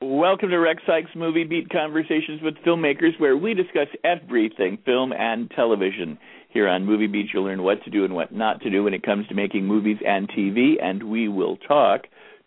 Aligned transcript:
Welcome 0.00 0.50
to 0.50 0.56
Rex 0.58 0.82
Sikes 0.86 1.10
Movie 1.14 1.44
Beat 1.44 1.68
Conversations 1.68 2.40
with 2.42 2.54
Filmmakers, 2.66 3.18
where 3.18 3.36
we 3.36 3.52
discuss 3.52 3.88
everything 4.04 4.78
film 4.86 5.12
and 5.12 5.50
television. 5.50 6.18
Here 6.48 6.68
on 6.68 6.86
Movie 6.86 7.06
Beat, 7.08 7.26
you'll 7.34 7.44
learn 7.44 7.62
what 7.62 7.82
to 7.84 7.90
do 7.90 8.04
and 8.04 8.14
what 8.14 8.32
not 8.32 8.62
to 8.62 8.70
do 8.70 8.84
when 8.84 8.94
it 8.94 9.02
comes 9.02 9.26
to 9.28 9.34
making 9.34 9.66
movies 9.66 9.98
and 10.06 10.28
TV, 10.30 10.82
and 10.82 11.02
we 11.02 11.28
will 11.28 11.58
talk 11.58 12.02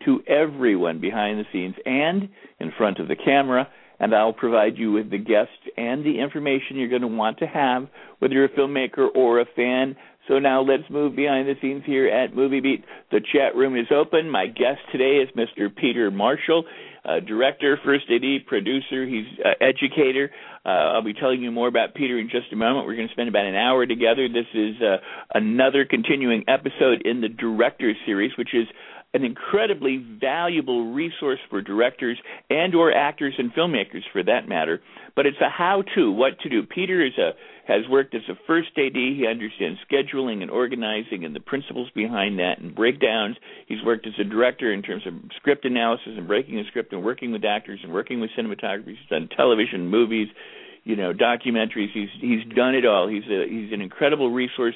to 0.05 0.23
everyone 0.27 0.99
behind 0.99 1.39
the 1.39 1.45
scenes 1.53 1.75
and 1.85 2.29
in 2.59 2.71
front 2.77 2.99
of 2.99 3.07
the 3.07 3.15
camera. 3.15 3.67
And 3.99 4.13
I'll 4.13 4.34
provide 4.34 4.77
you 4.77 4.91
with 4.91 5.09
the 5.09 5.17
guests 5.17 5.53
and 5.77 6.03
the 6.03 6.20
information 6.20 6.77
you're 6.77 6.89
going 6.89 7.01
to 7.01 7.07
want 7.07 7.37
to 7.39 7.47
have, 7.47 7.87
whether 8.20 8.34
you're 8.34 8.45
a 8.45 8.49
filmmaker 8.49 9.07
or 9.15 9.39
a 9.39 9.45
fan. 9.55 9.95
So 10.27 10.39
now 10.39 10.61
let's 10.61 10.89
move 10.89 11.15
behind 11.15 11.47
the 11.47 11.53
scenes 11.61 11.84
here 11.85 12.07
at 12.07 12.35
Movie 12.35 12.59
Beat. 12.59 12.84
The 13.11 13.20
chat 13.20 13.55
room 13.55 13.77
is 13.77 13.88
open. 13.91 14.29
My 14.29 14.48
guest 14.48 14.79
today 14.91 15.17
is 15.17 15.29
Mr. 15.35 15.73
Peter 15.73 16.09
Marshall 16.09 16.65
uh, 17.05 17.20
director, 17.20 17.77
first 17.85 18.05
AD, 18.09 18.48
producer. 18.48 19.05
He's 19.05 19.26
uh, 19.43 19.49
educator. 19.62 20.31
Uh, 20.65 20.98
I'll 20.98 21.03
be 21.03 21.13
telling 21.13 21.41
you 21.41 21.51
more 21.51 21.68
about 21.68 21.93
Peter 21.93 22.18
in 22.18 22.29
just 22.29 22.51
a 22.51 22.55
moment. 22.55 22.87
We're 22.87 22.96
going 22.96 23.07
to 23.07 23.13
spend 23.13 23.29
about 23.29 23.46
an 23.46 23.55
hour 23.55 23.85
together. 23.85 24.27
This 24.27 24.48
is 24.53 24.81
uh, 24.81 24.98
another 25.34 25.85
continuing 25.85 26.46
episode 26.48 27.03
in 27.05 27.21
the 27.21 27.29
director 27.29 27.93
series, 28.05 28.31
which 28.37 28.53
is 28.53 28.68
an 29.16 29.24
incredibly 29.24 29.98
valuable 30.20 30.94
resource 30.94 31.40
for 31.49 31.62
directors 31.62 32.20
and 32.49 32.76
or 32.76 32.91
actors 32.91 33.34
and 33.38 33.54
filmmakers 33.54 34.02
for 34.12 34.21
that 34.21 34.49
matter. 34.49 34.82
But 35.16 35.26
it's 35.26 35.38
a 35.40 35.49
how 35.49 35.84
to 35.96 36.12
what 36.12 36.38
to 36.41 36.49
do 36.49 36.63
peter 36.63 37.04
is 37.05 37.18
a 37.18 37.32
has 37.66 37.88
worked 37.90 38.13
as 38.13 38.21
a 38.30 38.36
first 38.46 38.68
ad 38.77 38.91
he 38.93 39.26
understands 39.27 39.80
scheduling 39.90 40.41
and 40.41 40.52
organizing 40.52 41.24
and 41.24 41.34
the 41.34 41.40
principles 41.40 41.90
behind 41.96 42.38
that 42.40 42.60
and 42.60 42.76
breakdowns. 42.76 43.38
He's 43.68 43.84
worked 43.84 44.05
as 44.05 44.13
a 44.20 44.24
director 44.26 44.71
in 44.74 44.82
terms 44.82 45.08
of 45.08 45.13
script 45.38 45.63
analysis 45.63 46.13
and 46.18 46.27
breaking 46.27 46.60
a 46.60 46.66
script 46.66 46.91
and 46.91 47.04
working 47.04 47.32
with 47.32 47.46
actors 47.46 47.80
and 47.84 47.93
working 47.93 48.20
with 48.20 48.32
cinematographers. 48.38 48.86
He's 48.86 49.10
done 49.10 49.30
television 49.36 49.88
movies 49.88 50.27
you 50.84 50.96
know 50.96 51.13
documentaries. 51.13 51.91
He's 51.93 52.10
he's 52.20 52.46
done 52.54 52.76
it 52.76 52.86
all. 52.86 53.08
He's 53.08 53.24
a 53.24 53.48
he's 53.49 53.71
an 53.74 53.82
incredible 53.82 54.30
resource 54.30 54.76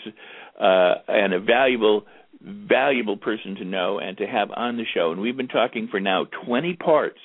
uh 0.60 0.96
and 1.08 1.34
a 1.34 1.40
valuable 1.40 2.06
valuable 2.42 3.18
person 3.18 3.56
to 3.56 3.66
know 3.66 4.00
and 4.00 4.18
to 4.18 4.26
have 4.26 4.50
on 4.56 4.78
the 4.78 4.86
show. 4.94 5.12
And 5.12 5.22
we've 5.22 5.38
been 5.38 5.48
talking 5.48 5.88
for 5.90 6.00
now 6.00 6.26
20 6.46 6.76
parts 6.76 7.20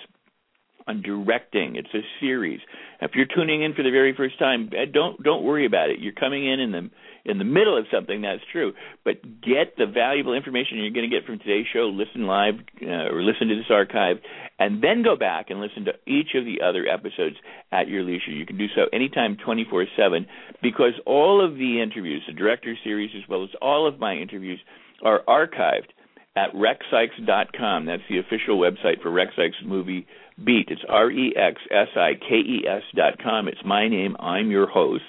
on 0.86 1.02
directing. 1.02 1.76
It's 1.76 1.94
a 1.94 2.02
series. 2.20 2.60
If 3.00 3.12
you're 3.14 3.26
tuning 3.26 3.62
in 3.62 3.74
for 3.74 3.82
the 3.82 3.90
very 3.90 4.14
first 4.14 4.38
time, 4.38 4.70
eh, 4.76 4.84
don't 4.92 5.22
don't 5.22 5.44
worry 5.44 5.66
about 5.66 5.90
it. 5.90 5.98
You're 6.00 6.12
coming 6.12 6.46
in 6.46 6.60
in 6.60 6.72
the 6.72 6.90
in 7.24 7.38
the 7.38 7.44
middle 7.44 7.78
of 7.78 7.86
something 7.92 8.20
that's 8.20 8.42
true, 8.52 8.74
but 9.02 9.22
get 9.40 9.76
the 9.78 9.86
valuable 9.86 10.34
information 10.34 10.78
you're 10.78 10.90
going 10.90 11.08
to 11.08 11.14
get 11.14 11.24
from 11.24 11.38
today's 11.38 11.66
show. 11.72 11.88
Listen 11.88 12.26
live 12.26 12.54
uh, 12.82 13.08
or 13.08 13.22
listen 13.22 13.48
to 13.48 13.56
this 13.56 13.70
archive, 13.70 14.18
and 14.58 14.82
then 14.82 15.02
go 15.02 15.16
back 15.16 15.46
and 15.48 15.60
listen 15.60 15.86
to 15.86 15.92
each 16.06 16.34
of 16.34 16.44
the 16.44 16.60
other 16.62 16.86
episodes 16.86 17.36
at 17.72 17.88
your 17.88 18.02
leisure. 18.02 18.30
You 18.30 18.44
can 18.44 18.58
do 18.58 18.66
so 18.74 18.86
anytime, 18.92 19.36
24/7, 19.36 20.26
because 20.62 20.92
all 21.06 21.44
of 21.44 21.54
the 21.56 21.80
interviews, 21.80 22.22
the 22.26 22.34
director 22.34 22.74
series 22.84 23.10
as 23.16 23.26
well 23.28 23.42
as 23.42 23.50
all 23.62 23.86
of 23.88 23.98
my 23.98 24.14
interviews 24.14 24.60
are 25.04 25.22
archived 25.28 25.90
at 26.36 26.52
rexsikes.com. 26.54 27.86
That's 27.86 28.02
the 28.08 28.18
official 28.18 28.58
website 28.58 29.02
for 29.02 29.10
Rex 29.10 29.32
Movie 29.64 30.06
Beat. 30.42 30.68
It's 30.68 30.82
R 30.88 31.10
E 31.10 31.34
X 31.36 31.60
S 31.70 31.88
I 31.96 32.12
K 32.18 32.34
E 32.34 32.64
S 32.68 32.82
dot 32.96 33.22
com. 33.22 33.48
It's 33.48 33.64
my 33.64 33.88
name. 33.88 34.16
I'm 34.18 34.50
your 34.50 34.66
host. 34.66 35.04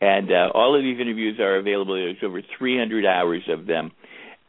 And 0.00 0.30
uh, 0.30 0.50
all 0.54 0.76
of 0.76 0.82
these 0.82 1.00
interviews 1.00 1.38
are 1.40 1.56
available. 1.56 1.94
There's 1.94 2.16
over 2.22 2.40
300 2.58 3.04
hours 3.04 3.42
of 3.48 3.66
them. 3.66 3.90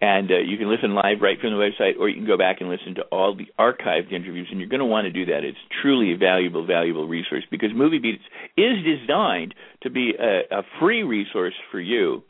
And 0.01 0.31
uh, 0.31 0.37
you 0.37 0.57
can 0.57 0.69
listen 0.69 0.95
live 0.95 1.21
right 1.21 1.37
from 1.41 1.51
the 1.51 1.57
website, 1.57 1.99
or 1.99 2.07
you 2.07 2.15
can 2.15 2.25
go 2.25 2.37
back 2.37 2.61
and 2.61 2.69
listen 2.69 2.95
to 2.95 3.01
all 3.11 3.35
the 3.35 3.47
archived 3.59 4.13
interviews. 4.13 4.47
And 4.49 4.59
you're 4.59 4.69
going 4.69 4.79
to 4.79 4.85
want 4.85 5.05
to 5.05 5.11
do 5.11 5.25
that. 5.25 5.43
It's 5.43 5.57
truly 5.81 6.13
a 6.13 6.17
valuable, 6.17 6.65
valuable 6.65 7.07
resource 7.07 7.43
because 7.51 7.71
Movie 7.75 7.99
Beats 7.99 8.23
is 8.55 8.77
designed 8.85 9.55
to 9.83 9.89
be 9.89 10.13
a, 10.17 10.59
a 10.59 10.63
free 10.79 11.03
resource 11.03 11.55
for 11.71 11.81
you. 11.81 12.23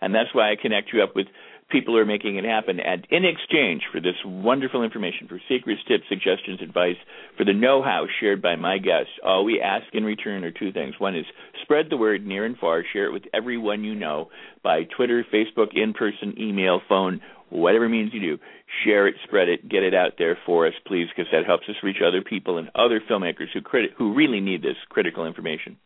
And 0.00 0.14
that's 0.14 0.34
why 0.34 0.52
I 0.52 0.56
connect 0.60 0.92
you 0.92 1.02
up 1.02 1.16
with 1.16 1.26
people 1.70 1.96
are 1.96 2.06
making 2.06 2.36
it 2.36 2.44
happen. 2.44 2.78
And 2.80 3.06
in 3.10 3.24
exchange 3.24 3.82
for 3.92 4.00
this 4.00 4.14
wonderful 4.24 4.82
information, 4.82 5.28
for 5.28 5.40
secrets, 5.48 5.80
tips, 5.88 6.04
suggestions, 6.08 6.60
advice, 6.62 6.96
for 7.36 7.44
the 7.44 7.52
know 7.52 7.82
how 7.82 8.06
shared 8.20 8.40
by 8.40 8.56
my 8.56 8.78
guests, 8.78 9.12
all 9.24 9.44
we 9.44 9.60
ask 9.60 9.86
in 9.92 10.04
return 10.04 10.44
are 10.44 10.52
two 10.52 10.72
things. 10.72 10.94
One 10.98 11.16
is 11.16 11.26
spread 11.62 11.86
the 11.90 11.96
word 11.96 12.26
near 12.26 12.44
and 12.44 12.56
far, 12.56 12.84
share 12.92 13.06
it 13.06 13.12
with 13.12 13.24
everyone 13.34 13.84
you 13.84 13.94
know 13.94 14.28
by 14.62 14.82
Twitter, 14.96 15.24
Facebook, 15.32 15.68
in 15.74 15.92
person, 15.92 16.34
email, 16.38 16.80
phone, 16.88 17.20
whatever 17.48 17.88
means 17.88 18.12
you 18.12 18.20
do. 18.20 18.38
Share 18.84 19.06
it, 19.06 19.14
spread 19.24 19.48
it, 19.48 19.68
get 19.68 19.82
it 19.82 19.94
out 19.94 20.12
there 20.18 20.36
for 20.44 20.66
us, 20.66 20.74
please, 20.86 21.06
because 21.14 21.30
that 21.32 21.46
helps 21.46 21.68
us 21.68 21.76
reach 21.82 21.98
other 22.06 22.22
people 22.22 22.58
and 22.58 22.68
other 22.74 23.00
filmmakers 23.08 23.46
who, 23.54 23.60
criti- 23.60 23.92
who 23.96 24.14
really 24.14 24.40
need 24.40 24.62
this 24.62 24.76
critical 24.88 25.26
information. 25.26 25.76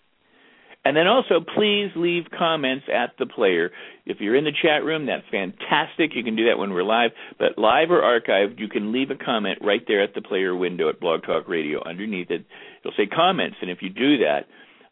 And 0.91 0.97
then 0.97 1.07
also, 1.07 1.39
please 1.39 1.91
leave 1.95 2.25
comments 2.37 2.87
at 2.93 3.13
the 3.17 3.25
player. 3.25 3.71
If 4.07 4.17
you're 4.19 4.35
in 4.35 4.43
the 4.43 4.51
chat 4.51 4.83
room, 4.83 5.07
that's 5.07 5.23
fantastic. 5.31 6.17
You 6.17 6.25
can 6.25 6.35
do 6.35 6.47
that 6.47 6.59
when 6.59 6.73
we're 6.73 6.83
live. 6.83 7.13
But 7.39 7.57
live 7.57 7.93
or 7.93 8.03
archived, 8.03 8.59
you 8.59 8.67
can 8.67 8.91
leave 8.91 9.13
a 9.13 9.15
comment 9.15 9.61
right 9.63 9.83
there 9.87 10.03
at 10.03 10.15
the 10.17 10.21
player 10.21 10.53
window 10.53 10.89
at 10.89 10.99
Blog 10.99 11.23
Talk 11.23 11.47
Radio. 11.47 11.81
Underneath 11.89 12.33
it, 12.33 12.45
it'll 12.81 12.97
say 12.97 13.07
comments. 13.07 13.59
And 13.63 13.71
if 13.71 13.83
you 13.83 13.91
do 13.91 14.17
that, 14.19 14.47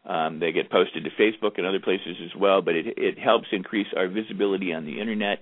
um, 0.09 0.39
they 0.39 0.53
get 0.53 0.71
posted 0.71 1.03
to 1.03 1.11
Facebook 1.21 1.59
and 1.59 1.67
other 1.67 1.81
places 1.81 2.15
as 2.25 2.41
well. 2.41 2.63
But 2.63 2.77
it, 2.77 2.97
it 2.97 3.19
helps 3.19 3.49
increase 3.51 3.89
our 3.97 4.07
visibility 4.07 4.73
on 4.73 4.85
the 4.85 5.01
internet 5.01 5.41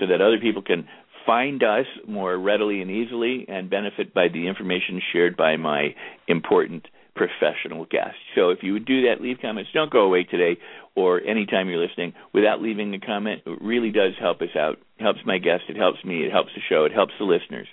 so 0.00 0.06
that 0.06 0.22
other 0.22 0.38
people 0.40 0.62
can 0.62 0.88
find 1.26 1.62
us 1.62 1.84
more 2.08 2.38
readily 2.38 2.80
and 2.80 2.90
easily 2.90 3.44
and 3.50 3.68
benefit 3.68 4.14
by 4.14 4.28
the 4.28 4.48
information 4.48 5.02
shared 5.12 5.36
by 5.36 5.58
my 5.58 5.94
important 6.26 6.86
professional 7.14 7.84
guest. 7.84 8.16
So 8.34 8.50
if 8.50 8.62
you 8.62 8.72
would 8.72 8.86
do 8.86 9.08
that, 9.08 9.20
leave 9.20 9.38
comments. 9.40 9.70
Don't 9.72 9.90
go 9.90 10.00
away 10.00 10.24
today 10.24 10.58
or 10.94 11.20
anytime 11.20 11.68
you're 11.68 11.84
listening 11.84 12.14
without 12.32 12.60
leaving 12.60 12.94
a 12.94 13.00
comment. 13.00 13.42
It 13.46 13.58
really 13.60 13.90
does 13.90 14.12
help 14.20 14.40
us 14.42 14.56
out. 14.56 14.78
It 14.98 15.02
helps 15.02 15.20
my 15.24 15.38
guest. 15.38 15.64
It 15.68 15.76
helps 15.76 16.04
me. 16.04 16.24
It 16.24 16.32
helps 16.32 16.50
the 16.54 16.62
show. 16.68 16.84
It 16.84 16.92
helps 16.92 17.12
the 17.18 17.24
listeners. 17.24 17.68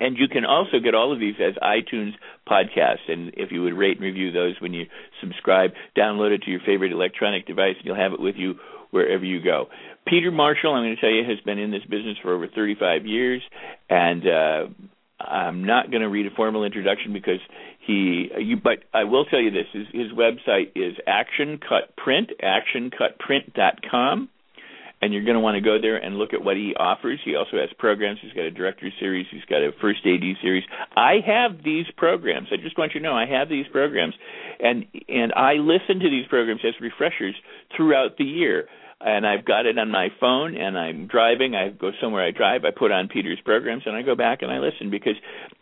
And 0.00 0.18
you 0.18 0.28
can 0.28 0.44
also 0.44 0.78
get 0.82 0.94
all 0.94 1.12
of 1.12 1.18
these 1.18 1.36
as 1.40 1.54
iTunes 1.62 2.12
podcasts. 2.46 3.08
And 3.08 3.32
if 3.36 3.50
you 3.50 3.62
would 3.62 3.72
rate 3.72 3.96
and 3.96 4.04
review 4.04 4.30
those 4.32 4.60
when 4.60 4.74
you 4.74 4.86
subscribe, 5.20 5.70
download 5.96 6.32
it 6.32 6.42
to 6.42 6.50
your 6.50 6.60
favorite 6.64 6.92
electronic 6.92 7.46
device, 7.46 7.76
and 7.78 7.86
you'll 7.86 7.96
have 7.96 8.12
it 8.12 8.20
with 8.20 8.36
you 8.36 8.56
wherever 8.90 9.24
you 9.24 9.42
go. 9.42 9.68
Peter 10.06 10.30
Marshall, 10.30 10.74
I'm 10.74 10.84
going 10.84 10.94
to 10.94 11.00
tell 11.00 11.10
you, 11.10 11.24
has 11.24 11.40
been 11.40 11.58
in 11.58 11.70
this 11.70 11.84
business 11.84 12.16
for 12.22 12.34
over 12.34 12.46
35 12.48 13.06
years, 13.06 13.42
and 13.88 14.26
uh, 14.26 14.66
I'm 15.20 15.64
not 15.64 15.90
going 15.90 16.02
to 16.02 16.08
read 16.08 16.26
a 16.26 16.34
formal 16.34 16.64
introduction 16.64 17.12
because 17.12 17.40
he. 17.86 18.30
You, 18.38 18.56
but 18.56 18.84
I 18.94 19.04
will 19.04 19.24
tell 19.24 19.40
you 19.40 19.50
this: 19.50 19.66
his, 19.72 19.86
his 19.92 20.12
website 20.12 20.72
is 20.76 20.96
Action 21.06 21.58
Cut 21.58 21.96
Print, 21.96 22.30
actioncutprint.com, 22.42 24.28
and 25.02 25.12
you're 25.12 25.24
going 25.24 25.34
to 25.34 25.40
want 25.40 25.56
to 25.56 25.60
go 25.60 25.80
there 25.80 25.96
and 25.96 26.16
look 26.16 26.34
at 26.34 26.44
what 26.44 26.56
he 26.56 26.74
offers. 26.78 27.18
He 27.24 27.34
also 27.34 27.56
has 27.56 27.68
programs. 27.78 28.20
He's 28.22 28.32
got 28.32 28.44
a 28.44 28.50
director 28.52 28.90
series. 29.00 29.26
He's 29.30 29.44
got 29.44 29.58
a 29.58 29.70
first 29.80 30.00
AD 30.06 30.22
series. 30.40 30.64
I 30.96 31.16
have 31.26 31.64
these 31.64 31.86
programs. 31.96 32.48
I 32.52 32.56
just 32.62 32.78
want 32.78 32.94
you 32.94 33.00
to 33.00 33.04
know 33.04 33.14
I 33.14 33.26
have 33.26 33.48
these 33.48 33.66
programs, 33.72 34.14
and 34.60 34.86
and 35.08 35.32
I 35.34 35.54
listen 35.54 35.98
to 35.98 36.08
these 36.08 36.26
programs 36.28 36.60
as 36.64 36.74
refreshers 36.80 37.34
throughout 37.76 38.18
the 38.18 38.24
year 38.24 38.68
and 39.00 39.26
I've 39.26 39.44
got 39.44 39.66
it 39.66 39.78
on 39.78 39.90
my 39.90 40.08
phone 40.18 40.56
and 40.56 40.76
I'm 40.76 41.06
driving, 41.06 41.54
I 41.54 41.68
go 41.68 41.92
somewhere 42.00 42.26
I 42.26 42.30
drive, 42.32 42.64
I 42.64 42.70
put 42.76 42.90
on 42.90 43.08
Peter's 43.08 43.40
programs 43.44 43.84
and 43.86 43.94
I 43.94 44.02
go 44.02 44.16
back 44.16 44.42
and 44.42 44.50
I 44.50 44.58
listen 44.58 44.90
because 44.90 45.14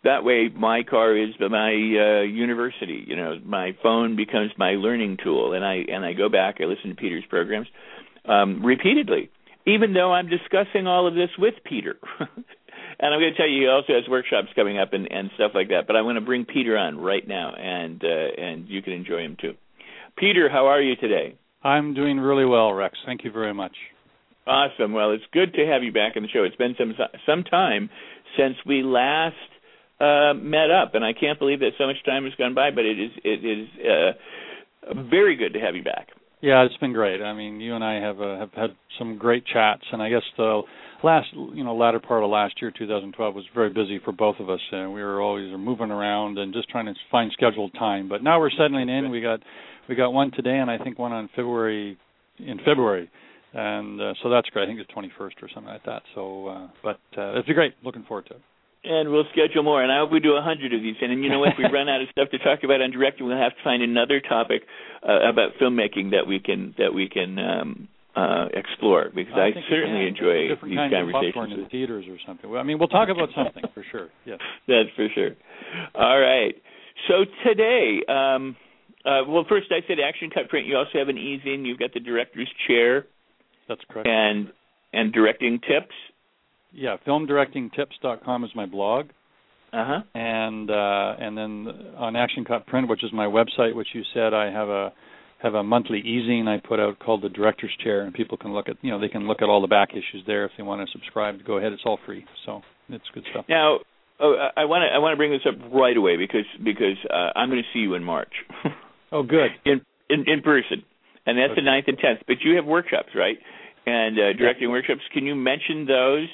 that 0.03 0.23
way 0.23 0.49
my 0.53 0.83
car 0.83 1.15
is 1.15 1.29
my 1.39 1.71
uh 1.71 2.21
university, 2.23 3.03
you 3.05 3.15
know, 3.15 3.39
my 3.45 3.75
phone 3.83 4.15
becomes 4.15 4.51
my 4.57 4.71
learning 4.71 5.17
tool 5.23 5.53
and 5.53 5.63
I 5.63 5.85
and 5.87 6.03
I 6.03 6.13
go 6.13 6.29
back, 6.29 6.57
I 6.59 6.65
listen 6.65 6.89
to 6.89 6.95
Peter's 6.95 7.25
programs 7.29 7.67
um 8.25 8.65
repeatedly 8.65 9.29
even 9.67 9.93
though 9.93 10.13
I'm 10.13 10.29
discussing 10.29 10.87
all 10.87 11.07
of 11.07 11.13
this 11.13 11.29
with 11.37 11.55
Peter. 11.65 11.97
and 12.19 13.13
I'm 13.13 13.19
going 13.19 13.33
to 13.33 13.37
tell 13.37 13.47
you, 13.47 13.63
he 13.63 13.67
also 13.67 13.93
has 13.93 14.07
workshops 14.09 14.47
coming 14.55 14.79
up 14.79 14.93
and, 14.93 15.11
and 15.11 15.29
stuff 15.35 15.51
like 15.53 15.69
that. 15.69 15.85
But 15.85 15.97
I 15.97 16.01
want 16.01 16.17
to 16.17 16.25
bring 16.25 16.45
Peter 16.45 16.77
on 16.77 16.97
right 16.97 17.27
now, 17.27 17.53
and 17.53 18.01
uh, 18.03 18.41
and 18.41 18.67
you 18.69 18.81
can 18.81 18.93
enjoy 18.93 19.19
him 19.19 19.37
too. 19.39 19.53
Peter, 20.17 20.49
how 20.49 20.67
are 20.67 20.81
you 20.81 20.95
today? 20.95 21.35
I'm 21.63 21.93
doing 21.93 22.19
really 22.19 22.45
well, 22.45 22.73
Rex. 22.73 22.97
Thank 23.05 23.23
you 23.23 23.31
very 23.31 23.53
much. 23.53 23.73
Awesome. 24.45 24.93
Well, 24.93 25.11
it's 25.11 25.25
good 25.33 25.53
to 25.55 25.65
have 25.65 25.83
you 25.83 25.91
back 25.91 26.13
on 26.15 26.23
the 26.23 26.29
show. 26.29 26.43
It's 26.43 26.55
been 26.55 26.75
some 26.77 26.93
some 27.25 27.43
time 27.43 27.89
since 28.37 28.55
we 28.65 28.81
last 28.81 29.35
uh, 29.99 30.33
met 30.35 30.71
up, 30.71 30.95
and 30.95 31.03
I 31.03 31.11
can't 31.13 31.37
believe 31.37 31.59
that 31.59 31.71
so 31.77 31.85
much 31.85 31.97
time 32.05 32.23
has 32.23 32.33
gone 32.35 32.53
by. 32.53 32.71
But 32.71 32.85
it 32.85 32.99
is 32.99 33.11
it 33.23 33.43
is 33.43 33.67
uh, 33.83 34.93
very 35.09 35.35
good 35.35 35.53
to 35.53 35.59
have 35.59 35.75
you 35.75 35.83
back. 35.83 36.07
Yeah, 36.39 36.63
it's 36.63 36.77
been 36.77 36.93
great. 36.93 37.21
I 37.21 37.33
mean, 37.33 37.59
you 37.59 37.73
and 37.73 37.83
I 37.83 37.95
have 37.95 38.21
uh, 38.21 38.37
have 38.37 38.53
had 38.53 38.69
some 38.99 39.17
great 39.17 39.43
chats, 39.45 39.83
and 39.91 40.01
I 40.01 40.09
guess 40.09 40.21
the 40.37 40.61
last 41.03 41.27
you 41.33 41.63
know 41.63 41.75
latter 41.75 41.99
part 41.99 42.23
of 42.23 42.29
last 42.29 42.61
year, 42.61 42.71
2012, 42.71 43.35
was 43.35 43.43
very 43.55 43.69
busy 43.69 43.99
for 44.05 44.11
both 44.11 44.35
of 44.39 44.49
us, 44.49 44.61
and 44.71 44.93
we 44.93 45.01
were 45.01 45.19
always 45.19 45.51
moving 45.57 45.91
around 45.91 46.37
and 46.37 46.53
just 46.53 46.69
trying 46.69 46.85
to 46.85 46.93
find 47.11 47.31
scheduled 47.33 47.73
time. 47.73 48.07
But 48.07 48.23
now 48.23 48.39
we're 48.39 48.51
settling 48.51 48.87
in. 48.87 49.09
We 49.09 49.19
got 49.19 49.41
we 49.87 49.95
got 49.95 50.13
one 50.13 50.31
today, 50.31 50.57
and 50.57 50.69
I 50.69 50.77
think 50.77 50.99
one 50.99 51.11
on 51.11 51.29
February 51.35 51.97
in 52.39 52.57
February 52.59 53.09
and 53.53 54.01
uh, 54.01 54.13
so 54.21 54.29
that's 54.29 54.49
great. 54.49 54.63
I 54.63 54.67
think 54.67 54.79
it's 54.79 54.91
21st 54.91 55.41
or 55.41 55.49
something 55.53 55.71
like 55.71 55.85
that. 55.85 56.03
So, 56.13 56.47
uh, 56.47 56.67
but 56.83 56.99
uh, 57.17 57.41
be 57.47 57.53
great. 57.53 57.73
Looking 57.83 58.03
forward 58.03 58.27
to 58.27 58.35
it. 58.35 58.41
And 58.83 59.11
we'll 59.11 59.25
schedule 59.31 59.63
more. 59.63 59.81
And 59.81 59.91
I 59.91 59.99
hope 59.99 60.11
we 60.11 60.19
do 60.19 60.37
a 60.37 60.41
hundred 60.41 60.73
of 60.73 60.81
these. 60.81 60.95
And, 61.01 61.11
and 61.11 61.23
you 61.23 61.29
know, 61.29 61.39
what, 61.39 61.49
if 61.49 61.55
we 61.57 61.65
run 61.65 61.89
out 61.89 62.01
of 62.01 62.07
stuff 62.11 62.29
to 62.31 62.37
talk 62.37 62.59
about 62.63 62.81
on 62.81 62.91
directing, 62.91 63.25
we'll 63.25 63.37
have 63.37 63.51
to 63.51 63.63
find 63.63 63.81
another 63.81 64.21
topic 64.21 64.61
uh, 65.01 65.27
about 65.27 65.57
filmmaking 65.59 66.11
that 66.11 66.27
we 66.27 66.39
can 66.39 66.75
that 66.77 66.93
we 66.93 67.09
can 67.09 67.39
um, 67.39 67.87
uh, 68.15 68.45
explore 68.53 69.09
because 69.13 69.33
I, 69.33 69.57
I 69.57 69.63
certainly 69.69 70.07
enjoy 70.07 70.47
different 70.47 70.71
these 70.71 70.77
kinds 70.77 70.93
conversations. 70.93 71.27
Of 71.27 71.33
popcorn 71.33 71.51
in 71.51 71.63
the 71.63 71.69
theaters 71.69 72.05
or 72.07 72.17
something. 72.27 72.55
I 72.55 72.63
mean, 72.63 72.79
we'll 72.79 72.93
talk 72.93 73.09
about 73.09 73.29
something 73.35 73.63
for 73.73 73.83
sure. 73.91 74.09
Yes, 74.25 74.39
that's 74.67 74.93
for 74.95 75.07
sure. 75.15 75.33
All 75.95 76.19
right. 76.19 76.53
So 77.09 77.25
today, 77.43 78.05
um, 78.07 78.55
uh, 79.05 79.21
well, 79.27 79.45
first 79.47 79.67
I 79.71 79.85
said 79.87 79.97
Action 80.05 80.29
Cut 80.29 80.49
Print. 80.49 80.67
You 80.67 80.77
also 80.77 80.97
have 80.99 81.07
an 81.07 81.17
e-zine. 81.17 81.65
You've 81.65 81.79
got 81.79 81.93
the 81.93 81.99
director's 81.99 82.49
chair. 82.67 83.05
That's 83.67 83.81
correct. 83.89 84.07
And 84.07 84.51
and 84.93 85.13
directing 85.13 85.59
tips. 85.59 85.93
Yeah, 86.71 86.97
filmdirectingtips.com 87.05 88.43
is 88.43 88.51
my 88.55 88.65
blog. 88.65 89.07
Uh-huh. 89.73 90.01
And 90.13 90.69
uh 90.69 91.15
and 91.19 91.37
then 91.37 91.67
on 91.97 92.15
Action 92.15 92.45
Cut 92.45 92.67
Print, 92.67 92.89
which 92.89 93.03
is 93.03 93.11
my 93.13 93.25
website, 93.25 93.75
which 93.75 93.89
you 93.93 94.03
said 94.13 94.33
I 94.33 94.51
have 94.51 94.69
a 94.69 94.93
have 95.41 95.53
a 95.53 95.63
monthly 95.63 95.99
e-zine 95.99 96.47
I 96.47 96.59
put 96.65 96.79
out 96.79 96.99
called 96.99 97.21
the 97.21 97.29
Director's 97.29 97.75
Chair, 97.83 98.01
and 98.01 98.13
people 98.13 98.37
can 98.37 98.53
look 98.53 98.69
at 98.69 98.77
you 98.81 98.91
know 98.91 98.99
they 98.99 99.09
can 99.09 99.27
look 99.27 99.41
at 99.41 99.49
all 99.49 99.61
the 99.61 99.67
back 99.67 99.89
issues 99.91 100.23
there 100.25 100.45
if 100.45 100.51
they 100.57 100.63
want 100.63 100.85
to 100.85 100.91
subscribe. 100.91 101.43
Go 101.45 101.57
ahead, 101.57 101.73
it's 101.73 101.83
all 101.85 101.99
free, 102.05 102.25
so 102.45 102.61
it's 102.89 103.05
good 103.13 103.23
stuff. 103.31 103.45
Now, 103.49 103.79
oh, 104.19 104.35
I 104.55 104.65
want 104.65 104.83
to 104.89 104.95
I 104.95 104.99
want 104.99 105.13
to 105.13 105.17
bring 105.17 105.31
this 105.31 105.45
up 105.47 105.55
right 105.73 105.95
away 105.95 106.17
because 106.17 106.45
because 106.63 106.97
uh, 107.09 107.37
I'm 107.37 107.49
going 107.49 107.61
to 107.61 107.69
see 107.73 107.79
you 107.79 107.93
in 107.95 108.03
March. 108.03 108.33
oh, 109.11 109.23
good. 109.23 109.51
In 109.65 109.81
in 110.09 110.25
in 110.27 110.41
person, 110.41 110.83
and 111.25 111.37
that's 111.37 111.51
okay. 111.51 111.61
the 111.61 111.65
ninth 111.65 111.85
and 111.87 111.97
tenth. 111.97 112.19
But 112.27 112.37
you 112.41 112.55
have 112.55 112.65
workshops, 112.65 113.09
right? 113.15 113.37
and 113.87 114.19
uh, 114.19 114.33
directing 114.37 114.69
workshops. 114.69 115.01
Can 115.13 115.25
you 115.25 115.33
mention 115.33 115.85
those? 115.87 116.27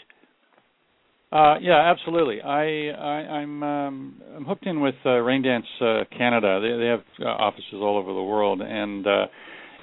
Uh, 1.31 1.55
yeah, 1.61 1.91
absolutely. 1.91 2.41
I, 2.41 2.89
I 2.89 3.41
I'm 3.41 3.63
um, 3.63 4.21
I'm 4.35 4.45
hooked 4.45 4.65
in 4.65 4.81
with 4.81 4.95
uh, 5.05 5.09
Raindance 5.09 5.61
uh, 5.79 6.03
Canada. 6.15 6.59
They 6.61 6.83
they 6.83 6.89
have 6.89 7.03
uh, 7.21 7.25
offices 7.25 7.75
all 7.75 7.97
over 7.97 8.11
the 8.13 8.23
world, 8.23 8.61
and 8.61 9.05
uh, 9.05 9.25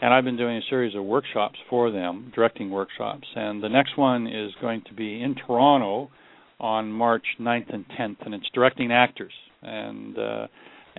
and 0.02 0.12
I've 0.12 0.24
been 0.24 0.36
doing 0.36 0.56
a 0.58 0.62
series 0.68 0.94
of 0.96 1.04
workshops 1.04 1.58
for 1.68 1.90
them, 1.90 2.32
directing 2.34 2.70
workshops. 2.70 3.26
And 3.34 3.62
the 3.62 3.68
next 3.68 3.96
one 3.96 4.26
is 4.26 4.52
going 4.60 4.82
to 4.88 4.94
be 4.94 5.22
in 5.22 5.34
Toronto 5.46 6.10
on 6.58 6.90
March 6.90 7.24
9th 7.40 7.72
and 7.72 7.84
10th, 7.98 8.24
and 8.24 8.34
it's 8.34 8.48
directing 8.54 8.92
actors. 8.92 9.32
And 9.62 10.18
uh, 10.18 10.46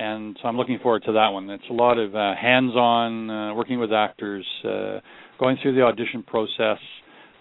and 0.01 0.37
so 0.41 0.47
I'm 0.47 0.57
looking 0.57 0.79
forward 0.79 1.03
to 1.05 1.11
that 1.13 1.29
one. 1.29 1.49
It's 1.49 1.69
a 1.69 1.73
lot 1.73 1.99
of 1.99 2.15
uh, 2.15 2.33
hands-on 2.35 3.29
uh, 3.29 3.53
working 3.53 3.79
with 3.79 3.91
actors. 3.93 4.45
Uh, 4.63 4.99
going 5.39 5.57
through 5.61 5.75
the 5.75 5.81
audition 5.81 6.23
process, 6.23 6.79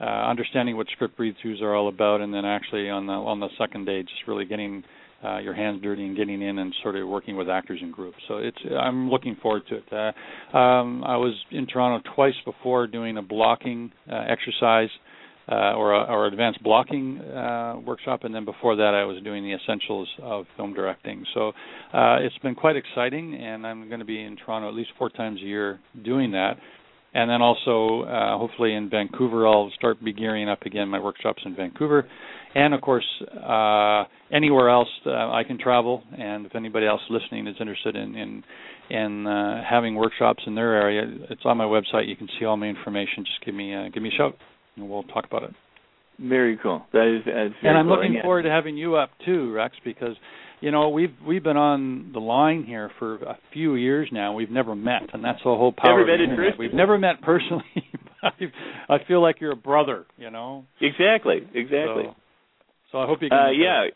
uh, 0.00 0.04
understanding 0.04 0.76
what 0.76 0.86
script 0.92 1.18
read-throughs 1.18 1.62
are 1.62 1.74
all 1.74 1.88
about, 1.88 2.20
and 2.20 2.32
then 2.34 2.44
actually 2.44 2.90
on 2.90 3.06
the 3.06 3.12
on 3.12 3.40
the 3.40 3.48
second 3.58 3.86
day, 3.86 4.02
just 4.02 4.26
really 4.28 4.44
getting 4.44 4.84
uh, 5.24 5.38
your 5.38 5.54
hands 5.54 5.82
dirty 5.82 6.04
and 6.04 6.16
getting 6.16 6.42
in 6.42 6.58
and 6.58 6.74
sort 6.82 6.96
of 6.96 7.08
working 7.08 7.36
with 7.36 7.48
actors 7.48 7.80
in 7.82 7.90
groups. 7.90 8.18
So 8.28 8.38
it's 8.38 8.58
I'm 8.78 9.10
looking 9.10 9.36
forward 9.40 9.62
to 9.70 9.76
it. 9.76 9.84
Uh, 9.92 10.56
um, 10.56 11.02
I 11.04 11.16
was 11.16 11.34
in 11.50 11.66
Toronto 11.66 12.06
twice 12.14 12.34
before 12.44 12.86
doing 12.86 13.16
a 13.16 13.22
blocking 13.22 13.92
uh, 14.10 14.24
exercise. 14.28 14.90
Uh, 14.94 15.19
or, 15.54 15.94
a, 15.94 16.04
or 16.04 16.26
advanced 16.26 16.62
blocking 16.62 17.18
uh, 17.18 17.76
workshop, 17.84 18.24
and 18.24 18.34
then 18.34 18.44
before 18.44 18.76
that, 18.76 18.94
I 18.94 19.04
was 19.04 19.22
doing 19.22 19.42
the 19.42 19.54
essentials 19.54 20.08
of 20.22 20.46
film 20.56 20.74
directing. 20.74 21.24
So 21.34 21.48
uh, 21.48 22.18
it's 22.20 22.38
been 22.38 22.54
quite 22.54 22.76
exciting, 22.76 23.34
and 23.34 23.66
I'm 23.66 23.88
going 23.88 24.00
to 24.00 24.06
be 24.06 24.22
in 24.22 24.36
Toronto 24.36 24.68
at 24.68 24.74
least 24.74 24.90
four 24.98 25.10
times 25.10 25.40
a 25.40 25.46
year 25.46 25.80
doing 26.02 26.32
that 26.32 26.56
and 27.12 27.28
then 27.28 27.42
also 27.42 28.02
uh, 28.04 28.38
hopefully 28.38 28.74
in 28.74 28.88
Vancouver 28.88 29.46
I'll 29.46 29.70
start 29.76 30.02
be 30.02 30.12
gearing 30.12 30.48
up 30.48 30.62
again 30.62 30.88
my 30.88 31.00
workshops 31.00 31.42
in 31.44 31.56
Vancouver, 31.56 32.08
and 32.54 32.72
of 32.72 32.80
course 32.80 33.06
uh, 33.44 34.04
anywhere 34.32 34.70
else 34.70 34.88
uh, 35.06 35.10
I 35.10 35.42
can 35.46 35.58
travel. 35.58 36.02
And 36.16 36.46
if 36.46 36.54
anybody 36.54 36.86
else 36.86 37.00
listening 37.10 37.46
is 37.46 37.56
interested 37.60 37.96
in 37.96 38.14
in, 38.14 38.44
in 38.90 39.26
uh, 39.26 39.62
having 39.68 39.96
workshops 39.96 40.42
in 40.46 40.54
their 40.54 40.74
area, 40.74 41.02
it's 41.30 41.42
on 41.44 41.56
my 41.56 41.64
website. 41.64 42.08
You 42.08 42.16
can 42.16 42.28
see 42.38 42.44
all 42.44 42.56
my 42.56 42.66
information. 42.66 43.24
Just 43.24 43.44
give 43.44 43.54
me 43.54 43.74
uh, 43.74 43.88
give 43.92 44.02
me 44.02 44.10
a 44.10 44.16
shout, 44.16 44.36
and 44.76 44.88
we'll 44.88 45.02
talk 45.04 45.24
about 45.26 45.44
it. 45.44 45.50
Very 46.18 46.58
cool. 46.62 46.84
That 46.92 47.16
is, 47.16 47.24
that 47.24 47.46
is 47.46 47.52
and 47.62 47.78
I'm 47.78 47.86
cool. 47.86 47.96
looking 47.96 48.18
forward 48.22 48.42
to 48.42 48.50
having 48.50 48.76
you 48.76 48.96
up 48.96 49.10
too, 49.24 49.52
Rex, 49.52 49.74
because 49.84 50.16
you 50.60 50.70
know 50.70 50.90
we've 50.90 51.14
we've 51.26 51.42
been 51.42 51.56
on 51.56 52.10
the 52.12 52.18
line 52.18 52.64
here 52.64 52.90
for 52.98 53.16
a 53.16 53.38
few 53.52 53.74
years 53.76 54.08
now. 54.12 54.34
We've 54.34 54.50
never 54.50 54.76
met, 54.76 55.14
and 55.14 55.24
that's 55.24 55.38
the 55.38 55.44
whole 55.44 55.72
power. 55.72 55.98
Never 55.98 56.00
of 56.02 56.06
the 56.06 56.12
met 56.12 56.20
in 56.20 56.30
internet. 56.30 56.58
We've 56.58 56.74
never 56.74 56.98
met 56.98 57.22
personally. 57.22 57.64
I 58.22 58.98
feel 59.08 59.22
like 59.22 59.40
you're 59.40 59.52
a 59.52 59.56
brother. 59.56 60.04
You 60.18 60.30
know. 60.30 60.66
Exactly. 60.80 61.38
Exactly. 61.54 62.04
So, 62.04 62.14
so 62.92 62.98
I 62.98 63.06
hope 63.06 63.22
you 63.22 63.30
can. 63.30 63.38
Uh, 63.38 63.50
yeah. 63.50 63.86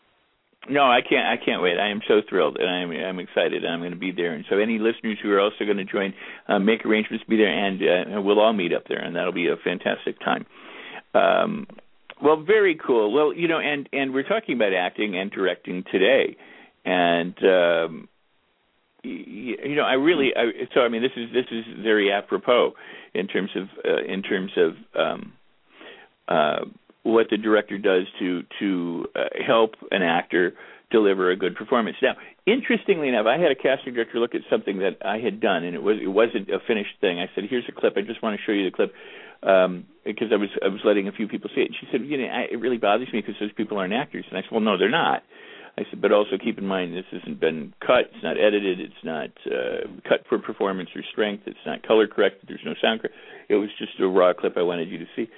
No, 0.69 0.81
I 0.83 1.01
can't. 1.01 1.27
I 1.27 1.43
can't 1.43 1.61
wait. 1.61 1.77
I 1.77 1.89
am 1.89 2.01
so 2.07 2.21
thrilled, 2.27 2.57
and 2.57 2.67
I'm 2.67 2.91
I'm 2.91 3.19
excited. 3.19 3.63
And 3.63 3.71
I'm 3.71 3.79
going 3.81 3.91
to 3.91 3.97
be 3.97 4.11
there. 4.11 4.33
And 4.33 4.45
so, 4.49 4.57
any 4.57 4.79
listeners 4.79 5.17
who 5.21 5.31
are 5.31 5.39
also 5.39 5.63
going 5.63 5.77
to 5.77 5.85
join, 5.85 6.13
uh, 6.47 6.59
make 6.59 6.85
arrangements 6.85 7.23
to 7.23 7.29
be 7.29 7.37
there, 7.37 7.47
and 7.47 8.17
uh, 8.17 8.21
we'll 8.21 8.39
all 8.39 8.53
meet 8.53 8.73
up 8.73 8.83
there, 8.87 8.99
and 8.99 9.15
that'll 9.15 9.31
be 9.31 9.47
a 9.47 9.57
fantastic 9.63 10.19
time. 10.19 10.45
Um, 11.13 11.67
well, 12.21 12.41
very 12.41 12.75
cool. 12.75 13.11
Well, 13.13 13.33
you 13.33 13.47
know, 13.47 13.59
and 13.59 13.87
and 13.93 14.13
we're 14.13 14.27
talking 14.27 14.55
about 14.55 14.73
acting 14.73 15.15
and 15.17 15.29
directing 15.29 15.83
today, 15.91 16.35
and 16.83 17.35
um, 17.43 18.09
you, 19.03 19.75
know, 19.75 19.83
I 19.83 19.93
really, 19.93 20.31
I, 20.35 20.65
so 20.73 20.81
I 20.81 20.89
mean, 20.89 21.01
this 21.01 21.11
is 21.15 21.31
this 21.33 21.45
is 21.51 21.65
very 21.83 22.11
apropos 22.11 22.73
in 23.13 23.27
terms 23.27 23.51
of 23.55 23.67
uh, 23.85 24.03
in 24.03 24.23
terms 24.23 24.51
of 24.57 24.73
um, 24.99 25.33
uh, 26.27 26.65
what 27.05 27.27
the 27.29 27.37
director 27.37 27.77
does 27.77 28.07
to 28.17 28.41
to 28.59 29.05
uh, 29.15 29.29
help 29.45 29.75
an 29.91 30.01
actor 30.01 30.53
deliver 30.89 31.29
a 31.29 31.35
good 31.35 31.55
performance. 31.55 31.97
Now, 32.01 32.15
interestingly 32.47 33.09
enough, 33.09 33.27
I 33.27 33.37
had 33.37 33.51
a 33.51 33.55
casting 33.55 33.93
director 33.93 34.17
look 34.19 34.33
at 34.33 34.41
something 34.49 34.79
that 34.79 34.97
I 35.05 35.19
had 35.19 35.39
done, 35.39 35.63
and 35.63 35.75
it 35.75 35.83
was 35.83 35.97
it 36.01 36.07
wasn't 36.07 36.49
a 36.49 36.57
finished 36.67 36.97
thing. 37.01 37.19
I 37.19 37.29
said, 37.35 37.45
"Here's 37.47 37.69
a 37.69 37.71
clip. 37.71 37.93
I 37.95 38.01
just 38.01 38.23
want 38.23 38.39
to 38.39 38.43
show 38.43 38.51
you 38.51 38.65
the 38.65 38.75
clip." 38.75 38.93
Um, 39.43 39.85
because 40.03 40.29
I 40.33 40.37
was 40.37 40.49
I 40.65 40.69
was 40.69 40.81
letting 40.83 41.07
a 41.07 41.11
few 41.11 41.27
people 41.27 41.51
see 41.53 41.61
it. 41.61 41.67
And 41.67 41.75
she 41.79 41.87
said, 41.91 42.01
"You 42.01 42.17
know, 42.17 42.25
I, 42.25 42.47
it 42.51 42.59
really 42.59 42.77
bothers 42.77 43.13
me 43.13 43.21
because 43.21 43.35
those 43.39 43.53
people 43.53 43.77
aren't 43.77 43.93
actors." 43.93 44.25
And 44.27 44.37
I 44.37 44.41
said, 44.41 44.51
"Well, 44.51 44.61
no, 44.61 44.77
they're 44.77 44.89
not." 44.89 45.21
I 45.77 45.83
said, 45.91 46.01
"But 46.01 46.11
also 46.11 46.41
keep 46.41 46.57
in 46.57 46.65
mind 46.65 46.95
this 46.95 47.05
hasn't 47.11 47.39
been 47.39 47.73
cut. 47.85 48.09
It's 48.15 48.23
not 48.23 48.39
edited. 48.39 48.79
It's 48.79 49.03
not 49.03 49.29
uh, 49.45 49.85
cut 50.09 50.25
for 50.27 50.39
performance 50.39 50.89
or 50.95 51.03
strength. 51.11 51.43
It's 51.45 51.65
not 51.67 51.85
color 51.85 52.07
corrected. 52.07 52.49
There's 52.49 52.65
no 52.65 52.73
sound 52.81 53.01
correct. 53.01 53.15
It 53.47 53.55
was 53.61 53.69
just 53.77 53.99
a 53.99 54.07
raw 54.07 54.33
clip 54.33 54.57
I 54.57 54.63
wanted 54.63 54.89
you 54.89 54.97
to 54.97 55.09
see." 55.15 55.29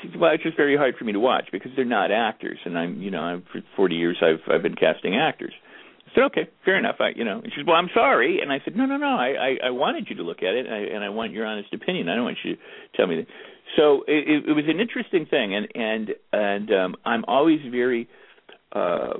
She 0.00 0.18
"Well, 0.18 0.32
it's 0.32 0.42
just 0.42 0.56
very 0.56 0.76
hard 0.76 0.96
for 0.96 1.04
me 1.04 1.12
to 1.12 1.20
watch 1.20 1.48
because 1.52 1.70
they're 1.76 1.84
not 1.84 2.10
actors, 2.10 2.58
and 2.64 2.78
I'm, 2.78 3.02
you 3.02 3.10
know, 3.10 3.20
I'm, 3.20 3.42
for 3.52 3.60
40 3.76 3.94
years 3.94 4.16
I've 4.22 4.40
I've 4.52 4.62
been 4.62 4.76
casting 4.76 5.16
actors." 5.16 5.52
I 6.06 6.14
said, 6.14 6.24
"Okay, 6.24 6.48
fair 6.64 6.76
enough." 6.78 6.96
I, 7.00 7.10
you 7.16 7.24
know, 7.24 7.38
and 7.38 7.52
she 7.52 7.60
said, 7.60 7.66
"Well, 7.66 7.76
I'm 7.76 7.90
sorry," 7.94 8.40
and 8.40 8.52
I 8.52 8.60
said, 8.64 8.76
"No, 8.76 8.86
no, 8.86 8.96
no. 8.96 9.16
I 9.16 9.28
I, 9.28 9.66
I 9.66 9.70
wanted 9.70 10.06
you 10.08 10.16
to 10.16 10.22
look 10.22 10.38
at 10.38 10.54
it, 10.54 10.66
and 10.66 10.74
I, 10.74 10.78
and 10.78 11.04
I 11.04 11.08
want 11.08 11.32
your 11.32 11.46
honest 11.46 11.72
opinion. 11.72 12.08
I 12.08 12.14
don't 12.14 12.24
want 12.24 12.38
you 12.44 12.56
to 12.56 12.60
tell 12.96 13.06
me 13.06 13.16
that." 13.16 13.26
So 13.76 14.02
it, 14.06 14.44
it 14.48 14.52
was 14.52 14.64
an 14.68 14.80
interesting 14.80 15.26
thing, 15.26 15.54
and 15.54 15.68
and 15.74 16.10
and 16.32 16.70
um, 16.72 16.96
I'm 17.04 17.24
always 17.26 17.60
very, 17.70 18.08
uh, 18.72 19.14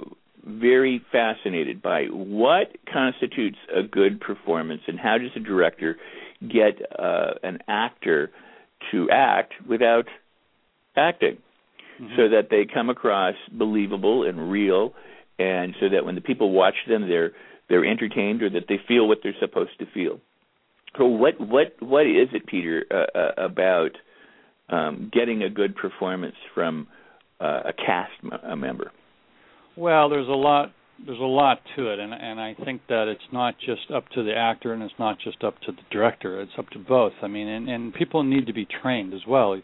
very 0.44 1.02
fascinated 1.10 1.80
by 1.80 2.04
what 2.10 2.68
constitutes 2.92 3.58
a 3.74 3.82
good 3.82 4.20
performance, 4.20 4.82
and 4.86 4.98
how 4.98 5.16
does 5.18 5.30
a 5.36 5.40
director 5.40 5.96
get 6.42 6.82
uh, 6.98 7.34
an 7.42 7.58
actor 7.68 8.30
to 8.90 9.08
act 9.10 9.54
without 9.66 10.06
acting, 10.96 11.38
mm-hmm. 12.00 12.14
so 12.16 12.28
that 12.28 12.48
they 12.50 12.66
come 12.72 12.90
across 12.90 13.34
believable 13.52 14.26
and 14.26 14.50
real, 14.50 14.94
and 15.38 15.74
so 15.80 15.88
that 15.88 16.04
when 16.04 16.14
the 16.14 16.20
people 16.20 16.50
watch 16.50 16.76
them, 16.88 17.08
they're 17.08 17.32
they're 17.68 17.84
entertained 17.84 18.42
or 18.42 18.50
that 18.50 18.64
they 18.68 18.78
feel 18.86 19.08
what 19.08 19.18
they're 19.22 19.34
supposed 19.40 19.78
to 19.78 19.86
feel. 19.92 20.20
So 20.98 21.06
what 21.06 21.40
what 21.40 21.74
what 21.80 22.06
is 22.06 22.28
it, 22.32 22.46
Peter, 22.46 22.84
uh, 22.90 23.18
uh, 23.18 23.44
about 23.44 23.90
um, 24.68 25.10
getting 25.12 25.42
a 25.42 25.50
good 25.50 25.74
performance 25.74 26.36
from 26.54 26.86
uh, 27.40 27.62
a 27.66 27.72
cast 27.72 28.12
m- 28.22 28.32
a 28.50 28.56
member? 28.56 28.92
Well, 29.76 30.10
there's 30.10 30.28
a 30.28 30.32
lot 30.32 30.72
there's 31.04 31.18
a 31.18 31.22
lot 31.22 31.60
to 31.76 31.92
it, 31.92 31.98
and 31.98 32.12
and 32.12 32.40
I 32.40 32.54
think 32.64 32.82
that 32.88 33.08
it's 33.08 33.32
not 33.32 33.58
just 33.58 33.90
up 33.90 34.08
to 34.10 34.22
the 34.22 34.34
actor 34.36 34.72
and 34.72 34.82
it's 34.82 34.94
not 34.98 35.18
just 35.18 35.42
up 35.42 35.58
to 35.62 35.72
the 35.72 35.82
director. 35.90 36.40
It's 36.40 36.52
up 36.58 36.68
to 36.70 36.78
both. 36.78 37.14
I 37.22 37.26
mean, 37.26 37.48
and 37.48 37.68
and 37.68 37.94
people 37.94 38.22
need 38.22 38.46
to 38.46 38.52
be 38.52 38.66
trained 38.82 39.14
as 39.14 39.22
well. 39.26 39.60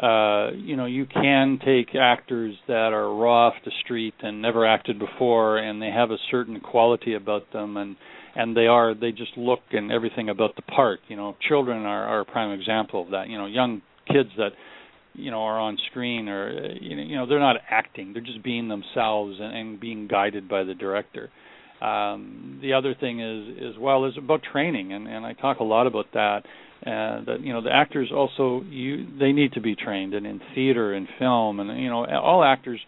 Uh, 0.00 0.50
you 0.52 0.76
know, 0.76 0.86
you 0.86 1.06
can 1.06 1.58
take 1.64 1.94
actors 1.94 2.54
that 2.66 2.92
are 2.92 3.14
raw 3.14 3.48
off 3.48 3.54
the 3.64 3.72
street 3.84 4.14
and 4.22 4.40
never 4.40 4.66
acted 4.66 4.98
before, 4.98 5.58
and 5.58 5.82
they 5.82 5.90
have 5.90 6.10
a 6.10 6.16
certain 6.30 6.60
quality 6.60 7.14
about 7.14 7.52
them, 7.52 7.76
and 7.76 7.96
and 8.34 8.56
they 8.56 8.66
are 8.66 8.94
they 8.94 9.12
just 9.12 9.36
look 9.36 9.60
and 9.72 9.92
everything 9.92 10.28
about 10.28 10.56
the 10.56 10.62
part. 10.62 11.00
You 11.08 11.16
know, 11.16 11.36
children 11.46 11.84
are, 11.84 12.04
are 12.04 12.20
a 12.20 12.24
prime 12.24 12.58
example 12.58 13.02
of 13.02 13.10
that. 13.10 13.28
You 13.28 13.36
know, 13.36 13.46
young 13.46 13.82
kids 14.08 14.30
that 14.38 14.50
you 15.14 15.30
know 15.30 15.42
are 15.42 15.60
on 15.60 15.76
screen 15.90 16.28
or 16.28 16.72
you 16.80 17.14
know, 17.16 17.26
they're 17.26 17.38
not 17.38 17.56
acting; 17.68 18.14
they're 18.14 18.22
just 18.22 18.42
being 18.42 18.68
themselves 18.68 19.36
and, 19.40 19.56
and 19.56 19.80
being 19.80 20.08
guided 20.08 20.48
by 20.48 20.64
the 20.64 20.74
director. 20.74 21.30
Um, 21.82 22.60
the 22.62 22.72
other 22.74 22.94
thing 22.94 23.20
is 23.20 23.74
as 23.74 23.78
well 23.78 24.06
is 24.06 24.14
about 24.16 24.40
training, 24.42 24.92
and, 24.92 25.06
and 25.06 25.26
I 25.26 25.34
talk 25.34 25.58
a 25.58 25.64
lot 25.64 25.86
about 25.86 26.06
that 26.14 26.44
uh, 26.86 27.24
that 27.24 27.36
you 27.40 27.52
know 27.52 27.62
the 27.62 27.72
actors 27.72 28.10
also 28.12 28.62
you 28.68 29.06
they 29.18 29.32
need 29.32 29.52
to 29.52 29.60
be 29.60 29.76
trained 29.76 30.14
and 30.14 30.26
in 30.26 30.40
theater 30.54 30.92
and 30.94 31.06
film 31.18 31.60
and 31.60 31.80
you 31.80 31.88
know 31.88 32.04
all 32.06 32.42
actors 32.42 32.80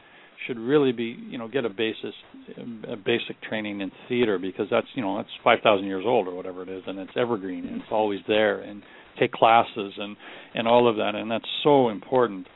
should 0.46 0.58
really 0.58 0.92
be 0.92 1.16
you 1.28 1.38
know 1.38 1.48
get 1.48 1.64
a 1.64 1.68
basis 1.68 2.14
a 2.88 2.96
basic 2.96 3.40
training 3.42 3.80
in 3.80 3.90
theater 4.08 4.38
because 4.38 4.66
that's 4.70 4.86
you 4.94 5.02
know 5.02 5.16
that's 5.16 5.28
5000 5.42 5.86
years 5.86 6.04
old 6.06 6.26
or 6.26 6.34
whatever 6.34 6.62
it 6.62 6.68
is 6.68 6.82
and 6.86 6.98
it's 6.98 7.12
evergreen 7.16 7.66
and 7.66 7.76
it's 7.76 7.90
always 7.90 8.20
there 8.26 8.60
and 8.60 8.82
take 9.18 9.32
classes 9.32 9.92
and 9.96 10.16
and 10.54 10.66
all 10.66 10.88
of 10.88 10.96
that 10.96 11.14
and 11.14 11.30
that's 11.30 11.48
so 11.62 11.88
important. 11.88 12.46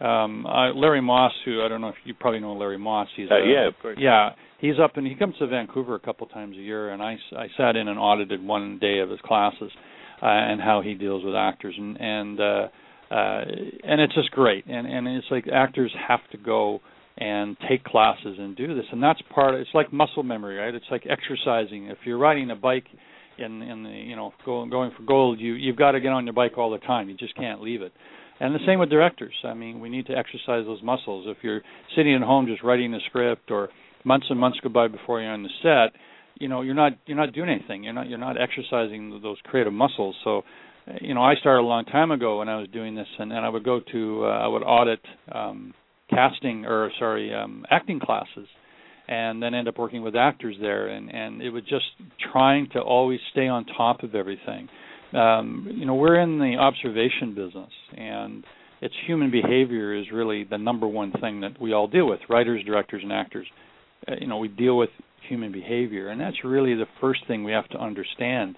Um 0.00 0.46
uh, 0.46 0.72
Larry 0.74 1.00
Moss 1.00 1.32
who 1.44 1.62
I 1.62 1.68
don't 1.68 1.80
know 1.80 1.88
if 1.88 1.96
you 2.04 2.14
probably 2.14 2.40
know 2.40 2.54
Larry 2.54 2.78
Moss 2.78 3.08
he's 3.16 3.28
uh, 3.30 3.34
uh, 3.34 3.38
yeah 3.38 3.68
of 3.68 3.74
course. 3.80 3.98
yeah 4.00 4.30
he's 4.58 4.78
up 4.82 4.96
and 4.96 5.06
he 5.06 5.14
comes 5.14 5.34
to 5.38 5.46
Vancouver 5.46 5.96
a 5.96 6.00
couple 6.00 6.26
times 6.28 6.56
a 6.56 6.60
year 6.60 6.90
and 6.90 7.02
I 7.02 7.16
I 7.36 7.48
sat 7.56 7.76
in 7.76 7.88
and 7.88 7.98
audited 7.98 8.42
one 8.42 8.78
day 8.78 9.00
of 9.00 9.10
his 9.10 9.20
classes 9.20 9.70
uh, 10.22 10.26
and 10.26 10.60
how 10.60 10.82
he 10.82 10.94
deals 10.94 11.24
with 11.24 11.34
actors. 11.34 11.74
And 11.78 11.96
and 12.00 12.40
uh, 12.40 12.68
uh, 13.10 13.44
and 13.84 14.00
it's 14.00 14.14
just 14.14 14.30
great. 14.32 14.66
And 14.66 14.86
and 14.86 15.08
it's 15.08 15.26
like 15.30 15.46
actors 15.52 15.92
have 16.08 16.20
to 16.32 16.38
go 16.38 16.80
and 17.16 17.56
take 17.68 17.84
classes 17.84 18.36
and 18.38 18.56
do 18.56 18.74
this. 18.74 18.84
And 18.92 19.02
that's 19.02 19.20
part 19.34 19.54
of, 19.54 19.60
it's 19.60 19.70
like 19.74 19.92
muscle 19.92 20.22
memory 20.22 20.56
right? 20.56 20.74
It's 20.74 20.86
like 20.90 21.04
exercising. 21.08 21.86
If 21.86 21.98
you're 22.04 22.18
riding 22.18 22.50
a 22.50 22.56
bike 22.56 22.86
in 23.38 23.62
in 23.62 23.82
the 23.84 23.90
you 23.90 24.16
know 24.16 24.32
going 24.44 24.70
going 24.70 24.90
for 24.96 25.04
gold 25.04 25.40
you 25.40 25.54
you've 25.54 25.76
got 25.76 25.92
to 25.92 26.00
get 26.00 26.08
on 26.08 26.26
your 26.26 26.34
bike 26.34 26.58
all 26.58 26.70
the 26.70 26.78
time. 26.78 27.08
You 27.08 27.16
just 27.16 27.34
can't 27.36 27.60
leave 27.62 27.82
it. 27.82 27.92
And 28.40 28.54
the 28.54 28.60
same 28.66 28.78
with 28.78 28.90
directors. 28.90 29.34
I 29.44 29.54
mean 29.54 29.80
we 29.80 29.88
need 29.88 30.06
to 30.06 30.16
exercise 30.16 30.64
those 30.66 30.82
muscles. 30.82 31.26
If 31.28 31.38
you're 31.42 31.62
sitting 31.96 32.14
at 32.14 32.22
home 32.22 32.46
just 32.46 32.62
writing 32.62 32.94
a 32.94 33.00
script 33.08 33.50
or 33.50 33.68
months 34.04 34.26
and 34.30 34.38
months 34.38 34.58
go 34.62 34.68
by 34.68 34.88
before 34.88 35.20
you're 35.20 35.32
on 35.32 35.42
the 35.42 35.50
set 35.62 35.98
you 36.38 36.48
know 36.48 36.62
you're 36.62 36.74
not 36.74 36.92
you're 37.06 37.16
not 37.16 37.32
doing 37.32 37.48
anything. 37.48 37.84
You're 37.84 37.92
not 37.92 38.08
you're 38.08 38.18
not 38.18 38.36
exercising 38.40 39.20
those 39.22 39.38
creative 39.44 39.72
muscles. 39.72 40.16
So 40.24 40.42
you 41.00 41.14
know 41.14 41.22
i 41.22 41.34
started 41.34 41.60
a 41.60 41.66
long 41.66 41.84
time 41.84 42.10
ago 42.10 42.38
when 42.38 42.48
i 42.48 42.56
was 42.56 42.68
doing 42.72 42.94
this 42.94 43.06
and, 43.18 43.32
and 43.32 43.44
i 43.44 43.48
would 43.48 43.64
go 43.64 43.80
to 43.92 44.24
uh, 44.24 44.28
i 44.28 44.46
would 44.46 44.62
audit 44.62 45.00
um 45.32 45.74
casting 46.10 46.64
or 46.64 46.90
sorry 46.98 47.34
um 47.34 47.64
acting 47.70 48.00
classes 48.00 48.48
and 49.08 49.42
then 49.42 49.54
end 49.54 49.68
up 49.68 49.78
working 49.78 50.02
with 50.02 50.14
actors 50.14 50.56
there 50.60 50.88
and 50.88 51.12
and 51.14 51.42
it 51.42 51.50
was 51.50 51.62
just 51.64 51.86
trying 52.32 52.68
to 52.72 52.80
always 52.80 53.20
stay 53.32 53.48
on 53.48 53.64
top 53.64 54.02
of 54.02 54.14
everything. 54.14 54.68
Um 55.14 55.68
you 55.74 55.86
know 55.86 55.94
we're 55.94 56.20
in 56.20 56.38
the 56.38 56.56
observation 56.58 57.34
business 57.34 57.72
and 57.96 58.44
it's 58.80 58.94
human 59.06 59.30
behavior 59.30 59.94
is 59.94 60.06
really 60.12 60.44
the 60.44 60.58
number 60.58 60.86
one 60.86 61.12
thing 61.20 61.40
that 61.40 61.60
we 61.60 61.72
all 61.72 61.88
deal 61.88 62.08
with 62.08 62.20
writers 62.28 62.62
directors 62.64 63.02
and 63.02 63.12
actors. 63.12 63.46
Uh, 64.06 64.14
you 64.20 64.26
know 64.26 64.38
we 64.38 64.48
deal 64.48 64.76
with 64.76 64.90
human 65.28 65.52
behavior, 65.52 66.08
and 66.08 66.20
that's 66.20 66.36
really 66.44 66.74
the 66.74 66.86
first 67.00 67.20
thing 67.26 67.44
we 67.44 67.52
have 67.52 67.68
to 67.70 67.78
understand 67.78 68.56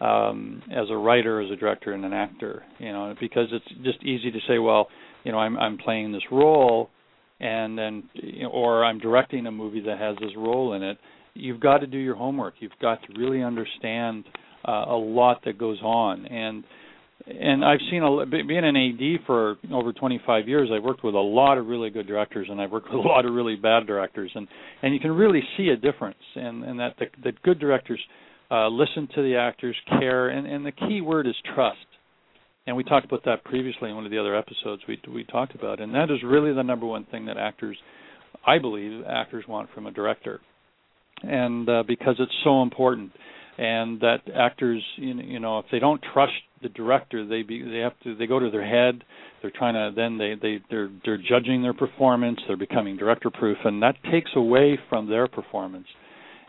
um, 0.00 0.62
as 0.70 0.86
a 0.90 0.96
writer, 0.96 1.40
as 1.40 1.50
a 1.50 1.56
director, 1.56 1.92
and 1.92 2.04
an 2.04 2.12
actor. 2.12 2.62
You 2.78 2.92
know, 2.92 3.14
because 3.20 3.48
it's 3.52 3.84
just 3.84 4.02
easy 4.04 4.30
to 4.30 4.38
say, 4.48 4.58
well, 4.58 4.88
you 5.24 5.32
know, 5.32 5.38
I'm 5.38 5.56
I'm 5.56 5.78
playing 5.78 6.12
this 6.12 6.22
role, 6.30 6.90
and 7.40 7.76
then, 7.76 8.04
you 8.14 8.44
know, 8.44 8.50
or 8.50 8.84
I'm 8.84 8.98
directing 8.98 9.46
a 9.46 9.52
movie 9.52 9.80
that 9.82 9.98
has 9.98 10.16
this 10.20 10.32
role 10.36 10.74
in 10.74 10.82
it. 10.82 10.98
You've 11.34 11.60
got 11.60 11.78
to 11.78 11.86
do 11.86 11.98
your 11.98 12.14
homework. 12.14 12.54
You've 12.60 12.72
got 12.80 13.00
to 13.02 13.20
really 13.20 13.42
understand 13.42 14.24
uh, 14.66 14.84
a 14.88 14.96
lot 14.96 15.42
that 15.44 15.58
goes 15.58 15.80
on, 15.82 16.26
and 16.26 16.64
and 17.26 17.64
I've 17.64 17.80
seen 17.90 18.02
a 18.02 18.26
being 18.26 18.64
an 18.64 18.76
AD 18.76 19.26
for 19.26 19.56
over 19.72 19.92
25 19.92 20.48
years. 20.48 20.70
I've 20.74 20.82
worked 20.82 21.04
with 21.04 21.14
a 21.14 21.18
lot 21.18 21.58
of 21.58 21.66
really 21.66 21.90
good 21.90 22.06
directors, 22.06 22.48
and 22.50 22.60
I've 22.60 22.70
worked 22.70 22.88
with 22.92 23.04
a 23.04 23.08
lot 23.08 23.24
of 23.24 23.32
really 23.32 23.56
bad 23.56 23.86
directors, 23.86 24.30
and 24.34 24.48
and 24.82 24.92
you 24.94 25.00
can 25.00 25.12
really 25.12 25.42
see 25.56 25.68
a 25.68 25.76
difference, 25.76 26.18
and 26.34 26.64
and 26.64 26.80
that 26.80 26.96
the, 26.98 27.06
that 27.24 27.40
good 27.42 27.58
directors 27.58 28.00
uh, 28.50 28.68
listen 28.68 29.08
to 29.14 29.22
the 29.22 29.36
actors, 29.36 29.76
care, 29.88 30.28
and 30.28 30.46
and 30.46 30.66
the 30.66 30.72
key 30.72 31.00
word 31.00 31.26
is 31.26 31.34
trust. 31.54 31.78
And 32.66 32.76
we 32.76 32.84
talked 32.84 33.04
about 33.04 33.24
that 33.24 33.42
previously 33.44 33.90
in 33.90 33.96
one 33.96 34.04
of 34.04 34.12
the 34.12 34.18
other 34.18 34.36
episodes 34.36 34.82
we 34.88 35.00
we 35.12 35.24
talked 35.24 35.54
about, 35.54 35.80
and 35.80 35.94
that 35.94 36.10
is 36.10 36.22
really 36.24 36.52
the 36.52 36.62
number 36.62 36.86
one 36.86 37.04
thing 37.06 37.26
that 37.26 37.36
actors, 37.36 37.76
I 38.46 38.58
believe, 38.58 39.04
actors 39.06 39.44
want 39.48 39.70
from 39.74 39.86
a 39.86 39.92
director, 39.92 40.40
and 41.22 41.68
uh, 41.68 41.84
because 41.86 42.16
it's 42.18 42.34
so 42.42 42.62
important 42.62 43.12
and 43.58 44.00
that 44.00 44.20
actors 44.34 44.82
you 44.96 45.38
know 45.38 45.58
if 45.58 45.66
they 45.70 45.78
don't 45.78 46.00
trust 46.12 46.32
the 46.62 46.68
director 46.70 47.26
they 47.26 47.42
be 47.42 47.62
they 47.62 47.78
have 47.78 47.98
to 48.02 48.14
they 48.16 48.26
go 48.26 48.38
to 48.38 48.50
their 48.50 48.66
head. 48.66 49.04
They're 49.40 49.50
trying 49.50 49.74
to 49.74 49.94
then 49.94 50.18
they 50.18 50.34
they 50.40 50.60
they're 50.70 50.90
they're 51.04 51.18
judging 51.18 51.62
their 51.62 51.74
performance. 51.74 52.38
They're 52.46 52.56
becoming 52.56 52.96
director 52.96 53.30
proof 53.30 53.58
and 53.64 53.82
that 53.82 53.96
takes 54.10 54.30
away 54.36 54.78
from 54.88 55.08
their 55.08 55.28
performance. 55.28 55.86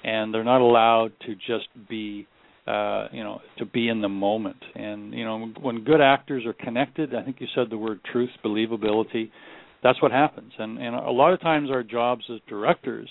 And 0.04 0.34
they're 0.34 0.44
not 0.44 0.62
allowed 0.62 1.14
to 1.26 1.36
just 1.36 1.68
be 1.90 2.28
uh 2.68 3.08
you 3.12 3.24
know 3.24 3.42
to 3.58 3.66
be 3.66 3.90
in 3.90 4.02
the 4.02 4.10
moment. 4.10 4.64
And 4.76 5.14
you 5.14 5.26
know 5.26 5.52
when 5.60 5.84
good 5.84 6.02
actors 6.02 6.46
are 6.46 6.54
connected 6.54 7.14
i 7.14 7.24
think 7.24 7.38
you 7.42 7.48
said 7.54 7.70
the 7.70 7.78
word 7.78 8.00
truth 8.12 8.30
believability 8.46 9.32
that's 9.82 10.02
what 10.02 10.12
happens. 10.14 10.54
And 10.58 10.78
and 10.78 10.96
a 10.96 11.12
lot 11.12 11.34
of 11.34 11.42
times 11.42 11.70
our 11.70 11.84
jobs 11.84 12.24
as 12.34 12.40
directors 12.48 13.10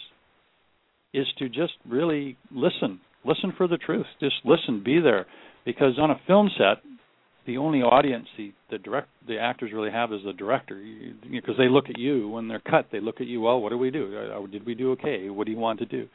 is 1.13 1.27
to 1.39 1.49
just 1.49 1.75
really 1.87 2.39
listen 2.51 3.01
listen 3.25 3.53
for 3.57 3.67
the 3.69 3.77
truth. 3.77 4.07
Just 4.21 4.37
listen, 4.45 4.83
be 4.85 5.01
there, 5.01 5.27
because 5.65 5.99
on 5.99 6.11
a 6.11 6.21
film 6.27 6.51
set, 6.57 6.83
the 7.47 7.59
only 7.59 7.81
audience 7.83 8.27
the 8.37 8.53
the 8.71 8.79
direct 8.79 9.09
the 9.27 9.39
actors 9.39 9.73
really 9.73 9.91
have 9.91 10.13
is 10.13 10.21
the 10.25 10.33
director, 10.33 10.81
because 11.31 11.55
they 11.59 11.69
look 11.69 11.87
at 11.89 11.99
you 11.99 12.29
when 12.29 12.49
they're 12.49 12.61
cut. 12.61 12.87
They 12.93 13.01
look 13.01 13.21
at 13.21 13.27
you. 13.27 13.41
Well, 13.41 13.61
what 13.61 13.71
do 13.71 13.79
we 13.79 13.91
do? 13.91 14.17
Uh, 14.17 14.47
did 14.47 14.65
we 14.65 14.75
do 14.75 14.93
okay? 14.93 15.29
What 15.29 15.47
do 15.47 15.53
you 15.53 15.59
want 15.59 15.81
to 15.81 15.87
do? 15.87 16.09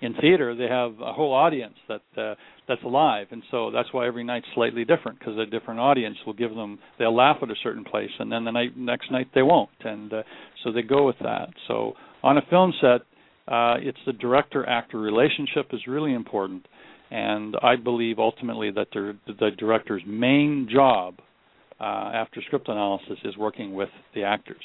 In 0.00 0.14
theater, 0.14 0.56
they 0.56 0.66
have 0.66 1.00
a 1.00 1.12
whole 1.12 1.32
audience 1.32 1.76
that 1.86 2.02
uh, 2.20 2.34
that's 2.66 2.82
alive, 2.82 3.28
and 3.30 3.42
so 3.52 3.70
that's 3.70 3.88
why 3.92 4.06
every 4.08 4.24
night's 4.24 4.46
slightly 4.54 4.84
different 4.84 5.20
because 5.20 5.38
a 5.38 5.46
different 5.46 5.78
audience 5.78 6.16
will 6.26 6.32
give 6.32 6.52
them 6.54 6.80
they'll 6.98 7.14
laugh 7.14 7.36
at 7.40 7.50
a 7.50 7.54
certain 7.62 7.84
place, 7.84 8.10
and 8.18 8.30
then 8.32 8.44
the 8.44 8.50
night 8.50 8.76
next 8.76 9.12
night 9.12 9.28
they 9.34 9.42
won't, 9.42 9.70
and 9.84 10.12
uh, 10.12 10.22
so 10.64 10.72
they 10.72 10.82
go 10.82 11.06
with 11.06 11.18
that. 11.20 11.50
So 11.68 11.92
on 12.24 12.36
a 12.36 12.42
film 12.50 12.72
set, 12.80 13.02
uh, 13.48 13.74
it's 13.78 13.98
the 14.06 14.12
director 14.12 14.68
actor 14.68 14.98
relationship 14.98 15.66
is 15.72 15.80
really 15.86 16.14
important, 16.14 16.66
and 17.10 17.56
I 17.62 17.76
believe 17.76 18.18
ultimately 18.18 18.70
that 18.70 18.88
the, 18.92 19.16
the 19.26 19.50
director's 19.58 20.02
main 20.06 20.68
job 20.72 21.14
uh, 21.80 21.84
after 22.14 22.40
script 22.46 22.68
analysis 22.68 23.18
is 23.24 23.36
working 23.36 23.74
with 23.74 23.88
the 24.14 24.22
actors. 24.22 24.62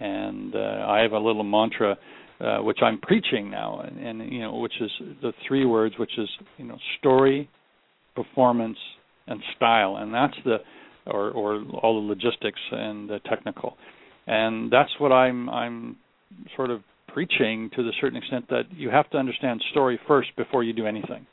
And 0.00 0.54
uh, 0.54 0.58
I 0.88 1.00
have 1.00 1.12
a 1.12 1.18
little 1.18 1.44
mantra 1.44 1.96
uh, 2.40 2.58
which 2.58 2.78
I'm 2.82 2.98
preaching 3.00 3.50
now, 3.50 3.80
and, 3.80 3.98
and 3.98 4.32
you 4.32 4.40
know, 4.40 4.56
which 4.56 4.74
is 4.80 4.90
the 5.22 5.32
three 5.46 5.64
words, 5.64 5.94
which 5.98 6.10
is 6.18 6.28
you 6.58 6.64
know, 6.64 6.76
story, 6.98 7.48
performance, 8.16 8.78
and 9.26 9.40
style, 9.56 9.96
and 9.96 10.12
that's 10.12 10.34
the 10.44 10.56
or 11.06 11.30
or 11.30 11.62
all 11.82 12.02
the 12.02 12.08
logistics 12.08 12.58
and 12.72 13.08
the 13.08 13.20
technical, 13.28 13.76
and 14.26 14.70
that's 14.72 14.90
what 14.98 15.12
I'm 15.12 15.48
I'm 15.48 15.96
sort 16.56 16.70
of 16.70 16.80
preaching 17.14 17.70
to 17.76 17.82
the 17.84 17.92
certain 18.00 18.18
extent 18.18 18.44
that 18.50 18.64
you 18.72 18.90
have 18.90 19.08
to 19.08 19.16
understand 19.16 19.62
story 19.70 19.98
first 20.06 20.28
before 20.36 20.64
you 20.64 20.72
do 20.72 20.84
anything. 20.84 21.24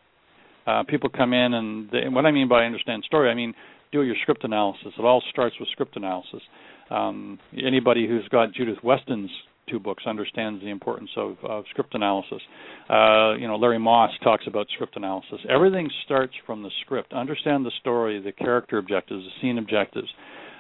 Uh, 0.67 0.83
people 0.87 1.09
come 1.09 1.33
in 1.33 1.55
and 1.55 1.89
they, 1.89 2.07
what 2.07 2.25
I 2.25 2.31
mean 2.31 2.47
by 2.47 2.65
understand 2.65 3.03
story, 3.03 3.31
I 3.31 3.33
mean 3.33 3.53
do 3.91 4.03
your 4.03 4.15
script 4.21 4.43
analysis. 4.43 4.93
It 4.97 5.03
all 5.03 5.23
starts 5.31 5.55
with 5.59 5.67
script 5.69 5.97
analysis. 5.97 6.41
Um, 6.91 7.39
anybody 7.57 8.07
who's 8.07 8.27
got 8.29 8.53
Judith 8.53 8.77
Weston's 8.83 9.31
two 9.69 9.79
books 9.79 10.03
understands 10.05 10.61
the 10.61 10.69
importance 10.69 11.09
of, 11.17 11.37
of 11.43 11.63
script 11.71 11.95
analysis. 11.95 12.41
Uh, 12.89 13.33
you 13.39 13.47
know, 13.47 13.55
Larry 13.59 13.79
Moss 13.79 14.11
talks 14.23 14.45
about 14.47 14.67
script 14.73 14.95
analysis. 14.97 15.39
Everything 15.49 15.89
starts 16.05 16.33
from 16.45 16.61
the 16.61 16.69
script. 16.81 17.11
Understand 17.11 17.65
the 17.65 17.71
story, 17.79 18.21
the 18.21 18.31
character 18.31 18.77
objectives, 18.77 19.23
the 19.23 19.41
scene 19.41 19.57
objectives, 19.57 20.09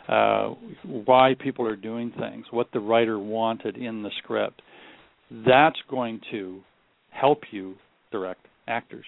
uh, 0.07 0.49
why 0.83 1.35
people 1.39 1.67
are 1.67 1.75
doing 1.75 2.11
things, 2.17 2.45
what 2.51 2.67
the 2.73 2.79
writer 2.79 3.19
wanted 3.19 3.77
in 3.77 4.01
the 4.01 4.11
script 4.23 4.61
that's 5.45 5.79
going 5.89 6.21
to 6.31 6.61
help 7.09 7.41
you 7.51 7.75
direct 8.11 8.45
actors. 8.67 9.05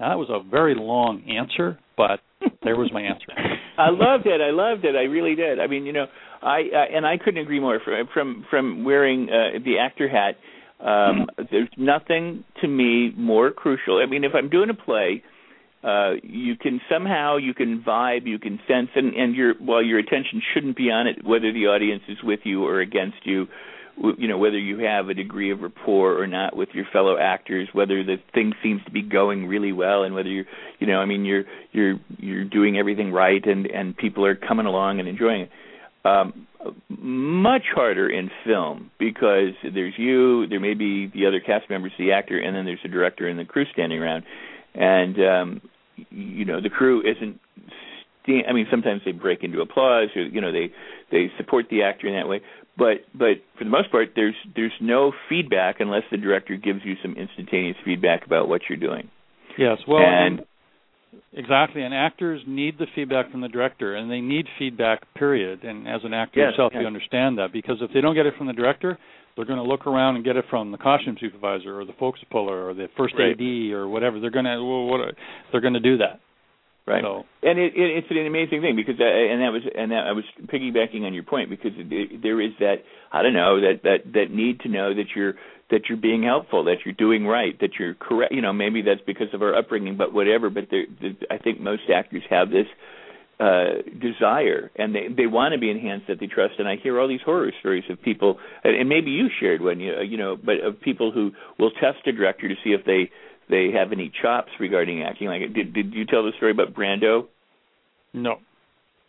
Now, 0.00 0.10
that 0.10 0.18
was 0.18 0.28
a 0.30 0.48
very 0.48 0.74
long 0.74 1.22
answer, 1.28 1.78
but 1.96 2.20
there 2.62 2.76
was 2.76 2.90
my 2.92 3.02
answer. 3.02 3.26
I 3.78 3.90
loved 3.90 4.26
it. 4.26 4.40
I 4.40 4.50
loved 4.50 4.84
it. 4.84 4.94
I 4.94 5.02
really 5.02 5.34
did. 5.34 5.60
I 5.60 5.66
mean, 5.66 5.84
you 5.84 5.92
know, 5.92 6.06
I 6.42 6.62
uh, 6.74 6.96
and 6.96 7.06
I 7.06 7.18
couldn't 7.18 7.42
agree 7.42 7.60
more. 7.60 7.78
From 7.84 8.08
from 8.12 8.46
from 8.48 8.84
wearing 8.84 9.28
uh, 9.28 9.58
the 9.64 9.78
actor 9.78 10.08
hat, 10.08 10.36
um, 10.84 11.26
there's 11.50 11.68
nothing 11.76 12.44
to 12.62 12.68
me 12.68 13.12
more 13.16 13.50
crucial. 13.50 13.98
I 14.02 14.06
mean, 14.06 14.24
if 14.24 14.32
I'm 14.34 14.48
doing 14.48 14.70
a 14.70 14.74
play, 14.74 15.22
uh, 15.84 16.12
you 16.22 16.56
can 16.56 16.80
somehow 16.90 17.36
you 17.36 17.54
can 17.54 17.82
vibe, 17.86 18.26
you 18.26 18.38
can 18.38 18.58
sense, 18.66 18.88
and 18.94 19.14
and 19.14 19.34
your 19.34 19.54
while 19.54 19.82
your 19.82 19.98
attention 19.98 20.40
shouldn't 20.52 20.76
be 20.76 20.90
on 20.90 21.06
it, 21.06 21.24
whether 21.24 21.52
the 21.52 21.66
audience 21.66 22.02
is 22.08 22.18
with 22.22 22.40
you 22.44 22.64
or 22.64 22.80
against 22.80 23.24
you, 23.24 23.46
you 23.96 24.28
know 24.28 24.38
whether 24.38 24.58
you 24.58 24.78
have 24.78 25.08
a 25.08 25.14
degree 25.14 25.50
of 25.50 25.60
rapport 25.60 26.20
or 26.20 26.26
not 26.26 26.56
with 26.56 26.70
your 26.72 26.84
fellow 26.92 27.16
actors, 27.18 27.68
whether 27.72 28.04
the 28.04 28.16
thing 28.34 28.52
seems 28.62 28.84
to 28.84 28.90
be 28.90 29.02
going 29.02 29.46
really 29.46 29.72
well, 29.72 30.02
and 30.02 30.14
whether 30.14 30.28
you're 30.28 30.44
you 30.78 30.86
know 30.86 30.98
I 30.98 31.06
mean 31.06 31.24
you're 31.24 31.44
you're 31.72 31.98
you're 32.18 32.44
doing 32.44 32.78
everything 32.78 33.12
right, 33.12 33.44
and 33.44 33.66
and 33.66 33.96
people 33.96 34.24
are 34.26 34.36
coming 34.36 34.66
along 34.66 35.00
and 35.00 35.08
enjoying 35.08 35.42
it. 35.42 35.50
Um, 36.04 36.46
much 36.88 37.64
harder 37.74 38.08
in 38.08 38.30
film 38.44 38.90
because 38.98 39.54
there's 39.62 39.94
you, 39.96 40.46
there 40.46 40.60
may 40.60 40.74
be 40.74 41.10
the 41.12 41.26
other 41.26 41.40
cast 41.40 41.68
members, 41.70 41.92
the 41.98 42.12
actor, 42.12 42.38
and 42.38 42.54
then 42.54 42.64
there's 42.64 42.80
the 42.82 42.88
director 42.88 43.28
and 43.28 43.38
the 43.38 43.44
crew 43.44 43.64
standing 43.72 43.98
around, 43.98 44.24
and 44.74 45.16
um, 45.18 45.60
you 46.10 46.44
know 46.44 46.60
the 46.60 46.70
crew 46.70 47.02
isn't. 47.02 47.40
I 48.28 48.52
mean, 48.52 48.66
sometimes 48.72 49.02
they 49.04 49.12
break 49.12 49.44
into 49.44 49.60
applause, 49.60 50.08
or 50.16 50.22
you 50.22 50.40
know 50.40 50.52
they 50.52 50.72
they 51.10 51.30
support 51.38 51.66
the 51.70 51.82
actor 51.84 52.08
in 52.08 52.14
that 52.14 52.28
way. 52.28 52.40
But 52.76 53.06
but 53.14 53.42
for 53.58 53.64
the 53.64 53.70
most 53.70 53.90
part, 53.90 54.10
there's 54.14 54.34
there's 54.54 54.72
no 54.80 55.12
feedback 55.28 55.76
unless 55.80 56.02
the 56.10 56.18
director 56.18 56.56
gives 56.56 56.80
you 56.84 56.94
some 57.02 57.14
instantaneous 57.16 57.76
feedback 57.84 58.26
about 58.26 58.48
what 58.48 58.62
you're 58.68 58.78
doing. 58.78 59.10
Yes, 59.58 59.78
well, 59.88 60.02
and, 60.04 60.44
Exactly, 61.32 61.82
and 61.82 61.94
actors 61.94 62.42
need 62.46 62.78
the 62.78 62.86
feedback 62.94 63.30
from 63.30 63.40
the 63.40 63.48
director, 63.48 63.94
and 63.94 64.10
they 64.10 64.20
need 64.20 64.46
feedback. 64.58 65.02
Period. 65.14 65.64
And 65.64 65.86
as 65.86 66.00
an 66.04 66.14
actor 66.14 66.40
yes, 66.40 66.52
yourself, 66.52 66.72
yes. 66.74 66.80
you 66.80 66.86
understand 66.86 67.38
that 67.38 67.52
because 67.52 67.76
if 67.80 67.90
they 67.92 68.00
don't 68.00 68.14
get 68.14 68.26
it 68.26 68.34
from 68.38 68.46
the 68.46 68.52
director, 68.52 68.98
they're 69.34 69.44
going 69.44 69.58
to 69.58 69.68
look 69.68 69.86
around 69.86 70.16
and 70.16 70.24
get 70.24 70.36
it 70.36 70.44
from 70.48 70.72
the 70.72 70.78
costume 70.78 71.16
supervisor 71.20 71.78
or 71.78 71.84
the 71.84 71.92
focus 71.98 72.22
puller 72.30 72.68
or 72.68 72.74
the 72.74 72.86
first 72.96 73.14
right. 73.18 73.32
AD 73.32 73.72
or 73.72 73.88
whatever. 73.88 74.18
They're 74.18 74.30
going 74.30 74.46
to 74.46 74.62
well, 74.64 74.86
what, 74.86 75.00
are, 75.00 75.12
they're 75.52 75.60
going 75.60 75.74
to 75.74 75.80
do 75.80 75.98
that. 75.98 76.20
Right. 76.86 77.02
So, 77.02 77.24
and 77.42 77.58
it, 77.58 77.74
it, 77.74 77.98
it's 77.98 78.06
an 78.10 78.26
amazing 78.26 78.60
thing 78.60 78.76
because, 78.76 78.94
uh, 79.00 79.04
and 79.04 79.42
that 79.42 79.50
was, 79.50 79.62
and 79.74 79.90
that 79.90 80.06
I 80.06 80.12
was 80.12 80.24
piggybacking 80.46 81.02
on 81.02 81.14
your 81.14 81.24
point 81.24 81.50
because 81.50 81.72
it, 81.74 81.90
it, 81.90 82.22
there 82.22 82.40
is 82.40 82.52
that 82.60 82.76
I 83.10 83.22
don't 83.22 83.34
know 83.34 83.60
that 83.60 83.82
that 83.82 84.12
that 84.12 84.30
need 84.30 84.60
to 84.60 84.68
know 84.68 84.94
that 84.94 85.06
you're 85.16 85.34
that 85.70 85.88
you're 85.88 85.98
being 85.98 86.22
helpful, 86.22 86.64
that 86.64 86.76
you're 86.84 86.94
doing 86.94 87.26
right, 87.26 87.58
that 87.58 87.70
you're 87.76 87.94
correct. 87.94 88.32
You 88.32 88.40
know, 88.40 88.52
maybe 88.52 88.82
that's 88.82 89.00
because 89.04 89.34
of 89.34 89.42
our 89.42 89.56
upbringing, 89.56 89.96
but 89.96 90.12
whatever. 90.12 90.48
But 90.48 90.68
there, 90.70 90.84
I 91.28 91.38
think 91.38 91.60
most 91.60 91.82
actors 91.92 92.22
have 92.30 92.50
this 92.50 92.66
uh 93.38 93.82
desire 94.00 94.70
and 94.76 94.94
they 94.94 95.08
they 95.14 95.26
want 95.26 95.52
to 95.52 95.58
be 95.60 95.70
enhanced 95.70 96.06
that 96.06 96.18
they 96.18 96.26
trust 96.26 96.54
and 96.58 96.66
i 96.66 96.76
hear 96.76 96.98
all 96.98 97.06
these 97.06 97.20
horror 97.22 97.52
stories 97.60 97.84
of 97.90 98.00
people 98.00 98.38
and 98.64 98.88
maybe 98.88 99.10
you 99.10 99.28
shared 99.40 99.60
one 99.60 99.78
you 99.78 99.92
you 100.00 100.16
know 100.16 100.38
but 100.42 100.58
of 100.64 100.80
people 100.80 101.12
who 101.12 101.32
will 101.58 101.70
test 101.72 101.98
a 102.06 102.12
director 102.12 102.48
to 102.48 102.54
see 102.64 102.70
if 102.70 102.82
they 102.86 103.10
they 103.48 103.70
have 103.72 103.92
any 103.92 104.12
chops 104.22 104.50
regarding 104.58 105.02
acting 105.02 105.28
like 105.28 105.52
did 105.52 105.72
did 105.72 105.94
you 105.94 106.04
tell 106.04 106.24
the 106.24 106.32
story 106.36 106.50
about 106.50 106.74
brando 106.74 107.26
no 108.12 108.36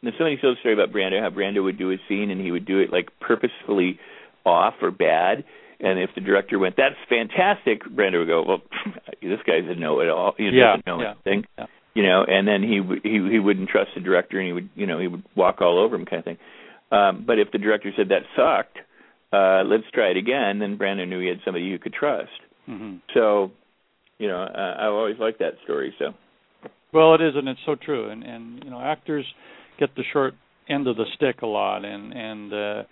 now 0.01 0.11
somebody 0.17 0.37
told 0.37 0.57
the 0.57 0.59
story 0.59 0.73
about 0.73 0.91
brando 0.91 1.21
how 1.21 1.29
brando 1.29 1.63
would 1.63 1.77
do 1.77 1.91
a 1.91 1.97
scene 2.07 2.31
and 2.31 2.41
he 2.41 2.51
would 2.51 2.65
do 2.65 2.79
it 2.79 2.91
like 2.91 3.09
purposefully 3.19 3.99
off 4.45 4.75
or 4.81 4.91
bad 4.91 5.43
and 5.79 5.99
if 5.99 6.09
the 6.15 6.21
director 6.21 6.57
went, 6.57 6.75
"That's 6.75 6.95
fantastic," 7.07 7.83
Brando 7.83 8.19
would 8.19 8.27
go, 8.27 8.43
"Well, 8.43 8.61
this 9.21 9.39
guy's 9.45 9.67
a 9.67 9.75
know-it-all. 9.75 10.33
He 10.37 10.45
yeah, 10.45 10.77
doesn't 10.77 10.87
know 10.87 11.01
yeah, 11.01 11.13
anything." 11.25 11.45
Yeah. 11.57 11.65
You 11.93 12.03
know, 12.03 12.23
and 12.27 12.47
then 12.47 12.63
he 12.63 12.81
he 13.03 13.29
he 13.29 13.39
wouldn't 13.39 13.69
trust 13.69 13.91
the 13.95 14.01
director, 14.01 14.39
and 14.39 14.47
he 14.47 14.53
would 14.53 14.69
you 14.75 14.87
know 14.87 14.99
he 14.99 15.07
would 15.07 15.23
walk 15.35 15.61
all 15.61 15.79
over 15.79 15.95
him, 15.95 16.05
kind 16.05 16.19
of 16.19 16.25
thing. 16.25 16.37
Um, 16.91 17.25
but 17.27 17.37
if 17.37 17.51
the 17.51 17.57
director 17.57 17.91
said 17.95 18.09
that 18.09 18.23
sucked, 18.35 18.77
uh, 19.33 19.63
let's 19.65 19.89
try 19.93 20.09
it 20.09 20.17
again, 20.17 20.59
then 20.59 20.77
Brando 20.77 21.07
knew 21.07 21.19
he 21.19 21.27
had 21.27 21.41
somebody 21.43 21.65
you 21.65 21.79
could 21.79 21.93
trust. 21.93 22.31
Mm-hmm. 22.67 22.97
So, 23.13 23.51
you 24.19 24.27
know, 24.27 24.41
uh, 24.41 24.75
I've 24.79 24.93
always 24.93 25.17
liked 25.19 25.39
that 25.39 25.53
story. 25.63 25.93
So. 25.99 26.13
Well, 26.93 27.15
it 27.15 27.21
is, 27.21 27.33
and 27.35 27.47
it's 27.47 27.59
so 27.65 27.75
true. 27.75 28.09
And 28.09 28.23
and 28.23 28.63
you 28.63 28.69
know, 28.69 28.81
actors 28.81 29.25
get 29.79 29.95
the 29.95 30.03
short 30.11 30.33
end 30.69 30.87
of 30.87 30.95
the 30.95 31.05
stick 31.15 31.41
a 31.41 31.47
lot, 31.47 31.85
and 31.85 32.13
and 32.13 32.53
uh, 32.53 32.83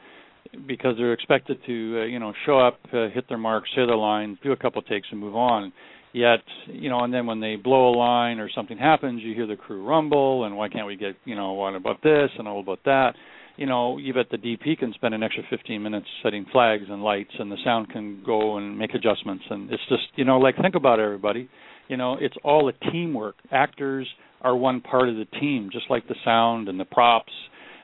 because 0.67 0.95
they're 0.97 1.13
expected 1.13 1.57
to 1.65 2.01
uh, 2.01 2.05
you 2.05 2.19
know 2.19 2.33
show 2.45 2.59
up, 2.59 2.79
uh, 2.93 3.09
hit 3.09 3.27
their 3.29 3.37
mark, 3.37 3.63
say 3.75 3.85
their 3.85 3.95
line, 3.95 4.37
do 4.43 4.51
a 4.51 4.57
couple 4.57 4.81
takes, 4.81 5.07
and 5.11 5.19
move 5.19 5.35
on. 5.35 5.73
Yet 6.13 6.41
you 6.67 6.89
know, 6.89 7.03
and 7.03 7.13
then 7.13 7.25
when 7.25 7.39
they 7.39 7.55
blow 7.55 7.89
a 7.89 7.95
line 7.95 8.39
or 8.39 8.49
something 8.53 8.77
happens, 8.77 9.21
you 9.23 9.33
hear 9.33 9.47
the 9.47 9.55
crew 9.55 9.85
rumble, 9.85 10.45
and 10.45 10.55
why 10.55 10.69
can't 10.69 10.87
we 10.87 10.95
get 10.95 11.15
you 11.25 11.35
know 11.35 11.53
what 11.53 11.75
about 11.75 12.01
this 12.03 12.29
and 12.37 12.47
all 12.47 12.59
about 12.59 12.79
that? 12.85 13.13
You 13.57 13.65
know, 13.65 13.97
you 13.97 14.13
bet 14.13 14.25
the 14.29 14.37
DP 14.37 14.77
can 14.77 14.93
spend 14.93 15.13
an 15.13 15.23
extra 15.23 15.43
15 15.49 15.81
minutes 15.81 16.07
setting 16.21 16.45
flags 16.51 16.83
and 16.89 17.01
lights, 17.01 17.31
and 17.39 17.49
the 17.49 17.57
sound 17.63 17.89
can 17.89 18.21
go 18.25 18.57
and 18.57 18.77
make 18.77 18.93
adjustments, 18.93 19.45
and 19.49 19.71
it's 19.71 19.83
just 19.87 20.03
you 20.15 20.25
know 20.25 20.39
like 20.39 20.55
think 20.61 20.75
about 20.75 20.99
it, 20.99 21.03
everybody. 21.03 21.49
You 21.87 21.95
know, 21.95 22.17
it's 22.19 22.35
all 22.43 22.67
a 22.67 22.91
teamwork. 22.91 23.35
Actors 23.51 24.07
are 24.41 24.55
one 24.55 24.81
part 24.81 25.07
of 25.07 25.15
the 25.15 25.25
team, 25.39 25.69
just 25.71 25.85
like 25.89 26.07
the 26.07 26.15
sound 26.25 26.67
and 26.67 26.77
the 26.77 26.85
props 26.85 27.31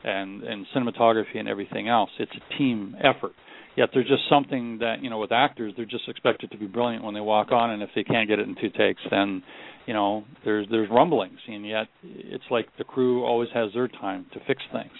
and 0.03 0.43
and 0.43 0.65
cinematography 0.75 1.37
and 1.37 1.47
everything 1.47 1.87
else. 1.87 2.09
It's 2.19 2.31
a 2.35 2.57
team 2.57 2.95
effort. 2.99 3.33
Yet 3.77 3.89
there's 3.93 4.09
just 4.09 4.23
something 4.29 4.79
that 4.79 5.01
you 5.01 5.09
know 5.09 5.19
with 5.19 5.31
actors 5.31 5.73
they're 5.77 5.85
just 5.85 6.09
expected 6.09 6.51
to 6.51 6.57
be 6.57 6.67
brilliant 6.67 7.05
when 7.05 7.13
they 7.13 7.21
walk 7.21 7.53
on, 7.53 7.69
and 7.69 7.81
if 7.81 7.91
they 7.95 8.03
can't 8.03 8.27
get 8.27 8.39
it 8.39 8.47
in 8.49 8.55
two 8.55 8.71
takes, 8.77 9.01
then 9.09 9.41
you 9.85 9.93
know 9.93 10.25
there's 10.43 10.67
there's 10.69 10.89
rumblings, 10.91 11.39
and 11.47 11.65
yet 11.65 11.87
it's 12.03 12.43
like 12.51 12.67
the 12.77 12.83
crew 12.83 13.23
always 13.23 13.47
has 13.53 13.71
their 13.73 13.87
time 13.87 14.25
to 14.33 14.39
fix 14.45 14.61
things 14.73 14.91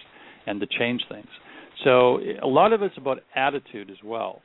and 0.45 0.59
to 0.59 0.67
change 0.67 1.01
things. 1.09 1.27
So 1.83 2.19
a 2.41 2.47
lot 2.47 2.73
of 2.73 2.81
it's 2.81 2.97
about 2.97 3.19
attitude 3.35 3.89
as 3.89 3.97
well. 4.03 4.41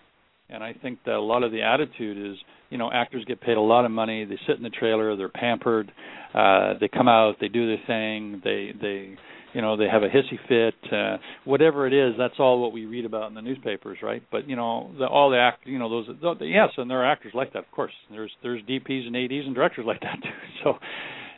And 0.49 0.63
I 0.63 0.75
think 0.75 1.01
that 1.07 1.15
a 1.15 1.21
lot 1.21 1.43
of 1.43 1.51
the 1.51 1.63
attitude 1.63 2.33
is, 2.33 2.37
you 2.71 2.79
know, 2.79 2.91
actors 2.93 3.25
get 3.27 3.41
paid 3.41 3.57
a 3.57 3.61
lot 3.61 3.85
of 3.85 3.91
money. 3.91 4.25
They 4.25 4.39
sit 4.47 4.57
in 4.57 4.63
the 4.63 4.71
trailer. 4.71 5.17
They're 5.17 5.29
pampered. 5.29 5.91
Uh, 6.33 6.75
they 6.81 6.89
come 6.89 7.09
out. 7.09 7.37
They 7.41 7.49
do 7.49 7.67
their 7.67 7.85
thing. 7.87 8.41
They 8.45 8.73
they 8.81 9.17
you 9.57 9.63
know 9.63 9.77
they 9.77 9.89
have 9.89 10.03
a 10.03 10.09
hissy 10.09 10.39
fit 10.49 10.93
uh 10.93 11.17
whatever 11.45 11.87
it 11.87 11.95
is 11.95 12.15
that's 12.19 12.35
all 12.39 12.61
what 12.61 12.73
we 12.73 12.85
read 12.85 13.07
about 13.07 13.29
in 13.29 13.35
the 13.35 13.41
newspapers 13.41 13.97
right 14.03 14.23
but 14.31 14.47
you 14.47 14.55
know 14.55 14.91
the 14.99 15.07
all 15.07 15.31
the 15.31 15.39
act 15.39 15.67
you 15.67 15.79
know 15.79 15.89
those 15.89 16.07
the, 16.21 16.45
yes 16.45 16.69
and 16.77 16.91
there 16.91 17.01
are 17.03 17.11
actors 17.11 17.33
like 17.35 17.55
that 17.55 17.61
of 17.61 17.71
course 17.71 17.93
there's 18.11 18.31
there's 18.43 18.61
dps 18.65 19.07
and 19.07 19.17
ads 19.17 19.47
and 19.47 19.55
directors 19.55 19.87
like 19.87 20.01
that 20.01 20.17
too 20.23 20.29
so 20.63 20.75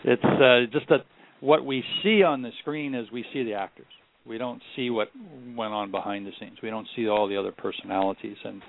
it's 0.05 0.25
uh 0.25 0.66
just 0.73 0.88
that 0.88 1.05
what 1.40 1.64
we 1.64 1.85
see 2.03 2.25
on 2.25 2.42
the 2.42 2.51
screen 2.61 2.92
is 2.92 3.07
we 3.12 3.25
see 3.33 3.44
the 3.44 3.55
actors 3.55 3.87
we 4.29 4.38
don't 4.38 4.62
see 4.77 4.91
what 4.91 5.09
went 5.57 5.73
on 5.73 5.91
behind 5.91 6.27
the 6.27 6.33
scenes 6.41 6.59
we 6.62 6.71
don't 6.71 6.87
see 6.97 7.09
all 7.09 7.29
the 7.29 7.37
other 7.37 7.53
personalities 7.53 8.37
and 8.45 8.62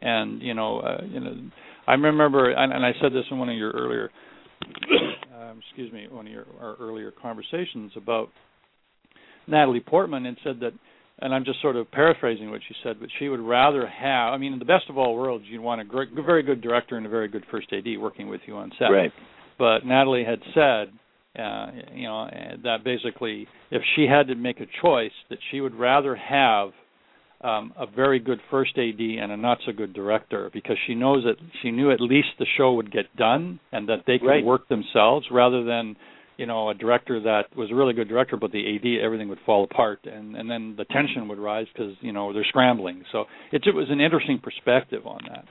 and 0.00 0.42
you 0.42 0.54
know 0.54 0.80
uh, 0.80 1.02
you 1.08 1.20
know 1.20 1.34
i 1.86 1.92
remember 1.92 2.50
and, 2.50 2.72
and 2.72 2.84
i 2.84 2.92
said 3.00 3.12
this 3.12 3.24
in 3.30 3.38
one 3.38 3.48
of 3.48 3.56
your 3.56 3.70
earlier 3.70 4.10
um, 5.38 5.60
excuse 5.66 5.92
me 5.92 6.06
one 6.10 6.26
of 6.26 6.32
your 6.32 6.46
our 6.60 6.76
earlier 6.80 7.10
conversations 7.10 7.92
about 7.96 8.28
Natalie 9.46 9.80
Portman 9.80 10.26
and 10.26 10.36
said 10.44 10.60
that, 10.60 10.72
and 11.20 11.34
I'm 11.34 11.44
just 11.44 11.60
sort 11.62 11.76
of 11.76 11.90
paraphrasing 11.90 12.50
what 12.50 12.60
she 12.66 12.74
said, 12.82 12.96
but 13.00 13.08
she 13.18 13.28
would 13.28 13.40
rather 13.40 13.86
have. 13.86 14.32
I 14.32 14.36
mean, 14.36 14.52
in 14.52 14.58
the 14.58 14.64
best 14.64 14.84
of 14.88 14.98
all 14.98 15.16
worlds, 15.16 15.44
you'd 15.48 15.60
want 15.60 15.80
a 15.80 15.84
great, 15.84 16.10
very 16.14 16.42
good 16.42 16.60
director 16.60 16.96
and 16.96 17.06
a 17.06 17.08
very 17.08 17.28
good 17.28 17.44
first 17.50 17.72
AD 17.72 17.86
working 17.98 18.28
with 18.28 18.40
you 18.46 18.56
on 18.56 18.70
set. 18.78 18.86
Right. 18.86 19.12
But 19.58 19.86
Natalie 19.86 20.24
had 20.24 20.40
said, 20.52 20.92
uh, 21.38 21.66
you 21.94 22.04
know, 22.04 22.28
that 22.62 22.78
basically, 22.84 23.46
if 23.70 23.82
she 23.94 24.06
had 24.06 24.28
to 24.28 24.34
make 24.34 24.60
a 24.60 24.66
choice, 24.82 25.12
that 25.30 25.38
she 25.50 25.60
would 25.60 25.74
rather 25.74 26.16
have 26.16 26.70
um, 27.42 27.72
a 27.76 27.86
very 27.86 28.18
good 28.18 28.40
first 28.50 28.76
AD 28.78 28.98
and 29.00 29.30
a 29.32 29.36
not 29.36 29.58
so 29.66 29.72
good 29.72 29.92
director 29.92 30.50
because 30.52 30.76
she 30.86 30.94
knows 30.94 31.24
that 31.24 31.36
she 31.62 31.70
knew 31.70 31.90
at 31.90 32.00
least 32.00 32.28
the 32.38 32.46
show 32.56 32.72
would 32.74 32.90
get 32.90 33.14
done 33.16 33.60
and 33.72 33.88
that 33.88 34.04
they 34.06 34.18
could 34.18 34.26
Right. 34.26 34.44
work 34.44 34.68
themselves 34.68 35.26
rather 35.30 35.62
than 35.62 35.96
you 36.38 36.46
know 36.46 36.70
a 36.70 36.74
director 36.74 37.20
that 37.20 37.44
was 37.56 37.70
a 37.70 37.74
really 37.74 37.92
good 37.94 38.08
director 38.08 38.36
but 38.36 38.52
the 38.52 38.76
AD 38.76 39.04
everything 39.04 39.28
would 39.28 39.38
fall 39.44 39.64
apart 39.64 40.00
and 40.04 40.34
and 40.36 40.50
then 40.50 40.74
the 40.76 40.84
tension 40.86 41.28
would 41.28 41.38
rise 41.38 41.66
because 41.72 41.94
you 42.00 42.12
know 42.12 42.32
they're 42.32 42.44
scrambling 42.44 43.04
so 43.12 43.24
it, 43.52 43.62
it 43.66 43.74
was 43.74 43.86
an 43.90 44.00
interesting 44.00 44.38
perspective 44.38 45.06
on 45.06 45.20
that 45.28 45.44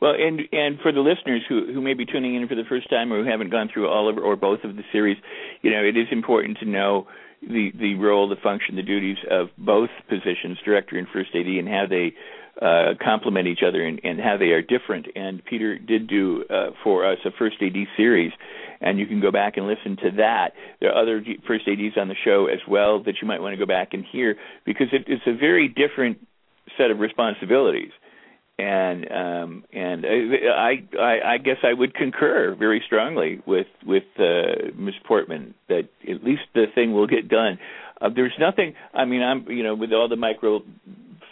Well, 0.00 0.14
and 0.18 0.40
and 0.52 0.78
for 0.80 0.92
the 0.92 1.00
listeners 1.00 1.42
who 1.48 1.72
who 1.72 1.80
may 1.80 1.94
be 1.94 2.04
tuning 2.04 2.34
in 2.34 2.48
for 2.48 2.54
the 2.54 2.64
first 2.68 2.90
time 2.90 3.12
or 3.12 3.22
who 3.22 3.30
haven't 3.30 3.50
gone 3.50 3.70
through 3.72 3.88
all 3.88 4.08
of 4.08 4.18
or 4.18 4.36
both 4.36 4.64
of 4.64 4.76
the 4.76 4.82
series, 4.92 5.16
you 5.62 5.70
know, 5.70 5.82
it 5.82 5.96
is 5.96 6.08
important 6.10 6.58
to 6.58 6.66
know 6.66 7.06
the 7.40 7.72
the 7.78 7.94
role, 7.94 8.28
the 8.28 8.36
function, 8.36 8.76
the 8.76 8.82
duties 8.82 9.18
of 9.30 9.48
both 9.56 9.90
positions, 10.08 10.58
director 10.64 10.98
and 10.98 11.06
first 11.12 11.30
AD, 11.34 11.46
and 11.46 11.68
how 11.68 11.86
they 11.88 12.14
uh, 12.60 12.94
complement 13.02 13.48
each 13.48 13.62
other 13.66 13.84
and, 13.84 14.00
and 14.04 14.20
how 14.20 14.36
they 14.36 14.50
are 14.50 14.62
different. 14.62 15.06
And 15.14 15.44
Peter 15.44 15.78
did 15.78 16.06
do 16.06 16.44
uh, 16.48 16.70
for 16.82 17.10
us 17.10 17.18
a 17.24 17.30
first 17.38 17.56
AD 17.60 17.76
series, 17.96 18.32
and 18.80 18.98
you 18.98 19.06
can 19.06 19.20
go 19.20 19.30
back 19.30 19.56
and 19.56 19.66
listen 19.66 19.96
to 20.02 20.10
that. 20.18 20.52
There 20.80 20.92
are 20.92 21.02
other 21.02 21.24
first 21.46 21.66
ADs 21.68 21.96
on 21.96 22.08
the 22.08 22.16
show 22.24 22.46
as 22.46 22.60
well 22.68 23.02
that 23.04 23.16
you 23.20 23.28
might 23.28 23.40
want 23.40 23.54
to 23.54 23.58
go 23.58 23.66
back 23.66 23.92
and 23.92 24.04
hear 24.10 24.36
because 24.64 24.88
it, 24.92 25.04
it's 25.06 25.26
a 25.26 25.36
very 25.36 25.68
different 25.68 26.18
set 26.78 26.90
of 26.90 26.98
responsibilities 26.98 27.90
and 28.58 29.10
um 29.10 29.64
and 29.72 30.04
I, 30.06 30.84
I 30.98 31.34
I 31.34 31.38
guess 31.38 31.56
I 31.62 31.72
would 31.72 31.94
concur 31.94 32.54
very 32.58 32.82
strongly 32.86 33.40
with 33.46 33.66
with 33.84 34.04
uh, 34.18 34.70
Ms. 34.76 34.94
Portman 35.06 35.54
that 35.68 35.88
at 36.08 36.22
least 36.22 36.42
the 36.54 36.66
thing 36.74 36.92
will 36.92 37.06
get 37.06 37.28
done. 37.28 37.58
Uh, 38.00 38.10
there's 38.14 38.34
nothing. 38.38 38.74
I 38.92 39.04
mean, 39.04 39.22
I'm 39.22 39.46
you 39.50 39.62
know 39.62 39.74
with 39.74 39.92
all 39.92 40.08
the 40.08 40.16
micro 40.16 40.60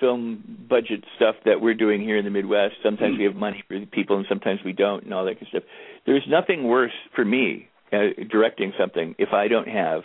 film 0.01 0.67
budget 0.69 1.05
stuff 1.17 1.37
that 1.45 1.61
we're 1.61 1.75
doing 1.75 2.01
here 2.01 2.17
in 2.17 2.25
the 2.25 2.31
Midwest. 2.31 2.75
Sometimes 2.83 3.19
we 3.19 3.25
have 3.25 3.37
money 3.37 3.63
for 3.69 3.79
the 3.79 3.87
people, 3.87 4.17
and 4.17 4.27
sometimes 4.29 4.59
we 4.65 4.73
don't, 4.73 5.05
and 5.05 5.15
all 5.15 5.25
that 5.25 5.35
kind 5.35 5.43
of 5.43 5.49
stuff. 5.49 5.63
There's 6.07 6.27
nothing 6.29 6.65
worse 6.65 6.93
for 7.15 7.25
me 7.25 7.69
uh, 7.93 8.25
directing 8.29 8.73
something 8.79 9.15
if 9.19 9.33
I 9.33 9.47
don't 9.47 9.69
have 9.69 10.03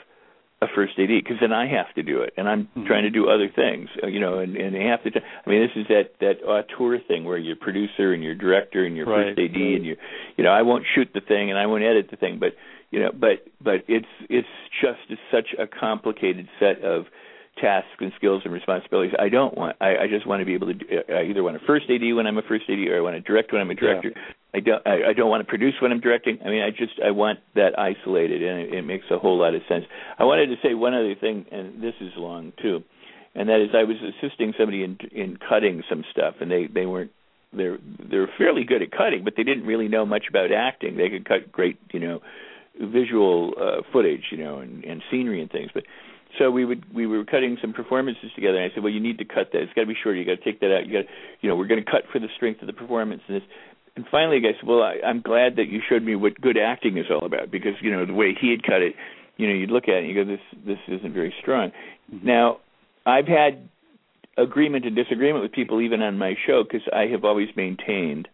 a 0.61 0.67
first 0.73 0.93
AD 0.97 1.07
because 1.07 1.37
then 1.39 1.53
I 1.53 1.67
have 1.67 1.93
to 1.95 2.03
do 2.03 2.21
it, 2.21 2.33
and 2.35 2.49
I'm 2.49 2.63
mm-hmm. 2.63 2.85
trying 2.85 3.03
to 3.03 3.11
do 3.11 3.29
other 3.29 3.47
things, 3.47 3.89
uh, 4.01 4.07
you 4.07 4.19
know, 4.19 4.39
and 4.39 4.55
and 4.55 4.75
I 4.75 4.89
have 4.89 5.03
to. 5.03 5.11
I 5.45 5.49
mean, 5.49 5.61
this 5.61 5.75
is 5.75 5.87
that 5.89 6.15
that 6.19 6.43
auteur 6.43 6.99
thing 7.07 7.25
where 7.25 7.37
you're 7.37 7.55
producer 7.55 8.11
and 8.11 8.23
you're 8.23 8.35
director 8.35 8.83
and 8.83 8.97
you're 8.97 9.05
right. 9.05 9.35
first 9.35 9.39
AD 9.39 9.55
and 9.55 9.85
you, 9.85 9.97
you 10.35 10.43
know, 10.43 10.49
I 10.49 10.63
won't 10.63 10.85
shoot 10.95 11.09
the 11.13 11.21
thing 11.21 11.51
and 11.51 11.59
I 11.59 11.67
won't 11.67 11.83
edit 11.83 12.07
the 12.09 12.17
thing, 12.17 12.39
but 12.39 12.53
you 12.89 12.99
know, 12.99 13.11
but 13.13 13.45
but 13.63 13.83
it's 13.87 14.07
it's 14.29 14.47
just 14.81 14.99
such 15.31 15.49
a 15.59 15.67
complicated 15.67 16.47
set 16.59 16.81
of 16.81 17.05
tasks 17.61 17.89
and 17.99 18.11
skills 18.15 18.41
and 18.45 18.53
responsibilities. 18.53 19.13
I 19.19 19.29
don't 19.29 19.57
want. 19.57 19.75
I, 19.81 19.97
I 19.97 20.07
just 20.09 20.27
want 20.27 20.41
to 20.41 20.45
be 20.45 20.53
able 20.53 20.67
to. 20.67 20.73
Do, 20.73 20.85
I 21.09 21.23
either 21.23 21.43
want 21.43 21.55
a 21.55 21.59
first 21.65 21.85
AD 21.89 22.01
when 22.15 22.27
I'm 22.27 22.37
a 22.37 22.41
first 22.41 22.65
AD, 22.69 22.79
or 22.87 22.97
I 22.97 23.01
want 23.01 23.15
to 23.15 23.21
direct 23.21 23.51
when 23.51 23.61
I'm 23.61 23.69
a 23.69 23.75
director. 23.75 24.11
Yeah. 24.15 24.21
I 24.53 24.59
don't. 24.59 24.87
I, 24.87 25.09
I 25.09 25.13
don't 25.13 25.29
want 25.29 25.41
to 25.41 25.49
produce 25.49 25.73
when 25.81 25.91
I'm 25.91 25.99
directing. 25.99 26.39
I 26.45 26.49
mean, 26.49 26.63
I 26.63 26.69
just. 26.69 26.99
I 27.03 27.11
want 27.11 27.39
that 27.55 27.77
isolated, 27.77 28.43
and 28.43 28.59
it, 28.61 28.73
it 28.73 28.81
makes 28.83 29.05
a 29.11 29.17
whole 29.17 29.39
lot 29.39 29.55
of 29.55 29.61
sense. 29.67 29.85
I 30.17 30.23
wanted 30.23 30.47
to 30.47 30.55
say 30.63 30.73
one 30.73 30.93
other 30.93 31.15
thing, 31.15 31.45
and 31.51 31.81
this 31.81 31.95
is 32.01 32.11
long 32.15 32.53
too, 32.61 32.83
and 33.35 33.49
that 33.49 33.61
is 33.61 33.69
I 33.73 33.83
was 33.83 33.97
assisting 34.01 34.53
somebody 34.57 34.83
in 34.83 34.97
in 35.11 35.37
cutting 35.37 35.83
some 35.89 36.03
stuff, 36.11 36.35
and 36.41 36.49
they 36.49 36.67
they 36.67 36.85
weren't. 36.85 37.11
They're 37.53 37.77
they're 38.11 38.29
fairly 38.37 38.65
good 38.65 38.81
at 38.81 38.91
cutting, 38.91 39.23
but 39.23 39.33
they 39.37 39.43
didn't 39.43 39.65
really 39.65 39.87
know 39.87 40.05
much 40.05 40.25
about 40.29 40.51
acting. 40.51 40.97
They 40.97 41.09
could 41.09 41.25
cut 41.25 41.51
great, 41.51 41.79
you 41.93 41.99
know, 41.99 42.21
visual 42.79 43.53
uh, 43.59 43.81
footage, 43.91 44.25
you 44.31 44.37
know, 44.37 44.59
and, 44.59 44.83
and 44.83 45.01
scenery 45.09 45.41
and 45.41 45.49
things, 45.51 45.71
but 45.73 45.83
so 46.37 46.51
we 46.51 46.65
would 46.65 46.83
we 46.93 47.07
were 47.07 47.23
cutting 47.25 47.57
some 47.61 47.73
performances 47.73 48.31
together 48.35 48.57
and 48.57 48.71
I 48.71 48.73
said, 48.73 48.83
Well 48.83 48.93
you 48.93 48.99
need 48.99 49.17
to 49.19 49.25
cut 49.25 49.51
that. 49.53 49.61
It's 49.61 49.73
gotta 49.73 49.87
be 49.87 49.95
short, 50.01 50.17
you 50.17 50.25
gotta 50.25 50.43
take 50.43 50.59
that 50.61 50.75
out, 50.75 50.85
you 50.85 50.93
gotta 50.93 51.09
you 51.41 51.49
know, 51.49 51.55
we're 51.55 51.67
gonna 51.67 51.83
cut 51.83 52.03
for 52.11 52.19
the 52.19 52.27
strength 52.35 52.61
of 52.61 52.67
the 52.67 52.73
performance 52.73 53.21
and 53.27 53.37
this 53.37 53.47
and 53.95 54.05
finally 54.11 54.39
guy 54.39 54.53
said, 54.59 54.67
Well 54.67 54.83
I, 54.83 54.97
I'm 55.05 55.21
glad 55.21 55.55
that 55.57 55.67
you 55.67 55.81
showed 55.87 56.03
me 56.03 56.15
what 56.15 56.39
good 56.39 56.57
acting 56.57 56.97
is 56.97 57.05
all 57.09 57.25
about 57.25 57.51
because, 57.51 57.73
you 57.81 57.91
know, 57.91 58.05
the 58.05 58.13
way 58.13 58.35
he 58.39 58.51
had 58.51 58.63
cut 58.63 58.81
it, 58.81 58.93
you 59.37 59.47
know, 59.47 59.53
you'd 59.53 59.71
look 59.71 59.85
at 59.85 59.95
it 59.95 60.05
and 60.05 60.09
you 60.09 60.15
go, 60.15 60.25
This 60.25 60.41
this 60.65 60.99
isn't 60.99 61.13
very 61.13 61.33
strong. 61.41 61.71
Mm-hmm. 62.13 62.25
Now 62.25 62.57
I've 63.05 63.27
had 63.27 63.69
agreement 64.37 64.85
and 64.85 64.95
disagreement 64.95 65.43
with 65.43 65.51
people 65.51 65.81
even 65.81 66.01
on 66.01 66.17
my 66.17 66.35
show 66.45 66.63
because 66.63 66.87
I 66.93 67.07
have 67.11 67.25
always 67.25 67.49
maintained 67.55 68.27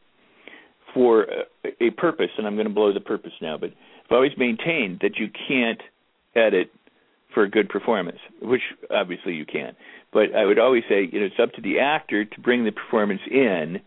for 0.93 1.23
a, 1.23 1.85
a 1.85 1.89
purpose, 1.91 2.29
and 2.37 2.45
I'm 2.45 2.55
going 2.55 2.67
to 2.67 2.73
blow 2.73 2.93
the 2.93 2.99
purpose 2.99 3.31
now, 3.41 3.57
but 3.57 3.69
I've 3.69 4.11
always 4.11 4.33
maintained 4.37 4.99
that 5.01 5.17
you 5.17 5.27
can't 5.47 5.81
edit 6.35 6.71
for 7.34 7.43
a 7.43 7.50
good 7.50 7.69
performance, 7.69 8.19
which 8.41 8.62
obviously 8.89 9.34
you 9.34 9.46
can. 9.46 9.76
But 10.12 10.36
I 10.36 10.46
would 10.46 10.60
always 10.60 10.84
say, 10.88 11.10
you 11.12 11.19
know, 11.19 11.26
it's 11.26 11.39
up 11.41 11.54
to 11.54 11.62
the 11.62 11.80
actor 11.80 12.26
to 12.26 12.41
bring 12.41 12.65
the 12.65 12.72
performance 12.72 13.22
in, 13.30 13.82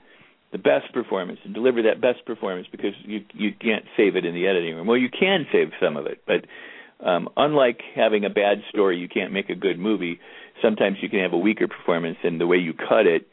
the 0.52 0.58
best 0.58 0.92
performance, 0.92 1.38
and 1.44 1.54
deliver 1.54 1.82
that 1.82 2.00
best 2.00 2.24
performance 2.26 2.66
because 2.70 2.92
you 3.04 3.24
you 3.32 3.50
can't 3.52 3.84
save 3.96 4.16
it 4.16 4.24
in 4.24 4.34
the 4.34 4.46
editing 4.46 4.74
room. 4.74 4.86
Well, 4.86 4.96
you 4.96 5.08
can 5.08 5.46
save 5.52 5.68
some 5.80 5.96
of 5.96 6.06
it, 6.06 6.22
but 6.26 6.46
um, 7.06 7.28
unlike 7.36 7.80
having 7.94 8.24
a 8.24 8.30
bad 8.30 8.58
story, 8.70 8.98
you 8.98 9.08
can't 9.08 9.32
make 9.32 9.50
a 9.50 9.54
good 9.54 9.78
movie. 9.78 10.18
Sometimes 10.62 10.96
you 11.02 11.08
can 11.08 11.20
have 11.20 11.32
a 11.32 11.38
weaker 11.38 11.68
performance, 11.68 12.16
and 12.24 12.40
the 12.40 12.46
way 12.46 12.56
you 12.56 12.72
cut 12.72 13.06
it, 13.06 13.28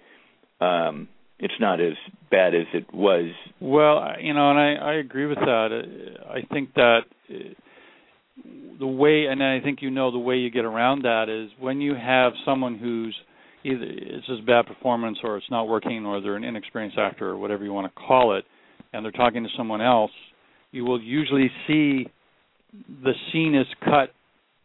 um, 0.60 1.08
it's 1.40 1.54
not 1.60 1.80
as 1.80 1.94
bad 2.30 2.54
as 2.54 2.68
it 2.74 2.94
was. 2.94 3.32
Well, 3.60 4.16
you 4.20 4.34
know, 4.34 4.52
and 4.52 4.60
I 4.60 4.74
I 4.74 4.94
agree 4.96 5.26
with 5.26 5.40
that. 5.40 6.20
I 6.30 6.42
think 6.54 6.74
that 6.76 7.02
the 8.80 8.88
way, 8.88 9.26
and 9.26 9.44
I 9.44 9.60
think 9.60 9.82
you 9.82 9.90
know 9.90 10.12
the 10.12 10.20
way 10.20 10.36
you 10.38 10.50
get 10.50 10.66
around 10.66 11.04
that 11.04 11.30
is 11.30 11.52
when 11.60 11.82
you 11.82 11.96
have 11.96 12.34
someone 12.46 12.78
who's 12.78 13.16
either 13.64 13.86
it's 13.86 14.28
just 14.28 14.46
bad 14.46 14.66
performance 14.66 15.18
or 15.24 15.38
it's 15.38 15.50
not 15.50 15.68
working 15.68 16.06
or 16.06 16.22
they're 16.22 16.36
an 16.36 16.44
inexperienced 16.44 16.98
actor 16.98 17.30
or 17.30 17.38
whatever 17.38 17.64
you 17.64 17.74
want 17.74 17.94
to 17.94 18.02
call 18.02 18.38
it, 18.38 18.46
and 18.92 19.04
they're 19.04 19.12
talking 19.12 19.44
to 19.44 19.50
someone 19.58 19.82
else, 19.82 20.12
you 20.72 20.84
will 20.86 21.02
usually 21.02 21.50
see 21.68 22.08
the 23.04 23.14
scene 23.32 23.56
is 23.56 23.68
cut 23.86 24.10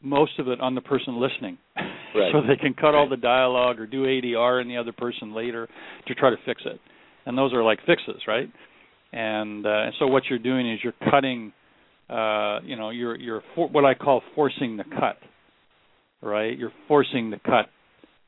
most 0.02 0.38
of 0.38 0.48
it 0.48 0.60
on 0.60 0.74
the 0.74 0.80
person 0.80 1.20
listening. 1.20 1.58
Right. 1.76 2.30
so 2.32 2.40
they 2.46 2.56
can 2.56 2.74
cut 2.74 2.94
all 2.94 3.08
the 3.08 3.16
dialogue 3.16 3.80
or 3.80 3.86
do 3.86 4.04
ADR 4.04 4.62
in 4.62 4.68
the 4.68 4.76
other 4.76 4.92
person 4.92 5.34
later 5.34 5.68
to 6.06 6.14
try 6.14 6.30
to 6.30 6.36
fix 6.46 6.62
it. 6.64 6.80
And 7.26 7.36
those 7.36 7.52
are 7.52 7.62
like 7.62 7.78
fixes, 7.86 8.22
right? 8.26 8.48
And 9.12 9.66
uh, 9.66 9.90
so 9.98 10.06
what 10.06 10.24
you're 10.28 10.38
doing 10.38 10.70
is 10.70 10.80
you're 10.82 10.94
cutting 11.10 11.52
uh, 12.08 12.60
you 12.64 12.76
know, 12.76 12.90
you're 12.90 13.16
you're 13.16 13.42
for, 13.54 13.68
what 13.68 13.84
I 13.84 13.94
call 13.94 14.22
forcing 14.34 14.76
the 14.76 14.84
cut, 14.84 15.18
right? 16.22 16.56
You're 16.56 16.72
forcing 16.86 17.30
the 17.30 17.38
cut 17.38 17.66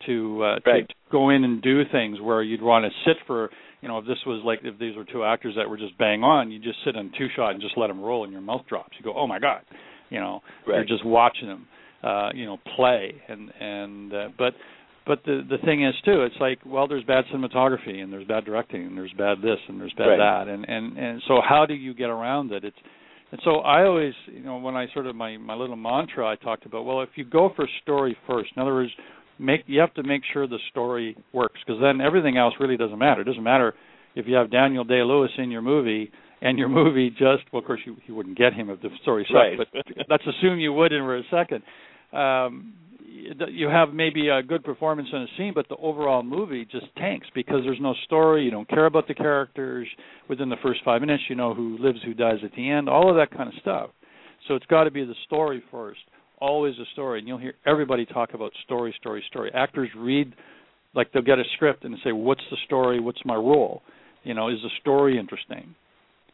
to, 0.07 0.43
uh, 0.43 0.59
right. 0.67 0.89
to 0.89 0.95
go 1.11 1.31
in 1.31 1.45
and 1.45 1.63
do 1.63 1.83
things 1.91 2.19
where 2.21 2.43
you'd 2.43 2.63
want 2.63 2.85
to 2.85 2.91
sit 3.05 3.17
for, 3.27 3.51
you 3.81 3.89
know, 3.89 3.99
if 3.99 4.07
this 4.07 4.19
was 4.27 4.43
like 4.45 4.61
if 4.63 4.79
these 4.79 4.97
were 4.97 5.05
two 5.05 5.25
actors 5.25 5.55
that 5.57 5.69
were 5.69 5.79
just 5.79 5.97
bang 5.99 6.23
on, 6.23 6.51
you 6.51 6.59
just 6.59 6.79
sit 6.85 6.97
on 6.97 7.13
two 7.19 7.29
shot 7.35 7.51
and 7.51 7.61
just 7.61 7.77
let 7.77 7.89
them 7.89 8.01
roll, 8.01 8.25
and 8.25 8.33
your 8.33 8.43
mouth 8.43 8.63
drops. 8.69 8.93
You 8.99 9.05
go, 9.05 9.15
oh 9.17 9.27
my 9.27 9.39
god, 9.39 9.63
you 10.11 10.21
know, 10.21 10.41
right. 10.67 10.77
you're 10.77 10.85
just 10.85 11.05
watching 11.05 11.49
them, 11.49 11.67
uh, 12.03 12.31
you 12.35 12.45
know, 12.45 12.59
play, 12.77 13.15
and 13.29 13.51
and 13.61 14.13
uh, 14.13 14.29
but 14.37 14.55
but 15.07 15.25
the 15.25 15.41
the 15.49 15.59
thing 15.65 15.85
is 15.85 15.95
too 16.05 16.23
it's 16.23 16.37
like 16.41 16.59
well 16.65 16.87
there's 16.87 17.05
bad 17.05 17.25
cinematography 17.35 18.03
and 18.03 18.13
there's 18.13 18.27
bad 18.27 18.45
directing 18.45 18.87
and 18.87 18.97
there's 18.97 19.13
bad 19.17 19.39
this 19.39 19.59
and 19.69 19.81
there's 19.81 19.95
bad 19.95 20.05
right. 20.05 20.45
that 20.45 20.53
and 20.53 20.65
and 20.69 20.99
and 20.99 21.23
so 21.27 21.41
how 21.47 21.65
do 21.67 21.75
you 21.75 21.95
get 21.95 22.11
around 22.11 22.53
it 22.53 22.65
it's 22.65 22.77
and 23.33 23.41
so 23.45 23.59
I 23.59 23.85
always, 23.85 24.15
you 24.27 24.43
know, 24.43 24.59
when 24.59 24.77
I 24.77 24.87
sort 24.93 25.07
of 25.07 25.15
my 25.15 25.37
my 25.37 25.55
little 25.55 25.77
mantra, 25.77 26.27
I 26.27 26.37
talked 26.37 26.67
about, 26.67 26.85
well, 26.85 27.03
if 27.03 27.11
you 27.15 27.25
go 27.25 27.51
for 27.55 27.69
story 27.83 28.17
first, 28.27 28.51
in 28.57 28.63
other 28.63 28.75
words, 28.75 28.91
make 29.39 29.63
you 29.67 29.81
have 29.81 29.95
to 29.95 30.03
make 30.03 30.23
sure 30.33 30.47
the 30.47 30.59
story 30.71 31.17
works 31.33 31.61
because 31.65 31.81
then 31.81 32.01
everything 32.01 32.37
else 32.37 32.55
really 32.59 32.77
doesn't 32.77 32.99
matter. 32.99 33.23
It 33.23 33.25
doesn't 33.25 33.43
matter 33.43 33.75
if 34.15 34.27
you 34.27 34.35
have 34.35 34.51
Daniel 34.51 34.85
Day 34.85 35.03
Lewis 35.03 35.31
in 35.39 35.51
your 35.51 35.63
movie 35.63 36.11
and 36.43 36.59
your 36.59 36.69
movie 36.69 37.11
just, 37.11 37.45
well, 37.53 37.61
of 37.61 37.67
course 37.67 37.81
you 37.87 37.97
you 38.07 38.15
wouldn't 38.15 38.37
get 38.37 38.53
him 38.53 38.69
if 38.71 38.81
the 38.83 38.89
story 39.03 39.25
sucked, 39.29 39.35
right. 39.35 39.59
but 39.59 40.07
let's 40.09 40.25
assume 40.27 40.59
you 40.59 40.73
would 40.73 40.93
in 40.93 41.03
a 41.03 41.23
second. 41.31 41.63
Um, 42.13 42.75
you 43.49 43.69
have 43.69 43.93
maybe 43.93 44.29
a 44.29 44.43
good 44.43 44.65
performance 44.65 45.09
in 45.13 45.23
a 45.23 45.27
scene, 45.37 45.53
but 45.55 45.69
the 45.69 45.77
overall 45.77 46.23
movie 46.23 46.65
just 46.65 46.87
tanks 46.97 47.27
because 47.35 47.61
there's 47.65 47.81
no 47.81 47.95
story. 48.05 48.45
You 48.45 48.51
don't 48.51 48.69
care 48.69 48.87
about 48.87 49.09
the 49.09 49.15
characters. 49.15 49.89
Within 50.29 50.49
the 50.49 50.57
first 50.63 50.81
five 50.85 51.01
minutes, 51.01 51.25
you 51.29 51.37
know 51.37 51.55
who 51.55 51.77
lives, 51.79 51.99
who 52.05 52.15
dies 52.15 52.39
at 52.45 52.53
the 52.57 52.71
end, 52.71 52.89
all 52.89 53.11
of 53.11 53.17
that 53.17 53.37
kind 53.37 53.49
of 53.49 53.55
stuff. 53.61 53.91
So 54.49 54.55
it's 54.55 54.67
got 54.67 54.85
to 54.85 54.91
be 54.91 55.05
the 55.05 55.15
story 55.27 55.63
first. 55.71 56.01
Always 56.41 56.75
a 56.79 56.87
story, 56.93 57.19
and 57.19 57.29
you'll 57.29 57.39
hear 57.39 57.55
everybody 57.67 58.07
talk 58.07 58.33
about 58.33 58.53
story, 58.65 58.95
story, 58.99 59.23
story. 59.29 59.51
Actors 59.53 59.91
read 59.97 60.35
like 60.95 61.13
they'll 61.13 61.23
get 61.23 61.39
a 61.39 61.45
script 61.55 61.85
and 61.85 61.97
say, 62.03 62.13
"What's 62.13 62.43
the 62.51 62.57
story? 62.65 62.99
What's 62.99 63.25
my 63.25 63.35
role? 63.35 63.83
You 64.25 64.35
know, 64.35 64.49
is 64.49 64.59
the 64.63 64.71
story 64.81 65.19
interesting?" 65.19 65.75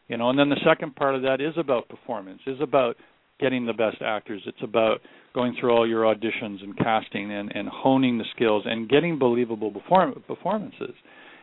You 0.09 0.17
know, 0.17 0.31
and 0.31 0.39
then 0.39 0.49
the 0.49 0.61
second 0.65 0.95
part 0.95 1.17
of 1.17 1.23
that 1.23 1.41
is 1.41 1.55
about 1.57 1.89
performance, 1.89 2.41
is 2.47 2.61
about 2.61 2.97
getting 3.41 3.67
the 3.67 3.73
best 3.73 4.01
actors. 4.01 4.43
It's 4.47 4.63
about 4.63 5.01
going 5.37 5.55
through 5.61 5.71
all 5.71 5.87
your 5.87 6.03
auditions 6.03 6.63
and 6.63 6.77
casting 6.79 7.31
and, 7.31 7.55
and 7.55 7.69
honing 7.69 8.17
the 8.17 8.25
skills 8.35 8.65
and 8.65 8.89
getting 8.89 9.19
believable 9.19 9.71
perform- 9.71 10.25
performances. 10.27 10.95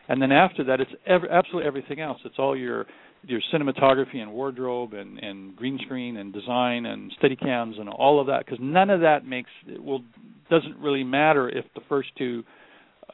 And 0.08 0.20
then 0.20 0.32
after 0.32 0.64
that, 0.64 0.80
it's 0.80 0.90
ev- 1.06 1.30
absolutely 1.30 1.68
everything 1.68 2.00
else. 2.00 2.18
It's 2.26 2.34
all 2.38 2.54
your 2.54 2.84
your 3.26 3.40
cinematography 3.54 4.16
and 4.16 4.30
wardrobe 4.32 4.92
and, 4.92 5.18
and 5.18 5.56
green 5.56 5.78
screen 5.82 6.18
and 6.18 6.30
design 6.30 6.84
and 6.84 7.10
steadicams 7.22 7.80
and 7.80 7.88
all 7.88 8.20
of 8.20 8.26
that 8.26 8.44
because 8.44 8.58
none 8.60 8.90
of 8.90 9.00
that 9.00 9.24
makes 9.24 9.48
will 9.78 10.02
doesn't 10.50 10.76
really 10.76 11.04
matter 11.04 11.48
if 11.48 11.64
the 11.74 11.80
first 11.88 12.10
two 12.18 12.42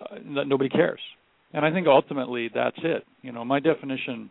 uh, 0.00 0.16
nobody 0.24 0.68
cares. 0.68 0.98
And 1.52 1.64
I 1.64 1.70
think 1.70 1.86
ultimately 1.86 2.50
that's 2.52 2.78
it. 2.82 3.04
You 3.22 3.30
know, 3.30 3.44
my 3.44 3.60
definition 3.60 4.30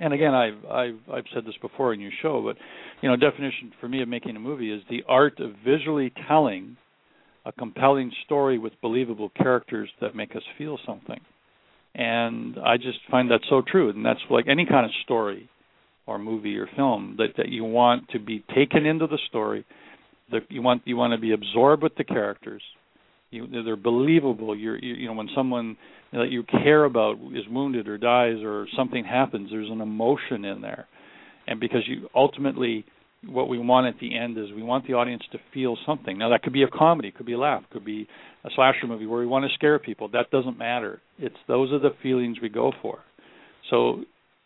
and 0.00 0.14
again, 0.14 0.34
I've 0.34 0.64
I've 0.64 0.98
I've 1.12 1.24
said 1.34 1.44
this 1.44 1.54
before 1.60 1.92
in 1.92 2.00
your 2.00 2.10
show, 2.22 2.42
but 2.42 2.56
you 3.02 3.08
know, 3.08 3.16
definition 3.16 3.72
for 3.80 3.88
me 3.88 4.02
of 4.02 4.08
making 4.08 4.34
a 4.34 4.40
movie 4.40 4.72
is 4.72 4.82
the 4.88 5.04
art 5.06 5.38
of 5.40 5.52
visually 5.64 6.12
telling 6.26 6.76
a 7.44 7.52
compelling 7.52 8.10
story 8.24 8.58
with 8.58 8.72
believable 8.82 9.30
characters 9.36 9.90
that 10.00 10.14
make 10.14 10.34
us 10.34 10.42
feel 10.58 10.78
something. 10.86 11.20
And 11.94 12.56
I 12.64 12.76
just 12.76 12.98
find 13.10 13.30
that 13.30 13.40
so 13.48 13.62
true, 13.66 13.90
and 13.90 14.04
that's 14.04 14.20
like 14.30 14.46
any 14.48 14.64
kind 14.64 14.86
of 14.86 14.92
story 15.04 15.48
or 16.06 16.18
movie 16.18 16.56
or 16.56 16.68
film 16.76 17.16
that 17.18 17.36
that 17.36 17.48
you 17.50 17.64
want 17.64 18.08
to 18.10 18.18
be 18.18 18.42
taken 18.54 18.86
into 18.86 19.06
the 19.06 19.18
story, 19.28 19.66
that 20.32 20.42
you 20.48 20.62
want 20.62 20.82
you 20.86 20.96
want 20.96 21.12
to 21.12 21.18
be 21.18 21.32
absorbed 21.32 21.82
with 21.82 21.94
the 21.96 22.04
characters. 22.04 22.62
You, 23.30 23.46
they're 23.64 23.76
believable. 23.76 24.56
You're, 24.56 24.78
you, 24.78 24.94
you 24.94 25.06
know, 25.06 25.14
when 25.14 25.28
someone 25.34 25.76
that 26.12 26.30
you 26.30 26.42
care 26.42 26.84
about 26.84 27.16
is 27.32 27.44
wounded 27.48 27.88
or 27.88 27.96
dies 27.96 28.38
or 28.42 28.66
something 28.76 29.04
happens, 29.04 29.50
there's 29.50 29.70
an 29.70 29.80
emotion 29.80 30.44
in 30.44 30.60
there. 30.60 30.86
And 31.46 31.60
because 31.60 31.82
you 31.86 32.08
ultimately 32.14 32.84
what 33.26 33.48
we 33.48 33.58
want 33.58 33.86
at 33.86 34.00
the 34.00 34.16
end 34.16 34.38
is 34.38 34.46
we 34.54 34.62
want 34.62 34.86
the 34.86 34.94
audience 34.94 35.22
to 35.32 35.38
feel 35.52 35.76
something. 35.84 36.16
Now 36.16 36.30
that 36.30 36.42
could 36.42 36.52
be 36.52 36.62
a 36.62 36.68
comedy, 36.68 37.10
could 37.10 37.26
be 37.26 37.34
a 37.34 37.38
laugh, 37.38 37.62
could 37.70 37.84
be 37.84 38.08
a 38.44 38.48
slasher 38.54 38.86
movie 38.86 39.06
where 39.06 39.20
we 39.20 39.26
want 39.26 39.44
to 39.44 39.54
scare 39.54 39.78
people. 39.78 40.08
That 40.08 40.30
doesn't 40.30 40.58
matter. 40.58 41.00
It's 41.18 41.36
those 41.46 41.72
are 41.72 41.78
the 41.78 41.94
feelings 42.02 42.38
we 42.40 42.48
go 42.48 42.72
for. 42.80 43.00
So 43.68 44.04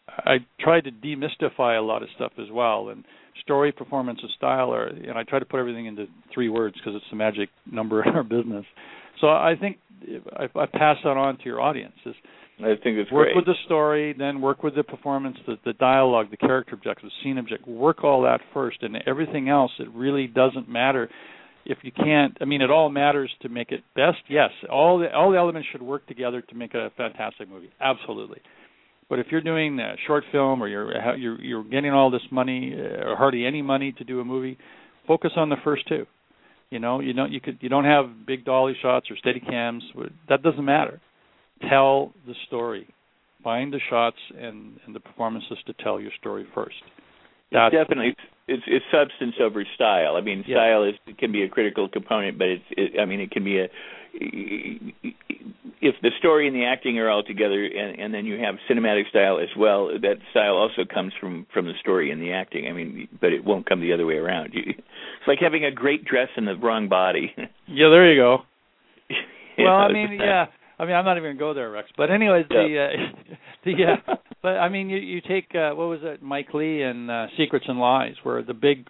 I 0.09 0.39
try 0.61 0.81
to 0.81 0.91
demystify 0.91 1.79
a 1.79 1.83
lot 1.83 2.03
of 2.03 2.09
stuff 2.17 2.33
as 2.39 2.51
well 2.53 2.89
and 2.89 3.05
story, 3.43 3.73
performance, 3.73 4.19
and 4.23 4.31
style 4.37 4.73
are 4.73 4.87
and 4.87 5.13
I 5.13 5.23
try 5.25 5.39
to 5.39 5.45
put 5.45 5.61
everything 5.61 5.87
into 5.87 6.07
three 6.33 6.49
words 6.49 6.77
because 6.77 6.95
it's 6.95 7.11
the 7.11 7.17
magic 7.17 7.49
number 7.71 8.03
in 8.09 8.15
our 8.15 8.25
business. 8.25 8.65
So 9.21 9.29
I 9.29 9.55
think 9.59 9.79
I, 10.37 10.45
I 10.59 10.67
pass 10.67 10.97
that 11.05 11.17
on 11.17 11.39
to 11.39 11.45
your 11.45 11.61
audience 11.61 11.95
is 12.05 12.15
I 12.61 12.75
think 12.83 12.99
it's 12.99 13.11
work 13.11 13.27
great. 13.27 13.37
with 13.37 13.47
the 13.47 13.55
story, 13.65 14.15
then 14.17 14.41
work 14.41 14.63
with 14.63 14.77
the 14.77 14.85
performance, 14.85 15.37
the, 15.47 15.57
the 15.65 15.73
dialogue, 15.73 16.31
the 16.31 16.37
character 16.37 16.75
objectives, 16.75 17.13
scene 17.23 17.37
object. 17.39 17.67
Work 17.67 18.05
all 18.05 18.23
that 18.23 18.41
first, 18.53 18.83
and 18.83 18.97
everything 19.07 19.49
else. 19.49 19.73
It 19.81 19.89
really 19.93 20.29
doesn't 20.29 20.69
matter 20.69 21.11
if 21.65 21.79
you 21.83 21.91
can't. 21.91 22.37
I 22.41 22.45
mean, 22.45 22.63
it 22.63 22.71
all 22.71 22.91
matters 22.91 23.31
to 23.43 23.49
make 23.49 23.73
it 23.73 23.83
best. 23.97 24.19
Yes, 24.29 24.51
all 24.71 24.99
the 24.99 25.13
all 25.13 25.33
the 25.33 25.39
elements 25.39 25.69
should 25.73 25.83
work 25.83 26.07
together 26.07 26.43
to 26.43 26.55
make 26.55 26.75
a 26.75 26.93
fantastic 26.97 27.49
movie. 27.49 27.71
Absolutely. 27.81 28.41
But 29.09 29.19
if 29.19 29.27
you're 29.31 29.43
doing 29.43 29.79
a 29.79 29.97
short 30.07 30.25
film 30.33 30.63
or 30.63 30.69
you're 30.69 31.17
you're 31.17 31.41
you're 31.41 31.65
getting 31.65 31.93
all 31.93 32.11
this 32.11 32.23
money 32.31 32.75
uh, 32.75 33.11
or 33.11 33.17
hardly 33.17 33.45
any 33.45 33.63
money 33.63 33.93
to 33.93 34.05
do 34.05 34.21
a 34.21 34.25
movie, 34.25 34.59
focus 35.07 35.33
on 35.37 35.49
the 35.49 35.57
first 35.63 35.87
two. 35.89 36.07
You 36.71 36.79
know, 36.79 37.01
you 37.01 37.13
don't 37.13 37.31
you 37.31 37.41
could 37.41 37.59
you 37.61 37.69
don't 37.69 37.85
have 37.85 38.27
big 38.27 38.45
dolly 38.45 38.75
shots 38.81 39.11
or 39.11 39.17
steady 39.17 39.41
cams. 39.41 39.85
That 40.29 40.43
doesn't 40.43 40.65
matter 40.65 41.01
tell 41.69 42.13
the 42.27 42.35
story. 42.47 42.89
Find 43.43 43.73
the 43.73 43.81
shots 43.91 44.17
and, 44.39 44.79
and 44.87 44.95
the 44.95 45.01
performances 45.01 45.59
to 45.67 45.75
tell 45.75 46.01
your 46.01 46.13
story 46.19 46.47
first. 46.55 46.77
That's 47.53 47.75
definitely 47.75 48.17
it's 48.49 48.63
it's 48.67 48.85
substance 48.91 49.35
over 49.41 49.65
style. 49.75 50.17
I 50.17 50.23
mean, 50.23 50.45
yeah. 50.47 50.57
style 50.57 50.85
is 50.85 50.95
can 51.19 51.31
be 51.31 51.43
a 51.43 51.49
critical 51.49 51.89
component, 51.89 52.39
but 52.39 52.49
it's 52.49 52.65
it, 52.71 53.01
I 53.01 53.05
mean 53.05 53.21
it 53.21 53.31
can 53.31 53.45
be 53.45 53.61
a 53.61 53.69
if 55.85 55.95
the 56.03 56.11
story 56.19 56.47
and 56.47 56.57
the 56.57 56.65
acting 56.65 56.99
are 56.99 57.11
all 57.11 57.23
together, 57.23 57.65
and, 57.65 57.99
and 57.99 58.15
then 58.15 58.25
you 58.25 58.39
have 58.39 58.57
cinematic 58.71 59.09
style 59.11 59.39
as 59.39 59.49
well. 59.57 59.89
That 59.89 60.17
style 60.31 60.57
also 60.57 60.83
comes 60.93 61.13
from 61.21 61.47
from 61.53 61.67
the 61.67 61.75
story 61.81 62.11
and 62.11 62.23
the 62.23 62.33
acting. 62.33 62.67
I 62.69 62.73
mean, 62.73 63.09
but 63.21 63.33
it 63.33 63.45
won't 63.45 63.69
come 63.69 63.81
the 63.81 63.93
other 63.93 64.07
way 64.07 64.15
around. 64.15 64.55
You, 64.55 64.63
it's 64.67 65.29
like 65.29 65.39
having 65.41 65.65
a 65.65 65.71
great 65.71 66.05
dress 66.05 66.29
in 66.37 66.45
the 66.45 66.57
wrong 66.57 66.89
body. 66.89 67.33
yeah, 67.37 67.89
there 67.91 68.13
you 68.13 68.21
go. 68.21 68.39
well, 69.59 69.67
know, 69.67 69.73
I 69.73 69.93
mean, 69.93 70.19
yeah. 70.21 70.47
I 70.79 70.87
mean, 70.87 70.95
I'm 70.95 71.05
not 71.05 71.17
even 71.19 71.31
gonna 71.31 71.39
go 71.39 71.55
there, 71.55 71.71
Rex. 71.71 71.89
But 71.97 72.11
anyways, 72.11 72.47
Yeah. 72.51 72.63
the 72.67 72.79
uh, 72.79 73.35
the 73.65 73.73
uh, 74.13 74.17
but 74.43 74.57
I 74.57 74.69
mean, 74.69 74.89
you 74.89 74.99
you 74.99 75.21
take 75.21 75.55
uh, 75.55 75.71
what 75.75 75.89
was 75.89 76.01
it, 76.03 76.23
Mike 76.23 76.55
Leigh 76.55 76.83
and 76.83 77.11
uh, 77.11 77.27
Secrets 77.37 77.67
and 77.69 77.79
Lies, 77.79 78.15
where 78.23 78.43
the 78.43 78.55
big 78.55 78.87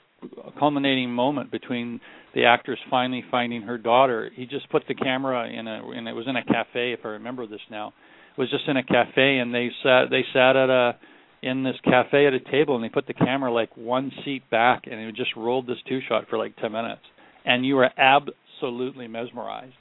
culminating 0.59 1.11
moment 1.11 1.51
between 1.51 2.01
the 2.35 2.44
actress 2.44 2.79
finally 2.90 3.25
finding 3.31 3.62
her 3.62 3.79
daughter. 3.79 4.31
He 4.35 4.47
just 4.47 4.68
put 4.70 4.85
the 4.88 4.94
camera 4.94 5.49
in 5.49 5.66
a 5.66 5.90
and 5.90 6.09
it 6.09 6.12
was 6.12 6.27
in 6.29 6.37
a 6.37 6.44
cafe, 6.44 6.92
if 6.92 7.01
I 7.05 7.09
remember 7.09 7.47
this 7.47 7.61
now. 7.70 7.92
It 8.37 8.40
was 8.40 8.51
just 8.51 8.66
in 8.66 8.77
a 8.77 8.83
cafe, 8.83 9.38
and 9.38 9.55
they 9.55 9.70
sat 9.83 10.07
they 10.11 10.25
sat 10.33 10.57
at 10.57 10.70
a 10.70 10.97
in 11.42 11.62
this 11.62 11.77
cafe 11.85 12.27
at 12.27 12.33
a 12.33 12.40
table, 12.40 12.75
and 12.75 12.83
they 12.83 12.88
put 12.88 13.07
the 13.07 13.14
camera 13.14 13.53
like 13.53 13.77
one 13.77 14.11
seat 14.25 14.42
back, 14.51 14.85
and 14.90 15.01
it 15.01 15.14
just 15.14 15.37
rolled 15.37 15.66
this 15.66 15.77
two 15.88 16.01
shot 16.09 16.25
for 16.29 16.38
like 16.38 16.57
ten 16.57 16.73
minutes, 16.73 17.03
and 17.44 17.64
you 17.64 17.77
were 17.77 17.90
absolutely 17.99 19.07
mesmerized 19.07 19.75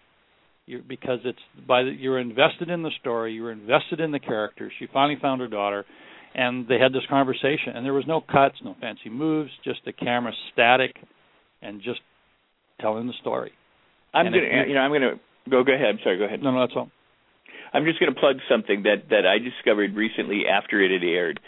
you 0.66 0.82
because 0.88 1.20
it's 1.26 1.40
by 1.68 1.84
the, 1.84 1.92
you're 1.92 2.20
invested 2.20 2.70
in 2.70 2.84
the 2.84 2.92
story, 3.00 3.34
you're 3.34 3.52
invested 3.52 4.00
in 4.00 4.12
the 4.12 4.20
characters. 4.20 4.72
She 4.80 4.88
finally 4.92 5.20
found 5.22 5.42
her 5.42 5.48
daughter, 5.48 5.86
and 6.36 6.68
they 6.68 6.80
had 6.80 6.94
this 6.94 7.04
conversation, 7.10 7.76
and 7.76 7.86
there 7.86 7.94
was 7.94 8.06
no 8.08 8.22
cuts, 8.22 8.56
no 8.64 8.76
fancy 8.80 9.10
moves, 9.10 9.52
just 9.64 9.80
the 9.86 9.94
camera 9.94 10.32
static, 10.52 10.96
and 11.62 11.82
just 11.82 12.00
telling 12.84 13.08
the 13.08 13.18
story. 13.22 13.52
I'm 14.14 14.28
And 14.28 14.36
gonna 14.36 14.68
you 14.68 14.76
know 14.76 14.82
I'm 14.82 14.92
gonna 14.92 15.16
go 15.50 15.64
go 15.64 15.74
ahead. 15.74 15.88
I'm 15.96 16.00
sorry. 16.04 16.20
Go 16.20 16.26
ahead. 16.26 16.44
No, 16.44 16.52
no, 16.52 16.60
that's 16.60 16.74
all. 16.76 16.92
I'm 17.74 17.86
just 17.86 18.00
going 18.00 18.14
to 18.14 18.20
plug 18.20 18.38
something 18.48 18.84
that 18.84 19.10
that 19.10 19.26
I 19.26 19.40
discovered 19.40 19.96
recently 19.96 20.44
after 20.46 20.80
it 20.80 20.92
had 20.92 21.04
aired, 21.04 21.40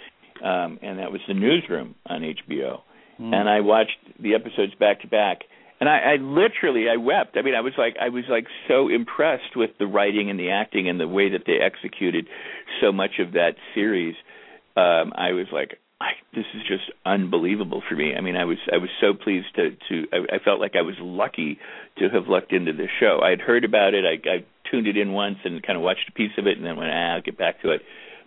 um, 0.43 0.79
and 0.81 0.99
that 0.99 1.11
was 1.11 1.21
the 1.27 1.35
Newsroom 1.35 1.95
on 2.07 2.21
HBO. 2.21 2.81
Mm. 3.21 3.33
And 3.33 3.47
I 3.47 3.61
watched 3.61 3.97
the 4.19 4.33
episodes 4.33 4.73
back 4.79 5.01
to 5.01 5.07
back, 5.07 5.41
and 5.79 5.87
I, 5.87 5.97
I 5.97 6.15
literally 6.19 6.89
I 6.89 6.97
wept. 6.97 7.37
I 7.37 7.43
mean, 7.43 7.53
I 7.53 7.61
was 7.61 7.73
like 7.77 7.95
I 8.01 8.09
was 8.09 8.23
like 8.27 8.47
so 8.67 8.89
impressed 8.89 9.55
with 9.55 9.71
the 9.77 9.85
writing 9.85 10.29
and 10.29 10.39
the 10.39 10.49
acting 10.49 10.89
and 10.89 10.99
the 10.99 11.07
way 11.07 11.29
that 11.29 11.43
they 11.45 11.59
executed 11.63 12.25
so 12.81 12.91
much 12.91 13.19
of 13.19 13.33
that 13.33 13.51
series. 13.75 14.15
Um, 14.75 15.13
I 15.15 15.31
was 15.31 15.47
like, 15.53 15.77
I, 16.01 16.11
this 16.33 16.45
is 16.53 16.61
just 16.67 16.91
unbelievable 17.05 17.81
for 17.87 17.95
me. 17.95 18.13
I 18.15 18.21
mean, 18.21 18.35
I 18.35 18.43
was 18.43 18.57
I 18.71 18.77
was 18.77 18.89
so 18.99 19.13
pleased 19.13 19.47
to 19.55 19.71
to 19.89 20.07
I, 20.11 20.35
I 20.35 20.39
felt 20.43 20.59
like 20.59 20.75
I 20.75 20.81
was 20.81 20.95
lucky 20.99 21.57
to 21.99 22.09
have 22.09 22.27
lucked 22.27 22.51
into 22.51 22.73
this 22.73 22.89
show. 22.99 23.21
I 23.23 23.29
had 23.29 23.39
heard 23.39 23.63
about 23.63 23.93
it. 23.93 24.03
I, 24.03 24.29
I 24.29 24.45
tuned 24.69 24.87
it 24.87 24.97
in 24.97 25.13
once 25.13 25.37
and 25.45 25.63
kind 25.63 25.77
of 25.77 25.83
watched 25.83 26.09
a 26.09 26.11
piece 26.11 26.33
of 26.37 26.47
it, 26.47 26.57
and 26.57 26.65
then 26.65 26.75
went, 26.75 26.91
ah, 26.91 27.15
I'll 27.15 27.21
get 27.21 27.37
back 27.37 27.61
to 27.61 27.71
it. 27.71 27.81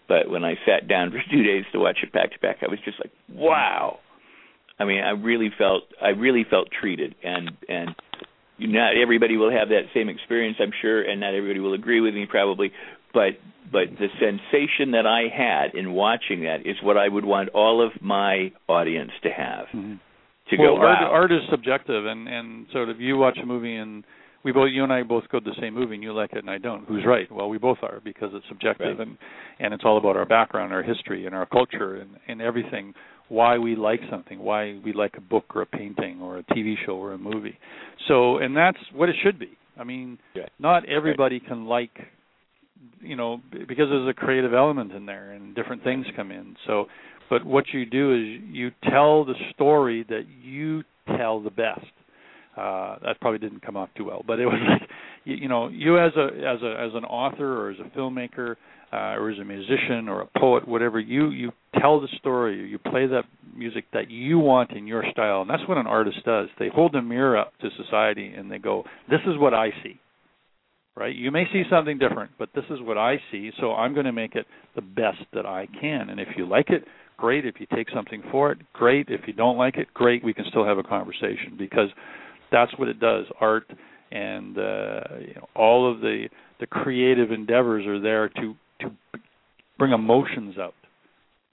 But 0.09 0.31
when 0.31 0.45
I 0.45 0.55
sat 0.65 0.89
down 0.89 1.11
for 1.13 1.21
two 1.31 1.43
days 1.43 1.65
to 1.73 1.79
watch 1.79 1.99
it 2.03 2.13
back 2.13 2.33
to 2.33 2.39
back, 2.41 2.59
I 2.63 2.71
was 2.71 2.79
just 2.85 2.99
like, 2.99 3.13
wow. 3.29 3.99
I 4.81 4.85
mean, 4.85 5.03
I 5.03 5.11
really 5.11 5.51
felt 5.57 5.83
I 6.01 6.11
really 6.11 6.47
felt 6.49 6.69
treated, 6.71 7.17
and 7.23 7.51
and 7.69 7.95
not 8.59 8.97
everybody 8.97 9.37
will 9.37 9.51
have 9.51 9.69
that 9.69 9.83
same 9.95 10.09
experience, 10.09 10.57
I'm 10.61 10.73
sure, 10.81 11.03
and 11.03 11.21
not 11.21 11.35
everybody 11.35 11.61
will 11.61 11.75
agree 11.75 12.01
with 12.01 12.15
me 12.15 12.27
probably. 12.27 12.73
But 13.15 13.39
but 13.71 13.89
the 13.99 14.09
sensation 14.19 14.93
that 14.93 15.07
I 15.07 15.29
had 15.35 15.75
in 15.75 15.93
watching 15.93 16.43
that 16.43 16.67
is 16.67 16.77
what 16.83 16.97
I 16.97 17.09
would 17.09 17.25
want 17.25 17.51
all 17.51 17.83
of 17.85 17.93
my 18.01 18.51
audience 18.69 19.13
to 19.23 19.31
have. 19.31 19.67
Mhm. 19.75 19.99
To 20.51 20.57
well, 20.57 20.77
go, 20.77 20.81
art, 20.83 20.99
wow. 21.03 21.11
art 21.11 21.33
is 21.33 21.43
subjective, 21.51 22.07
and 22.07 22.29
and 22.29 22.67
sort 22.73 22.89
of 22.89 23.01
you 23.01 23.19
watch 23.19 23.39
a 23.43 23.47
movie 23.47 23.77
and 23.77 24.05
we 24.45 24.53
both, 24.53 24.71
you 24.71 24.85
and 24.85 24.93
I 24.93 25.03
both 25.03 25.29
go 25.31 25.41
to 25.41 25.45
the 25.51 25.57
same 25.61 25.75
movie, 25.75 25.95
and 25.97 26.03
you 26.03 26.13
like 26.13 26.33
it 26.33 26.39
and 26.39 26.49
I 26.49 26.59
don't. 26.59 26.87
Who's 26.87 27.05
right? 27.05 27.31
Well, 27.31 27.49
we 27.49 27.59
both 27.59 27.79
are 27.83 28.01
because 28.05 28.31
it's 28.33 28.47
subjective, 28.49 28.99
Right. 28.99 29.07
and 29.09 29.19
and 29.61 29.75
it's 29.75 29.85
all 29.85 29.99
about 29.99 30.17
our 30.17 30.25
background, 30.25 30.73
our 30.73 30.83
history, 30.83 31.27
and 31.27 31.35
our 31.35 31.45
culture, 31.47 31.97
and 31.97 32.11
and 32.29 32.41
everything. 32.41 32.95
Why 33.29 33.59
we 33.59 33.77
like 33.77 34.01
something, 34.09 34.39
why 34.39 34.79
we 34.83 34.95
like 34.95 35.19
a 35.19 35.21
book 35.21 35.55
or 35.55 35.61
a 35.61 35.67
painting 35.67 36.23
or 36.23 36.39
a 36.39 36.43
TV 36.45 36.77
show 36.87 36.97
or 36.97 37.13
a 37.13 37.19
movie. 37.19 37.59
So, 38.07 38.39
and 38.39 38.57
that's 38.57 38.79
what 38.95 39.11
it 39.11 39.17
should 39.23 39.39
be. 39.39 39.51
I 39.79 39.85
mean, 39.85 40.19
Right. 40.35 40.49
not 40.59 40.87
everybody 40.87 41.39
can 41.39 41.67
like, 41.67 41.91
you 43.01 43.17
know, 43.17 43.41
because 43.51 43.87
there's 43.91 44.09
a 44.09 44.15
creative 44.15 44.55
element 44.55 44.93
in 44.93 45.07
there, 45.07 45.33
and 45.33 45.55
different 45.55 45.85
things 45.85 46.07
come 46.17 46.31
in. 46.31 46.57
So, 46.67 46.87
but 47.31 47.45
what 47.45 47.65
you 47.73 47.87
do 47.87 48.15
is 48.15 48.43
you 48.51 48.71
tell 48.91 49.25
the 49.25 49.35
story 49.55 50.05
that 50.09 50.25
you 50.43 50.83
tell 51.17 51.41
the 51.41 51.51
best. 51.51 51.87
Uh, 52.57 52.97
that 53.05 53.21
probably 53.21 53.39
didn't 53.39 53.63
come 53.63 53.77
off 53.77 53.89
too 53.97 54.05
well, 54.05 54.25
but 54.27 54.41
it 54.41 54.47
was 54.47 54.59
like, 54.81 54.89
you, 55.25 55.37
you 55.37 55.49
know, 55.49 55.69
you 55.69 55.99
as 55.99 56.13
a 56.17 56.27
as 56.27 56.61
a 56.63 56.81
as 56.81 56.91
an 56.95 57.05
author 57.05 57.67
or 57.67 57.71
as 57.71 57.77
a 57.79 57.97
filmmaker 57.97 58.57
uh, 58.93 59.15
or 59.15 59.31
as 59.31 59.39
a 59.39 59.45
musician 59.45 60.09
or 60.09 60.23
a 60.23 60.39
poet, 60.39 60.67
whatever, 60.67 60.99
you 60.99 61.31
you 61.31 61.53
tell 61.81 62.01
the 62.01 62.09
story, 62.19 62.69
you 62.69 62.79
play 62.79 63.07
that 63.07 63.25
music 63.55 63.85
that 63.93 64.11
you 64.11 64.39
want 64.39 64.73
in 64.73 64.87
your 64.87 65.05
style, 65.13 65.43
and 65.43 65.51
that's 65.51 65.67
what 65.69 65.79
an 65.79 65.87
artist 65.87 66.19
does. 66.25 66.49
They 66.59 66.69
hold 66.69 66.95
a 66.97 67.03
mirror 67.03 67.39
up 67.39 67.53
to 67.61 67.69
society 67.77 68.33
and 68.35 68.51
they 68.51 68.59
go, 68.59 68.85
"This 69.09 69.21
is 69.27 69.39
what 69.39 69.55
I 69.55 69.71
see." 69.83 70.01
Right? 70.99 71.15
You 71.15 71.31
may 71.31 71.45
see 71.53 71.63
something 71.71 71.97
different, 71.97 72.33
but 72.41 72.49
this 72.57 72.65
is 72.71 72.81
what 72.81 72.99
I 72.99 73.21
see, 73.31 73.53
so 73.61 73.73
I'm 73.73 73.95
going 73.95 74.07
to 74.07 74.13
make 74.13 74.35
it 74.35 74.47
the 74.75 74.83
best 74.83 75.23
that 75.33 75.47
I 75.47 75.69
can. 75.81 76.11
And 76.11 76.19
if 76.19 76.27
you 76.37 76.45
like 76.45 76.71
it, 76.71 76.83
great. 77.17 77.47
If 77.47 77.61
you 77.61 77.67
take 77.73 77.87
something 77.95 78.21
for 78.33 78.51
it, 78.51 78.59
great. 78.73 79.07
If 79.09 79.21
you 79.29 79.33
don't 79.33 79.57
like 79.57 79.77
it, 79.77 79.95
great. 79.95 80.25
We 80.25 80.35
can 80.35 80.45
still 80.49 80.65
have 80.65 80.77
a 80.77 80.83
conversation 80.83 81.55
because 81.57 81.89
that's 82.51 82.77
what 82.79 82.89
it 82.89 82.99
does. 82.99 83.27
Art 83.41 83.71
and 84.11 84.59
uh, 84.59 85.01
you 85.21 85.35
know, 85.37 85.47
all 85.55 85.89
of 85.89 86.01
the 86.01 86.29
the 86.59 86.67
creative 86.67 87.31
endeavors 87.31 87.87
are 87.87 88.01
there 88.01 88.29
to 88.31 88.57
to 88.81 88.91
bring 89.79 89.93
emotions 89.93 90.57
out, 90.59 90.75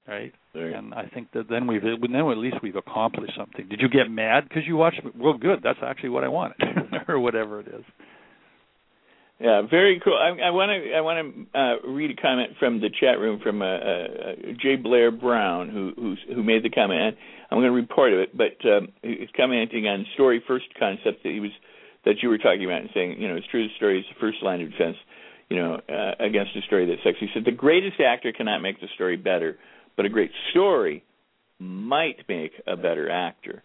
right? 0.08 0.34
And 0.56 0.94
I 0.94 1.06
think 1.14 1.32
that 1.34 1.50
then 1.50 1.68
we've 1.68 1.84
then 1.84 2.16
at 2.16 2.38
least 2.38 2.58
we've 2.64 2.78
accomplished 2.78 3.34
something. 3.38 3.68
Did 3.70 3.82
you 3.82 3.90
get 3.90 4.10
mad 4.10 4.46
because 4.48 4.64
you 4.66 4.76
watched? 4.78 5.02
Well, 5.16 5.38
good. 5.38 5.60
That's 5.64 5.80
actually 5.84 6.10
what 6.10 6.24
I 6.24 6.30
wanted, 6.30 6.58
or 7.08 7.20
whatever 7.20 7.60
it 7.60 7.68
is. 7.68 7.84
Yeah, 9.40 9.64
very 9.70 10.00
cool. 10.02 10.18
I 10.18 10.50
want 10.52 10.72
to 10.72 10.94
I 10.96 11.02
want 11.02 11.52
to 11.52 11.60
uh, 11.60 11.92
read 11.92 12.18
a 12.18 12.22
comment 12.22 12.52
from 12.58 12.80
the 12.80 12.90
chat 12.90 13.20
room 13.20 13.42
from 13.44 13.62
uh, 13.62 13.66
uh, 13.66 14.36
Jay 14.62 14.78
Blair 14.78 15.12
Brown, 15.12 15.70
who 15.70 15.92
who's, 15.98 16.20
who 16.34 16.42
made 16.42 16.64
the 16.64 16.70
comment. 16.70 17.18
I'm 17.52 17.58
going 17.58 17.70
to 17.70 17.76
report 17.76 18.14
it, 18.14 18.36
but 18.36 18.58
um, 18.68 18.88
he's 19.02 19.30
commenting 19.36 19.88
on 19.88 20.06
story 20.14 20.42
first 20.48 20.66
concept 20.80 21.24
that 21.24 21.32
he 21.32 21.42
was 21.42 21.52
that 22.06 22.16
you 22.24 22.30
were 22.30 22.38
talking 22.38 22.64
about 22.64 22.82
and 22.82 22.90
saying, 22.94 23.20
you 23.20 23.28
know, 23.28 23.36
it's 23.36 23.48
true. 23.48 23.68
The 23.68 23.74
story 23.76 24.00
is 24.00 24.06
the 24.08 24.20
first 24.22 24.42
line 24.42 24.62
of 24.62 24.72
defense, 24.72 24.96
you 25.50 25.58
know, 25.58 25.82
uh, 25.90 26.24
against 26.24 26.56
a 26.56 26.62
story 26.62 26.86
that 26.86 26.98
sucks. 27.04 27.20
He 27.20 27.28
said 27.34 27.44
the 27.44 27.52
greatest 27.52 28.00
actor 28.00 28.32
cannot 28.32 28.62
make 28.62 28.80
the 28.80 28.88
story 28.96 29.18
better, 29.18 29.58
but 29.98 30.06
a 30.06 30.10
great 30.10 30.32
story 30.52 31.04
might 31.60 32.24
make 32.30 32.54
a 32.68 32.78
better 32.78 33.10
actor. 33.10 33.64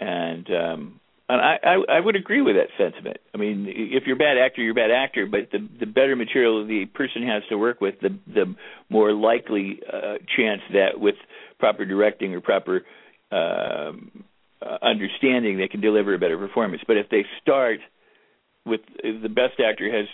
And 0.00 0.48
um, 0.50 1.00
and 1.28 1.40
I, 1.40 1.56
I 1.62 1.96
I 1.96 2.00
would 2.00 2.16
agree 2.16 2.42
with 2.42 2.56
that 2.56 2.68
sentiment. 2.76 3.16
I 3.34 3.38
mean, 3.38 3.66
if 3.68 4.04
you're 4.06 4.16
a 4.16 4.18
bad 4.18 4.36
actor, 4.36 4.62
you're 4.62 4.72
a 4.72 4.74
bad 4.74 4.90
actor. 4.90 5.26
But 5.26 5.50
the 5.50 5.66
the 5.80 5.86
better 5.86 6.16
material 6.16 6.66
the 6.66 6.84
person 6.86 7.26
has 7.26 7.42
to 7.48 7.56
work 7.56 7.80
with, 7.80 7.94
the 8.00 8.18
the 8.26 8.54
more 8.90 9.12
likely 9.12 9.80
uh, 9.90 10.18
chance 10.36 10.60
that 10.72 11.00
with 11.00 11.14
proper 11.58 11.86
directing 11.86 12.34
or 12.34 12.40
proper 12.42 12.82
um, 13.30 14.24
uh, 14.60 14.78
understanding, 14.82 15.56
they 15.56 15.68
can 15.68 15.80
deliver 15.80 16.14
a 16.14 16.18
better 16.18 16.36
performance. 16.36 16.82
But 16.86 16.98
if 16.98 17.08
they 17.08 17.24
start 17.40 17.78
with 18.66 18.80
the 19.02 19.28
best 19.28 19.60
actor 19.66 19.90
has 19.90 20.06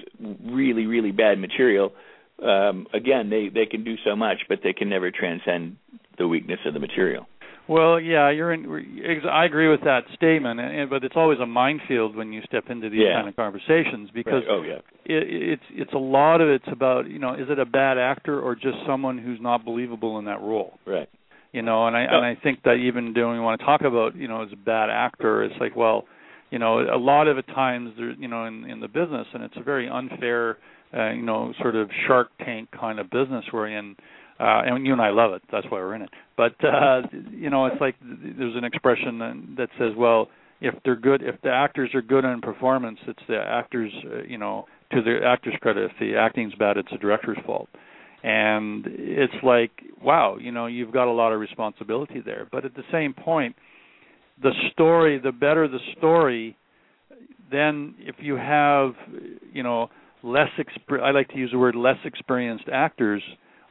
really 0.44 0.86
really 0.86 1.10
bad 1.10 1.40
material, 1.40 1.92
um, 2.40 2.86
again 2.94 3.30
they 3.30 3.48
they 3.48 3.66
can 3.66 3.82
do 3.82 3.96
so 4.04 4.14
much, 4.14 4.42
but 4.48 4.60
they 4.62 4.72
can 4.72 4.88
never 4.88 5.10
transcend 5.10 5.76
the 6.18 6.28
weakness 6.28 6.60
of 6.66 6.74
the 6.74 6.80
material. 6.80 7.26
Well, 7.68 8.00
yeah, 8.00 8.30
you're 8.30 8.52
in. 8.52 9.22
I 9.30 9.44
agree 9.44 9.68
with 9.68 9.82
that 9.84 10.00
statement, 10.14 10.58
and, 10.58 10.90
but 10.90 11.04
it's 11.04 11.14
always 11.16 11.38
a 11.38 11.46
minefield 11.46 12.16
when 12.16 12.32
you 12.32 12.42
step 12.42 12.64
into 12.68 12.90
these 12.90 13.00
Yeah. 13.06 13.14
kind 13.14 13.28
of 13.28 13.36
conversations 13.36 14.10
because 14.12 14.42
Right. 14.42 14.50
Oh 14.50 14.62
yeah. 14.62 14.78
it, 15.04 15.22
it's 15.52 15.62
it's 15.70 15.92
a 15.92 15.98
lot 15.98 16.40
of 16.40 16.48
it's 16.48 16.66
about 16.70 17.08
you 17.08 17.18
know 17.18 17.34
is 17.34 17.48
it 17.48 17.58
a 17.58 17.64
bad 17.64 17.96
actor 17.98 18.40
or 18.40 18.54
just 18.56 18.76
someone 18.86 19.18
who's 19.18 19.40
not 19.40 19.64
believable 19.64 20.18
in 20.18 20.24
that 20.24 20.40
role 20.40 20.78
Right. 20.86 21.08
you 21.52 21.62
know 21.62 21.86
and 21.86 21.96
I 21.96 22.00
and 22.02 22.24
I 22.24 22.34
think 22.42 22.62
that 22.64 22.74
even 22.74 23.12
doing 23.14 23.34
we 23.34 23.40
want 23.40 23.60
to 23.60 23.66
talk 23.66 23.82
about 23.82 24.16
you 24.16 24.26
know 24.28 24.42
as 24.42 24.52
a 24.52 24.56
bad 24.56 24.90
actor 24.90 25.44
it's 25.44 25.54
like 25.60 25.76
well 25.76 26.04
you 26.50 26.58
know 26.58 26.80
a 26.80 26.98
lot 26.98 27.28
of 27.28 27.36
the 27.36 27.42
times 27.42 27.92
there 27.96 28.10
you 28.12 28.28
know 28.28 28.44
in 28.46 28.64
in 28.68 28.80
the 28.80 28.88
business 28.88 29.26
and 29.32 29.42
it's 29.44 29.56
a 29.56 29.62
very 29.62 29.88
unfair 29.88 30.58
uh, 30.96 31.10
you 31.10 31.22
know 31.22 31.52
sort 31.60 31.76
of 31.76 31.88
shark 32.08 32.28
tank 32.44 32.68
kind 32.72 32.98
of 32.98 33.08
business 33.10 33.44
we're 33.52 33.68
in 33.68 33.94
uh 34.40 34.62
and 34.64 34.86
you 34.86 34.92
and 34.92 35.02
I 35.02 35.10
love 35.10 35.32
it. 35.32 35.42
That's 35.52 35.66
why 35.66 35.78
we're 35.78 35.94
in 35.94 36.02
it. 36.02 36.10
But 36.36 36.54
uh 36.64 37.02
you 37.30 37.50
know 37.50 37.66
it's 37.66 37.80
like 37.80 37.96
there's 38.02 38.56
an 38.56 38.64
expression 38.64 39.18
that, 39.56 39.68
says 39.78 39.92
well 39.96 40.28
if 40.60 40.74
they're 40.84 40.96
good 40.96 41.22
if 41.22 41.40
the 41.42 41.50
actors 41.50 41.90
are 41.94 42.02
good 42.02 42.24
in 42.24 42.40
performance 42.40 42.98
it's 43.06 43.20
the 43.28 43.38
actors 43.38 43.92
uh, 44.06 44.22
you 44.22 44.38
know 44.38 44.66
to 44.92 45.02
the 45.02 45.20
actor's 45.24 45.54
credit. 45.60 45.90
If 45.90 45.98
the 46.00 46.16
acting's 46.16 46.54
bad 46.54 46.76
it's 46.76 46.90
the 46.90 46.98
director's 46.98 47.38
fault. 47.46 47.68
And 48.22 48.84
it's 48.88 49.42
like 49.42 49.70
wow 50.02 50.36
you 50.40 50.52
know 50.52 50.66
you've 50.66 50.92
got 50.92 51.08
a 51.08 51.12
lot 51.12 51.32
of 51.32 51.40
responsibility 51.40 52.20
there. 52.24 52.48
But 52.50 52.64
at 52.64 52.74
the 52.74 52.84
same 52.90 53.14
point 53.14 53.56
the 54.42 54.52
story 54.72 55.18
the 55.18 55.32
better 55.32 55.68
the 55.68 55.78
story 55.98 56.56
then 57.50 57.94
if 57.98 58.16
you 58.18 58.36
have 58.36 58.92
you 59.52 59.62
know 59.62 59.90
less 60.22 60.48
exper- 60.58 61.02
I 61.02 61.10
like 61.10 61.28
to 61.28 61.36
use 61.36 61.50
the 61.52 61.58
word 61.58 61.74
less 61.74 61.96
experienced 62.04 62.64
actors 62.72 63.22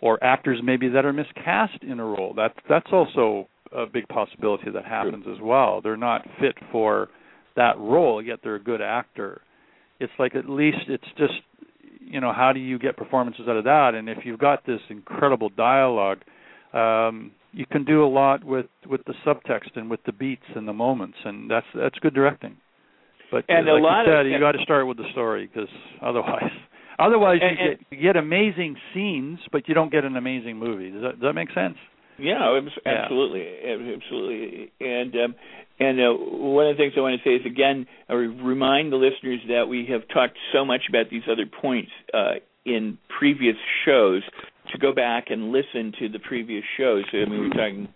or 0.02 0.24
actors 0.24 0.60
maybe 0.64 0.88
that 0.90 1.06
are 1.06 1.14
miscast 1.14 1.84
in 1.84 2.00
a 2.00 2.06
role. 2.06 2.34
That 2.36 2.54
that's 2.68 2.92
also 2.92 3.48
a 3.72 3.86
big 3.86 4.08
possibility 4.08 4.72
that 4.72 4.86
happens 4.86 5.26
as 5.32 5.40
well. 5.42 5.82
They're 5.82 5.98
not 5.98 6.26
fit 6.40 6.56
for 6.72 7.10
that 7.56 7.78
role 7.78 8.22
yet 8.22 8.40
they're 8.44 8.56
a 8.56 8.64
good 8.64 8.82
actor. 8.82 9.42
It's 10.00 10.14
like 10.18 10.34
at 10.36 10.50
least 10.50 10.78
it's 10.88 11.04
just 11.18 11.34
you 12.00 12.20
know 12.22 12.32
how 12.34 12.54
do 12.54 12.60
you 12.60 12.80
get 12.80 12.96
performances 12.98 13.46
out 13.48 13.58
of 13.58 13.66
that? 13.66 13.92
And 13.96 14.08
if 14.10 14.20
you've 14.24 14.40
got 14.40 14.66
this 14.66 14.80
incredible 14.90 15.50
dialogue 15.50 16.20
um 16.74 17.32
you 17.52 17.66
can 17.66 17.84
do 17.84 18.04
a 18.04 18.08
lot 18.08 18.44
with 18.44 18.68
with 18.88 19.02
the 19.06 19.14
subtext 19.26 19.76
and 19.76 19.90
with 19.90 20.00
the 20.06 20.12
beats 20.12 20.46
and 20.56 20.68
the 20.68 20.74
moments 20.74 21.18
and 21.26 21.50
that's 21.50 21.66
that's 21.76 21.98
good 22.00 22.14
directing. 22.14 22.56
But 23.32 23.44
And 23.50 23.68
uh, 23.68 23.72
a 23.72 23.74
like 23.74 23.84
lot 23.84 24.04
you 24.06 24.12
of- 24.14 24.18
said 24.26 24.32
you 24.32 24.40
got 24.40 24.54
to 24.54 24.64
start 24.64 24.88
with 24.88 24.98
the 24.98 25.10
story 25.12 25.48
because 25.52 25.70
otherwise 26.02 26.52
otherwise 27.00 27.40
And- 27.42 27.58
you 27.58 27.68
get 27.70 27.80
you 27.92 28.02
get 28.02 28.16
amazing 28.18 28.76
scenes 28.94 29.40
but 29.52 29.68
you 29.68 29.74
don't 29.74 29.92
get 29.92 30.04
an 30.06 30.16
amazing 30.18 30.58
movie 30.58 30.90
does 30.92 31.02
that 31.02 31.12
does 31.20 31.22
that 31.30 31.34
make 31.34 31.52
sense 31.54 31.78
Yeah, 32.20 32.58
abs- 32.58 32.78
Yeah. 32.86 32.92
absolutely, 33.04 33.48
absolutely. 33.96 34.72
And 34.82 35.16
um, 35.16 35.36
and 35.80 36.00
uh, 36.02 36.12
one 36.14 36.68
of 36.68 36.76
the 36.76 36.82
things 36.82 36.94
I 36.98 37.00
want 37.00 37.16
to 37.22 37.24
say 37.24 37.36
is 37.36 37.46
again, 37.46 37.88
I 38.10 38.14
remind 38.14 38.92
the 38.92 38.98
listeners 38.98 39.40
that 39.48 39.70
we 39.70 39.86
have 39.86 40.06
talked 40.10 40.38
so 40.52 40.66
much 40.66 40.82
about 40.90 41.10
these 41.10 41.24
other 41.32 41.46
points 41.46 41.92
uh, 42.14 42.34
in 42.66 42.98
previous 43.08 43.56
shows 43.86 44.24
to 44.74 44.78
go 44.78 44.92
back 44.94 45.28
and 45.30 45.54
listen 45.54 45.94
to 46.00 46.10
the 46.10 46.20
previous 46.20 46.66
shows. 46.78 47.06
So, 47.10 47.20
I 47.20 47.26
mean, 47.26 47.40
we're 47.40 47.50
talking 47.52 47.88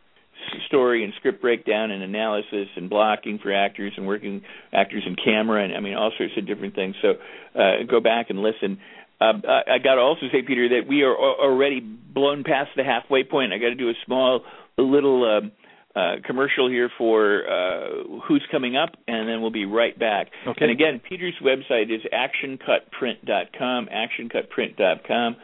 story 0.68 1.04
and 1.04 1.14
script 1.18 1.42
breakdown 1.42 1.92
and 1.92 2.04
analysis 2.04 2.68
and 2.76 2.90
blocking 2.90 3.40
for 3.40 3.54
actors 3.54 3.94
and 3.98 4.08
working 4.08 4.42
actors 4.74 5.04
in 5.06 5.16
camera 5.16 5.64
and 5.64 5.76
I 5.76 5.80
mean 5.80 5.96
all 5.96 6.12
sorts 6.18 6.34
of 6.38 6.46
different 6.48 6.76
things. 6.76 6.96
So 7.02 7.14
uh, 7.60 7.84
go 7.90 8.00
back 8.00 8.30
and 8.30 8.40
listen. 8.40 8.80
Uh, 9.20 9.34
I 9.48 9.76
I 9.76 9.78
got 9.78 9.96
to 9.96 10.02
also 10.02 10.28
say, 10.32 10.42
Peter, 10.46 10.70
that 10.70 10.88
we 10.88 11.04
are 11.04 11.16
already 11.16 11.80
blown 11.80 12.44
past 12.44 12.72
the 12.76 12.84
halfway 12.84 13.24
point. 13.24 13.54
I 13.54 13.58
got 13.58 13.70
to 13.70 13.76
do 13.76 13.90
a 13.90 13.98
small 14.06 14.42
little 14.78 15.38
um, 15.38 15.52
uh, 15.96 16.16
commercial 16.26 16.70
here 16.70 16.90
for 16.98 17.44
uh, 17.48 18.20
who's 18.28 18.44
coming 18.52 18.76
up, 18.76 18.90
and 19.08 19.30
then 19.30 19.42
we'll 19.42 19.52
be 19.52 19.66
right 19.66 19.98
back. 19.98 20.28
Okay. 20.48 20.58
And 20.62 20.72
again, 20.72 21.00
Peter's 21.08 21.36
website 21.42 21.94
is 21.94 22.02
actioncutprint.com, 22.12 23.90
actioncutprint.com. 23.94 25.36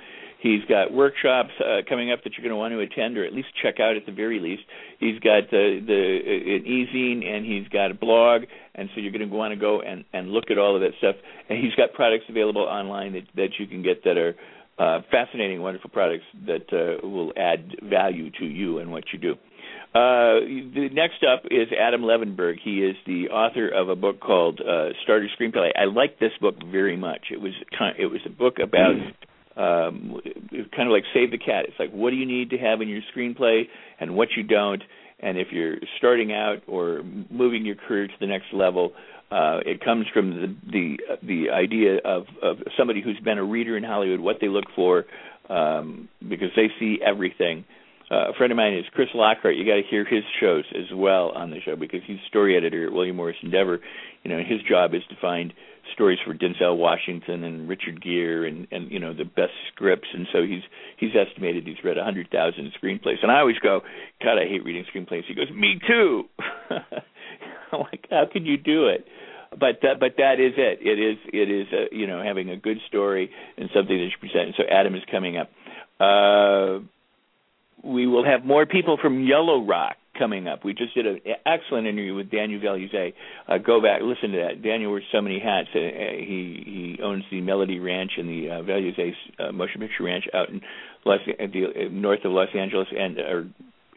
He's 0.42 0.64
got 0.70 0.94
workshops 0.94 1.52
uh, 1.60 1.82
coming 1.88 2.12
up 2.12 2.24
that 2.24 2.34
you're 2.34 2.44
going 2.44 2.56
to 2.56 2.56
want 2.56 2.72
to 2.74 2.80
attend, 2.80 3.18
or 3.18 3.26
at 3.26 3.34
least 3.34 3.50
check 3.62 3.80
out 3.80 3.98
at 3.98 4.06
the 4.06 4.14
very 4.14 4.40
least. 4.40 4.64
He's 5.00 5.20
got 5.20 5.52
the 5.52 5.84
the 5.86 6.56
an 6.56 6.66
e-zine, 6.66 7.26
and 7.28 7.46
he's 7.46 7.68
got 7.68 7.92
a 7.92 7.94
blog, 7.94 8.44
and 8.74 8.90
so 8.96 9.02
you're 9.02 9.12
going 9.12 9.28
to 9.28 9.36
want 9.36 9.54
to 9.54 9.60
go 9.60 9.82
and 9.82 10.06
and 10.14 10.30
look 10.30 10.46
at 10.50 10.58
all 10.58 10.76
of 10.76 10.82
that 10.82 10.92
stuff. 11.00 11.16
And 11.50 11.60
he's 11.60 11.76
got 11.76 11.94
products 11.94 12.26
available 12.30 12.62
online 12.62 13.14
that 13.14 13.28
that 13.36 13.50
you 13.60 13.68
can 13.68 13.84
get 13.84 14.06
that 14.06 14.18
are 14.18 14.36
uh, 14.80 15.02
fascinating, 15.12 15.62
wonderful 15.62 15.90
products 15.90 16.24
that 16.46 16.72
uh, 16.72 17.06
will 17.06 17.34
add 17.36 17.76
value 17.84 18.32
to 18.40 18.46
you 18.46 18.80
and 18.80 18.92
what 18.92 19.04
you 19.12 19.20
do. 19.20 19.34
Uh, 19.94 20.40
the 20.74 20.88
next 20.94 21.24
up 21.24 21.44
is 21.52 21.68
Adam 21.78 22.04
Levenberg. 22.04 22.58
He 22.64 22.84
is 22.84 22.96
the 23.06 23.30
author 23.30 23.68
of 23.68 23.90
a 23.90 23.96
book 23.96 24.20
called 24.22 24.62
uh, 24.62 24.90
Starter 25.04 25.28
Screenplay. 25.38 25.72
I 25.76 25.86
like 25.86 26.20
this 26.20 26.32
book 26.40 26.56
very 26.72 26.96
much. 26.96 27.28
It 27.32 27.42
was 27.42 27.54
it 27.98 28.06
was 28.06 28.22
a 28.26 28.30
book 28.30 28.58
about 28.64 28.94
um, 29.60 30.22
kind 30.76 30.88
of 30.88 30.94
like 30.94 31.04
Save 31.14 31.32
the 31.32 31.38
Cat. 31.38 31.66
It's 31.68 31.78
like 31.78 31.92
what 31.92 32.12
do 32.12 32.16
you 32.16 32.26
need 32.26 32.52
to 32.52 32.58
have 32.58 32.82
in 32.82 32.88
your 32.88 33.02
screenplay 33.14 33.64
and 34.00 34.16
what 34.16 34.30
you 34.36 34.44
don't. 34.44 34.82
And 35.20 35.38
if 35.38 35.48
you're 35.52 35.76
starting 35.98 36.32
out 36.32 36.60
or 36.66 37.04
moving 37.30 37.66
your 37.66 37.76
career 37.76 38.08
to 38.08 38.14
the 38.22 38.28
next 38.28 38.54
level, 38.54 38.94
uh, 39.32 39.60
it 39.66 39.84
comes 39.84 40.06
from 40.14 40.32
the 40.32 40.56
the 40.72 41.18
the 41.22 41.50
idea 41.52 41.98
of, 42.06 42.24
of 42.42 42.58
somebody 42.78 43.02
who's 43.02 43.20
been 43.20 43.38
a 43.38 43.44
reader 43.44 43.76
in 43.76 43.84
Hollywood, 43.84 44.22
what 44.22 44.38
they 44.40 44.48
look 44.48 44.66
for, 44.76 45.06
um, 45.50 46.08
because 46.28 46.50
they 46.56 46.68
see 46.80 47.00
everything. 47.06 47.66
Uh, 48.10 48.32
a 48.32 48.34
friend 48.34 48.52
of 48.52 48.56
mine 48.56 48.74
is 48.74 48.86
Chris 48.94 49.10
Lockhart. 49.14 49.56
You 49.56 49.66
got 49.66 49.76
to 49.76 49.84
hear 49.88 50.04
his 50.04 50.24
shows 50.40 50.64
as 50.74 50.88
well 50.96 51.30
on 51.30 51.52
the 51.52 51.60
show 51.64 51.76
because 51.76 52.00
he's 52.08 52.18
story 52.28 52.58
editor 52.58 52.88
at 52.88 52.94
William 52.94 53.18
Morris 53.18 53.38
Endeavor. 53.44 53.80
You 54.24 54.32
know, 54.32 54.40
his 54.40 54.62
job 54.68 54.96
is 54.96 55.04
to 55.10 55.16
find 55.22 55.54
stories 55.94 56.20
for 56.26 56.34
Denzel 56.34 56.78
Washington 56.78 57.44
and 57.44 57.68
Richard 57.68 58.02
Gere 58.02 58.48
and 58.48 58.68
and 58.72 58.92
you 58.92 59.00
know 59.00 59.14
the 59.14 59.26
best 59.26 59.54
scripts. 59.74 60.08
And 60.14 60.28
so 60.32 60.44
he's 60.44 60.64
he's 60.98 61.12
estimated 61.16 61.66
he's 61.66 61.84
read 61.84 61.98
a 61.98 62.04
hundred 62.04 62.30
thousand 62.32 62.72
screenplays. 62.82 63.22
And 63.22 63.32
I 63.32 63.40
always 63.40 63.60
go, 63.60 63.82
God, 64.24 64.38
I 64.38 64.48
hate 64.48 64.64
reading 64.64 64.86
screenplays. 64.94 65.24
He 65.28 65.36
goes, 65.36 65.52
Me 65.54 65.80
too. 65.88 66.24
I'm 67.72 67.82
like, 67.82 68.08
how 68.10 68.26
can 68.32 68.46
you 68.46 68.58
do 68.58 68.88
it? 68.88 69.06
But 69.52 69.80
that, 69.82 70.00
but 70.00 70.14
that 70.18 70.40
is 70.40 70.54
it. 70.58 70.80
It 70.82 71.00
is 71.00 71.18
it 71.34 71.50
is 71.50 71.68
uh, 71.74 71.96
you 71.96 72.08
know 72.08 72.22
having 72.24 72.50
a 72.50 72.58
good 72.58 72.78
story 72.88 73.32
and 73.58 73.70
something 73.74 73.96
that 73.96 74.04
you 74.04 74.12
present. 74.20 74.48
And 74.48 74.54
so 74.58 74.64
Adam 74.70 74.96
is 74.96 75.02
coming 75.10 75.38
up. 75.38 75.50
Uh, 76.00 76.80
we 77.84 78.08
will 78.08 78.26
have 78.26 78.46
more 78.46 78.66
people 78.66 78.98
from 79.02 79.26
Yellow 79.26 79.66
Rock 79.66 79.96
coming 80.20 80.48
up. 80.48 80.66
We 80.66 80.74
just 80.74 80.94
did 80.94 81.08
an 81.08 81.20
excellent 81.46 81.88
interview 81.88 82.14
with 82.14 82.30
Daniel 82.30 82.60
Veluzat. 82.60 83.14
Uh, 83.48 83.58
go 83.58 83.82
back, 83.82 84.02
listen 84.04 84.32
to 84.32 84.38
that. 84.38 84.62
Daniel 84.62 84.92
wears 84.92 85.06
so 85.12 85.22
many 85.22 85.40
hats. 85.40 85.70
Uh, 85.74 85.80
he 85.80 86.98
he 86.98 87.04
owns 87.04 87.24
the 87.32 87.42
Melody 87.42 87.80
Ranch 87.80 88.12
and 88.18 88.30
the 88.30 88.50
uh, 88.50 88.62
Veluzat 88.62 89.14
uh, 89.40 89.52
Motion 89.54 89.82
Picture 89.82 90.04
Ranch 90.04 90.26
out 90.34 90.50
in 90.50 90.62
Los, 91.06 91.22
uh, 91.28 91.48
the, 91.52 91.66
uh, 91.66 91.90
north 91.90 92.26
of 92.26 92.32
Los 92.34 92.50
Angeles, 92.54 92.88
and 92.96 93.18
or 93.20 93.48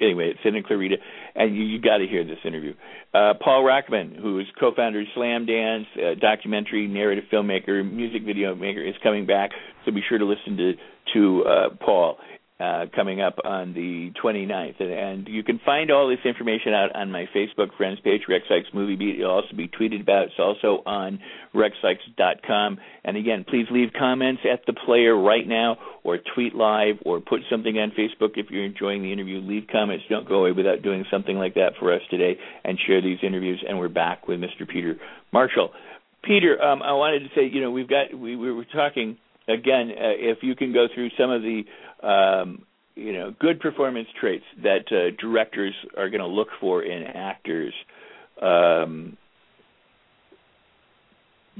anyway, 0.00 0.32
it's 0.34 0.40
in 0.44 0.62
Clarita, 0.62 0.96
and 1.34 1.54
you, 1.54 1.62
you 1.62 1.80
got 1.80 1.98
to 1.98 2.06
hear 2.06 2.24
this 2.24 2.38
interview. 2.44 2.74
Uh, 3.14 3.34
Paul 3.42 3.64
Rachman, 3.64 4.16
who 4.20 4.38
is 4.38 4.46
co-founder 4.58 5.00
of 5.00 5.06
Slamdance, 5.16 5.86
uh, 5.96 6.14
documentary, 6.20 6.86
narrative 6.86 7.24
filmmaker, 7.32 7.88
music 7.90 8.22
video 8.24 8.54
maker, 8.54 8.82
is 8.82 8.94
coming 9.02 9.26
back. 9.26 9.50
So 9.84 9.92
be 9.92 10.02
sure 10.08 10.18
to 10.18 10.24
listen 10.24 10.56
to 10.56 10.72
to 11.14 11.44
uh, 11.44 11.68
Paul 11.84 12.18
uh, 12.60 12.86
coming 12.94 13.20
up 13.20 13.36
on 13.44 13.74
the 13.74 14.12
29th. 14.22 14.80
And, 14.80 14.92
and 14.92 15.28
you 15.28 15.42
can 15.42 15.60
find 15.64 15.90
all 15.90 16.08
this 16.08 16.24
information 16.24 16.72
out 16.72 16.94
on 16.94 17.10
my 17.10 17.26
Facebook 17.34 17.76
friends 17.76 17.98
page, 18.04 18.22
Rex 18.28 18.44
Sikes 18.48 18.68
Movie 18.72 18.96
Beat. 18.96 19.18
It'll 19.18 19.32
also 19.32 19.56
be 19.56 19.68
tweeted 19.68 20.00
about. 20.00 20.26
It's 20.26 20.34
also 20.38 20.82
on 20.86 21.18
rexsikes.com. 21.54 22.78
And 23.04 23.16
again, 23.16 23.44
please 23.48 23.66
leave 23.70 23.88
comments 23.98 24.42
at 24.50 24.64
the 24.66 24.74
player 24.74 25.16
right 25.16 25.46
now 25.46 25.76
or 26.04 26.18
tweet 26.34 26.54
live 26.54 26.96
or 27.04 27.20
put 27.20 27.40
something 27.50 27.76
on 27.78 27.90
Facebook 27.98 28.36
if 28.36 28.50
you're 28.50 28.64
enjoying 28.64 29.02
the 29.02 29.12
interview. 29.12 29.40
Leave 29.40 29.64
comments. 29.70 30.04
Don't 30.08 30.28
go 30.28 30.40
away 30.40 30.52
without 30.52 30.82
doing 30.82 31.04
something 31.10 31.36
like 31.36 31.54
that 31.54 31.72
for 31.80 31.92
us 31.92 32.02
today 32.10 32.38
and 32.64 32.78
share 32.86 33.02
these 33.02 33.18
interviews. 33.22 33.64
And 33.68 33.78
we're 33.78 33.88
back 33.88 34.28
with 34.28 34.38
Mr. 34.38 34.68
Peter 34.68 34.96
Marshall. 35.32 35.70
Peter, 36.22 36.62
um, 36.62 36.82
I 36.82 36.92
wanted 36.92 37.20
to 37.20 37.28
say, 37.34 37.48
you 37.52 37.60
know, 37.60 37.72
we've 37.72 37.88
got 37.88 38.16
we, 38.16 38.36
we 38.36 38.52
were 38.52 38.64
talking 38.64 39.16
again. 39.48 39.90
Uh, 39.90 40.16
if 40.16 40.38
you 40.42 40.54
can 40.54 40.72
go 40.72 40.86
through 40.94 41.10
some 41.18 41.30
of 41.30 41.42
the 41.42 41.62
um, 42.06 42.62
you 42.94 43.12
know 43.12 43.34
good 43.38 43.60
performance 43.60 44.08
traits 44.20 44.44
that 44.62 44.84
uh, 44.90 45.14
directors 45.20 45.74
are 45.96 46.10
going 46.10 46.20
to 46.20 46.26
look 46.26 46.48
for 46.60 46.82
in 46.82 47.02
actors, 47.04 47.74
um, 48.40 49.16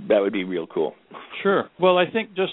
that 0.08 0.20
would 0.20 0.32
be 0.32 0.44
real 0.44 0.66
cool. 0.66 0.94
Sure. 1.42 1.68
Well, 1.80 1.98
I 1.98 2.10
think 2.10 2.30
just 2.34 2.52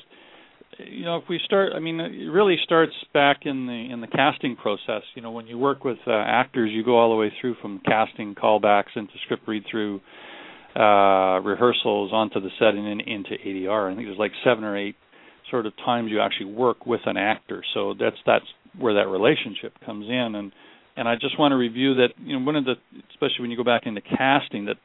you 0.78 1.06
know 1.06 1.18
if 1.18 1.24
we 1.30 1.39
start, 1.43 1.74
I 1.76 1.80
mean, 1.80 1.99
it 1.99 2.30
really 2.30 2.58
starts 2.64 2.93
back 3.14 3.41
in 3.43 3.68
the 3.68 3.93
in 3.93 4.01
the 4.01 4.08
casting 4.08 4.56
process. 4.56 5.03
You 5.16 5.22
know, 5.22 5.32
when 5.32 5.47
you 5.47 5.58
work 5.58 5.84
with 5.84 5.99
uh, 6.08 6.12
actors, 6.12 6.72
you 6.74 6.84
go 6.84 6.97
all 6.97 7.10
the 7.10 7.18
way 7.18 7.32
through 7.39 7.56
from 7.62 7.82
casting 7.86 8.36
callbacks 8.36 8.95
into 8.95 9.14
script 9.26 9.47
read 9.47 9.64
through, 9.70 10.01
uh, 10.76 11.39
rehearsals 11.41 12.12
onto 12.14 12.39
the 12.39 12.49
set 12.60 12.76
and 12.76 12.86
then 12.86 12.99
into 13.01 13.32
ADR. 13.32 13.91
I 13.91 13.95
think 13.95 14.08
there's 14.08 14.20
like 14.20 14.32
seven 14.43 14.64
or 14.64 14.78
eight 14.78 14.95
sort 15.50 15.66
of 15.66 15.74
times 15.78 16.12
you 16.12 16.22
actually 16.22 16.54
work 16.54 16.86
with 16.86 17.02
an 17.06 17.18
actor. 17.18 17.64
So 17.74 17.93
that's 18.00 18.18
that's 18.26 18.45
where 18.78 18.93
that 18.95 19.08
relationship 19.08 19.74
comes 19.86 20.08
in 20.08 20.36
and 20.36 20.52
And 20.95 21.08
I 21.08 21.16
just 21.16 21.39
want 21.39 21.54
to 21.54 21.56
review 21.56 21.95
that. 21.95 22.10
You 22.22 22.38
know, 22.38 22.45
one 22.45 22.58
of 22.58 22.66
the 22.66 22.76
especially 23.12 23.41
when 23.41 23.52
you 23.52 23.58
go 23.58 23.64
back 23.64 23.84
into 23.86 24.02
casting, 24.02 24.66
that 24.66 24.76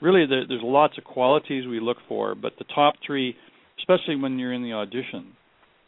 really 0.00 0.26
there, 0.26 0.44
there's 0.48 0.62
lots 0.64 0.98
of 0.98 1.04
qualities 1.04 1.66
we 1.68 1.78
look 1.78 1.98
for, 2.08 2.34
but 2.34 2.52
the 2.58 2.64
top 2.74 2.94
three, 3.06 3.36
especially 3.78 4.16
when 4.16 4.38
you're 4.40 4.52
in 4.52 4.64
the 4.64 4.72
audition, 4.72 5.36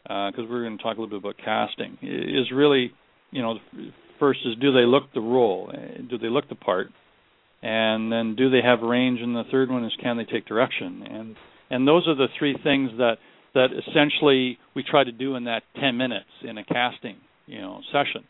because 0.03 0.45
uh, 0.45 0.49
we're 0.49 0.63
going 0.63 0.77
to 0.77 0.83
talk 0.83 0.97
a 0.97 1.01
little 1.01 1.19
bit 1.19 1.19
about 1.19 1.35
casting, 1.43 1.97
is 2.01 2.51
really, 2.53 2.91
you 3.31 3.41
know, 3.41 3.55
first 4.17 4.39
is 4.45 4.55
do 4.61 4.71
they 4.71 4.85
look 4.85 5.03
the 5.13 5.19
role, 5.19 5.69
do 6.09 6.17
they 6.17 6.29
look 6.29 6.47
the 6.47 6.55
part, 6.55 6.87
and 7.61 8.09
then 8.09 8.35
do 8.35 8.49
they 8.49 8.61
have 8.63 8.79
range, 8.81 9.19
and 9.21 9.35
the 9.35 9.43
third 9.51 9.69
one 9.69 9.83
is 9.83 9.91
can 10.01 10.15
they 10.15 10.23
take 10.23 10.45
direction, 10.45 11.03
and 11.09 11.35
and 11.69 11.85
those 11.85 12.07
are 12.07 12.15
the 12.15 12.27
three 12.39 12.55
things 12.63 12.91
that 12.97 13.17
that 13.55 13.69
essentially 13.87 14.59
we 14.75 14.83
try 14.83 15.03
to 15.03 15.11
do 15.11 15.35
in 15.35 15.45
that 15.45 15.63
10 15.79 15.97
minutes 15.97 16.29
in 16.43 16.57
a 16.57 16.63
casting, 16.63 17.17
you 17.47 17.59
know, 17.59 17.81
session. 17.91 18.23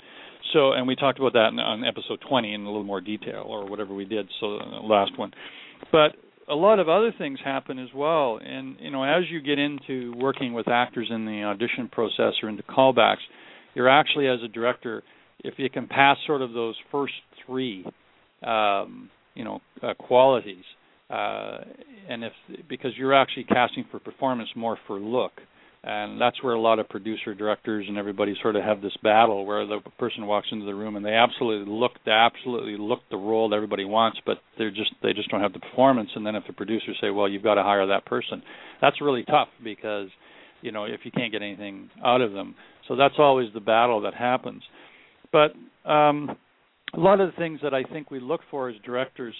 So, 0.53 0.71
and 0.71 0.87
we 0.87 0.95
talked 0.95 1.19
about 1.19 1.33
that 1.33 1.51
on 1.59 1.83
episode 1.83 2.19
20 2.29 2.53
in 2.53 2.61
a 2.61 2.65
little 2.65 2.83
more 2.83 3.01
detail, 3.01 3.43
or 3.45 3.65
whatever 3.67 3.93
we 3.93 4.05
did. 4.05 4.27
So, 4.39 4.59
the 4.59 4.87
last 4.87 5.17
one. 5.17 5.31
But 5.91 6.15
a 6.47 6.55
lot 6.55 6.79
of 6.79 6.87
other 6.87 7.13
things 7.17 7.39
happen 7.43 7.79
as 7.79 7.89
well. 7.93 8.39
And 8.43 8.77
you 8.79 8.91
know, 8.91 9.03
as 9.03 9.23
you 9.29 9.41
get 9.41 9.59
into 9.59 10.13
working 10.17 10.53
with 10.53 10.67
actors 10.67 11.07
in 11.09 11.25
the 11.25 11.43
audition 11.43 11.89
process 11.91 12.33
or 12.43 12.49
into 12.49 12.63
callbacks, 12.63 13.23
you're 13.73 13.89
actually 13.89 14.27
as 14.27 14.39
a 14.43 14.47
director, 14.47 15.03
if 15.43 15.55
you 15.57 15.69
can 15.69 15.87
pass 15.87 16.17
sort 16.25 16.41
of 16.41 16.53
those 16.53 16.75
first 16.91 17.13
three, 17.45 17.85
um, 18.43 19.09
you 19.33 19.43
know, 19.43 19.59
uh, 19.81 19.93
qualities, 19.95 20.63
uh, 21.09 21.57
and 22.09 22.23
if 22.23 22.33
because 22.67 22.91
you're 22.97 23.13
actually 23.13 23.43
casting 23.45 23.85
for 23.91 23.99
performance 23.99 24.49
more 24.55 24.77
for 24.87 24.99
look. 24.99 25.33
And 25.87 26.19
that's 26.19 26.41
where 26.41 26.55
a 26.55 26.59
lot 26.59 26.79
of 26.79 26.89
producer 26.89 27.35
directors 27.35 27.85
and 27.87 27.95
everybody 27.95 28.35
sort 28.41 28.55
of 28.55 28.63
have 28.63 28.81
this 28.81 28.97
battle 29.03 29.45
where 29.45 29.67
the 29.67 29.81
person 29.99 30.25
walks 30.25 30.47
into 30.51 30.65
the 30.65 30.73
room 30.73 30.95
and 30.95 31.05
they 31.05 31.13
absolutely 31.13 31.71
look 31.71 31.91
they 32.07 32.11
absolutely 32.11 32.75
look 32.75 33.01
the 33.11 33.17
role 33.17 33.49
that 33.49 33.55
everybody 33.55 33.85
wants 33.85 34.17
but 34.25 34.39
they're 34.57 34.71
just 34.71 34.89
they 35.03 35.13
just 35.13 35.29
don't 35.29 35.41
have 35.41 35.53
the 35.53 35.59
performance. 35.59 36.09
And 36.15 36.25
then 36.25 36.35
if 36.35 36.43
the 36.47 36.53
producers 36.53 36.97
say 36.99 37.11
well 37.11 37.29
you've 37.29 37.43
got 37.43 37.55
to 37.55 37.61
hire 37.61 37.85
that 37.85 38.03
person 38.05 38.41
that's 38.81 38.99
really 38.99 39.23
tough 39.25 39.49
because 39.63 40.09
you 40.63 40.71
know 40.71 40.85
if 40.85 41.01
you 41.03 41.11
can't 41.11 41.31
get 41.31 41.43
anything 41.43 41.91
out 42.03 42.21
of 42.21 42.31
them. 42.31 42.55
So 42.87 42.95
that's 42.95 43.15
always 43.19 43.53
the 43.53 43.59
battle 43.59 44.01
that 44.01 44.15
happens. 44.15 44.63
But 45.31 45.51
um 45.87 46.35
a 46.95 46.99
lot 46.99 47.21
of 47.21 47.29
the 47.29 47.37
things 47.37 47.59
that 47.61 47.75
I 47.75 47.83
think 47.83 48.09
we 48.09 48.19
look 48.19 48.41
for 48.49 48.69
as 48.69 48.75
directors 48.83 49.35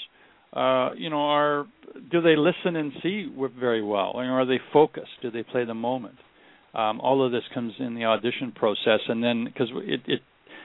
uh, 0.56 0.92
you 0.96 1.10
know, 1.10 1.22
are 1.22 1.66
do 2.12 2.22
they 2.22 2.36
listen 2.36 2.76
and 2.76 2.92
see 3.04 3.32
very 3.60 3.84
well, 3.84 4.12
or 4.16 4.24
are 4.24 4.46
they 4.46 4.60
focused? 4.74 5.12
Do 5.22 5.32
they 5.32 5.44
play 5.44 5.66
the 5.66 5.74
moment? 5.74 6.16
Um, 6.74 7.00
all 7.00 7.26
of 7.26 7.32
this 7.32 7.44
comes 7.54 7.74
in 7.80 7.96
the 7.96 8.06
audition 8.06 8.52
process, 8.54 9.00
and 9.08 9.24
then 9.24 9.46
because 9.46 9.70
it, 9.76 10.02
it, 10.08 10.22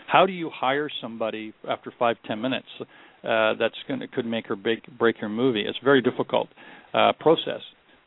how 0.06 0.26
do 0.26 0.32
you 0.32 0.50
hire 0.52 0.88
somebody 1.00 1.52
after 1.68 1.92
five 1.98 2.16
ten 2.26 2.40
minutes? 2.40 2.66
Uh, 2.80 3.54
that's 3.58 3.74
going 3.86 4.00
could 4.12 4.26
make 4.26 4.50
or 4.50 4.56
break 4.56 4.80
break 4.98 5.20
your 5.20 5.30
movie. 5.30 5.62
It's 5.66 5.78
a 5.80 5.84
very 5.84 6.02
difficult 6.02 6.48
uh, 6.94 7.12
process, 7.20 7.60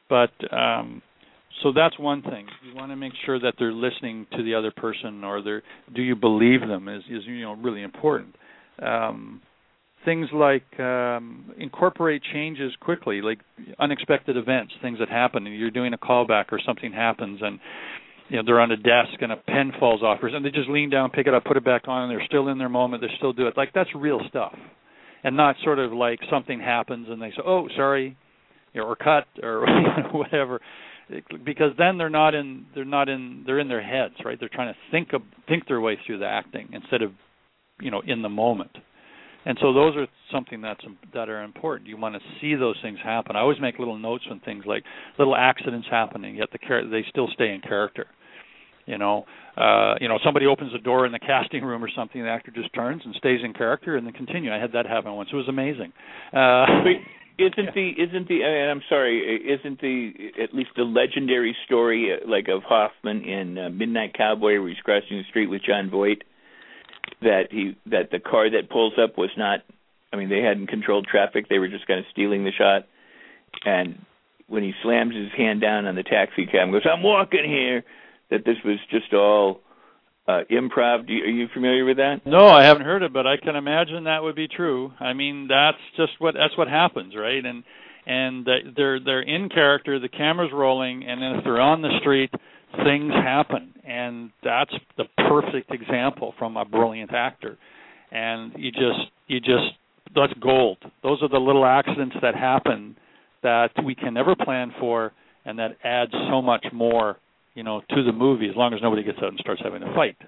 but 0.10 0.32
um, 0.52 1.02
so 1.62 1.72
that's 1.72 1.98
one 2.00 2.22
thing. 2.24 2.48
You 2.68 2.76
want 2.76 2.92
to 2.92 2.96
make 2.96 3.14
sure 3.26 3.40
that 3.40 3.54
they're 3.60 3.72
listening 3.72 4.26
to 4.36 4.44
the 4.44 4.56
other 4.56 4.72
person, 4.72 5.24
or 5.24 5.42
they're 5.42 5.64
do 5.96 6.02
you 6.02 6.16
believe 6.16 6.62
them 6.62 6.90
is 6.90 7.04
is 7.10 7.24
you 7.26 7.42
know 7.42 7.54
really 7.54 7.84
important. 7.84 8.36
Um, 8.82 9.42
things 10.06 10.28
like 10.34 10.80
um, 10.80 11.52
incorporate 11.58 12.22
changes 12.34 12.74
quickly, 12.80 13.22
like 13.22 13.40
unexpected 13.80 14.38
events, 14.38 14.74
things 14.82 15.00
that 15.00 15.10
happen, 15.10 15.46
you're 15.46 15.72
doing 15.72 15.94
a 15.94 15.98
callback 15.98 16.46
or 16.52 16.60
something 16.66 16.92
happens, 16.92 17.40
and 17.42 17.60
you 18.30 18.38
know 18.38 18.44
they're 18.46 18.60
on 18.60 18.72
a 18.72 18.78
desk 18.78 19.22
and 19.22 19.32
a 19.32 19.36
pen 19.36 19.72
falls 19.80 20.02
off, 20.02 20.20
or 20.22 20.30
something. 20.30 20.44
they 20.44 20.58
just 20.58 20.70
lean 20.70 20.90
down, 20.90 21.10
pick 21.10 21.28
it 21.28 21.34
up, 21.34 21.44
put 21.46 21.58
it 21.58 21.66
back 21.66 21.88
on, 21.88 22.04
and 22.04 22.12
they're 22.12 22.26
still 22.26 22.48
in 22.50 22.58
their 22.58 22.70
moment. 22.70 23.02
They 23.02 23.10
still 23.18 23.34
do 23.34 23.48
it. 23.48 23.58
Like 23.58 23.72
that's 23.74 23.90
real 23.96 24.22
stuff, 24.30 24.54
and 25.24 25.36
not 25.36 25.56
sort 25.64 25.80
of 25.80 25.92
like 25.92 26.20
something 26.30 26.60
happens 26.60 27.08
and 27.10 27.22
they 27.22 27.30
say, 27.30 27.42
"Oh, 27.46 27.68
sorry," 27.76 28.18
you 28.74 28.82
know, 28.82 28.88
or 28.88 28.96
cut 28.96 29.28
or 29.42 29.66
whatever. 30.12 30.60
Because 31.44 31.72
then 31.78 31.98
they're 31.98 32.10
not 32.10 32.34
in 32.34 32.66
they're 32.74 32.86
not 32.86 33.10
in 33.10 33.44
they're 33.46 33.60
in 33.60 33.68
their 33.68 33.84
heads, 33.84 34.16
right? 34.24 34.40
They're 34.40 34.50
trying 34.50 34.74
to 34.74 34.80
think 34.90 35.14
of 35.14 35.22
think 35.48 35.68
their 35.68 35.82
way 35.82 35.98
through 36.06 36.20
the 36.20 36.28
acting 36.28 36.70
instead 36.72 37.02
of 37.02 37.12
you 37.82 37.92
know 37.92 38.02
in 38.06 38.22
the 38.22 38.30
moment 38.30 38.72
and 39.46 39.58
so 39.62 39.74
those 39.74 39.96
are 39.96 40.08
something 40.32 40.62
that's 40.62 40.84
that 41.14 41.30
are 41.30 41.44
important. 41.44 41.88
You 41.90 41.98
want 41.98 42.16
to 42.16 42.22
see 42.40 42.56
those 42.56 42.78
things 42.82 43.00
happen. 43.04 43.36
I 43.36 43.40
always 43.40 43.60
make 43.62 43.80
little 43.80 43.98
notes 43.98 44.24
when 44.30 44.40
things 44.40 44.64
like 44.66 44.84
little 45.18 45.36
accidents 45.36 45.88
happening, 45.90 46.36
yet 46.36 46.50
the 46.52 46.60
char- 46.66 46.88
they 46.88 47.04
still 47.10 47.28
stay 47.34 47.54
in 47.54 47.62
character. 47.62 48.08
You 48.86 48.98
know, 48.98 49.26
uh, 49.56 49.96
you 50.02 50.10
know, 50.10 50.20
somebody 50.24 50.46
opens 50.46 50.74
a 50.74 50.78
door 50.78 51.06
in 51.06 51.12
the 51.12 51.20
casting 51.20 51.64
room 51.64 51.84
or 51.84 51.90
something, 51.96 52.22
the 52.22 52.30
actor 52.30 52.52
just 52.52 52.74
turns 52.74 53.02
and 53.06 53.16
stays 53.16 53.40
in 53.44 53.54
character 53.54 53.96
and 53.96 54.06
then 54.06 54.14
continue. 54.14 54.54
I 54.54 54.60
had 54.60 54.74
that 54.74 54.86
happen 54.86 55.14
once. 55.14 55.30
It 55.32 55.36
was 55.38 55.48
amazing. 55.48 55.94
Uh, 56.34 56.66
isn't 57.40 57.66
yeah. 57.66 57.72
the 57.76 57.90
isn't 57.98 58.28
the 58.28 58.44
I 58.44 58.70
I'm 58.70 58.82
sorry, 58.90 59.42
isn't 59.54 59.80
the 59.80 60.12
at 60.42 60.54
least 60.54 60.72
the 60.76 60.84
legendary 60.84 61.56
story 61.66 62.12
uh, 62.12 62.30
like 62.30 62.48
of 62.50 62.64
Hoffman 62.64 63.24
in 63.24 63.58
uh, 63.58 63.70
Midnight 63.70 64.16
Cowboy 64.18 64.60
where 64.60 64.68
he's 64.68 64.78
crossing 64.80 65.18
the 65.18 65.24
street 65.30 65.48
with 65.48 65.62
Jon 65.64 65.90
Voight? 65.90 66.24
That 67.22 67.48
he 67.52 67.76
that 67.88 68.12
the 68.12 68.20
car 68.20 68.50
that 68.50 68.70
pulls 68.70 68.94
up 69.02 69.18
was 69.18 69.30
not 69.38 69.60
I 70.12 70.18
mean 70.18 70.30
they 70.30 70.42
hadn't 70.42 70.68
controlled 70.68 71.08
traffic. 71.08 71.48
They 71.50 71.60
were 71.60 71.68
just 71.68 71.88
kind 71.88 72.00
of 72.00 72.06
stealing 72.12 72.44
the 72.44 72.52
shot. 72.52 72.88
And 73.66 74.06
when 74.48 74.64
he 74.64 74.74
slams 74.84 75.16
his 75.16 75.32
hand 75.36 75.62
down 75.62 75.86
on 75.86 75.96
the 75.96 76.04
taxi 76.04 76.46
cab 76.46 76.64
and 76.64 76.72
goes 76.72 76.82
I'm 76.92 77.04
walking 77.04 77.46
here 77.46 77.84
that 78.30 78.46
this 78.46 78.58
was 78.66 78.78
just 78.90 79.14
all 79.14 79.62
uh 80.28 80.42
improv. 80.52 81.10
You, 81.10 81.24
are 81.24 81.28
you 81.28 81.48
familiar 81.54 81.86
with 81.86 81.98
that? 81.98 82.26
No 82.26 82.48
i 82.48 82.64
haven't 82.64 82.86
heard 82.86 83.04
it 83.04 83.14
but 83.14 83.28
i 83.28 83.38
can 83.38 83.56
imagine 83.56 84.06
that 84.06 84.24
would 84.24 84.36
be 84.36 84.48
true. 84.48 84.92
I 85.00 85.14
mean 85.14 85.48
that's 85.48 85.78
just 85.98 86.14
what 86.20 86.36
that's 86.36 86.58
what 86.58 86.68
happens 86.68 87.16
right? 87.16 87.44
And 87.44 87.64
and 88.06 88.48
they're 88.76 89.00
they're 89.00 89.22
in 89.22 89.50
character 89.50 90.00
the 90.00 90.10
camera's 90.10 90.52
rolling 90.54 91.04
and 91.08 91.22
then 91.22 91.36
if 91.38 91.44
they're 91.44 91.62
on 91.62 91.82
the 91.82 91.98
street 92.02 92.32
things 92.84 93.14
happen. 93.14 93.74
And 93.86 94.32
that's 94.44 94.74
the 94.98 95.06
perfect 95.30 95.72
example 95.72 96.34
from 96.38 96.58
a 96.58 96.66
brilliant 96.66 97.14
actor. 97.14 97.58
And 98.12 98.54
you 98.58 98.72
just 98.72 99.12
you 99.28 99.40
just 99.40 99.74
that's 100.16 100.34
gold. 100.42 100.78
Those 101.02 101.22
are 101.22 101.30
the 101.30 101.40
little 101.40 101.66
accidents 101.66 102.16
that 102.22 102.36
happen 102.36 102.96
that 103.42 103.72
we 103.84 103.96
can 103.96 104.14
never 104.14 104.36
plan 104.36 104.72
for 104.80 105.12
and 105.46 105.60
that 105.60 105.78
adds 105.84 106.12
so 106.30 106.42
much 106.42 106.66
more 106.72 107.18
you 107.56 107.64
know 107.64 107.82
to 107.90 108.04
the 108.04 108.12
movie 108.12 108.48
as 108.48 108.56
long 108.56 108.74
as 108.74 108.80
nobody 108.82 109.04
gets 109.04 109.18
out 109.20 109.30
and 109.30 109.40
starts 109.40 109.62
having 109.64 109.84
a 109.84 109.94
fight. 109.94 110.18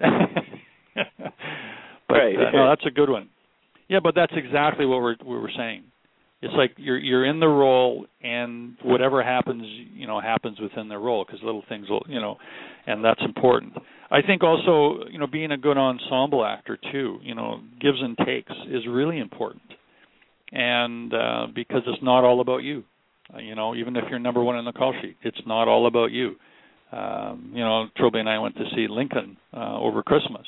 But 2.08 2.14
right. 2.14 2.36
uh, 2.36 2.50
no 2.52 2.68
that's 2.68 2.86
a 2.86 2.90
good 2.90 3.10
one. 3.10 3.28
Yeah 3.88 3.98
but 4.00 4.14
that's 4.14 4.32
exactly 4.36 4.86
what 4.86 5.02
we're 5.02 5.16
what 5.16 5.42
we're 5.42 5.50
saying 5.56 5.84
it's 6.46 6.54
like 6.56 6.72
you're 6.76 6.98
you're 6.98 7.26
in 7.26 7.40
the 7.40 7.48
role 7.48 8.06
and 8.22 8.76
whatever 8.84 9.22
happens 9.22 9.64
you 9.92 10.06
know 10.06 10.20
happens 10.20 10.60
within 10.60 10.88
the 10.88 10.96
role 10.96 11.24
because 11.24 11.40
little 11.42 11.64
things 11.68 11.88
will 11.90 12.04
you 12.08 12.20
know 12.20 12.36
and 12.86 13.04
that's 13.04 13.20
important. 13.24 13.72
I 14.10 14.22
think 14.22 14.42
also 14.44 15.04
you 15.10 15.18
know 15.18 15.26
being 15.26 15.50
a 15.50 15.56
good 15.56 15.76
ensemble 15.76 16.44
actor 16.44 16.78
too 16.92 17.18
you 17.22 17.34
know 17.34 17.60
gives 17.80 17.98
and 18.00 18.16
takes 18.24 18.52
is 18.70 18.82
really 18.88 19.18
important. 19.18 19.62
And 20.52 21.12
uh 21.12 21.46
because 21.54 21.82
it's 21.86 22.02
not 22.02 22.24
all 22.24 22.40
about 22.40 22.62
you. 22.62 22.84
Uh, 23.34 23.38
you 23.38 23.54
know 23.54 23.74
even 23.74 23.96
if 23.96 24.04
you're 24.08 24.20
number 24.20 24.42
one 24.42 24.56
in 24.56 24.64
the 24.64 24.72
call 24.72 24.94
sheet 25.02 25.16
it's 25.22 25.40
not 25.46 25.68
all 25.68 25.86
about 25.86 26.12
you. 26.12 26.36
Um 26.92 27.50
you 27.52 27.64
know 27.64 27.88
trilby 27.96 28.20
and 28.20 28.28
i 28.28 28.38
went 28.38 28.54
to 28.56 28.64
see 28.74 28.86
lincoln 28.88 29.36
uh 29.52 29.78
over 29.80 30.04
christmas 30.04 30.46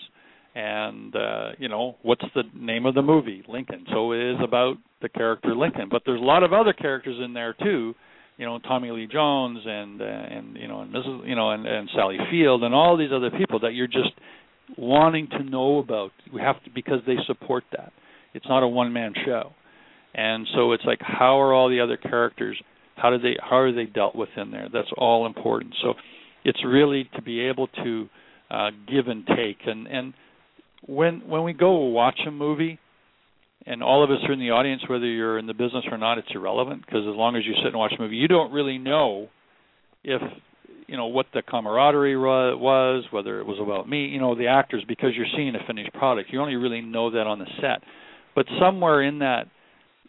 and 0.59 1.15
uh 1.15 1.51
you 1.59 1.69
know 1.69 1.97
what's 2.03 2.25
the 2.35 2.43
name 2.55 2.85
of 2.85 2.95
the 2.95 3.03
movie? 3.03 3.45
Lincoln. 3.49 3.87
So 3.93 4.13
it 4.13 4.35
is 4.35 4.39
about 4.43 4.77
the 5.01 5.09
character 5.09 5.55
lincoln. 5.55 5.89
But 5.89 6.03
there's 6.05 6.21
a 6.21 6.25
lot 6.25 6.43
of 6.43 6.53
other 6.53 6.73
characters 6.73 7.17
in 7.25 7.33
there 7.33 7.55
too. 7.55 7.95
You 8.37 8.47
know 8.47 8.59
tommy 8.59 8.91
lee 8.91 9.07
jones 9.07 9.61
and 9.65 10.03
uh, 10.03 10.05
and 10.05 10.57
you 10.57 10.67
know 10.67 10.81
and 10.81 10.93
mrs 10.93 11.29
you 11.29 11.37
know 11.37 11.51
and 11.51 11.67
and 11.67 11.89
sally 11.95 12.19
field 12.31 12.65
and 12.65 12.75
all 12.75 12.97
these 12.97 13.11
other 13.15 13.31
people 13.31 13.61
that 13.61 13.75
you're 13.75 13.87
just 13.87 14.11
wanting 14.77 15.29
to 15.29 15.45
know 15.45 15.79
about. 15.79 16.11
We 16.33 16.41
have 16.41 16.63
to 16.65 16.71
because 16.71 17.01
they 17.07 17.17
support 17.27 17.65
that. 17.77 17.93
It's 18.35 18.47
not 18.49 18.63
a 18.63 18.69
one 18.69 18.93
man 18.93 19.15
show. 19.25 19.53
And 20.15 20.47
so 20.57 20.73
it's 20.73 20.85
like 20.85 20.99
how 21.01 21.41
are 21.41 21.53
all 21.55 21.69
the 21.69 21.81
other 21.81 21.97
characters 21.97 22.61
how 22.97 23.11
do 23.11 23.19
they 23.19 23.37
how 23.41 23.59
are 23.59 23.73
they 23.73 23.85
dealt 23.85 24.17
with 24.17 24.31
in 24.37 24.51
there? 24.51 24.69
That's 24.73 24.91
all 24.97 25.25
important. 25.27 25.75
So 25.83 25.95
it's 26.45 26.65
really 26.65 27.09
to 27.15 27.23
be 27.23 27.41
able 27.43 27.69
to 27.85 28.09
uh 28.51 28.71
give 28.91 29.07
and 29.07 29.25
take. 29.25 29.59
And 29.67 29.87
and 29.87 30.15
when 30.87 31.29
when 31.29 31.45
we 31.45 31.53
go 31.53 31.73
watch 31.87 32.21
a 32.27 32.31
movie 32.31 32.79
and 33.67 33.83
all 33.83 34.03
of 34.05 34.11
us 34.11 34.19
are 34.29 34.33
in 34.33 34.39
the 34.39 34.51
audience 34.51 34.83
whether 34.89 35.07
you're 35.07 35.39
in 35.39 35.47
the 35.47 35.55
business 35.55 35.85
or 35.91 35.99
not 35.99 36.19
it's 36.19 36.29
irrelevant 36.35 36.85
because 36.85 37.03
as 37.09 37.17
long 37.17 37.37
as 37.37 37.45
you 37.45 37.55
sit 37.57 37.67
and 37.67 37.77
watch 37.77 37.93
a 37.99 38.03
movie 38.03 38.17
you 38.17 38.29
don't 38.29 38.53
really 38.53 38.79
know 38.79 39.29
if 40.05 40.23
you 40.87 40.97
know 40.97 41.07
what 41.07 41.27
the 41.35 41.43
camaraderie 41.43 42.17
was 42.17 43.05
whether 43.11 43.41
it 43.41 43.47
was 43.47 43.59
about 43.61 43.89
me 43.89 44.07
you 44.07 44.19
know 44.19 44.35
the 44.35 44.47
actors 44.47 44.85
because 44.89 45.11
you're 45.15 45.27
seeing 45.37 45.55
a 45.55 45.67
finished 45.67 45.93
product. 45.93 46.33
You 46.33 46.41
only 46.41 46.57
really 46.57 46.81
know 46.81 47.11
that 47.11 47.27
on 47.27 47.39
the 47.39 47.47
set. 47.61 47.83
But 48.35 48.47
somewhere 48.61 49.03
in 49.03 49.19
that 49.21 49.47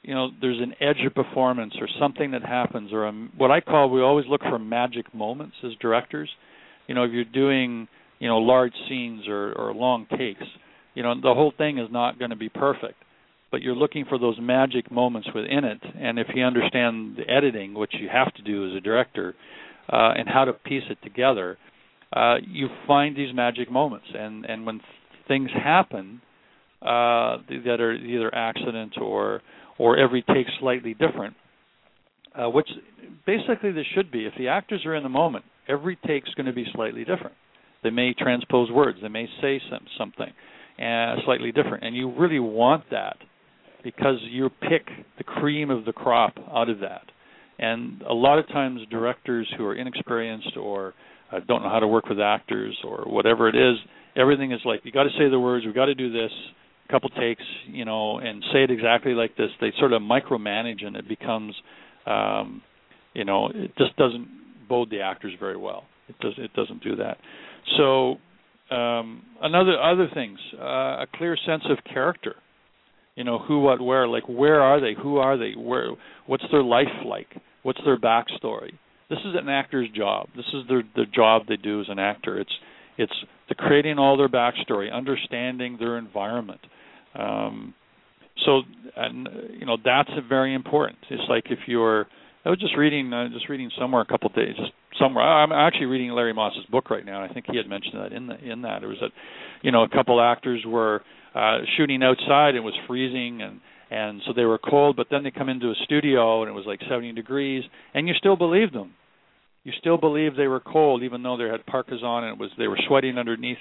you 0.02 0.14
know 0.14 0.30
there's 0.40 0.60
an 0.62 0.74
edge 0.80 1.06
of 1.06 1.14
performance 1.14 1.74
or 1.82 1.88
something 2.00 2.32
that 2.32 2.44
happens 2.44 2.94
or 2.94 3.06
a, 3.06 3.12
what 3.38 3.52
i 3.52 3.60
call 3.60 3.90
we 3.90 4.02
always 4.02 4.26
look 4.28 4.42
for 4.42 4.58
magic 4.58 5.14
moments 5.14 5.56
as 5.64 5.72
directors. 5.82 6.30
You 6.88 6.96
know 6.96 7.04
if 7.04 7.12
you're 7.12 7.26
doing 7.26 7.88
you 8.20 8.28
know 8.28 8.38
large 8.38 8.74
scenes 8.88 9.28
or 9.28 9.54
or 9.54 9.74
long 9.74 10.06
takes 10.18 10.44
You 10.96 11.04
know, 11.04 11.16
the 11.16 11.34
whole 11.34 11.54
thing 11.58 11.78
is 11.78 11.88
not 11.92 12.20
going 12.20 12.32
to 12.32 12.36
be 12.36 12.50
perfect, 12.50 12.96
but 13.52 13.62
you're 13.62 13.76
looking 13.76 14.06
for 14.10 14.20
those 14.20 14.38
magic 14.40 14.92
moments 14.92 15.30
within 15.34 15.64
it. 15.64 15.80
And 15.98 16.20
if 16.20 16.28
you 16.36 16.44
understand 16.44 17.18
the 17.18 17.30
editing, 17.32 17.74
which 17.74 17.94
you 18.00 18.10
have 18.12 18.34
to 18.34 18.42
do 18.42 18.70
as 18.70 18.76
a 18.76 18.82
director, 18.82 19.36
uh, 19.92 20.12
and 20.18 20.28
how 20.28 20.46
to 20.46 20.54
piece 20.54 20.84
it 20.90 20.98
together, 21.04 21.58
uh, 22.14 22.36
you 22.46 22.68
find 22.86 23.16
these 23.16 23.34
magic 23.34 23.72
moments. 23.72 24.08
And 24.14 24.46
and 24.46 24.66
when 24.66 24.82
things 25.28 25.50
happen 25.52 26.22
uh, 26.82 27.38
that 27.66 27.78
are 27.80 27.94
either 27.94 28.34
accident 28.34 28.94
or 29.00 29.42
or 29.78 29.98
every 29.98 30.22
take 30.24 30.48
slightly 30.60 30.94
different, 30.94 31.36
uh, 32.36 32.50
which 32.50 32.70
basically 33.26 33.72
this 33.72 33.86
should 33.96 34.12
be. 34.12 34.26
If 34.26 34.34
the 34.38 34.50
actors 34.50 34.86
are 34.86 34.96
in 34.96 35.04
the 35.04 35.10
moment, 35.10 35.46
every 35.68 35.98
take's 36.06 36.34
going 36.36 36.48
to 36.48 36.54
be 36.54 36.66
slightly 36.74 37.06
different. 37.06 37.36
They 37.84 37.90
may 37.90 38.14
transpose 38.14 38.72
words. 38.72 39.00
They 39.02 39.08
may 39.08 39.28
say 39.42 39.62
some, 39.70 39.86
something 39.98 40.32
uh, 40.84 41.16
slightly 41.26 41.52
different, 41.52 41.84
and 41.84 41.96
you 41.96 42.12
really 42.18 42.40
want 42.40 42.86
that 42.92 43.18
because 43.84 44.18
you 44.30 44.50
pick 44.50 44.88
the 45.18 45.24
cream 45.24 45.70
of 45.70 45.86
the 45.86 45.94
crop 45.94 46.34
out 46.54 46.70
of 46.70 46.80
that. 46.80 47.04
And 47.58 48.02
a 48.04 48.14
lot 48.14 48.40
of 48.40 48.48
times, 48.48 48.82
directors 48.90 49.52
who 49.58 49.66
are 49.66 49.76
inexperienced 49.76 50.56
or 50.58 50.94
uh, 51.32 51.40
don't 51.48 51.64
know 51.64 51.70
how 51.70 51.80
to 51.80 51.88
work 51.88 52.08
with 52.08 52.20
actors 52.20 52.78
or 52.84 53.04
whatever 53.06 53.50
it 53.50 53.56
is, 53.56 53.78
everything 54.16 54.52
is 54.52 54.62
like 54.66 54.82
you 54.84 54.92
got 54.92 55.04
to 55.04 55.10
say 55.18 55.30
the 55.30 55.40
words. 55.40 55.66
We 55.66 55.74
got 55.74 55.86
to 55.86 55.96
do 55.96 56.12
this. 56.12 56.32
A 56.88 56.92
couple 56.92 57.10
takes, 57.10 57.44
you 57.68 57.86
know, 57.86 58.18
and 58.20 58.44
say 58.52 58.64
it 58.64 58.72
exactly 58.72 59.14
like 59.14 59.36
this. 59.38 59.50
They 59.62 59.72
sort 59.78 59.94
of 59.94 60.02
micromanage, 60.02 60.84
and 60.84 60.96
it 60.96 61.08
becomes, 61.08 61.54
um, 62.08 62.62
you 63.14 63.26
know, 63.26 63.50
it 63.54 63.72
just 63.78 63.96
doesn't 63.98 64.28
bode 64.68 64.90
the 64.90 65.02
actors 65.02 65.34
very 65.40 65.58
well. 65.58 65.84
It 66.08 66.18
does. 66.20 66.34
It 66.38 66.54
doesn't 66.54 66.82
do 66.84 66.96
that. 66.96 67.18
So 67.78 68.18
um, 68.74 69.24
another 69.42 69.80
other 69.82 70.08
things, 70.14 70.40
uh, 70.60 71.04
a 71.04 71.06
clear 71.16 71.38
sense 71.46 71.64
of 71.70 71.78
character. 71.92 72.36
You 73.16 73.24
know 73.24 73.40
who, 73.40 73.60
what, 73.60 73.82
where. 73.82 74.08
Like 74.08 74.28
where 74.30 74.62
are 74.62 74.80
they? 74.80 74.94
Who 75.02 75.18
are 75.18 75.38
they? 75.38 75.54
Where? 75.58 75.92
What's 76.28 76.46
their 76.52 76.64
life 76.64 76.88
like? 77.06 77.28
What's 77.64 77.80
their 77.84 77.98
backstory? 77.98 78.72
This 79.10 79.20
is 79.20 79.36
an 79.36 79.50
actor's 79.50 79.90
job. 79.90 80.30
This 80.36 80.46
is 80.54 80.64
their 80.70 80.84
the 80.96 81.06
job 81.06 81.44
they 81.48 81.58
do 81.58 81.82
as 81.82 81.88
an 81.90 82.00
actor. 82.00 82.40
It's 82.40 82.54
it's 82.98 83.14
the 83.50 83.56
creating 83.56 83.98
all 83.98 84.18
their 84.18 84.30
backstory, 84.30 84.94
understanding 84.94 85.78
their 85.80 85.98
environment. 85.98 86.62
Um, 87.16 87.74
so, 88.46 88.62
and 88.96 89.28
you 89.60 89.66
know 89.66 89.78
that's 89.84 90.12
very 90.28 90.54
important. 90.54 91.00
It's 91.10 91.24
like 91.28 91.46
if 91.50 91.60
you're 91.68 92.08
I 92.46 92.50
was 92.50 92.60
just 92.60 92.78
reading, 92.78 93.12
uh, 93.12 93.28
just 93.34 93.50
reading 93.50 93.70
somewhere 93.78 94.02
a 94.02 94.06
couple 94.06 94.30
of 94.30 94.36
days, 94.36 94.56
just 94.56 94.72
somewhere. 95.00 95.24
I'm 95.24 95.52
actually 95.52 95.88
reading 95.88 96.12
Larry 96.12 96.34
Moss's 96.34 96.66
book 96.72 96.90
right 96.90 97.06
now. 97.06 97.24
I 97.24 97.28
think 97.34 97.46
he 97.50 97.58
had 97.58 97.68
mentioned 97.68 97.96
that 97.96 98.14
in 98.14 98.28
the 98.28 98.38
in 98.40 98.62
that 98.62 98.84
it 98.84 98.88
was 98.88 98.98
that, 99.02 99.12
you 99.62 99.72
know, 99.72 99.84
a 99.84 99.90
couple 99.90 100.22
actors 100.22 100.64
were 100.66 101.02
uh 101.36 101.60
shooting 101.78 102.02
outside 102.02 102.50
and 102.50 102.58
it 102.58 102.64
was 102.64 102.76
freezing 102.88 103.42
and 103.42 103.60
and 103.92 104.22
so 104.26 104.34
they 104.34 104.46
were 104.46 104.60
cold, 104.60 104.96
but 104.96 105.08
then 105.10 105.24
they 105.24 105.32
come 105.32 105.50
into 105.50 105.68
a 105.68 105.76
studio 105.84 106.44
and 106.44 106.50
it 106.50 106.54
was 106.54 106.66
like 106.68 106.80
70 106.88 107.12
degrees, 107.14 107.64
and 107.94 108.08
you 108.08 108.14
still 108.14 108.36
believe 108.36 108.72
them. 108.72 108.94
You 109.64 109.74
still 109.80 109.98
believe 109.98 110.36
they 110.36 110.48
were 110.48 110.60
cold, 110.60 111.02
even 111.04 111.24
though 111.24 111.38
they 111.38 111.46
had 111.46 111.66
parkas 111.66 112.04
on 112.04 112.24
and 112.24 112.34
it 112.34 112.40
was 112.40 112.52
they 112.58 112.68
were 112.68 112.80
sweating 112.88 113.18
underneath. 113.18 113.58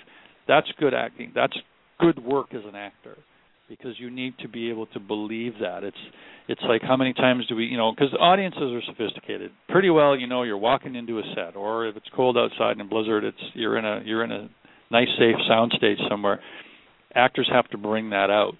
That's 0.47 0.69
good 0.79 0.95
acting. 0.95 1.33
That's 1.35 1.57
good 1.99 2.23
work 2.25 2.55
as 2.55 2.63
an 2.65 2.77
actor 2.77 3.17
because 3.69 3.95
you 3.99 4.11
need 4.11 4.35
to 4.41 4.49
be 4.49 4.71
able 4.71 4.87
to 4.87 5.01
believe 5.01 5.55
that. 5.61 5.85
It's 5.85 5.97
it's 6.49 6.63
like 6.67 6.81
how 6.83 6.97
many 6.97 7.13
times 7.13 7.45
do 7.49 7.57
we, 7.57 7.65
you 7.65 7.77
know, 7.77 7.93
because 7.93 8.15
audiences 8.19 8.63
are 8.63 8.83
sophisticated. 8.87 9.51
Pretty 9.69 9.91
well, 9.91 10.17
you 10.17 10.27
know, 10.27 10.43
you're 10.43 10.57
walking 10.57 10.95
into 10.95 11.19
a 11.19 11.23
set, 11.35 11.55
or 11.55 11.87
if 11.87 11.97
it's 11.97 12.07
cold 12.17 12.39
outside 12.39 12.73
and 12.73 12.81
a 12.81 12.85
blizzard, 12.85 13.25
it's 13.25 13.37
you're 13.55 13.77
in 13.77 13.85
a 13.85 14.01
you're 14.05 14.25
in 14.25 14.33
a 14.33 14.49
nice 14.91 15.09
safe 15.19 15.37
soundstage 15.51 15.97
somewhere. 16.09 16.41
Actors 17.15 17.49
have 17.53 17.69
to 17.71 17.79
bring 17.79 18.11
that 18.11 18.31
out. 18.31 18.57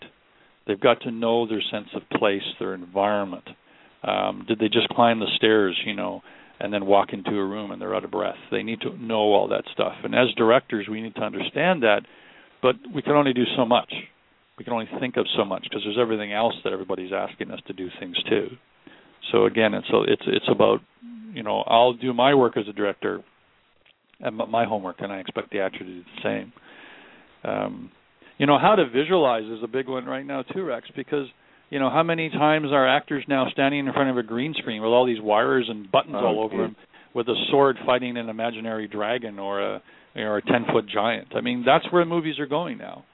They've 0.67 0.81
got 0.81 1.01
to 1.03 1.11
know 1.11 1.47
their 1.47 1.63
sense 1.71 1.89
of 1.95 2.03
place, 2.19 2.43
their 2.61 2.75
environment. 2.75 3.49
Um, 4.03 4.45
did 4.47 4.59
they 4.59 4.69
just 4.69 4.89
climb 4.91 5.19
the 5.19 5.27
stairs, 5.37 5.77
you 5.87 5.95
know, 5.95 6.21
and 6.61 6.73
then 6.73 6.85
walk 6.85 7.09
into 7.13 7.31
a 7.31 7.45
room 7.45 7.71
and 7.71 7.81
they're 7.81 7.95
out 7.95 8.05
of 8.05 8.11
breath? 8.11 8.37
They 8.51 8.63
need 8.63 8.83
to 8.83 8.97
know 9.03 9.33
all 9.33 9.49
that 9.49 9.65
stuff. 9.73 9.95
And 10.05 10.15
as 10.15 10.29
directors, 10.37 10.87
we 10.91 11.01
need 11.01 11.15
to 11.15 11.23
understand 11.23 11.83
that, 11.83 12.03
but 12.61 12.77
we 12.95 13.01
can 13.01 13.13
only 13.13 13.33
do 13.33 13.45
so 13.57 13.65
much 13.65 13.93
we 14.59 14.65
can 14.65 14.73
only 14.73 14.89
think 15.01 15.17
of 15.17 15.27
so 15.37 15.45
much 15.45 15.63
because 15.63 15.83
there's 15.85 15.99
everything 16.01 16.33
else 16.33 16.55
that 16.65 16.73
everybody's 16.73 17.13
asking 17.13 17.51
us 17.53 17.61
to 17.69 17.73
do 17.73 17.89
things 18.01 18.17
too. 18.29 18.49
So 19.31 19.47
again, 19.47 19.73
it's 19.75 19.89
a, 19.91 20.03
it's 20.03 20.23
it's 20.27 20.49
about 20.51 20.81
you 21.33 21.43
know 21.43 21.63
I'll 21.67 21.95
do 21.95 22.13
my 22.13 22.35
work 22.35 22.57
as 22.57 22.65
a 22.69 22.73
director 22.73 23.23
and 24.21 24.37
my 24.37 24.65
homework, 24.65 24.97
and 24.99 25.13
I 25.13 25.19
expect 25.19 25.53
the 25.53 25.61
actor 25.61 25.79
to 25.79 25.85
do 25.85 26.03
the 26.03 26.23
same. 26.23 26.53
Um, 27.45 27.93
you 28.39 28.47
know 28.47 28.59
how 28.59 28.75
to 28.75 28.89
visualize 28.89 29.45
is 29.45 29.63
a 29.63 29.69
big 29.69 29.89
one 29.89 30.07
right 30.07 30.27
now 30.27 30.43
too, 30.43 30.65
Rex, 30.65 30.89
because 30.97 31.27
you 31.71 31.79
know 31.79 31.91
how 31.91 32.03
many 32.03 32.29
times 32.29 32.69
are 32.73 32.89
actors 32.89 33.25
now 33.29 33.47
standing 33.53 33.87
in 33.87 33.93
front 33.93 34.11
of 34.11 34.17
a 34.17 34.23
green 34.25 34.55
screen 34.59 34.83
with 34.83 34.89
all 34.89 35.07
these 35.07 35.21
wires 35.21 35.67
and 35.69 35.91
buttons 35.91 36.17
oh, 36.19 36.27
all 36.27 36.41
over 36.43 36.57
them, 36.57 36.77
with 37.15 37.29
a 37.29 37.35
sword 37.51 37.77
fighting 37.87 38.17
an 38.17 38.29
imaginary 38.29 38.89
dragon 38.89 39.39
or 39.39 39.61
a 39.61 39.83
or 40.17 40.39
a 40.39 40.43
ten 40.43 40.65
foot 40.73 40.87
giant. 40.93 41.29
I 41.37 41.43
mean 41.43 41.63
that's 41.65 41.85
where 41.93 42.05
movies 42.05 42.41
are 42.41 42.47
going 42.47 42.79
now 42.79 43.05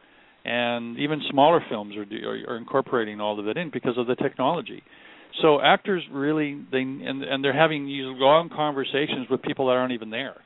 and 0.45 0.99
even 0.99 1.23
smaller 1.31 1.65
films 1.71 1.95
are, 1.97 2.53
are 2.53 2.57
incorporating 2.57 3.21
all 3.21 3.39
of 3.41 3.47
it 3.47 3.57
in 3.57 3.71
because 3.71 3.97
of 3.97 4.07
the 4.07 4.15
technology. 4.15 4.83
So 5.43 5.61
actors 5.61 6.03
really 6.13 6.65
they 6.71 6.81
and 6.81 7.25
and 7.25 7.43
they're 7.43 7.59
having 7.59 7.87
these 7.87 8.05
long 8.05 8.51
conversations 8.55 9.27
with 9.31 9.43
people 9.43 9.67
that 9.67 9.73
aren't 9.73 9.93
even 9.93 10.11
there. 10.11 10.37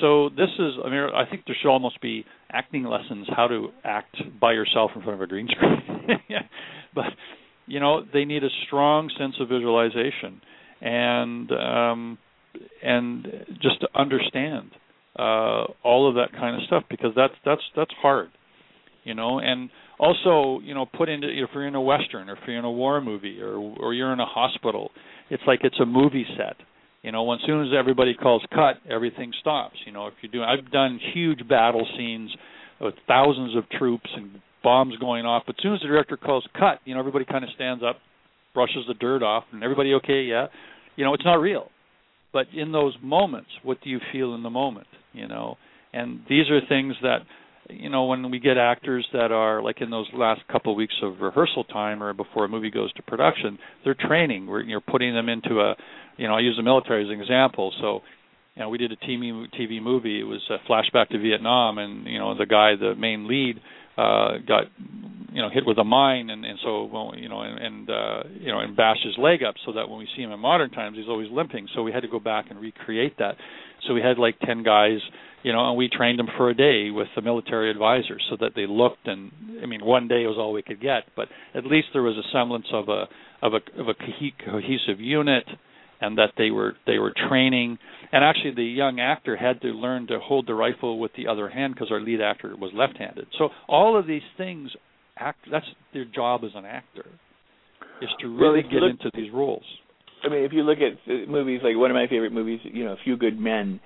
So 0.00 0.30
this 0.30 0.48
is 0.58 0.74
I 0.84 0.88
mean 0.88 1.08
I 1.14 1.28
think 1.28 1.42
there 1.46 1.56
should 1.60 1.70
almost 1.70 2.00
be 2.00 2.24
acting 2.50 2.84
lessons 2.84 3.26
how 3.34 3.48
to 3.48 3.68
act 3.84 4.16
by 4.40 4.52
yourself 4.52 4.92
in 4.94 5.02
front 5.02 5.14
of 5.14 5.20
a 5.20 5.26
green 5.26 5.48
screen. 5.50 6.20
but 6.94 7.06
you 7.66 7.80
know 7.80 8.02
they 8.12 8.24
need 8.24 8.44
a 8.44 8.48
strong 8.66 9.10
sense 9.18 9.34
of 9.40 9.48
visualization 9.48 10.40
and 10.80 11.50
um 11.52 12.18
and 12.82 13.26
just 13.60 13.80
to 13.80 13.88
understand 13.94 14.70
uh 15.18 15.64
all 15.82 16.08
of 16.08 16.14
that 16.14 16.32
kind 16.32 16.56
of 16.56 16.62
stuff 16.66 16.84
because 16.88 17.12
that's 17.14 17.34
that's 17.44 17.62
that's 17.76 17.92
hard 18.00 18.30
you 19.04 19.14
know, 19.14 19.38
and 19.38 19.70
also, 19.98 20.60
you 20.64 20.74
know, 20.74 20.86
put 20.86 21.08
into 21.08 21.28
if 21.28 21.50
you're 21.54 21.66
in 21.66 21.74
a 21.74 21.80
western 21.80 22.28
or 22.28 22.34
if 22.34 22.40
you're 22.46 22.58
in 22.58 22.64
a 22.64 22.70
war 22.70 23.00
movie 23.00 23.40
or 23.40 23.56
or 23.56 23.94
you're 23.94 24.12
in 24.12 24.20
a 24.20 24.26
hospital, 24.26 24.90
it's 25.30 25.42
like 25.46 25.60
it's 25.62 25.78
a 25.80 25.86
movie 25.86 26.26
set. 26.36 26.56
You 27.02 27.12
know, 27.12 27.30
as 27.34 27.40
soon 27.46 27.66
as 27.66 27.68
everybody 27.78 28.14
calls 28.14 28.42
cut, 28.50 28.76
everything 28.90 29.32
stops. 29.40 29.76
You 29.86 29.92
know, 29.92 30.06
if 30.06 30.14
you 30.22 30.28
do, 30.28 30.42
I've 30.42 30.70
done 30.72 30.98
huge 31.12 31.46
battle 31.46 31.86
scenes 31.96 32.34
with 32.80 32.94
thousands 33.06 33.54
of 33.56 33.68
troops 33.78 34.08
and 34.16 34.40
bombs 34.62 34.96
going 34.96 35.26
off. 35.26 35.42
But 35.46 35.56
as 35.58 35.62
soon 35.62 35.74
as 35.74 35.80
the 35.80 35.88
director 35.88 36.16
calls 36.16 36.46
cut, 36.58 36.80
you 36.86 36.94
know, 36.94 37.00
everybody 37.00 37.26
kind 37.26 37.44
of 37.44 37.50
stands 37.54 37.84
up, 37.86 37.96
brushes 38.54 38.84
the 38.88 38.94
dirt 38.94 39.22
off, 39.22 39.44
and 39.52 39.62
everybody 39.62 39.92
okay? 39.94 40.22
Yeah, 40.22 40.46
you 40.96 41.04
know, 41.04 41.12
it's 41.12 41.24
not 41.24 41.34
real. 41.34 41.70
But 42.32 42.46
in 42.54 42.72
those 42.72 42.96
moments, 43.02 43.50
what 43.62 43.82
do 43.82 43.90
you 43.90 44.00
feel 44.10 44.34
in 44.34 44.42
the 44.42 44.50
moment? 44.50 44.88
You 45.12 45.28
know, 45.28 45.56
and 45.92 46.20
these 46.28 46.50
are 46.50 46.60
things 46.66 46.94
that 47.02 47.18
you 47.70 47.88
know 47.88 48.06
when 48.06 48.30
we 48.30 48.38
get 48.38 48.56
actors 48.56 49.06
that 49.12 49.32
are 49.32 49.62
like 49.62 49.80
in 49.80 49.90
those 49.90 50.06
last 50.14 50.40
couple 50.50 50.72
of 50.72 50.76
weeks 50.76 50.94
of 51.02 51.20
rehearsal 51.20 51.64
time 51.64 52.02
or 52.02 52.12
before 52.12 52.44
a 52.44 52.48
movie 52.48 52.70
goes 52.70 52.92
to 52.94 53.02
production 53.02 53.58
they're 53.84 53.96
training. 53.98 54.46
We're 54.46 54.62
you're 54.62 54.80
putting 54.80 55.14
them 55.14 55.28
into 55.28 55.60
a 55.60 55.74
you 56.16 56.28
know 56.28 56.34
i 56.34 56.40
use 56.40 56.56
the 56.56 56.62
military 56.62 57.04
as 57.04 57.10
an 57.10 57.20
example. 57.20 57.72
So 57.80 58.00
you 58.54 58.62
know 58.62 58.68
we 58.68 58.78
did 58.78 58.92
a 58.92 58.96
TV 58.96 59.46
TV 59.58 59.82
movie. 59.82 60.20
It 60.20 60.24
was 60.24 60.42
a 60.50 60.58
flashback 60.70 61.08
to 61.10 61.18
Vietnam 61.18 61.78
and 61.78 62.06
you 62.06 62.18
know 62.18 62.36
the 62.36 62.46
guy 62.46 62.74
the 62.78 62.94
main 62.94 63.28
lead 63.28 63.60
uh 63.96 64.38
got 64.46 64.64
you 65.32 65.40
know 65.42 65.48
hit 65.48 65.64
with 65.66 65.78
a 65.78 65.84
mine 65.84 66.30
and 66.30 66.44
and 66.44 66.58
so 66.62 66.84
well 66.84 67.12
you 67.16 67.28
know 67.28 67.40
and, 67.42 67.58
and 67.58 67.90
uh 67.90 68.22
you 68.40 68.52
know 68.52 68.60
and 68.60 68.76
bashed 68.76 69.04
his 69.04 69.14
leg 69.18 69.42
up 69.42 69.54
so 69.64 69.72
that 69.72 69.88
when 69.88 69.98
we 69.98 70.08
see 70.16 70.22
him 70.22 70.32
in 70.32 70.40
modern 70.40 70.70
times 70.70 70.96
he's 70.96 71.08
always 71.08 71.30
limping. 71.30 71.68
So 71.74 71.82
we 71.82 71.92
had 71.92 72.00
to 72.00 72.08
go 72.08 72.20
back 72.20 72.46
and 72.50 72.60
recreate 72.60 73.18
that. 73.18 73.36
So 73.86 73.94
we 73.94 74.00
had 74.00 74.18
like 74.18 74.38
10 74.40 74.62
guys 74.62 74.98
you 75.44 75.52
know, 75.52 75.68
and 75.68 75.76
we 75.76 75.88
trained 75.88 76.18
them 76.18 76.28
for 76.36 76.50
a 76.50 76.54
day 76.54 76.90
with 76.90 77.06
the 77.14 77.22
military 77.22 77.70
advisors 77.70 78.24
so 78.30 78.36
that 78.40 78.52
they 78.56 78.66
looked 78.66 79.06
and 79.06 79.30
I 79.62 79.66
mean 79.66 79.84
one 79.84 80.08
day 80.08 80.26
was 80.26 80.36
all 80.38 80.52
we 80.52 80.62
could 80.62 80.80
get, 80.80 81.04
but 81.14 81.28
at 81.54 81.64
least 81.64 81.88
there 81.92 82.02
was 82.02 82.16
a 82.16 82.26
semblance 82.32 82.66
of 82.72 82.88
a 82.88 83.04
of 83.42 83.52
a 83.52 83.80
of 83.80 83.88
a 83.88 83.94
cohesive 84.44 84.98
unit 84.98 85.44
and 86.00 86.18
that 86.18 86.32
they 86.38 86.50
were 86.50 86.74
they 86.86 86.98
were 86.98 87.12
training 87.28 87.78
and 88.10 88.24
actually 88.24 88.54
the 88.54 88.64
young 88.64 89.00
actor 89.00 89.36
had 89.36 89.60
to 89.60 89.68
learn 89.68 90.06
to 90.06 90.18
hold 90.18 90.46
the 90.46 90.54
rifle 90.54 90.98
with 90.98 91.12
the 91.16 91.28
other 91.28 91.50
hand 91.50 91.74
because 91.74 91.88
our 91.90 92.00
lead 92.00 92.22
actor 92.22 92.56
was 92.56 92.72
left-handed. 92.74 93.26
So 93.38 93.50
all 93.68 93.98
of 93.98 94.06
these 94.06 94.22
things 94.38 94.70
act 95.18 95.40
that's 95.52 95.66
their 95.92 96.06
job 96.06 96.40
as 96.44 96.52
an 96.54 96.64
actor 96.64 97.06
is 98.00 98.08
to 98.20 98.28
really 98.28 98.62
well, 98.62 98.70
get 98.70 98.82
look, 98.82 98.92
into 98.92 99.10
these 99.14 99.32
roles. 99.32 99.64
I 100.24 100.28
mean, 100.30 100.42
if 100.44 100.52
you 100.52 100.62
look 100.62 100.78
at 100.78 100.98
uh, 101.06 101.30
movies 101.30 101.60
like 101.62 101.76
one 101.76 101.90
of 101.90 101.94
my 101.94 102.06
favorite 102.08 102.32
movies, 102.32 102.60
you 102.64 102.84
know, 102.84 102.92
A 102.92 102.96
Few 103.04 103.16
Good 103.16 103.38
Men, 103.38 103.78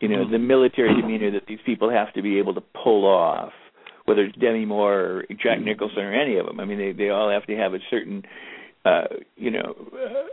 you 0.00 0.08
know, 0.08 0.28
the 0.30 0.38
military 0.38 1.00
demeanor 1.00 1.30
that 1.32 1.46
these 1.46 1.58
people 1.64 1.90
have 1.90 2.12
to 2.14 2.22
be 2.22 2.38
able 2.38 2.54
to 2.54 2.60
pull 2.60 3.06
off, 3.06 3.52
whether 4.04 4.22
it's 4.22 4.36
Demi 4.36 4.64
Moore 4.64 5.00
or 5.00 5.24
Jack 5.42 5.60
Nicholson 5.60 6.00
or 6.00 6.14
any 6.14 6.38
of 6.38 6.46
them. 6.46 6.60
I 6.60 6.64
mean, 6.64 6.78
they 6.78 6.92
they 6.92 7.10
all 7.10 7.30
have 7.30 7.46
to 7.46 7.56
have 7.56 7.74
a 7.74 7.78
certain, 7.90 8.22
uh, 8.84 9.04
you 9.36 9.50
know, 9.50 9.74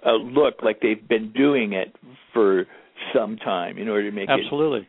a 0.05 0.11
look 0.11 0.55
like 0.63 0.79
they've 0.81 1.07
been 1.07 1.31
doing 1.31 1.73
it 1.73 1.95
for 2.33 2.65
some 3.13 3.37
time 3.37 3.77
in 3.77 3.89
order 3.89 4.09
to 4.09 4.15
make 4.15 4.29
it. 4.29 4.43
absolutely. 4.43 4.81
it 4.81 4.87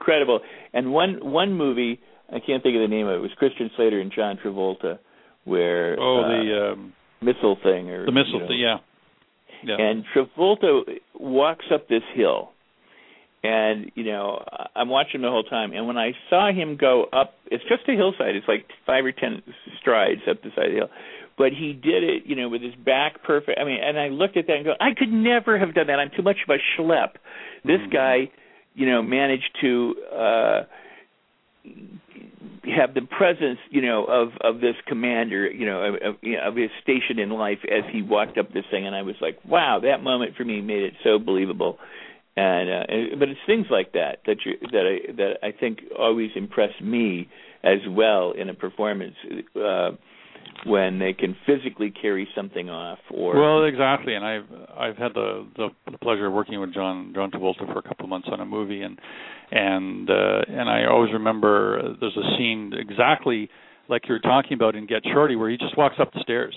credible. 0.00 0.40
And 0.72 0.92
one 0.92 1.18
one 1.22 1.52
movie 1.52 2.00
I 2.28 2.40
can't 2.40 2.62
think 2.62 2.74
of 2.76 2.82
the 2.82 2.88
name 2.88 3.06
of 3.06 3.14
it. 3.14 3.16
It 3.16 3.22
was 3.22 3.30
Christian 3.38 3.70
Slater 3.76 4.00
and 4.00 4.12
John 4.14 4.38
Travolta, 4.42 4.98
where 5.44 5.98
oh 6.00 6.20
uh, 6.20 6.28
the 6.28 6.72
um, 6.72 6.92
missile 7.20 7.56
thing 7.62 7.90
or 7.90 8.06
the 8.06 8.12
missile 8.12 8.34
you 8.34 8.40
know, 8.40 8.48
thing, 8.48 8.58
yeah. 8.58 8.76
Yeah. 9.62 9.76
and 9.78 10.04
Travolta 10.14 10.82
walks 11.14 11.66
up 11.72 11.88
this 11.88 12.02
hill, 12.14 12.50
and 13.42 13.90
you 13.94 14.04
know 14.04 14.44
I'm 14.74 14.88
watching 14.88 15.22
the 15.22 15.28
whole 15.28 15.44
time. 15.44 15.72
And 15.72 15.86
when 15.86 15.96
I 15.96 16.12
saw 16.28 16.52
him 16.52 16.76
go 16.76 17.04
up, 17.12 17.34
it's 17.50 17.64
just 17.64 17.88
a 17.88 17.92
hillside. 17.92 18.36
It's 18.36 18.48
like 18.48 18.66
five 18.86 19.04
or 19.04 19.12
ten 19.12 19.42
strides 19.80 20.22
up 20.28 20.42
the 20.42 20.50
side 20.54 20.66
of 20.66 20.72
the 20.72 20.76
hill, 20.76 20.90
but 21.38 21.52
he 21.52 21.72
did 21.72 22.04
it, 22.04 22.24
you 22.26 22.36
know, 22.36 22.48
with 22.48 22.62
his 22.62 22.74
back 22.74 23.22
perfect. 23.22 23.58
I 23.60 23.64
mean, 23.64 23.80
and 23.82 23.98
I 23.98 24.08
looked 24.08 24.36
at 24.36 24.46
that 24.46 24.56
and 24.56 24.64
go, 24.64 24.74
I 24.80 24.94
could 24.96 25.12
never 25.12 25.58
have 25.58 25.74
done 25.74 25.86
that. 25.86 25.98
I'm 25.98 26.10
too 26.14 26.22
much 26.22 26.36
of 26.46 26.54
a 26.54 26.80
schlep. 26.80 27.14
This 27.64 27.80
Mhm. 27.80 27.90
guy, 27.90 28.30
you 28.74 28.86
know, 28.86 29.02
managed 29.02 29.56
to. 29.60 29.96
uh 30.12 30.64
have 32.64 32.94
the 32.94 33.02
presence, 33.02 33.58
you 33.70 33.82
know, 33.82 34.04
of 34.04 34.32
of 34.42 34.60
this 34.60 34.74
commander, 34.86 35.50
you 35.50 35.66
know, 35.66 35.82
of, 35.82 35.94
of, 35.94 36.14
you 36.22 36.36
know, 36.36 36.48
of 36.48 36.56
his 36.56 36.70
station 36.82 37.18
in 37.18 37.30
life 37.30 37.58
as 37.64 37.84
he 37.90 38.02
walked 38.02 38.38
up 38.38 38.52
this 38.52 38.64
thing, 38.70 38.86
and 38.86 38.94
I 38.94 39.02
was 39.02 39.16
like, 39.20 39.38
wow, 39.44 39.80
that 39.82 40.02
moment 40.02 40.36
for 40.36 40.44
me 40.44 40.60
made 40.60 40.82
it 40.82 40.94
so 41.02 41.18
believable. 41.18 41.78
And, 42.40 42.66
uh, 42.70 43.16
but 43.20 43.28
it's 43.32 43.44
things 43.46 43.66
like 43.70 43.90
that 43.92 44.14
that 44.26 44.38
you 44.44 44.52
that 44.74 44.84
I 44.92 45.12
that 45.20 45.32
I 45.48 45.50
think 45.60 45.74
always 45.98 46.30
impress 46.44 46.74
me 46.80 47.28
as 47.62 47.80
well 47.88 48.32
in 48.40 48.46
a 48.48 48.54
performance 48.54 49.16
uh, 49.56 49.90
when 50.64 50.98
they 50.98 51.12
can 51.12 51.32
physically 51.46 51.90
carry 51.90 52.26
something 52.34 52.68
off. 52.68 52.98
Or 53.10 53.30
well, 53.40 53.64
exactly, 53.64 54.14
and 54.14 54.24
I've 54.24 54.48
I've 54.84 54.96
had 54.96 55.12
the, 55.14 55.46
the 55.56 55.68
the 55.92 55.98
pleasure 55.98 56.26
of 56.26 56.32
working 56.32 56.60
with 56.60 56.72
John 56.74 57.12
John 57.14 57.30
Travolta 57.30 57.64
for 57.72 57.78
a 57.78 57.82
couple 57.82 58.04
of 58.04 58.10
months 58.10 58.28
on 58.30 58.40
a 58.40 58.46
movie, 58.46 58.82
and 58.82 58.98
and 59.50 60.08
uh, 60.08 60.40
and 60.48 60.68
I 60.68 60.86
always 60.86 61.12
remember 61.12 61.78
uh, 61.78 61.82
there's 62.00 62.16
a 62.16 62.36
scene 62.36 62.72
exactly 62.78 63.48
like 63.88 64.02
you're 64.08 64.20
talking 64.20 64.54
about 64.54 64.76
in 64.76 64.86
Get 64.86 65.02
Shorty 65.12 65.36
where 65.36 65.50
he 65.50 65.56
just 65.56 65.76
walks 65.76 65.96
up 66.00 66.12
the 66.12 66.20
stairs, 66.22 66.54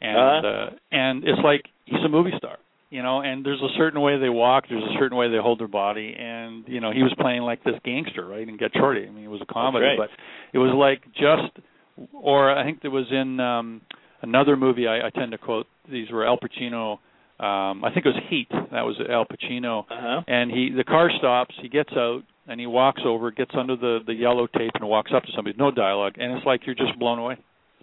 and 0.00 0.16
Uh-huh. 0.46 0.48
uh, 0.48 0.70
and 0.92 1.24
it's 1.24 1.42
like 1.42 1.62
he's 1.84 2.04
a 2.04 2.08
movie 2.08 2.32
star, 2.38 2.58
you 2.94 3.02
know. 3.02 3.20
And 3.20 3.44
there's 3.44 3.60
a 3.60 3.74
certain 3.76 4.00
way 4.00 4.18
they 4.18 4.28
walk, 4.28 4.64
there's 4.70 4.82
a 4.82 4.98
certain 4.98 5.18
way 5.18 5.28
they 5.28 5.38
hold 5.38 5.58
their 5.58 5.68
body, 5.68 6.14
and 6.16 6.64
you 6.68 6.80
know 6.80 6.92
he 6.92 7.02
was 7.02 7.12
playing 7.18 7.42
like 7.42 7.64
this 7.64 7.74
gangster, 7.84 8.24
right? 8.24 8.48
In 8.48 8.56
Get 8.56 8.70
Shorty, 8.74 9.06
I 9.06 9.10
mean 9.10 9.24
it 9.24 9.28
was 9.28 9.42
a 9.42 9.52
comedy, 9.52 9.86
right. 9.86 9.98
but 9.98 10.10
it 10.52 10.58
was 10.58 10.72
like 10.74 11.02
just, 11.12 11.66
or 12.12 12.56
I 12.56 12.64
think 12.64 12.80
there 12.82 12.92
was 12.92 13.06
in 13.10 13.40
um 13.40 13.82
another 14.22 14.56
movie 14.56 14.86
I, 14.86 15.08
I 15.08 15.10
tend 15.10 15.32
to 15.32 15.38
quote 15.38 15.66
these 15.90 16.10
were 16.10 16.24
Al 16.24 16.38
Pacino. 16.38 16.98
Um, 17.40 17.84
I 17.84 17.90
think 17.92 18.06
it 18.06 18.10
was 18.10 18.22
Heat. 18.30 18.46
That 18.50 18.82
was 18.82 18.96
Al 19.10 19.26
Pacino 19.26 19.84
uh-huh. 19.90 20.22
and 20.28 20.52
he 20.52 20.70
the 20.74 20.84
car 20.84 21.10
stops 21.18 21.54
he 21.60 21.68
gets 21.68 21.90
out 21.96 22.22
and 22.46 22.60
he 22.60 22.66
walks 22.66 23.02
over 23.04 23.32
gets 23.32 23.50
under 23.58 23.74
the 23.74 23.98
the 24.06 24.14
yellow 24.14 24.46
tape 24.46 24.70
and 24.74 24.88
walks 24.88 25.10
up 25.14 25.24
to 25.24 25.32
somebody 25.34 25.56
no 25.58 25.72
dialogue 25.72 26.14
and 26.16 26.32
it's 26.32 26.46
like 26.46 26.60
you're 26.64 26.76
just 26.76 26.96
blown 26.98 27.18
away 27.18 27.36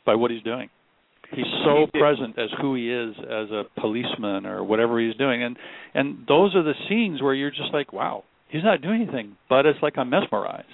by 0.06 0.16
what 0.16 0.32
he's 0.32 0.42
doing 0.44 0.70
he's 1.36 1.46
so 1.66 1.88
He 1.94 2.00
present 2.00 2.38
as 2.38 2.50
who 2.62 2.76
he 2.76 2.92
is 2.92 3.16
as 3.20 3.50
a 3.52 3.64
policeman 3.80 4.46
or 4.46 4.64
whatever 4.64 5.00
he's 5.00 5.16
doing. 5.16 5.44
And 5.44 5.58
and 5.94 6.26
those 6.28 6.56
are 6.56 6.64
the 6.64 6.74
scenes 6.90 7.22
where 7.22 7.34
you're 7.34 7.52
just 7.52 7.74
like 7.74 7.92
wow 7.94 8.24
he's 8.50 8.64
not 8.64 8.82
doing 8.82 9.02
anything 9.04 9.38
but 9.50 9.66
it's 9.66 9.80
like 9.82 9.98
i'm 9.98 10.10
mesmerized. 10.10 10.68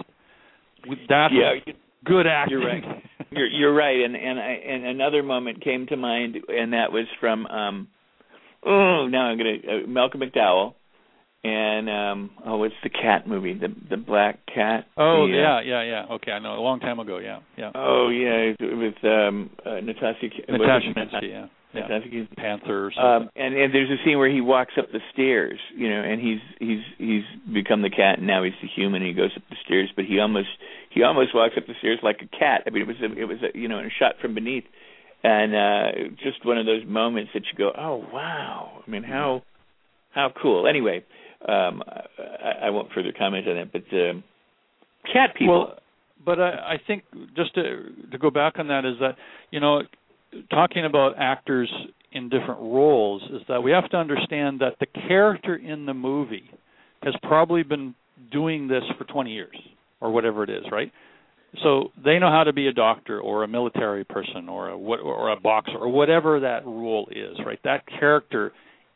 With- 0.88 1.00
that's 1.10 1.34
yeah, 1.34 1.54
you- 1.66 1.74
good 2.06 2.28
acting. 2.28 2.60
You're 2.60 2.68
right. 2.68 2.84
You're 3.30 3.48
you're 3.48 3.74
right, 3.76 4.00
and 4.06 4.16
and 4.16 4.40
I, 4.40 4.52
and 4.66 4.86
another 4.86 5.22
moment 5.22 5.62
came 5.62 5.86
to 5.88 5.98
mind, 5.98 6.38
and 6.48 6.72
that 6.74 6.92
was 6.94 7.06
from 7.20 7.46
um, 7.48 7.88
oh 8.66 9.08
now 9.08 9.24
I'm 9.28 9.38
gonna 9.38 9.84
uh, 9.84 9.88
Malcolm 9.88 10.22
McDowell, 10.22 10.76
and 11.44 11.90
um, 11.90 12.30
oh 12.46 12.64
it's 12.64 12.76
the 12.84 12.90
cat 12.90 13.28
movie, 13.28 13.54
the 13.54 13.68
the 13.90 13.98
black 13.98 14.40
cat. 14.54 14.86
oh 14.98 15.28
the, 15.28 15.34
uh, 15.34 15.38
yeah 15.38 15.62
yeah 15.62 15.84
yeah 15.84 16.16
okay 16.16 16.32
i 16.32 16.40
know 16.40 16.54
a 16.58 16.62
long 16.62 16.80
time 16.80 17.00
ago 17.00 17.20
yeah 17.20 17.40
yeah 17.58 17.72
Oh 17.76 18.10
yeah, 18.10 18.54
with 18.60 18.96
um, 19.04 19.50
uh, 19.66 19.80
Natasha. 19.82 20.28
natasha 20.50 20.88
minsky 20.96 21.30
yeah 21.30 21.46
yeah 21.74 21.82
Natasha. 21.88 22.28
panther 22.38 22.88
or 22.88 22.92
something 22.92 23.28
Um, 23.28 23.30
and 23.36 23.54
and 23.56 23.74
there's 23.74 23.90
a 23.90 24.04
scene 24.04 24.18
where 24.18 24.30
he 24.32 24.42
walks 24.42 24.74
up 24.80 24.92
the 24.92 25.00
stairs, 25.14 25.60
you 25.76 25.90
know, 25.90 26.02
and 26.02 26.20
he's 26.20 26.40
he's 26.60 26.84
he's 26.98 27.24
become 27.54 27.82
the 27.82 27.90
cat, 27.92 28.18
and 28.18 28.26
now 28.28 28.44
he's 28.44 28.54
the 28.62 28.68
human. 28.74 29.02
And 29.04 29.10
he 29.10 29.14
goes 29.14 29.32
up 29.36 29.44
the 29.50 29.58
stairs, 29.66 29.90
but 29.96 30.06
he 30.06 30.20
almost 30.20 30.48
he 30.90 31.04
almost 31.04 31.36
walks 31.36 31.54
up 31.58 31.68
the 31.68 31.74
stairs 31.80 32.00
like 32.02 32.18
a 32.22 32.38
cat. 32.38 32.64
I 32.66 32.72
mean, 32.72 32.82
it 32.84 32.88
was 32.88 32.98
a, 33.02 33.20
it 33.20 33.26
was 33.26 33.38
a, 33.44 33.58
you 33.58 33.68
know 33.68 33.80
a 33.80 33.90
shot 34.00 34.14
from 34.22 34.34
beneath, 34.34 34.64
and 35.24 35.54
uh 35.56 35.92
just 36.24 36.44
one 36.46 36.58
of 36.58 36.66
those 36.66 36.84
moments 36.88 37.32
that 37.36 37.44
you 37.52 37.58
go, 37.58 37.72
oh 37.78 38.04
wow. 38.12 38.82
I 38.86 38.90
mean, 38.90 39.04
how 39.04 39.44
how 40.12 40.32
cool. 40.42 40.68
Anyway, 40.68 41.04
um, 41.48 41.84
I, 41.88 42.68
I 42.68 42.70
won't 42.70 42.92
further 42.94 43.14
comment 43.18 43.48
on 43.48 43.56
that, 43.56 43.72
but 43.72 43.98
um, 43.98 44.24
cat 45.12 45.36
people. 45.38 45.60
Well, 45.60 45.80
but 46.26 46.40
I, 46.40 46.50
I 46.50 46.82
think 46.86 47.04
just 47.36 47.56
to 47.56 47.90
to 48.12 48.18
go 48.18 48.30
back 48.30 48.60
on 48.60 48.68
that 48.68 48.86
is 48.86 48.96
that 49.00 49.16
you 49.52 49.60
know 49.60 49.82
talking 50.50 50.86
about 50.86 51.14
actors 51.18 51.72
in 52.12 52.30
different 52.30 52.60
roles 52.60 53.22
is 53.32 53.42
that 53.48 53.62
we 53.62 53.72
have 53.72 53.90
to 53.90 53.98
understand 53.98 54.60
that 54.62 54.76
the 54.80 54.86
character 55.08 55.56
in 55.56 55.86
the 55.86 55.94
movie 55.94 56.50
has 57.04 57.14
probably 57.24 57.64
been 57.64 57.94
doing 58.32 58.68
this 58.68 58.84
for 58.98 59.04
20 59.04 59.32
years 59.32 59.56
or 60.02 60.12
whatever 60.12 60.44
it 60.44 60.50
is, 60.50 60.64
right? 60.72 60.92
So 61.64 61.92
they 62.04 62.20
know 62.20 62.30
how 62.30 62.44
to 62.44 62.54
be 62.54 62.68
a 62.68 62.74
doctor 62.74 63.20
or 63.20 63.44
a 63.44 63.48
military 63.48 64.04
person 64.04 64.50
or 64.50 64.70
a 64.70 64.78
what 64.78 65.00
or 65.00 65.32
a 65.32 65.40
boxer 65.40 65.78
or 65.78 65.90
whatever 65.90 66.40
that 66.42 66.66
role 66.66 67.08
is, 67.12 67.38
right? 67.46 67.60
That 67.64 67.84
character 68.00 68.52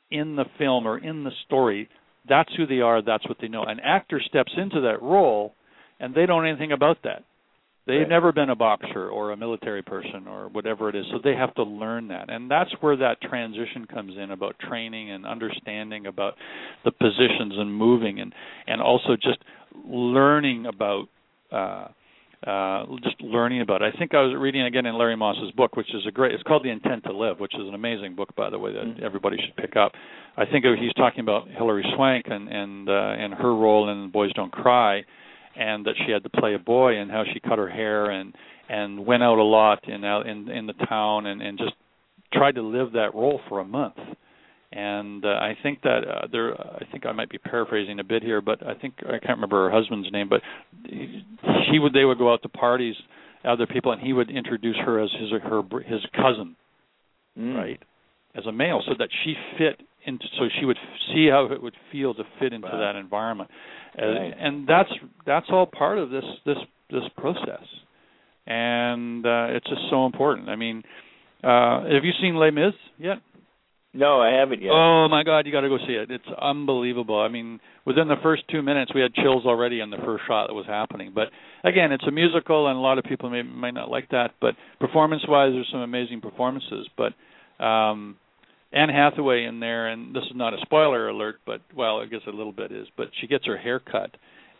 in 0.10 0.36
the 0.36 0.46
film 0.58 0.86
or 0.86 0.98
in 0.98 1.24
the 1.24 1.32
story, 1.46 1.90
that's 2.28 2.54
who 2.56 2.66
they 2.66 2.82
are, 2.82 3.02
that's 3.02 3.28
what 3.28 3.38
they 3.42 3.48
know. 3.48 3.64
An 3.64 3.80
actor 3.80 4.22
steps 4.26 4.52
into 4.58 4.82
that 4.82 5.02
role 5.02 5.54
and 6.00 6.14
they 6.14 6.26
don't 6.26 6.44
know 6.44 6.50
anything 6.50 6.72
about 6.72 6.98
that. 7.04 7.24
They've 7.88 8.02
Right. 8.02 8.10
never 8.10 8.32
been 8.32 8.52
a 8.52 8.56
boxer 8.56 9.10
or 9.10 9.32
a 9.32 9.38
military 9.38 9.82
person 9.82 10.28
or 10.28 10.50
whatever 10.50 10.88
it 10.90 10.96
is, 10.96 11.06
so 11.08 11.18
they 11.18 11.36
have 11.36 11.54
to 11.56 11.64
learn 11.64 12.10
that. 12.10 12.30
And 12.30 12.50
that's 12.50 12.72
where 12.80 12.96
that 12.98 13.22
transition 13.22 13.86
comes 13.88 14.16
in 14.18 14.30
about 14.32 14.60
training 14.60 15.10
and 15.10 15.26
understanding 15.26 16.06
about 16.06 16.38
the 16.84 16.92
positions 16.92 17.58
and 17.58 17.74
moving 17.74 18.20
and 18.20 18.34
and 18.68 18.82
also 18.82 19.16
just 19.16 19.40
learning 19.84 20.68
about 20.68 21.08
uh 21.52 21.88
uh 22.48 22.86
just 23.04 23.22
learning 23.22 23.62
about 23.62 23.82
it. 23.82 23.94
I 23.94 23.98
think 24.00 24.14
I 24.16 24.22
was 24.22 24.36
reading 24.36 24.64
again 24.64 24.86
in 24.86 24.98
Larry 24.98 25.16
Moss's 25.16 25.52
book, 25.52 25.76
which 25.76 25.94
is 25.94 26.06
a 26.08 26.12
great 26.12 26.34
it's 26.34 26.44
called 26.44 26.64
The 26.64 26.70
Intent 26.70 27.04
to 27.04 27.14
Live, 27.14 27.40
which 27.40 27.54
is 27.54 27.68
an 27.68 27.76
amazing 27.76 28.16
book 28.16 28.36
by 28.36 28.50
the 28.50 28.58
way 28.58 28.74
that 28.74 28.84
Mhm. 28.84 29.04
everybody 29.04 29.38
should 29.38 29.56
pick 29.56 29.76
up. 29.76 29.94
I 30.38 30.46
think 30.46 30.66
he's 30.66 30.94
talking 30.94 31.20
about 31.20 31.48
Hilary 31.50 31.86
Swank 31.96 32.28
and 32.30 32.50
and 32.50 32.90
uh 32.90 33.16
and 33.18 33.34
her 33.36 33.54
role 33.54 33.90
in 33.90 34.10
Boys 34.10 34.34
Don't 34.34 34.52
Cry 34.52 35.04
and 35.56 35.86
that 35.86 35.96
she 36.06 36.12
had 36.12 36.24
to 36.24 36.30
play 36.30 36.54
a 36.54 36.60
boy 36.60 36.98
and 36.98 37.12
how 37.12 37.24
she 37.26 37.40
cut 37.40 37.58
her 37.60 37.70
hair 37.70 38.10
and 38.10 38.34
and 38.70 39.06
went 39.06 39.22
out 39.22 39.38
a 39.38 39.44
lot 39.44 39.88
in 39.88 40.04
out 40.04 40.26
in 40.28 40.50
in 40.50 40.66
the 40.66 40.74
town 40.88 41.26
and 41.28 41.42
and 41.42 41.58
just 41.58 41.74
tried 42.34 42.56
to 42.56 42.62
live 42.62 42.94
that 42.94 43.14
role 43.14 43.42
for 43.50 43.60
a 43.60 43.66
month 43.66 43.98
and 44.74 45.26
uh, 45.26 45.30
I 45.30 45.58
think 45.62 45.82
that 45.82 46.02
uh, 46.08 46.28
there 46.32 46.54
I 46.60 46.86
think 46.92 47.06
I 47.06 47.12
might 47.12 47.30
be 47.30 47.38
paraphrasing 47.38 48.00
a 48.00 48.04
bit 48.04 48.24
here 48.24 48.42
but 48.42 48.66
I 48.66 48.74
think 48.76 48.94
I 49.06 49.20
can't 49.20 49.38
remember 49.38 49.70
her 49.70 49.72
husband's 49.78 50.12
name 50.12 50.30
but 50.30 50.42
he 51.72 51.80
would 51.80 51.94
they 51.94 52.06
would 52.06 52.18
go 52.18 52.32
out 52.32 52.42
to 52.44 52.50
parties 52.50 52.96
other 53.44 53.66
people 53.68 53.92
and 53.92 54.02
he 54.02 54.14
would 54.14 54.30
introduce 54.30 54.78
her 54.86 55.00
as 55.00 55.10
his 55.20 55.32
her 55.42 55.62
his 55.86 56.02
cousin 56.16 56.56
Mm. 57.40 57.56
right 57.56 57.80
as 58.36 58.46
a 58.46 58.52
male 58.52 58.82
so 58.86 58.94
that 59.00 59.08
she 59.24 59.34
fit 59.58 59.80
into 60.06 60.26
so 60.38 60.46
she 60.60 60.66
would 60.66 60.78
see 61.14 61.28
how 61.30 61.46
it 61.46 61.62
would 61.64 61.76
feel 61.92 62.14
to 62.14 62.24
fit 62.40 62.52
into 62.52 62.68
Wow. 62.68 62.80
that 62.80 62.96
environment 62.98 63.50
Uh, 63.98 64.06
Right. 64.08 64.34
and 64.38 64.68
that's 64.68 64.92
that's 65.26 65.46
all 65.50 65.66
part 65.66 65.98
of 65.98 66.10
this 66.10 66.26
this 66.46 66.58
this 66.90 67.04
process 67.18 67.64
and 68.48 69.26
uh 69.26 69.48
it's 69.50 69.68
just 69.70 69.82
so 69.90 70.06
important 70.06 70.50
i 70.50 70.56
mean 70.56 70.84
uh 71.44 71.84
have 71.84 72.04
you 72.04 72.12
seen 72.22 72.36
les 72.36 72.52
mis 72.52 72.74
yet 72.98 73.20
No, 73.94 74.22
I 74.22 74.32
haven't 74.32 74.62
yet. 74.62 74.72
oh 74.74 75.08
my 75.10 75.24
god 75.24 75.46
you 75.46 75.52
got 75.52 75.62
to 75.62 75.70
go 75.70 75.78
see 75.86 75.94
it 75.94 76.10
it's 76.10 76.24
unbelievable 76.42 77.20
i 77.20 77.28
mean 77.28 77.60
within 77.86 78.08
the 78.08 78.16
first 78.24 78.44
2 78.50 78.62
minutes 78.62 78.92
we 78.96 79.02
had 79.02 79.14
chills 79.14 79.46
already 79.46 79.82
on 79.82 79.90
the 79.90 79.98
first 80.06 80.24
shot 80.28 80.48
that 80.48 80.54
was 80.54 80.66
happening 80.66 81.12
but 81.14 81.28
again 81.66 81.92
it's 81.92 82.06
a 82.08 82.12
musical 82.12 82.68
and 82.68 82.78
a 82.78 82.80
lot 82.80 82.98
of 82.98 83.04
people 83.04 83.30
may 83.30 83.42
might 83.42 83.74
not 83.74 83.90
like 83.90 84.08
that 84.10 84.32
but 84.40 84.56
performance 84.80 85.24
wise 85.28 85.52
there's 85.54 85.68
some 85.72 85.82
amazing 85.82 86.22
performances 86.22 86.88
but 86.98 87.14
um 87.64 88.16
Anne 88.74 88.88
Hathaway 88.88 89.44
in 89.44 89.60
there, 89.60 89.90
and 89.90 90.16
this 90.16 90.24
is 90.24 90.32
not 90.34 90.54
a 90.54 90.58
spoiler 90.62 91.10
alert, 91.10 91.42
but 91.46 91.60
well, 91.76 92.00
I 92.00 92.06
guess 92.06 92.22
a 92.26 92.30
little 92.32 92.54
bit 92.54 92.72
is. 92.72 92.88
But 92.96 93.08
she 93.20 93.28
gets 93.28 93.46
her 93.46 93.58
hair 93.58 93.82
cut, 93.82 94.12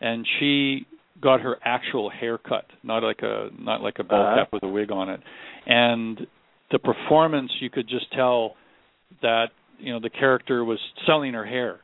and 0.02 0.26
she 0.38 0.84
got 1.18 1.40
her 1.40 1.56
actual 1.64 2.10
hair 2.10 2.36
cut, 2.36 2.66
not 2.82 3.02
like 3.02 3.20
a 3.22 3.48
not 3.58 3.80
like 3.80 3.94
a 4.00 4.04
ball 4.04 4.20
Uh-huh. 4.26 4.36
cap 4.44 4.52
with 4.52 4.64
a 4.64 4.68
wig 4.68 4.92
on 4.92 5.08
it. 5.08 5.20
And 5.64 6.26
the 6.70 6.78
performance, 6.78 7.50
you 7.60 7.70
could 7.70 7.88
just 7.88 8.12
tell 8.12 8.54
that 9.20 9.48
you 9.78 9.92
know 9.92 10.00
the 10.00 10.10
character 10.10 10.64
was 10.64 10.78
selling 11.06 11.34
her 11.34 11.44
hair 11.44 11.80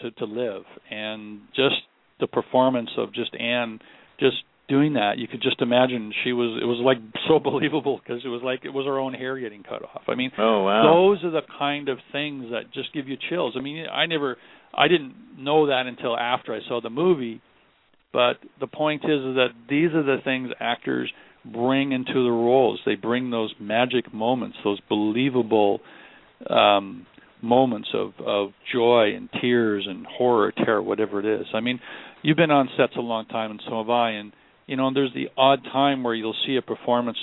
to 0.00 0.10
to 0.12 0.24
live, 0.24 0.62
and 0.90 1.40
just 1.54 1.76
the 2.20 2.26
performance 2.26 2.90
of 2.96 3.12
just 3.12 3.34
Anne 3.34 3.80
just 4.18 4.36
doing 4.68 4.92
that 4.92 5.18
you 5.18 5.26
could 5.26 5.42
just 5.42 5.60
imagine 5.60 6.12
she 6.22 6.32
was 6.32 6.60
it 6.62 6.64
was 6.64 6.78
like 6.84 6.98
so 7.26 7.38
believable 7.50 7.98
because 7.98 8.22
it 8.24 8.28
was 8.28 8.40
like 8.44 8.64
it 8.64 8.68
was 8.70 8.86
her 8.86 9.00
own 9.00 9.12
hair 9.12 9.36
getting 9.40 9.64
cut 9.64 9.82
off 9.82 10.02
i 10.06 10.14
mean 10.14 10.30
Oh 10.38 10.62
wow. 10.62 10.84
those 10.84 11.24
are 11.24 11.30
the 11.32 11.40
kind 11.58 11.88
of 11.88 11.98
things 12.12 12.44
that 12.52 12.72
just 12.72 12.92
give 12.94 13.08
you 13.08 13.16
chills. 13.28 13.54
I 13.58 13.62
mean, 13.62 13.86
I 13.92 14.06
never, 14.06 14.36
I 14.72 14.86
didn't 14.86 15.14
know 15.38 15.66
that 15.66 15.86
until 15.86 16.16
after 16.16 16.54
I 16.54 16.60
saw 16.68 16.80
the 16.80 16.88
movie, 16.90 17.40
But 18.12 18.34
the 18.58 18.66
point 18.66 19.02
is, 19.04 19.20
is 19.20 19.36
that 19.36 19.48
these 19.68 19.90
are 19.94 20.02
the 20.02 20.18
things 20.24 20.50
actors 20.60 21.12
bring 21.44 21.92
into 21.92 22.14
the 22.24 22.30
roles. 22.30 22.80
They 22.84 22.96
bring 22.96 23.30
those 23.30 23.54
magic 23.60 24.12
moments, 24.12 24.56
those 24.64 24.80
believable 24.88 25.80
um, 26.48 27.06
moments 27.42 27.88
of 27.94 28.12
of 28.24 28.50
joy 28.72 29.12
and 29.16 29.28
tears 29.40 29.86
and 29.88 30.06
horror, 30.06 30.52
terror, 30.52 30.82
whatever 30.82 31.20
it 31.20 31.40
is. 31.40 31.46
I 31.54 31.60
mean, 31.60 31.80
you've 32.22 32.36
been 32.36 32.50
on 32.50 32.68
sets 32.76 32.92
a 32.96 33.00
long 33.00 33.26
time, 33.26 33.50
and 33.50 33.62
so 33.68 33.78
have 33.78 33.90
I. 33.90 34.10
And 34.12 34.32
you 34.66 34.76
know, 34.76 34.88
and 34.88 34.96
there's 34.96 35.12
the 35.14 35.28
odd 35.36 35.62
time 35.64 36.02
where 36.02 36.14
you'll 36.14 36.36
see 36.46 36.56
a 36.56 36.62
performance, 36.62 37.18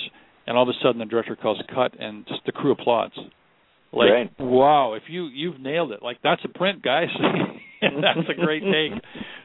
and 0.46 0.56
all 0.56 0.64
of 0.64 0.68
a 0.68 0.78
sudden 0.82 0.98
the 0.98 1.06
director 1.06 1.36
calls 1.36 1.60
cut, 1.74 1.98
and 1.98 2.26
just 2.26 2.40
the 2.46 2.52
crew 2.52 2.72
applauds. 2.72 3.14
Like, 3.90 4.10
right. 4.10 4.30
wow, 4.38 4.94
if 4.94 5.04
you 5.08 5.26
you've 5.26 5.60
nailed 5.60 5.92
it. 5.92 6.02
Like 6.02 6.18
that's 6.22 6.42
a 6.44 6.48
print, 6.48 6.82
guys. 6.82 7.08
that's 7.80 8.28
a 8.28 8.34
great 8.40 8.62
take 8.62 9.00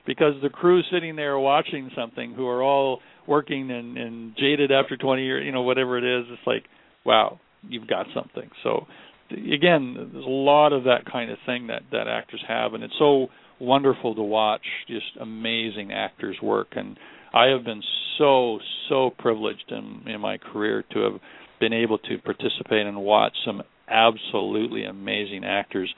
because 0.06 0.34
the 0.42 0.50
crew 0.50 0.82
sitting 0.92 1.16
there 1.16 1.38
watching 1.40 1.92
something 1.96 2.34
who 2.34 2.48
are 2.48 2.62
all 2.62 3.00
working 3.28 3.72
and, 3.72 3.98
and 3.98 4.36
jaded 4.38 4.72
after 4.72 4.98
20 4.98 5.24
years, 5.24 5.44
you 5.46 5.52
know, 5.52 5.62
whatever 5.62 5.98
it 5.98 6.04
is, 6.04 6.26
it's 6.30 6.42
like, 6.46 6.64
wow, 7.06 7.40
you've 7.68 7.88
got 7.88 8.08
something. 8.14 8.50
So 8.64 8.86
again, 9.34 10.10
there's 10.14 10.26
a 10.26 10.30
lot 10.30 10.74
of 10.74 10.86
that 10.86 11.06
kind 11.12 11.32
of 11.32 11.38
thing 11.46 11.68
that 11.68 11.84
that 11.92 12.08
actors 12.08 12.44
have, 12.48 12.74
and 12.74 12.84
it's 12.84 12.94
so 12.98 13.28
wonderful 13.60 14.16
to 14.16 14.22
watch 14.22 14.66
just 14.88 15.18
amazing 15.20 15.92
actors 15.92 16.38
work. 16.42 16.70
And 16.72 16.98
I 17.34 17.48
have 17.48 17.64
been 17.64 17.82
so 18.18 18.60
so 18.90 19.12
privileged 19.18 19.72
in 19.72 20.04
in 20.08 20.22
my 20.22 20.38
career 20.38 20.84
to 20.94 21.00
have 21.00 21.22
been 21.60 21.74
able 21.74 21.98
to 21.98 22.18
participate 22.18 22.86
and 22.86 22.98
watch 22.98 23.34
some 23.46 23.64
absolutely 23.88 24.86
amazing 24.86 25.44
actors 25.46 25.94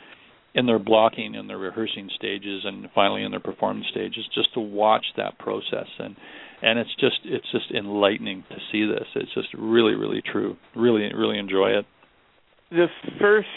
in 0.54 0.66
their 0.66 0.80
blocking 0.80 1.36
in 1.36 1.48
their 1.48 1.58
rehearsing 1.58 2.10
stages 2.16 2.62
and 2.64 2.88
finally 2.96 3.24
in 3.24 3.32
their 3.32 3.40
performance 3.40 3.86
stages 3.92 4.26
just 4.34 4.54
to 4.54 4.60
watch 4.60 5.06
that 5.18 5.38
process. 5.38 5.88
And 6.00 6.16
and 6.62 6.80
it's 6.80 6.96
just 7.00 7.20
it's 7.26 7.52
just 7.52 7.72
enlightening 7.72 8.44
to 8.50 8.56
see 8.72 8.86
this. 8.86 9.08
It's 9.16 9.34
just 9.34 9.50
really 9.58 9.96
really 9.96 10.22
true. 10.22 10.56
Really 10.76 11.14
really 11.14 11.38
enjoy 11.38 11.72
it 11.72 11.86
the 12.72 12.88
first 13.20 13.48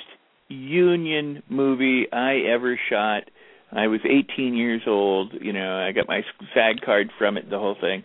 union 0.49 1.43
movie 1.49 2.07
I 2.13 2.41
ever 2.55 2.79
shot. 2.91 3.25
I 3.71 3.87
was 3.87 4.01
18 4.05 4.55
years 4.55 4.83
old. 4.87 5.35
You 5.41 5.53
know, 5.53 5.77
I 5.77 5.93
got 5.93 6.09
my 6.09 6.23
SAG 6.55 6.81
card 6.85 7.11
from 7.19 7.37
it, 7.37 7.51
the 7.51 7.59
whole 7.59 7.77
thing, 7.81 8.03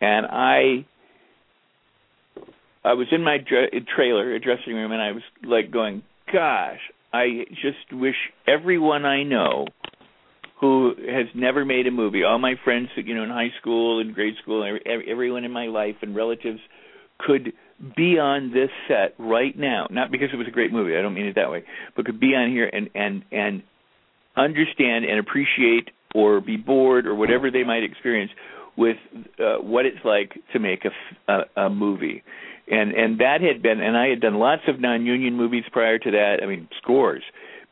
and 0.00 0.26
I 0.26 0.86
I 2.84 2.94
was 2.94 3.06
in 3.12 3.22
my 3.22 3.38
dr- 3.38 3.70
trailer, 3.94 4.34
a 4.34 4.40
dressing 4.40 4.74
room, 4.74 4.92
and 4.92 5.00
I 5.02 5.12
was 5.12 5.22
like 5.44 5.70
going, 5.70 6.02
"Gosh, 6.32 6.80
I 7.12 7.44
just 7.50 7.92
wish 7.92 8.16
everyone 8.46 9.04
I 9.04 9.22
know 9.22 9.66
who 10.60 10.94
has 10.96 11.26
never 11.34 11.64
made 11.64 11.88
a 11.88 11.90
movie, 11.90 12.22
all 12.22 12.38
my 12.38 12.54
friends, 12.62 12.88
you 12.94 13.14
know, 13.16 13.24
in 13.24 13.30
high 13.30 13.50
school 13.60 14.00
and 14.00 14.14
grade 14.14 14.34
school, 14.40 14.64
every, 14.64 15.10
everyone 15.10 15.42
in 15.42 15.50
my 15.50 15.66
life 15.66 15.96
and 16.02 16.14
relatives 16.14 16.60
could 17.18 17.52
be 17.96 18.18
on 18.18 18.52
this 18.52 18.70
set 18.86 19.14
right 19.18 19.58
now, 19.58 19.86
not 19.90 20.10
because 20.10 20.28
it 20.32 20.36
was 20.36 20.46
a 20.46 20.52
great 20.52 20.72
movie, 20.72 20.96
I 20.96 21.02
don't 21.02 21.14
mean 21.14 21.26
it 21.26 21.34
that 21.34 21.50
way, 21.50 21.64
but 21.96 22.06
could 22.06 22.20
be 22.20 22.34
on 22.34 22.50
here 22.50 22.70
and 22.72 22.88
and 22.94 23.24
and 23.32 23.62
understand 24.36 25.04
and 25.04 25.18
appreciate 25.18 25.90
or 26.14 26.40
be 26.40 26.56
bored 26.56 27.06
or 27.06 27.14
whatever 27.14 27.50
they 27.50 27.64
might 27.64 27.82
experience 27.82 28.30
with 28.76 28.96
uh, 29.38 29.56
what 29.56 29.84
it's 29.84 30.04
like 30.04 30.32
to 30.52 30.58
make 30.58 30.84
a, 30.84 31.32
a, 31.32 31.64
a 31.66 31.70
movie. 31.70 32.22
And 32.70 32.92
and 32.92 33.20
that 33.20 33.40
had 33.40 33.62
been 33.62 33.80
and 33.80 33.96
I 33.96 34.08
had 34.08 34.20
done 34.20 34.34
lots 34.34 34.62
of 34.68 34.80
non-union 34.80 35.36
movies 35.36 35.64
prior 35.72 35.98
to 35.98 36.10
that, 36.12 36.36
I 36.42 36.46
mean 36.46 36.68
scores. 36.80 37.22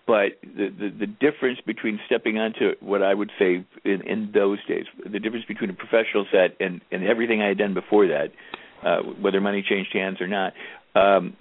But 0.06 0.40
the, 0.42 0.70
the 0.70 0.90
the 1.00 1.06
difference 1.06 1.60
between 1.64 2.00
stepping 2.06 2.36
onto 2.36 2.72
what 2.80 3.00
I 3.00 3.14
would 3.14 3.30
say 3.38 3.64
in, 3.84 4.00
in 4.02 4.30
those 4.34 4.58
days, 4.66 4.86
the 5.04 5.20
difference 5.20 5.44
between 5.46 5.70
a 5.70 5.74
professional 5.74 6.26
set 6.32 6.56
and 6.58 6.80
and 6.90 7.04
everything 7.04 7.40
I 7.42 7.48
had 7.48 7.58
done 7.58 7.74
before 7.74 8.08
that, 8.08 8.32
uh, 8.84 8.98
whether 9.20 9.40
money 9.40 9.64
changed 9.68 9.90
hands 9.92 10.20
or 10.20 10.26
not, 10.26 10.52
um, 10.94 11.36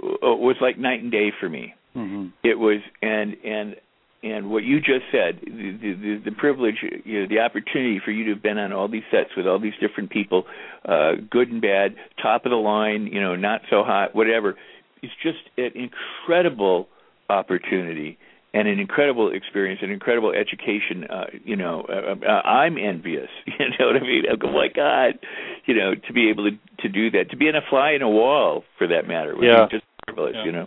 was 0.00 0.56
like 0.60 0.78
night 0.78 1.02
and 1.02 1.10
day 1.10 1.32
for 1.38 1.48
me. 1.48 1.74
Mm-hmm. 1.96 2.28
It 2.42 2.58
was, 2.58 2.80
and 3.02 3.36
and 3.44 3.76
and 4.22 4.50
what 4.50 4.64
you 4.64 4.78
just 4.78 5.04
said, 5.12 5.40
the, 5.44 5.78
the 5.80 6.22
the 6.24 6.32
privilege, 6.32 6.76
you 7.04 7.20
know, 7.20 7.28
the 7.28 7.40
opportunity 7.40 8.00
for 8.04 8.10
you 8.10 8.24
to 8.24 8.30
have 8.32 8.42
been 8.42 8.58
on 8.58 8.72
all 8.72 8.88
these 8.88 9.02
sets 9.10 9.30
with 9.36 9.46
all 9.46 9.60
these 9.60 9.74
different 9.80 10.10
people, 10.10 10.44
uh, 10.84 11.12
good 11.30 11.50
and 11.50 11.60
bad, 11.60 11.94
top 12.20 12.46
of 12.46 12.50
the 12.50 12.56
line, 12.56 13.06
you 13.06 13.20
know, 13.20 13.36
not 13.36 13.60
so 13.70 13.84
hot, 13.84 14.14
whatever. 14.14 14.56
It's 15.02 15.12
just 15.22 15.38
an 15.58 15.72
incredible 15.74 16.88
opportunity 17.28 18.18
and 18.54 18.68
an 18.68 18.78
incredible 18.78 19.32
experience, 19.32 19.80
an 19.82 19.90
incredible 19.90 20.32
education. 20.32 21.04
Uh, 21.10 21.24
you 21.44 21.56
know, 21.56 21.84
uh, 21.88 22.14
uh, 22.24 22.48
I'm 22.48 22.78
envious. 22.78 23.28
You 23.58 23.66
know 23.78 23.86
what 23.86 23.96
I 23.96 24.00
mean? 24.00 24.22
I 24.30 24.36
go, 24.36 24.50
my 24.50 24.68
God, 24.74 25.18
you 25.66 25.74
know, 25.74 25.94
to 25.94 26.12
be 26.12 26.30
able 26.30 26.50
to 26.50 26.56
to 26.82 26.88
do 26.88 27.10
that, 27.12 27.30
to 27.30 27.36
be 27.36 27.48
in 27.48 27.56
a 27.56 27.60
fly 27.68 27.92
in 27.92 28.02
a 28.02 28.08
wall, 28.08 28.64
for 28.78 28.86
that 28.88 29.06
matter, 29.06 29.34
would 29.34 29.44
yeah. 29.44 29.66
be 29.66 29.76
just 29.76 29.84
privilege. 30.06 30.34
Yeah. 30.36 30.44
You 30.44 30.52
know. 30.52 30.66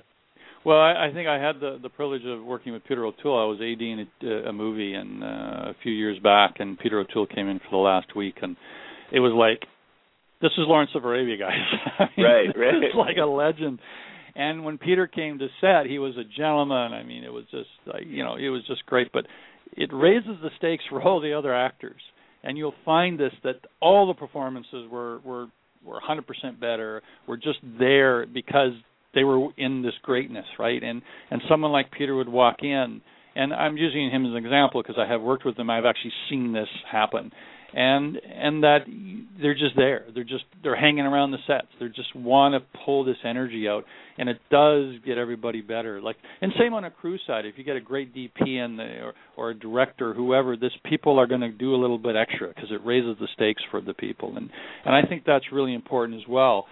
Well, 0.66 0.80
I, 0.80 1.08
I 1.08 1.14
think 1.14 1.28
I 1.28 1.40
had 1.42 1.60
the 1.60 1.80
the 1.82 1.90
privilege 1.90 2.24
of 2.26 2.44
working 2.44 2.74
with 2.74 2.84
Peter 2.86 3.06
O'Toole. 3.06 3.40
I 3.40 3.46
was 3.46 3.60
AD 3.60 3.82
in 3.82 4.08
a, 4.24 4.50
a 4.50 4.54
movie 4.54 4.94
and 4.94 5.24
uh, 5.24 5.72
a 5.72 5.76
few 5.84 5.92
years 5.92 6.20
back, 6.20 6.56
and 6.60 6.78
Peter 6.78 7.00
O'Toole 7.00 7.28
came 7.28 7.48
in 7.48 7.60
for 7.60 7.72
the 7.72 7.78
last 7.78 8.16
week, 8.16 8.36
and 8.42 8.56
it 9.12 9.20
was 9.20 9.34
like, 9.34 9.68
this 10.42 10.52
is 10.58 10.66
Lawrence 10.68 10.92
of 10.96 11.06
Arabia, 11.06 11.38
guys. 11.38 11.60
I 12.00 12.04
mean, 12.18 12.26
right, 12.26 12.48
right. 12.58 12.84
It's 12.84 12.96
like 12.96 13.18
a 13.22 13.26
legend. 13.26 13.80
And 14.38 14.64
when 14.64 14.78
Peter 14.78 15.08
came 15.08 15.40
to 15.40 15.48
set, 15.60 15.88
he 15.88 15.98
was 15.98 16.16
a 16.16 16.24
gentleman. 16.24 16.94
I 16.94 17.02
mean, 17.02 17.24
it 17.24 17.34
was 17.34 17.46
just 17.50 17.70
like 17.88 18.04
you 18.06 18.24
know, 18.24 18.36
it 18.36 18.50
was 18.50 18.62
just 18.68 18.86
great. 18.86 19.12
But 19.12 19.26
it 19.76 19.90
raises 19.92 20.38
the 20.42 20.52
stakes 20.58 20.84
for 20.90 21.02
all 21.02 21.20
the 21.20 21.34
other 21.34 21.54
actors, 21.54 22.00
and 22.44 22.56
you'll 22.56 22.76
find 22.86 23.20
this 23.20 23.34
that 23.44 23.62
all 23.82 24.08
the 24.08 24.14
performances 24.14 24.88
were 24.92 25.20
were 25.26 25.48
were 25.84 26.00
100% 26.08 26.60
better. 26.60 27.02
Were 27.28 27.38
just 27.38 27.60
there 27.80 28.28
because 28.28 28.74
they 29.16 29.24
were 29.24 29.48
in 29.58 29.82
this 29.82 29.96
greatness, 30.04 30.46
right? 30.60 30.84
And 30.84 31.02
and 31.32 31.42
someone 31.50 31.72
like 31.72 31.92
Peter 31.92 32.16
would 32.16 32.30
walk 32.30 32.58
in, 32.62 33.02
and 33.36 33.54
I'm 33.54 33.76
using 33.76 34.12
him 34.12 34.24
as 34.24 34.32
an 34.32 34.38
example 34.38 34.84
because 34.84 35.00
I 35.00 35.12
have 35.12 35.22
worked 35.22 35.46
with 35.46 35.58
him. 35.58 35.72
I've 35.72 35.86
actually 35.86 36.14
seen 36.30 36.54
this 36.54 36.70
happen, 36.92 37.32
and 37.78 38.20
and 38.26 38.64
that 38.64 38.80
they're 39.40 39.54
just 39.54 39.76
there. 39.76 40.06
They're 40.14 40.24
just 40.24 40.46
they're 40.64 40.76
hanging 40.76 41.06
around 41.06 41.30
the 41.30 41.38
sets. 41.46 41.68
They 41.80 41.86
just 41.88 42.16
want 42.16 42.56
to 42.56 42.80
pull 42.84 43.06
this 43.06 43.18
energy 43.24 43.68
out, 43.70 43.84
and 44.18 44.28
it 44.28 44.40
does 44.50 44.96
get 45.06 45.20
everybody 45.20 45.62
better. 45.62 46.02
Like 46.02 46.16
and 46.42 46.52
same 46.60 46.74
on 46.74 46.86
a 46.86 46.90
crew 46.90 47.20
side. 47.28 47.46
If 47.46 47.56
you 47.56 47.64
get 47.64 47.76
a 47.76 47.82
great 47.82 48.16
DP 48.16 48.50
and 48.58 48.80
or, 48.80 49.14
or 49.38 49.52
a 49.52 49.54
director, 49.54 50.16
whoever, 50.16 50.58
this 50.58 50.72
people 50.90 51.20
are 51.20 51.28
going 51.28 51.42
to 51.42 51.52
do 51.52 51.76
a 51.76 51.78
little 51.78 52.00
bit 52.00 52.16
extra 52.16 52.48
because 52.48 52.72
it 52.72 52.84
raises 52.84 53.16
the 53.20 53.28
stakes 53.36 53.62
for 53.70 53.80
the 53.80 53.94
people, 53.94 54.36
and 54.36 54.50
and 54.84 54.96
I 54.96 55.08
think 55.08 55.24
that's 55.26 55.46
really 55.54 55.76
important 55.76 56.20
as 56.20 56.28
well. 56.28 56.66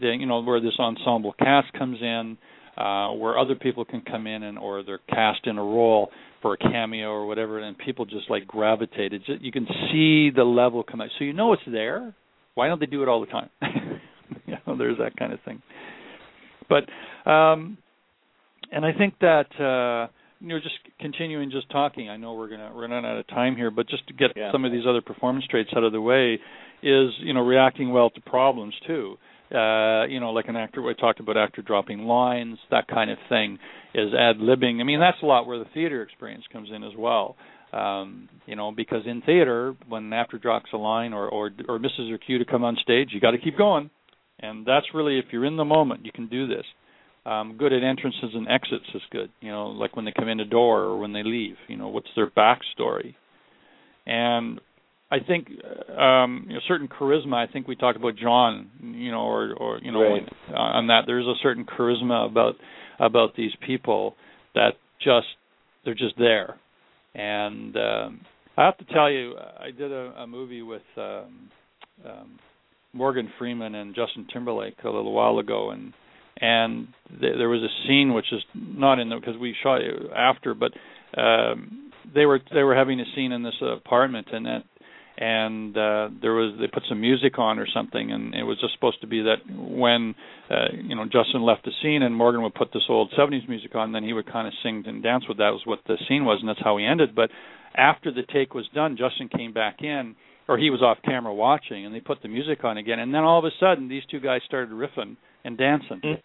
The, 0.00 0.08
you 0.08 0.26
know 0.26 0.42
where 0.42 0.60
this 0.60 0.76
ensemble 0.80 1.34
cast 1.38 1.72
comes 1.78 1.98
in, 2.02 2.36
uh, 2.76 3.12
where 3.12 3.38
other 3.38 3.54
people 3.54 3.84
can 3.84 4.00
come 4.00 4.26
in 4.26 4.42
and 4.42 4.58
or 4.58 4.82
they're 4.82 5.00
cast 5.08 5.46
in 5.46 5.56
a 5.56 5.62
role 5.62 6.10
for 6.42 6.54
a 6.54 6.56
cameo 6.56 7.08
or 7.10 7.26
whatever, 7.26 7.58
and 7.58 7.76
people 7.76 8.04
just 8.04 8.30
like 8.30 8.46
gravitate. 8.46 9.12
It's 9.12 9.26
just, 9.26 9.42
you 9.42 9.52
can 9.52 9.66
see 9.90 10.30
the 10.30 10.44
level 10.44 10.82
come 10.82 11.00
out, 11.00 11.08
so 11.18 11.24
you 11.24 11.32
know 11.32 11.52
it's 11.52 11.62
there. 11.66 12.14
Why 12.54 12.68
don't 12.68 12.80
they 12.80 12.86
do 12.86 13.02
it 13.02 13.08
all 13.08 13.20
the 13.20 13.26
time? 13.26 13.50
you 14.46 14.54
know, 14.66 14.76
there's 14.76 14.98
that 14.98 15.16
kind 15.16 15.32
of 15.32 15.40
thing. 15.44 15.62
But 16.68 16.84
um, 17.30 17.78
and 18.72 18.84
I 18.84 18.92
think 18.92 19.14
that 19.20 19.46
uh, 19.58 20.10
you 20.40 20.48
know, 20.48 20.58
just 20.60 20.74
continuing 21.00 21.50
just 21.50 21.70
talking. 21.70 22.08
I 22.10 22.16
know 22.16 22.34
we're 22.34 22.48
gonna 22.48 22.70
we're 22.74 22.82
running 22.88 23.04
out 23.04 23.16
of 23.18 23.26
time 23.28 23.56
here, 23.56 23.70
but 23.70 23.88
just 23.88 24.06
to 24.08 24.14
get 24.14 24.32
Yeah. 24.36 24.52
some 24.52 24.64
of 24.64 24.72
these 24.72 24.84
other 24.88 25.00
performance 25.00 25.46
traits 25.50 25.70
out 25.76 25.84
of 25.84 25.92
the 25.92 26.00
way 26.00 26.38
is 26.82 27.10
you 27.20 27.32
know 27.34 27.40
reacting 27.42 27.90
well 27.90 28.10
to 28.10 28.20
problems 28.20 28.74
too. 28.86 29.16
Uh, 29.50 30.04
you 30.06 30.20
know, 30.20 30.32
like 30.32 30.48
an 30.48 30.56
actor, 30.56 30.82
we 30.82 30.94
talked 30.94 31.20
about 31.20 31.38
actor 31.38 31.62
dropping 31.62 32.00
lines, 32.00 32.58
that 32.70 32.86
kind 32.86 33.10
of 33.10 33.16
thing, 33.30 33.58
is 33.94 34.12
ad 34.12 34.36
libbing. 34.36 34.80
I 34.80 34.84
mean, 34.84 35.00
that's 35.00 35.16
a 35.22 35.26
lot 35.26 35.46
where 35.46 35.58
the 35.58 35.64
theater 35.72 36.02
experience 36.02 36.44
comes 36.52 36.68
in 36.74 36.84
as 36.84 36.92
well. 36.96 37.36
Um, 37.72 38.28
you 38.46 38.56
know, 38.56 38.72
because 38.72 39.02
in 39.06 39.22
theater, 39.22 39.74
when 39.88 40.04
an 40.04 40.12
actor 40.12 40.38
drops 40.38 40.70
a 40.72 40.76
line 40.76 41.12
or 41.12 41.28
or 41.28 41.50
or 41.68 41.78
misses 41.78 42.10
her 42.10 42.18
cue 42.18 42.38
to 42.38 42.44
come 42.44 42.64
on 42.64 42.76
stage, 42.82 43.08
you 43.12 43.20
got 43.20 43.32
to 43.32 43.38
keep 43.38 43.56
going, 43.58 43.90
and 44.40 44.66
that's 44.66 44.86
really 44.94 45.18
if 45.18 45.26
you're 45.32 45.44
in 45.44 45.56
the 45.56 45.64
moment, 45.64 46.04
you 46.04 46.12
can 46.12 46.28
do 46.28 46.46
this. 46.46 46.64
Um, 47.26 47.56
good 47.58 47.74
at 47.74 47.82
entrances 47.82 48.30
and 48.34 48.48
exits 48.48 48.86
is 48.94 49.02
good. 49.10 49.30
You 49.40 49.50
know, 49.50 49.66
like 49.66 49.96
when 49.96 50.06
they 50.06 50.12
come 50.18 50.28
in 50.28 50.40
a 50.40 50.46
door 50.46 50.80
or 50.80 50.98
when 50.98 51.12
they 51.12 51.22
leave. 51.22 51.56
You 51.68 51.76
know, 51.76 51.88
what's 51.88 52.08
their 52.16 52.30
backstory? 52.30 53.14
And 54.06 54.60
I 55.10 55.18
think 55.20 55.48
um, 55.98 56.44
you 56.48 56.54
know, 56.54 56.60
certain 56.68 56.88
charisma. 56.88 57.34
I 57.34 57.50
think 57.50 57.66
we 57.66 57.76
talked 57.76 57.96
about 57.96 58.16
John, 58.16 58.70
you 58.82 59.10
know, 59.10 59.22
or 59.22 59.54
or 59.54 59.78
you 59.82 59.90
know, 59.92 60.02
Right. 60.02 60.28
uh, 60.52 60.56
on 60.56 60.88
that. 60.88 61.02
There's 61.06 61.26
a 61.26 61.34
certain 61.42 61.64
charisma 61.64 62.26
about 62.30 62.56
about 63.00 63.34
these 63.36 63.52
people 63.66 64.14
that 64.54 64.72
just 65.02 65.26
they're 65.84 65.94
just 65.94 66.18
there. 66.18 66.56
And 67.14 67.76
um, 67.76 68.20
I 68.56 68.64
have 68.66 68.76
to 68.78 68.84
tell 68.92 69.10
you, 69.10 69.34
I 69.38 69.70
did 69.70 69.90
a, 69.92 70.12
a 70.18 70.26
movie 70.26 70.62
with 70.62 70.82
um, 70.96 71.50
um, 72.04 72.38
Morgan 72.92 73.30
Freeman 73.38 73.74
and 73.74 73.94
Justin 73.94 74.26
Timberlake 74.32 74.76
a 74.84 74.88
little 74.90 75.12
while 75.12 75.38
ago, 75.38 75.70
and 75.70 75.92
and 76.40 76.88
th- 77.20 77.34
there 77.38 77.48
was 77.48 77.62
a 77.62 77.86
scene 77.88 78.12
which 78.12 78.30
is 78.32 78.42
not 78.54 78.98
in 78.98 79.08
the 79.08 79.16
because 79.16 79.38
we 79.40 79.54
shot 79.62 79.80
it 79.80 79.94
after, 80.14 80.54
but 80.54 80.72
um, 81.18 81.90
they 82.14 82.26
were 82.26 82.40
they 82.52 82.62
were 82.62 82.74
having 82.74 83.00
a 83.00 83.04
scene 83.16 83.32
in 83.32 83.42
this 83.42 83.60
apartment, 83.62 84.28
and 84.32 84.44
that 84.46 84.62
and 85.18 85.76
uh 85.76 86.08
there 86.22 86.32
was 86.32 86.54
they 86.60 86.68
put 86.68 86.84
some 86.88 87.00
music 87.00 87.38
on 87.38 87.58
or 87.58 87.66
something 87.66 88.12
and 88.12 88.34
it 88.34 88.44
was 88.44 88.56
just 88.60 88.72
supposed 88.72 89.00
to 89.00 89.06
be 89.06 89.22
that 89.22 89.38
when 89.50 90.14
uh 90.48 90.70
you 90.72 90.94
know 90.94 91.04
Justin 91.04 91.42
left 91.42 91.64
the 91.64 91.72
scene 91.82 92.02
and 92.02 92.14
Morgan 92.14 92.42
would 92.42 92.54
put 92.54 92.72
this 92.72 92.84
old 92.88 93.12
70s 93.18 93.48
music 93.48 93.74
on 93.74 93.86
and 93.86 93.94
then 93.94 94.04
he 94.04 94.12
would 94.12 94.30
kind 94.30 94.46
of 94.46 94.54
sing 94.62 94.84
and 94.86 95.02
dance 95.02 95.24
with 95.28 95.38
that 95.38 95.50
was 95.50 95.62
what 95.64 95.80
the 95.88 95.96
scene 96.08 96.24
was 96.24 96.38
and 96.40 96.48
that's 96.48 96.62
how 96.62 96.76
we 96.76 96.86
ended 96.86 97.16
but 97.16 97.30
after 97.76 98.12
the 98.12 98.22
take 98.32 98.54
was 98.54 98.68
done 98.74 98.96
Justin 98.96 99.28
came 99.28 99.52
back 99.52 99.78
in 99.80 100.14
or 100.46 100.56
he 100.56 100.70
was 100.70 100.82
off 100.82 100.98
camera 101.04 101.34
watching 101.34 101.84
and 101.84 101.92
they 101.92 102.00
put 102.00 102.22
the 102.22 102.28
music 102.28 102.62
on 102.62 102.78
again 102.78 103.00
and 103.00 103.12
then 103.12 103.22
all 103.22 103.40
of 103.40 103.44
a 103.44 103.50
sudden 103.58 103.88
these 103.88 104.04
two 104.08 104.20
guys 104.20 104.40
started 104.46 104.70
riffing 104.70 105.16
and 105.44 105.58
dancing 105.58 106.00
mm-hmm. 106.04 106.20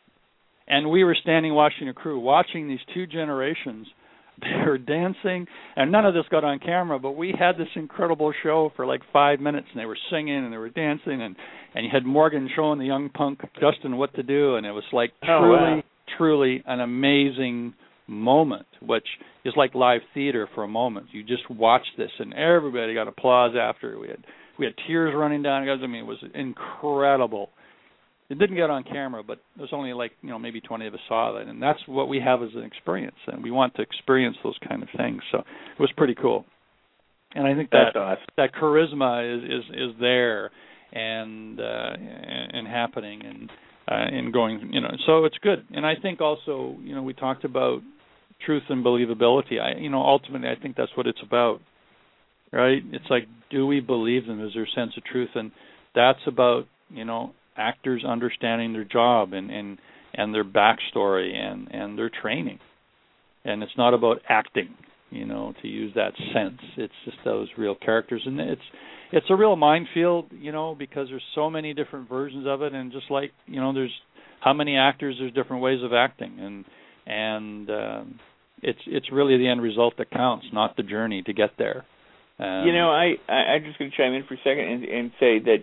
and 0.68 0.92
we 0.92 1.04
were 1.04 1.18
standing 1.20 1.56
watching 1.56 1.90
a 1.90 1.94
crew 1.94 2.20
watching 2.20 2.68
these 2.68 2.80
two 2.94 3.08
generations 3.08 3.88
they 4.42 4.66
were 4.66 4.78
dancing 4.78 5.48
and 5.76 5.92
none 5.92 6.06
of 6.06 6.14
this 6.14 6.24
got 6.30 6.44
on 6.44 6.60
camera 6.60 7.00
but 7.00 7.12
we 7.12 7.34
had 7.38 7.58
this 7.58 7.68
incredible 7.76 8.34
show 8.44 8.72
for 8.76 8.86
like 8.86 9.02
five 9.12 9.40
minutes 9.40 9.68
and 9.72 9.80
they 9.80 9.86
were 9.86 9.98
singing 10.10 10.44
and 10.44 10.52
they 10.52 10.58
were 10.58 10.70
dancing 10.70 11.22
and 11.22 11.36
and 11.76 11.86
you 11.86 11.92
had 11.92 12.06
morgan 12.06 12.50
showing 12.56 12.80
the 12.80 12.86
young 12.86 13.10
punk 13.10 13.40
justin 13.60 13.98
what 13.98 14.14
to 14.16 14.24
do 14.24 14.56
and 14.56 14.66
it 14.66 14.72
was 14.72 14.84
like 14.92 15.12
oh, 15.24 15.40
truly 15.40 15.58
wow. 15.58 15.84
truly 16.18 16.64
an 16.66 16.80
amazing 16.80 17.74
moment 18.08 18.68
which 18.82 19.08
is 19.46 19.54
like 19.56 19.74
live 19.76 20.02
theater 20.14 20.48
for 20.54 20.64
a 20.64 20.68
moment 20.68 21.08
you 21.12 21.24
just 21.24 21.50
watch 21.50 21.86
this 21.98 22.12
and 22.20 22.34
everybody 22.34 22.94
got 22.94 23.08
applause 23.08 23.56
after 23.60 23.98
we 24.00 24.08
had 24.08 24.24
we 24.60 24.66
had 24.66 24.74
tears 24.88 25.14
running 25.16 25.42
down 25.42 25.66
guys. 25.66 25.80
i 25.84 25.88
mean 25.88 26.04
it 26.04 26.08
was 26.08 26.24
incredible 26.34 27.50
it 28.34 28.40
didn't 28.40 28.56
get 28.56 28.72
on 28.72 28.84
camera, 28.84 29.22
but 29.22 29.38
there's 29.56 29.70
only 29.72 29.94
like 29.94 30.12
you 30.24 30.30
know 30.30 30.40
maybe 30.40 30.60
20 30.60 30.88
of 30.88 30.94
us 30.96 31.00
saw 31.08 31.34
that, 31.34 31.48
and 31.48 31.62
that's 31.62 31.80
what 31.88 32.10
we 32.10 32.20
have 32.20 32.42
as 32.42 32.50
an 32.56 32.64
experience, 32.64 33.16
and 33.28 33.44
we 33.44 33.52
want 33.52 33.76
to 33.76 33.84
experience 33.84 34.36
those 34.44 34.58
kind 34.68 34.82
of 34.82 34.90
things. 34.98 35.22
So 35.32 35.40
it 35.40 35.80
was 35.80 35.92
pretty 35.96 36.16
cool, 36.20 36.44
and 37.36 37.46
I 37.46 37.54
think 37.54 37.70
that 37.70 37.96
awesome. 37.96 38.26
that 38.38 38.50
charisma 38.56 39.38
is 39.38 39.44
is 39.44 39.70
is 39.70 39.96
there 40.00 40.50
and 40.92 41.60
uh, 41.60 41.94
and 41.96 42.68
happening 42.68 43.22
and 43.24 43.52
uh, 43.88 44.18
and 44.18 44.34
going 44.34 44.72
you 44.74 44.82
know 44.82 44.90
so 45.06 45.26
it's 45.26 45.38
good, 45.44 45.64
and 45.72 45.86
I 45.86 45.94
think 46.02 46.20
also 46.20 46.76
you 46.82 46.96
know 46.96 47.04
we 47.04 47.14
talked 47.14 47.46
about 47.46 47.82
truth 48.44 48.64
and 48.70 48.84
believability. 48.84 49.62
I 49.62 49.80
you 49.80 49.92
know 49.92 50.02
ultimately 50.02 50.50
I 50.50 50.60
think 50.60 50.76
that's 50.76 50.92
what 50.96 51.06
it's 51.06 51.22
about, 51.22 51.60
right? 52.52 52.82
It's 52.92 53.06
like 53.12 53.28
do 53.52 53.68
we 53.68 53.80
believe 53.80 54.26
them? 54.26 54.44
Is 54.44 54.54
there 54.56 54.64
a 54.64 54.76
sense 54.76 54.94
of 54.98 55.04
truth? 55.04 55.30
And 55.36 55.52
that's 55.94 56.26
about 56.26 56.64
you 56.90 57.06
know 57.06 57.34
actors 57.58 58.04
understanding 58.08 58.74
their 58.74 58.84
job 58.84 59.34
and 59.34 59.50
and 59.52 59.78
and 60.14 60.34
their 60.34 60.44
backstory 60.44 61.36
and 61.36 61.68
and 61.72 61.98
their 61.98 62.10
training. 62.10 62.60
And 63.46 63.62
it's 63.64 63.78
not 63.78 63.94
about 63.94 64.22
acting 64.30 64.76
you 65.10 65.26
know 65.26 65.54
to 65.62 65.68
use 65.68 65.94
that 65.96 66.14
sense. 66.34 66.60
It's 66.78 66.94
just 67.06 67.18
those 67.26 67.48
real 67.58 67.76
characters. 67.76 68.22
And 68.26 68.40
it's 68.40 68.62
it's 69.12 69.28
a 69.30 69.36
real 69.36 69.56
minefield 69.56 70.28
you 70.32 70.52
know 70.52 70.76
because 70.78 71.08
there's 71.10 71.24
so 71.36 71.50
many 71.50 71.74
different 71.74 72.10
versions 72.10 72.46
of 72.48 72.62
it. 72.62 72.74
And 72.74 72.92
just 72.92 73.10
like 73.10 73.32
you 73.48 73.60
know 73.60 73.74
there's 73.74 73.94
how 74.40 74.54
many 74.54 74.78
actors 74.78 75.16
there's 75.20 75.34
different 75.34 75.62
ways 75.62 75.84
of 75.84 75.94
acting. 75.94 76.40
And 76.40 76.66
and 77.06 77.70
um 77.70 78.20
it's 78.62 78.80
it's 78.88 79.12
really 79.12 79.38
the 79.38 79.48
end 79.48 79.62
result 79.62 79.96
that 79.98 80.10
counts 80.12 80.46
not 80.54 80.78
the 80.78 80.84
journey 80.84 81.22
to 81.24 81.34
get 81.34 81.52
there. 81.58 81.86
Um, 82.40 82.66
you 82.66 82.74
know 82.74 82.90
i, 82.90 83.14
I 83.30 83.54
i'm 83.54 83.64
just 83.64 83.78
going 83.78 83.92
to 83.92 83.96
chime 83.96 84.14
in 84.14 84.24
for 84.24 84.34
a 84.34 84.38
second 84.38 84.66
and, 84.66 84.84
and 84.84 85.12
say 85.20 85.38
that 85.38 85.58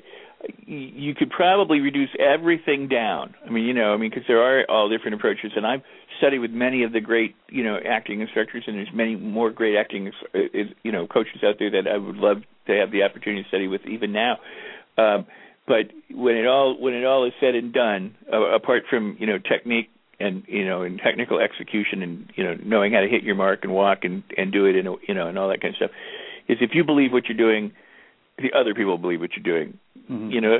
you 0.67 1.15
could 1.15 1.31
probably 1.31 1.81
reduce 1.81 2.11
everything 2.19 2.89
down. 2.89 3.35
I 3.47 3.51
mean, 3.51 3.65
you 3.65 3.75
know, 3.75 3.93
I 3.93 3.97
mean, 3.97 4.11
because 4.11 4.25
there 4.27 4.43
are 4.43 4.65
all 4.71 4.89
different 4.89 5.15
approaches, 5.15 5.53
and 5.57 5.67
I've 5.67 5.83
studied 6.19 6.39
with 6.39 6.51
many 6.51 6.85
of 6.85 6.93
the 6.93 7.01
great, 7.01 7.35
you 7.49 7.65
know, 7.65 7.79
acting 7.85 8.21
instructors, 8.21 8.65
and 8.67 8.77
there's 8.77 8.93
many 8.93 9.17
more 9.17 9.51
great 9.51 9.77
acting, 9.77 10.13
you 10.83 10.93
know, 10.93 11.07
coaches 11.07 11.43
out 11.45 11.57
there 11.59 11.71
that 11.71 11.91
I 11.91 11.97
would 11.97 12.17
love 12.17 12.39
to 12.67 12.73
have 12.73 12.91
the 12.91 13.03
opportunity 13.03 13.43
to 13.43 13.49
study 13.49 13.69
with 13.69 13.83
even 13.87 14.13
now. 14.13 14.39
Um, 14.97 15.27
but 15.67 15.91
when 16.11 16.37
it 16.37 16.47
all 16.47 16.77
when 16.81 16.95
it 16.95 17.05
all 17.05 17.27
is 17.27 17.33
said 17.41 17.55
and 17.55 17.73
done, 17.73 18.17
uh, 18.33 18.41
apart 18.55 18.85
from 18.89 19.17
you 19.21 19.27
know 19.27 19.39
technique 19.39 19.91
and 20.19 20.43
you 20.47 20.65
know 20.65 20.83
and 20.83 20.99
technical 20.99 21.39
execution 21.39 22.03
and 22.03 22.33
you 22.35 22.45
know 22.45 22.57
knowing 22.65 22.93
how 22.93 23.01
to 23.01 23.09
hit 23.09 23.23
your 23.23 23.35
mark 23.35 23.61
and 23.63 23.73
walk 23.73 24.01
and 24.03 24.23
and 24.37 24.53
do 24.53 24.67
it 24.67 24.77
and 24.77 24.97
you 25.07 25.15
know 25.15 25.29
and 25.29 25.39
all 25.39 25.49
that 25.49 25.61
kind 25.61 25.75
of 25.75 25.77
stuff, 25.77 25.91
is 26.49 26.59
if 26.61 26.71
you 26.75 26.85
believe 26.85 27.13
what 27.13 27.27
you're 27.29 27.37
doing 27.37 27.73
the 28.41 28.59
other 28.59 28.75
people 28.75 28.99
believe 28.99 29.21
what 29.21 29.31
you're 29.37 29.43
doing. 29.43 29.79
Mm-hmm. 30.11 30.31
You 30.31 30.41
know, 30.41 30.59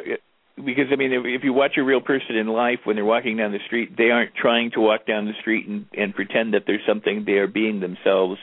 because 0.57 0.87
I 0.93 0.97
mean, 0.97 1.13
if, 1.13 1.23
if 1.25 1.45
you 1.45 1.53
watch 1.53 1.73
a 1.77 1.83
real 1.83 2.01
person 2.01 2.37
in 2.37 2.47
life 2.47 2.81
when 2.85 2.97
they're 2.97 3.05
walking 3.05 3.37
down 3.37 3.53
the 3.53 3.65
street, 3.67 3.97
they 3.97 4.11
aren't 4.11 4.35
trying 4.35 4.71
to 4.73 4.81
walk 4.81 5.07
down 5.07 5.27
the 5.27 5.33
street 5.41 5.67
and, 5.67 5.87
and 5.97 6.15
pretend 6.15 6.55
that 6.55 6.65
there's 6.67 6.83
something. 6.87 7.25
They 7.25 7.39
are 7.39 7.47
being 7.47 7.81
themselves, 7.81 8.39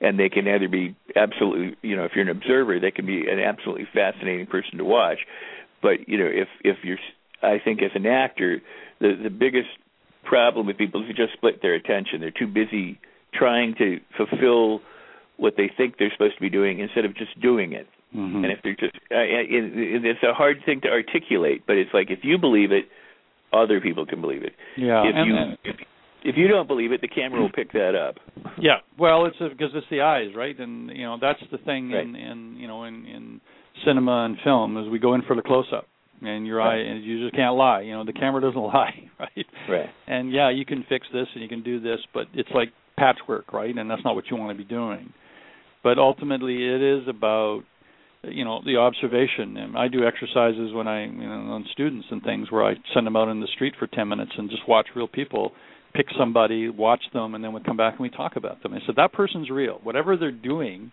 and 0.00 0.18
they 0.18 0.28
can 0.28 0.46
either 0.48 0.68
be 0.68 0.96
absolutely, 1.14 1.76
you 1.82 1.96
know, 1.96 2.04
if 2.04 2.12
you're 2.14 2.28
an 2.28 2.36
observer, 2.36 2.78
they 2.80 2.90
can 2.90 3.06
be 3.06 3.28
an 3.28 3.40
absolutely 3.40 3.88
fascinating 3.92 4.46
person 4.46 4.78
to 4.78 4.84
watch. 4.84 5.18
But 5.82 6.08
you 6.08 6.18
know, 6.18 6.26
if 6.26 6.48
if 6.62 6.78
you're, 6.82 6.98
I 7.42 7.58
think 7.62 7.82
as 7.82 7.90
an 7.94 8.06
actor, 8.06 8.60
the 9.00 9.12
the 9.22 9.30
biggest 9.30 9.68
problem 10.24 10.66
with 10.66 10.76
people 10.78 11.02
is 11.02 11.08
they 11.08 11.14
just 11.14 11.34
split 11.34 11.62
their 11.62 11.74
attention. 11.74 12.20
They're 12.20 12.30
too 12.30 12.48
busy 12.48 12.98
trying 13.32 13.74
to 13.78 14.00
fulfill 14.16 14.80
what 15.36 15.54
they 15.56 15.70
think 15.74 15.96
they're 15.98 16.10
supposed 16.12 16.34
to 16.34 16.40
be 16.40 16.50
doing 16.50 16.80
instead 16.80 17.04
of 17.04 17.14
just 17.14 17.38
doing 17.40 17.72
it. 17.72 17.86
Mm-hmm. 18.14 18.44
And 18.44 18.52
if 18.52 18.58
they're 18.62 18.76
just, 18.76 18.96
uh, 19.10 19.18
it, 19.18 20.04
it's 20.04 20.22
a 20.22 20.32
hard 20.32 20.58
thing 20.64 20.80
to 20.82 20.88
articulate, 20.88 21.64
but 21.66 21.76
it's 21.76 21.90
like 21.92 22.10
if 22.10 22.20
you 22.22 22.38
believe 22.38 22.72
it, 22.72 22.84
other 23.52 23.80
people 23.80 24.06
can 24.06 24.20
believe 24.20 24.42
it. 24.42 24.52
Yeah. 24.76 25.02
If 25.04 25.14
and, 25.14 25.26
you 25.28 25.70
if, 25.70 25.76
if 26.24 26.36
you 26.36 26.48
don't 26.48 26.66
believe 26.66 26.92
it, 26.92 27.00
the 27.00 27.08
camera 27.08 27.40
will 27.40 27.52
pick 27.52 27.72
that 27.72 27.94
up. 27.94 28.16
Yeah. 28.58 28.78
Well, 28.98 29.26
it's 29.26 29.36
because 29.38 29.70
it's 29.74 29.86
the 29.90 30.00
eyes, 30.00 30.34
right? 30.34 30.58
And 30.58 30.90
you 30.90 31.04
know 31.04 31.18
that's 31.20 31.40
the 31.50 31.58
thing 31.58 31.90
right. 31.90 32.04
in 32.04 32.16
in 32.16 32.56
you 32.58 32.68
know 32.68 32.84
in 32.84 33.06
in 33.06 33.40
cinema 33.84 34.24
and 34.24 34.36
film 34.42 34.76
is 34.76 34.88
we 34.90 34.98
go 34.98 35.14
in 35.14 35.22
for 35.22 35.36
the 35.36 35.42
close 35.42 35.66
up 35.72 35.86
and 36.22 36.46
your 36.46 36.58
right. 36.58 36.76
eye 36.76 36.78
and 36.78 37.04
you 37.04 37.22
just 37.22 37.34
can't 37.36 37.54
lie 37.56 37.82
you 37.82 37.92
know 37.92 38.04
the 38.04 38.12
camera 38.12 38.40
doesn't 38.40 38.60
lie 38.62 39.08
right 39.18 39.46
right 39.68 39.88
and 40.06 40.32
yeah 40.32 40.50
you 40.50 40.64
can 40.64 40.84
fix 40.88 41.06
this 41.12 41.26
and 41.34 41.42
you 41.42 41.48
can 41.48 41.62
do 41.62 41.80
this 41.80 41.98
but 42.14 42.26
it's 42.34 42.48
like 42.54 42.68
patchwork 42.96 43.52
right 43.52 43.76
and 43.76 43.90
that's 43.90 44.02
not 44.04 44.14
what 44.14 44.24
you 44.30 44.36
want 44.36 44.50
to 44.50 44.56
be 44.56 44.68
doing 44.68 45.12
but 45.82 45.98
ultimately 45.98 46.54
it 46.54 46.82
is 46.82 47.06
about 47.08 47.62
you 48.30 48.44
know 48.44 48.60
the 48.64 48.76
observation. 48.76 49.56
And 49.56 49.76
i 49.76 49.88
do 49.88 50.04
exercises 50.04 50.72
when 50.72 50.88
i 50.88 51.04
you 51.04 51.28
know 51.28 51.52
on 51.52 51.64
students 51.72 52.06
and 52.10 52.22
things 52.22 52.50
where 52.50 52.64
i 52.64 52.74
send 52.94 53.06
them 53.06 53.16
out 53.16 53.28
in 53.28 53.40
the 53.40 53.48
street 53.54 53.74
for 53.78 53.86
10 53.86 54.08
minutes 54.08 54.32
and 54.36 54.50
just 54.50 54.68
watch 54.68 54.88
real 54.94 55.08
people 55.08 55.52
pick 55.94 56.06
somebody 56.18 56.68
watch 56.68 57.02
them 57.12 57.34
and 57.34 57.42
then 57.42 57.52
we 57.52 57.60
come 57.62 57.76
back 57.76 57.94
and 57.94 58.00
we 58.00 58.10
talk 58.10 58.36
about 58.36 58.62
them. 58.62 58.74
I 58.74 58.78
said 58.84 58.96
that 58.96 59.12
person's 59.12 59.48
real. 59.50 59.80
Whatever 59.82 60.16
they're 60.16 60.30
doing 60.30 60.92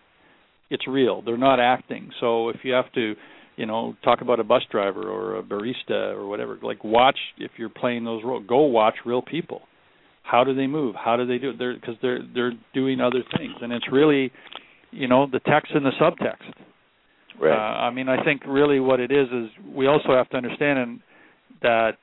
it's 0.70 0.86
real. 0.88 1.22
They're 1.22 1.36
not 1.36 1.60
acting. 1.60 2.10
So 2.20 2.48
if 2.48 2.56
you 2.62 2.72
have 2.72 2.90
to 2.92 3.14
you 3.56 3.66
know 3.66 3.94
talk 4.02 4.20
about 4.20 4.40
a 4.40 4.44
bus 4.44 4.62
driver 4.70 5.02
or 5.02 5.38
a 5.38 5.42
barista 5.42 6.14
or 6.14 6.26
whatever 6.26 6.58
like 6.62 6.82
watch 6.82 7.18
if 7.38 7.52
you're 7.56 7.68
playing 7.68 8.04
those 8.04 8.22
roles 8.24 8.44
go 8.48 8.62
watch 8.62 8.94
real 9.04 9.22
people. 9.22 9.62
How 10.22 10.42
do 10.42 10.54
they 10.54 10.66
move? 10.66 10.94
How 10.96 11.16
do 11.16 11.26
they 11.26 11.38
do 11.38 11.50
it? 11.50 11.58
They're 11.58 11.74
because 11.74 11.96
they're 12.00 12.20
they're 12.34 12.52
doing 12.72 13.00
other 13.00 13.22
things. 13.36 13.54
And 13.60 13.72
it's 13.72 13.86
really 13.92 14.32
you 14.90 15.06
know 15.08 15.26
the 15.30 15.40
text 15.40 15.72
and 15.74 15.84
the 15.84 15.92
subtext 16.00 16.52
Right. 17.40 17.52
Uh, 17.52 17.86
I 17.86 17.90
mean, 17.90 18.08
I 18.08 18.22
think 18.24 18.42
really 18.46 18.80
what 18.80 19.00
it 19.00 19.10
is 19.10 19.28
is 19.28 19.50
we 19.74 19.86
also 19.86 20.10
have 20.10 20.28
to 20.30 20.36
understand 20.36 21.00
that 21.62 21.96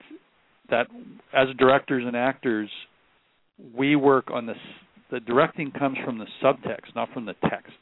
that 0.69 0.87
as 1.33 1.47
directors 1.57 2.03
and 2.05 2.15
actors, 2.15 2.69
we 3.75 3.95
work 3.95 4.29
on 4.31 4.45
this. 4.45 4.57
The 5.11 5.19
directing 5.19 5.71
comes 5.71 5.97
from 6.05 6.17
the 6.17 6.27
subtext, 6.41 6.95
not 6.95 7.11
from 7.13 7.25
the 7.25 7.35
text. 7.49 7.73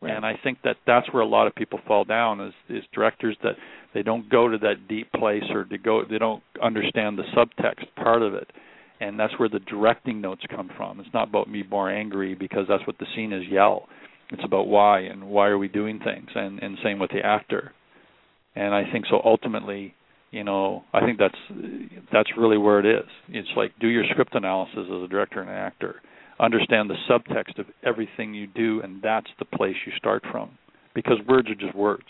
Right. 0.00 0.16
And 0.16 0.26
I 0.26 0.32
think 0.42 0.58
that 0.64 0.76
that's 0.84 1.06
where 1.12 1.22
a 1.22 1.26
lot 1.26 1.46
of 1.46 1.54
people 1.54 1.78
fall 1.86 2.04
down 2.04 2.40
is 2.40 2.52
is 2.68 2.82
directors 2.92 3.36
that 3.42 3.54
they 3.94 4.02
don't 4.02 4.28
go 4.28 4.48
to 4.48 4.58
that 4.58 4.88
deep 4.88 5.10
place 5.12 5.44
or 5.50 5.64
to 5.64 5.78
go 5.78 6.02
they 6.08 6.18
don't 6.18 6.42
understand 6.62 7.18
the 7.18 7.24
subtext 7.36 7.86
part 7.96 8.22
of 8.22 8.34
it. 8.34 8.50
And 9.00 9.18
that's 9.18 9.36
where 9.38 9.48
the 9.48 9.58
directing 9.60 10.20
notes 10.20 10.42
come 10.54 10.70
from. 10.76 11.00
It's 11.00 11.08
not 11.12 11.28
about 11.28 11.48
me 11.48 11.64
more 11.68 11.90
angry 11.90 12.34
because 12.34 12.66
that's 12.68 12.86
what 12.86 12.98
the 12.98 13.06
scene 13.16 13.32
is 13.32 13.42
yell 13.50 13.88
it's 14.30 14.44
about 14.44 14.66
why 14.66 15.00
and 15.00 15.24
why 15.24 15.48
are 15.48 15.58
we 15.58 15.68
doing 15.68 15.98
things, 15.98 16.28
and 16.34 16.62
and 16.62 16.78
same 16.82 16.98
with 16.98 17.10
the 17.10 17.20
actor. 17.24 17.72
And 18.54 18.74
I 18.74 18.90
think 18.90 19.06
so. 19.08 19.20
Ultimately, 19.24 19.94
you 20.30 20.44
know, 20.44 20.84
I 20.92 21.00
think 21.00 21.18
that's 21.18 21.38
that's 22.12 22.30
really 22.36 22.58
where 22.58 22.80
it 22.80 22.86
is. 22.86 23.08
It's 23.28 23.48
like 23.56 23.72
do 23.80 23.88
your 23.88 24.04
script 24.10 24.34
analysis 24.34 24.84
as 24.84 25.02
a 25.02 25.08
director 25.08 25.40
and 25.40 25.50
an 25.50 25.56
actor. 25.56 25.96
Understand 26.40 26.90
the 26.90 26.96
subtext 27.08 27.58
of 27.58 27.66
everything 27.84 28.34
you 28.34 28.46
do, 28.46 28.80
and 28.82 29.00
that's 29.02 29.28
the 29.38 29.44
place 29.44 29.76
you 29.86 29.92
start 29.96 30.22
from. 30.32 30.50
Because 30.94 31.18
words 31.28 31.48
are 31.50 31.54
just 31.54 31.74
words. 31.76 32.06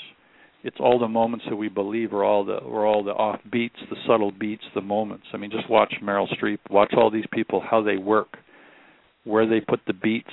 It's 0.64 0.76
all 0.78 0.98
the 1.00 1.08
moments 1.08 1.44
that 1.48 1.56
we 1.56 1.68
believe 1.68 2.12
are 2.12 2.24
all 2.24 2.44
the 2.44 2.58
are 2.58 2.86
all 2.86 3.02
the 3.02 3.10
off 3.10 3.40
beats, 3.50 3.76
the 3.90 3.96
subtle 4.06 4.30
beats, 4.30 4.62
the 4.74 4.80
moments. 4.80 5.26
I 5.32 5.36
mean, 5.36 5.50
just 5.50 5.68
watch 5.68 5.92
Meryl 6.02 6.28
Streep, 6.36 6.58
watch 6.70 6.94
all 6.96 7.10
these 7.10 7.26
people 7.32 7.60
how 7.68 7.82
they 7.82 7.96
work, 7.96 8.36
where 9.24 9.46
they 9.48 9.60
put 9.60 9.80
the 9.86 9.92
beats, 9.92 10.30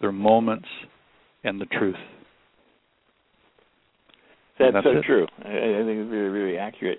their 0.00 0.12
moments, 0.12 0.68
and 1.48 1.60
the 1.60 1.66
truth. 1.66 1.96
That's, 4.58 4.74
that's 4.74 4.84
so 4.84 4.98
it. 4.98 5.04
true. 5.04 5.26
I, 5.44 5.48
I 5.48 5.82
think 5.86 6.02
it's 6.02 6.10
really, 6.10 6.28
really 6.28 6.58
accurate. 6.58 6.98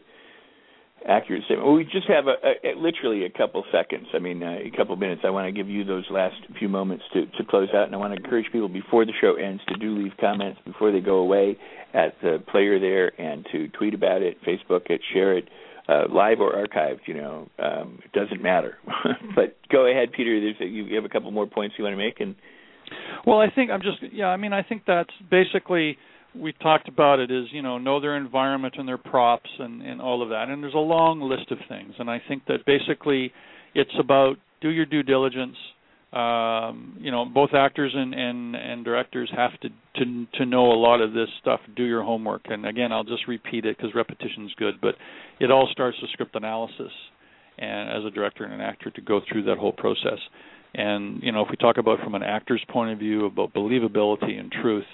accurate 1.05 1.43
statement. 1.45 1.67
Well, 1.67 1.75
we 1.75 1.83
just 1.83 2.07
have 2.07 2.25
a, 2.27 2.35
a, 2.67 2.75
literally 2.77 3.25
a 3.25 3.29
couple 3.29 3.63
seconds. 3.71 4.07
I 4.13 4.19
mean, 4.19 4.41
uh, 4.41 4.57
a 4.65 4.71
couple 4.75 4.95
minutes. 4.95 5.21
I 5.25 5.29
want 5.29 5.47
to 5.47 5.51
give 5.51 5.69
you 5.69 5.83
those 5.83 6.05
last 6.09 6.35
few 6.57 6.69
moments 6.69 7.03
to, 7.13 7.25
to 7.25 7.43
close 7.49 7.69
out, 7.75 7.85
and 7.85 7.93
I 7.93 7.97
want 7.97 8.13
to 8.15 8.23
encourage 8.23 8.45
people 8.51 8.69
before 8.69 9.05
the 9.05 9.13
show 9.19 9.35
ends 9.35 9.61
to 9.67 9.75
do 9.75 9.97
leave 9.97 10.13
comments 10.19 10.59
before 10.65 10.91
they 10.91 11.01
go 11.01 11.17
away 11.17 11.57
at 11.93 12.15
the 12.21 12.41
player 12.51 12.79
there, 12.79 13.19
and 13.19 13.45
to 13.51 13.67
tweet 13.69 13.93
about 13.93 14.21
it, 14.21 14.37
Facebook 14.47 14.89
it, 14.89 15.01
share 15.13 15.37
it, 15.37 15.49
uh, 15.89 16.03
live 16.09 16.39
or 16.39 16.53
archived. 16.53 16.99
You 17.07 17.15
know, 17.15 17.49
um, 17.59 17.99
it 18.05 18.11
doesn't 18.13 18.41
matter. 18.41 18.77
but 19.35 19.57
go 19.69 19.85
ahead, 19.89 20.13
Peter. 20.15 20.39
There's 20.39 20.61
a, 20.61 20.65
you 20.65 20.95
have 20.95 21.05
a 21.05 21.09
couple 21.09 21.31
more 21.31 21.47
points 21.47 21.75
you 21.77 21.83
want 21.83 21.93
to 21.93 21.97
make, 21.97 22.21
and 22.21 22.35
well, 23.25 23.39
I 23.39 23.49
think 23.49 23.71
I'm 23.71 23.81
just 23.81 23.97
yeah. 24.13 24.27
I 24.27 24.37
mean, 24.37 24.53
I 24.53 24.63
think 24.63 24.83
that's 24.85 25.11
basically 25.29 25.97
we 26.35 26.53
talked 26.53 26.87
about 26.87 27.19
it 27.19 27.31
is 27.31 27.45
you 27.51 27.61
know 27.61 27.77
know 27.77 27.99
their 27.99 28.15
environment 28.15 28.75
and 28.77 28.87
their 28.87 28.97
props 28.97 29.49
and 29.59 29.81
and 29.81 30.01
all 30.01 30.21
of 30.21 30.29
that. 30.29 30.49
And 30.49 30.61
there's 30.63 30.73
a 30.73 30.77
long 30.77 31.21
list 31.21 31.51
of 31.51 31.57
things. 31.67 31.93
And 31.99 32.09
i 32.09 32.21
think 32.27 32.45
that 32.47 32.65
basically 32.65 33.31
it's 33.75 33.93
about 33.99 34.37
do 34.61 34.69
your 34.69 34.85
due 34.85 35.03
diligence. 35.03 35.55
Um 36.13 36.97
you 36.99 37.11
know 37.11 37.25
both 37.25 37.51
actors 37.53 37.93
and 37.95 38.13
and 38.13 38.55
and 38.55 38.85
directors 38.85 39.31
have 39.35 39.59
to 39.61 39.69
to 39.69 40.25
to 40.39 40.45
know 40.45 40.71
a 40.71 40.79
lot 40.79 41.01
of 41.01 41.13
this 41.13 41.29
stuff. 41.41 41.59
Do 41.75 41.83
your 41.83 42.03
homework. 42.03 42.43
And 42.45 42.65
again 42.65 42.91
i'll 42.91 43.03
just 43.03 43.27
repeat 43.27 43.65
it 43.65 43.77
because 43.77 43.93
repetition 43.95 44.45
is 44.45 44.51
good 44.57 44.75
but 44.81 44.95
it 45.39 45.51
all 45.51 45.67
starts 45.71 45.97
with 46.01 46.11
script 46.11 46.35
analysis 46.35 46.91
and 47.57 47.89
as 47.89 48.05
a 48.05 48.11
director 48.11 48.43
and 48.43 48.53
an 48.53 48.61
actor 48.61 48.89
to 48.91 49.01
go 49.01 49.19
through 49.29 49.43
that 49.43 49.57
whole 49.57 49.73
process 49.73 50.19
and 50.73 51.21
you 51.23 51.31
know 51.31 51.41
if 51.41 51.49
we 51.49 51.55
talk 51.57 51.77
about 51.77 51.99
from 51.99 52.15
an 52.15 52.23
actor's 52.23 52.63
point 52.69 52.91
of 52.91 52.99
view 52.99 53.25
about 53.25 53.53
believability 53.53 54.39
and 54.39 54.51
truth 54.51 54.85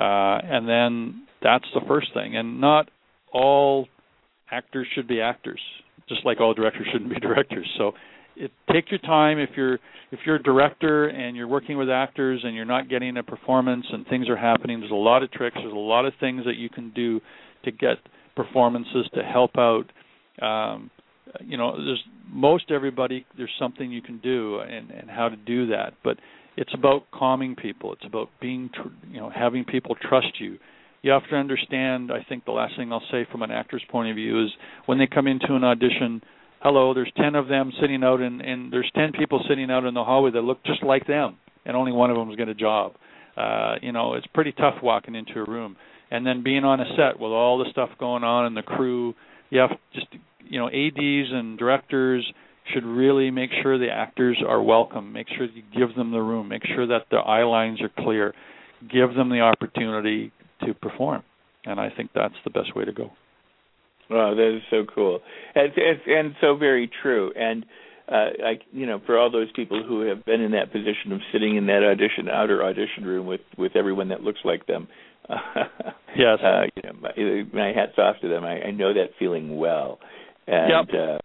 uh, 0.00 0.40
and 0.42 0.66
then 0.66 1.26
that's 1.42 1.66
the 1.74 1.82
first 1.86 2.08
thing. 2.14 2.36
And 2.36 2.60
not 2.60 2.90
all 3.32 3.86
actors 4.50 4.86
should 4.94 5.06
be 5.06 5.20
actors, 5.20 5.60
just 6.08 6.24
like 6.24 6.40
all 6.40 6.54
directors 6.54 6.86
shouldn't 6.90 7.10
be 7.10 7.20
directors. 7.20 7.68
So 7.76 7.92
it, 8.36 8.50
take 8.72 8.90
your 8.90 9.00
time 9.00 9.38
if 9.38 9.50
you're 9.56 9.78
if 10.12 10.20
you're 10.24 10.36
a 10.36 10.42
director 10.42 11.08
and 11.08 11.36
you're 11.36 11.48
working 11.48 11.76
with 11.76 11.90
actors 11.90 12.40
and 12.42 12.54
you're 12.54 12.64
not 12.64 12.88
getting 12.88 13.16
a 13.18 13.22
performance 13.22 13.84
and 13.92 14.06
things 14.06 14.28
are 14.28 14.36
happening 14.36 14.80
there's 14.80 14.90
a 14.90 14.94
lot 14.94 15.22
of 15.22 15.30
tricks 15.30 15.56
there's 15.60 15.72
a 15.72 15.76
lot 15.76 16.04
of 16.04 16.12
things 16.18 16.44
that 16.44 16.56
you 16.56 16.68
can 16.68 16.90
do 16.90 17.20
to 17.64 17.70
get 17.70 17.96
performances 18.34 19.08
to 19.14 19.22
help 19.22 19.52
out 19.56 19.84
um, 20.42 20.90
you 21.40 21.56
know 21.56 21.72
there's 21.76 22.02
most 22.28 22.70
everybody 22.70 23.26
there's 23.36 23.50
something 23.58 23.90
you 23.90 24.02
can 24.02 24.18
do 24.18 24.60
and 24.60 24.90
and 24.90 25.10
how 25.10 25.28
to 25.28 25.36
do 25.36 25.66
that 25.66 25.94
but 26.02 26.16
it's 26.56 26.74
about 26.74 27.10
calming 27.10 27.56
people. 27.56 27.92
It's 27.94 28.04
about 28.04 28.28
being, 28.40 28.70
tr- 28.74 28.88
you 29.10 29.20
know, 29.20 29.30
having 29.30 29.64
people 29.64 29.94
trust 29.94 30.40
you. 30.40 30.58
You 31.02 31.12
have 31.12 31.26
to 31.30 31.36
understand. 31.36 32.10
I 32.12 32.24
think 32.28 32.44
the 32.44 32.52
last 32.52 32.74
thing 32.76 32.92
I'll 32.92 33.02
say 33.10 33.26
from 33.32 33.42
an 33.42 33.50
actor's 33.50 33.82
point 33.90 34.10
of 34.10 34.16
view 34.16 34.44
is 34.44 34.50
when 34.84 34.98
they 34.98 35.06
come 35.06 35.26
into 35.26 35.54
an 35.54 35.64
audition. 35.64 36.22
Hello, 36.60 36.92
there's 36.92 37.10
ten 37.16 37.34
of 37.34 37.48
them 37.48 37.72
sitting 37.80 38.04
out, 38.04 38.20
and 38.20 38.42
and 38.42 38.70
there's 38.70 38.90
ten 38.94 39.12
people 39.12 39.42
sitting 39.48 39.70
out 39.70 39.86
in 39.86 39.94
the 39.94 40.04
hallway 40.04 40.30
that 40.32 40.42
look 40.42 40.62
just 40.64 40.82
like 40.82 41.06
them, 41.06 41.38
and 41.64 41.74
only 41.74 41.92
one 41.92 42.10
of 42.10 42.16
them 42.16 42.28
is 42.30 42.36
going 42.36 42.48
to 42.48 42.54
job. 42.54 42.92
Uh, 43.34 43.76
you 43.80 43.92
know, 43.92 44.12
it's 44.12 44.26
pretty 44.34 44.52
tough 44.52 44.74
walking 44.82 45.14
into 45.14 45.40
a 45.40 45.44
room, 45.50 45.76
and 46.10 46.26
then 46.26 46.42
being 46.42 46.64
on 46.64 46.80
a 46.80 46.84
set 46.96 47.18
with 47.18 47.32
all 47.32 47.56
the 47.56 47.70
stuff 47.70 47.88
going 47.98 48.22
on 48.22 48.44
and 48.44 48.54
the 48.54 48.62
crew. 48.62 49.14
You 49.48 49.60
have 49.60 49.70
just, 49.94 50.06
you 50.50 50.58
know, 50.58 50.66
ads 50.66 51.30
and 51.32 51.56
directors 51.56 52.30
should 52.74 52.84
really 52.84 53.30
make 53.30 53.50
sure 53.62 53.78
the 53.78 53.90
actors 53.90 54.42
are 54.46 54.62
welcome. 54.62 55.12
Make 55.12 55.28
sure 55.28 55.46
you 55.46 55.62
give 55.76 55.94
them 55.96 56.10
the 56.10 56.20
room. 56.20 56.48
Make 56.48 56.66
sure 56.66 56.86
that 56.88 57.06
the 57.10 57.18
eye 57.18 57.44
lines 57.44 57.80
are 57.80 57.90
clear. 58.04 58.34
Give 58.90 59.14
them 59.14 59.30
the 59.30 59.40
opportunity 59.40 60.32
to 60.66 60.74
perform. 60.74 61.22
And 61.64 61.80
I 61.80 61.88
think 61.96 62.10
that's 62.14 62.34
the 62.44 62.50
best 62.50 62.74
way 62.74 62.84
to 62.84 62.92
go. 62.92 63.10
wow 64.10 64.34
that 64.34 64.56
is 64.56 64.62
so 64.70 64.84
cool, 64.94 65.20
and 65.54 65.72
and, 65.76 66.00
and 66.06 66.34
so 66.40 66.56
very 66.56 66.90
true. 67.02 67.32
And 67.36 67.64
uh, 68.08 68.30
I, 68.44 68.58
you 68.72 68.86
know, 68.86 69.00
for 69.04 69.18
all 69.18 69.30
those 69.30 69.52
people 69.54 69.84
who 69.86 70.08
have 70.08 70.24
been 70.24 70.40
in 70.40 70.52
that 70.52 70.72
position 70.72 71.12
of 71.12 71.20
sitting 71.32 71.56
in 71.56 71.66
that 71.66 71.84
audition 71.84 72.28
outer 72.28 72.64
audition 72.64 73.04
room 73.04 73.26
with 73.26 73.42
with 73.58 73.76
everyone 73.76 74.08
that 74.08 74.22
looks 74.22 74.40
like 74.42 74.66
them, 74.66 74.88
yes, 76.16 76.38
uh, 76.42 76.62
you 76.74 76.82
know, 76.82 76.92
my, 77.00 77.44
my 77.52 77.72
hats 77.72 77.98
off 77.98 78.16
to 78.22 78.28
them. 78.28 78.42
I, 78.44 78.62
I 78.62 78.70
know 78.70 78.94
that 78.94 79.10
feeling 79.18 79.58
well. 79.58 79.98
And 80.50 80.88
yep. 80.90 81.00
uh, 81.00 81.18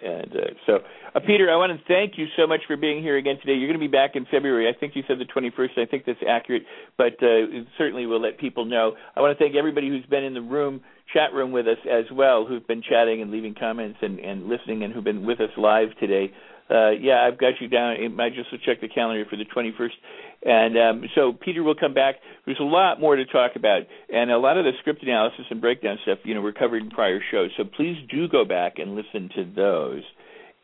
and 0.00 0.32
uh, 0.32 0.50
so, 0.64 0.78
uh, 1.14 1.20
Peter, 1.26 1.50
I 1.50 1.56
want 1.56 1.72
to 1.76 1.84
thank 1.88 2.16
you 2.16 2.26
so 2.36 2.46
much 2.46 2.60
for 2.68 2.76
being 2.76 3.02
here 3.02 3.16
again 3.16 3.36
today. 3.40 3.54
You're 3.54 3.66
going 3.66 3.80
to 3.80 3.84
be 3.84 3.90
back 3.90 4.12
in 4.14 4.26
February. 4.30 4.68
I 4.68 4.78
think 4.78 4.94
you 4.94 5.02
said 5.08 5.18
the 5.18 5.24
21st. 5.24 5.78
I 5.78 5.86
think 5.86 6.04
that's 6.06 6.20
accurate, 6.28 6.62
but 6.96 7.14
uh, 7.20 7.66
certainly 7.76 8.06
we'll 8.06 8.22
let 8.22 8.38
people 8.38 8.64
know. 8.64 8.92
I 9.16 9.20
want 9.20 9.36
to 9.36 9.44
thank 9.44 9.56
everybody 9.56 9.88
who's 9.88 10.06
been 10.06 10.22
in 10.22 10.34
the 10.34 10.42
room, 10.42 10.80
chat 11.12 11.32
room 11.32 11.50
with 11.50 11.66
us 11.66 11.78
as 11.90 12.04
well, 12.12 12.46
who've 12.46 12.66
been 12.68 12.82
chatting 12.82 13.20
and 13.22 13.32
leaving 13.32 13.56
comments 13.58 13.98
and, 14.00 14.20
and 14.20 14.46
listening, 14.46 14.84
and 14.84 14.92
who've 14.92 15.02
been 15.02 15.26
with 15.26 15.40
us 15.40 15.50
live 15.56 15.88
today. 15.98 16.32
Uh, 16.70 16.90
yeah, 16.90 17.26
I've 17.26 17.38
got 17.38 17.54
you 17.60 17.68
down. 17.68 17.96
I 18.20 18.28
just 18.28 18.52
will 18.52 18.58
check 18.58 18.80
the 18.80 18.88
calendar 18.88 19.24
for 19.28 19.36
the 19.36 19.44
21st. 19.44 19.96
And 20.44 20.78
um, 20.78 21.08
so 21.14 21.32
Peter 21.32 21.62
will 21.62 21.74
come 21.74 21.94
back. 21.94 22.16
There's 22.44 22.60
a 22.60 22.64
lot 22.64 23.00
more 23.00 23.16
to 23.16 23.24
talk 23.24 23.52
about, 23.56 23.82
and 24.12 24.30
a 24.30 24.38
lot 24.38 24.56
of 24.56 24.64
the 24.64 24.72
script 24.80 25.02
analysis 25.02 25.46
and 25.50 25.60
breakdown 25.60 25.98
stuff, 26.02 26.18
you 26.24 26.34
know, 26.34 26.42
we're 26.42 26.52
covered 26.52 26.82
in 26.82 26.90
prior 26.90 27.20
shows. 27.30 27.50
So 27.56 27.64
please 27.64 27.96
do 28.10 28.28
go 28.28 28.44
back 28.44 28.74
and 28.78 28.94
listen 28.94 29.30
to 29.34 29.50
those. 29.56 30.02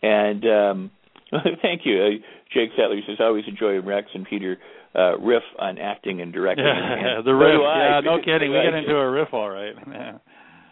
And 0.02 0.44
um, 0.44 0.90
thank 1.62 1.82
you, 1.84 2.02
uh, 2.02 2.10
Jake 2.52 2.70
Settler 2.76 3.00
says 3.06 3.16
always 3.18 3.44
enjoy 3.48 3.80
Rex 3.80 4.08
and 4.14 4.26
Peter 4.28 4.58
uh, 4.94 5.18
riff 5.18 5.42
on 5.58 5.78
acting 5.78 6.20
and 6.20 6.32
directing. 6.32 6.64
Yeah, 7.04 7.20
the 7.24 7.34
riff. 7.34 7.60
Yeah, 7.60 8.00
no 8.04 8.18
kidding. 8.18 8.52
We 8.52 8.62
get 8.62 8.74
into 8.78 8.94
a 8.94 9.10
riff, 9.10 9.28
all 9.32 9.50
right. 9.50 9.74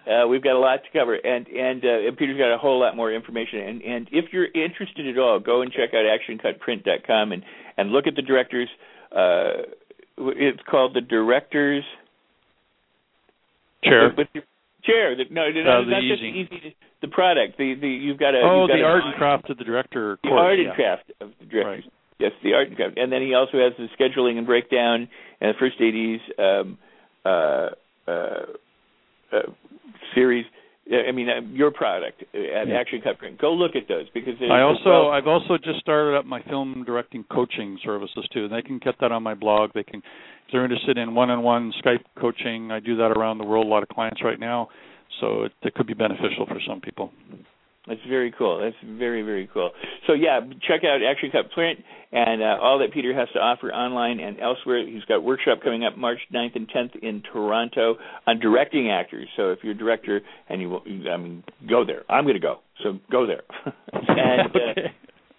Yeah. 0.07 0.25
Uh, 0.25 0.27
we've 0.27 0.43
got 0.43 0.57
a 0.57 0.59
lot 0.59 0.81
to 0.85 0.99
cover, 0.99 1.15
and 1.15 1.47
and, 1.47 1.85
uh, 1.85 2.09
and 2.09 2.17
Peter's 2.17 2.39
got 2.39 2.55
a 2.55 2.59
whole 2.59 2.81
lot 2.81 2.97
more 2.97 3.13
information. 3.13 3.61
And 3.61 3.83
and 3.83 4.09
if 4.13 4.33
you're 4.33 4.47
interested 4.47 5.07
at 5.09 5.19
all, 5.19 5.39
go 5.41 5.63
and 5.63 5.73
check 5.73 5.91
out 5.95 6.05
ActionCutPrint.com 6.05 7.33
and 7.33 7.43
and 7.77 7.91
look 7.91 8.07
at 8.07 8.17
the 8.17 8.23
directors. 8.23 8.69
Uh, 9.11 9.69
it's 10.19 10.61
called 10.69 10.95
the 10.95 11.01
directors 11.01 11.85
chair. 13.85 14.13
But, 14.15 14.29
but 14.33 14.43
chair. 14.85 15.17
The, 15.17 15.25
no, 15.31 15.51
no, 15.51 15.61
uh, 15.61 15.85
not 15.85 16.01
the 16.01 16.09
just 16.09 16.23
easy. 16.23 16.49
easy. 16.55 16.77
The 17.01 17.09
product. 17.09 17.59
The 17.59 17.75
the 17.81 17.89
you've 17.89 18.19
got 18.19 18.35
a. 18.35 18.41
Oh, 18.43 18.67
got 18.69 18.77
the 18.77 18.83
art 18.83 19.03
and 19.05 19.15
craft 19.15 19.51
of 19.51 19.59
the 19.59 19.65
director. 19.65 20.19
The 20.23 20.29
course, 20.29 20.41
art 20.41 20.59
and 20.59 20.73
craft 20.75 21.13
of 21.21 21.31
the 21.41 21.47
directors. 21.47 21.85
Right. 21.85 21.93
Yes, 22.19 22.33
the 22.45 22.55
art 22.55 22.69
and 22.69 22.77
craft, 22.77 22.99
and 22.99 23.11
then 23.11 23.23
he 23.23 23.35
also 23.35 23.59
has 23.59 23.73
the 23.77 23.89
scheduling 23.99 24.39
and 24.39 24.47
breakdown 24.47 25.09
and 25.41 25.55
the 25.55 25.59
first 25.59 25.81
ADs 25.83 26.23
um, 26.39 26.79
uh, 27.25 27.69
uh, 28.07 28.47
uh, 29.33 29.51
series. 30.15 30.47
I 30.91 31.13
mean, 31.13 31.29
uh, 31.29 31.41
your 31.53 31.71
product 31.71 32.23
at 32.35 32.67
Yeah. 32.67 32.75
Action 32.75 33.01
Cut 33.03 33.19
Print. 33.19 33.39
Go 33.39 33.53
look 33.53 33.77
at 33.77 33.87
those 33.87 34.09
because 34.11 34.35
I 34.43 34.63
also 34.63 34.91
well, 34.91 35.11
I've 35.11 35.29
also 35.29 35.57
just 35.57 35.79
started 35.79 36.17
up 36.17 36.25
my 36.25 36.43
film 36.43 36.83
directing 36.85 37.25
coaching 37.25 37.79
services 37.85 38.27
too. 38.33 38.49
They 38.49 38.63
can 38.63 38.79
get 38.79 38.97
that 38.99 39.13
on 39.13 39.23
my 39.23 39.35
blog. 39.35 39.71
They 39.75 39.85
can 39.85 40.01
if 40.01 40.53
they're 40.53 40.65
interested 40.65 40.99
in 40.99 41.15
one-on-one 41.15 41.73
Skype 41.85 42.03
coaching. 42.19 42.73
I 42.73 42.81
do 42.81 42.97
that 42.97 43.13
around 43.13 43.39
the 43.39 43.45
world. 43.45 43.67
A 43.67 43.69
lot 43.69 43.85
of 43.85 43.89
clients 43.91 44.23
right 44.25 44.41
now, 44.41 44.69
so 45.21 45.45
it, 45.45 45.53
it 45.63 45.75
could 45.75 45.87
be 45.87 45.95
beneficial 45.95 46.47
for 46.47 46.61
some 46.67 46.81
people. 46.81 47.13
That's 47.87 48.01
very 48.09 48.33
cool. 48.37 48.61
That's 48.61 48.77
very 48.99 49.23
very 49.23 49.49
cool. 49.53 49.71
So 50.07 50.13
yeah, 50.15 50.41
check 50.67 50.83
out 50.85 51.01
Action 51.03 51.31
Cut 51.31 51.51
Print 51.53 51.81
and 52.13 52.43
uh, 52.43 52.57
all 52.61 52.79
that 52.81 52.93
Peter 52.93 53.15
has 53.15 53.29
to 53.35 53.39
offer 53.39 53.73
online 53.73 54.21
and 54.21 54.39
elsewhere. 54.41 54.87
He's 54.87 55.05
got 55.05 55.17
a 55.17 55.21
workshop 55.21 55.59
coming 55.63 55.85
up 55.85 55.97
March 55.97 56.19
9th 56.33 56.57
and 56.57 56.69
10th 56.69 56.97
in 57.03 57.23
Toronto 57.33 57.97
on 58.27 58.39
directing 58.39 58.91
actors. 58.91 59.29
So 59.37 59.51
if 59.51 59.61
you're 59.63 59.73
a 59.75 59.79
director 59.79 60.21
and 60.49 60.61
you, 60.61 60.81
you 60.85 61.11
I 61.11 61.17
mean, 61.17 61.45
go 61.69 61.85
there. 61.85 62.03
I'm 62.09 62.25
going 62.25 62.35
to 62.35 62.41
go. 62.41 62.59
So 62.83 62.99
go 63.11 63.27
there 63.27 63.43
and 63.93 64.51
okay. 64.51 64.93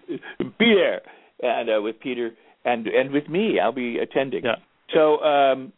uh, 0.09 0.43
be 0.59 0.75
there 0.75 1.01
and 1.41 1.69
uh, 1.69 1.81
with 1.81 1.99
Peter 1.99 2.31
and 2.65 2.87
and 2.87 3.11
with 3.11 3.27
me. 3.29 3.59
I'll 3.61 3.71
be 3.71 3.99
attending. 3.99 4.43
Yeah. 4.43 4.55
So. 4.93 5.19
um 5.23 5.73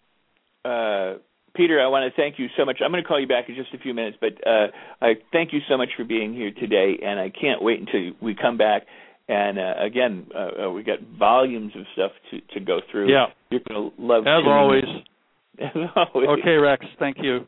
uh 0.63 1.15
Peter, 1.56 1.82
I 1.82 1.88
want 1.88 2.12
to 2.12 2.22
thank 2.22 2.38
you 2.38 2.47
so 2.58 2.66
much. 2.66 2.80
I'm 2.84 2.91
going 2.91 3.03
to 3.03 3.08
call 3.08 3.20
you 3.20 3.28
back 3.28 3.49
in 3.49 3.56
just 3.56 3.74
a 3.74 3.78
few 3.78 3.93
minutes, 3.93 4.18
but 4.20 4.34
uh, 4.47 4.68
I 5.01 5.14
thank 5.32 5.53
you 5.53 5.60
so 5.70 5.78
much 5.78 5.89
for 5.97 6.03
being 6.03 6.34
here 6.34 6.51
today, 6.51 6.99
and 7.03 7.20
I 7.20 7.30
can't 7.30 7.62
wait 7.62 7.80
until 7.80 8.12
we 8.22 8.36
come 8.36 8.58
back. 8.58 8.84
And 9.28 9.58
uh, 9.58 9.74
again, 9.80 10.28
uh, 10.36 10.68
uh, 10.68 10.72
we 10.72 10.84
got 10.84 10.99
volumes 11.18 11.74
of 11.76 11.86
stuff 11.93 12.12
to 12.30 12.41
to 12.53 12.64
go 12.64 12.80
through. 12.91 13.12
Yeah. 13.12 13.28
You're 13.49 13.62
going 13.68 13.91
to 13.91 14.01
love. 14.01 14.28
As 14.28 14.43
always. 14.45 14.84
As 15.60 15.72
always. 15.95 16.30
Okay, 16.39 16.58
Rex. 16.58 16.86
Thank 16.99 17.18
you. 17.22 17.47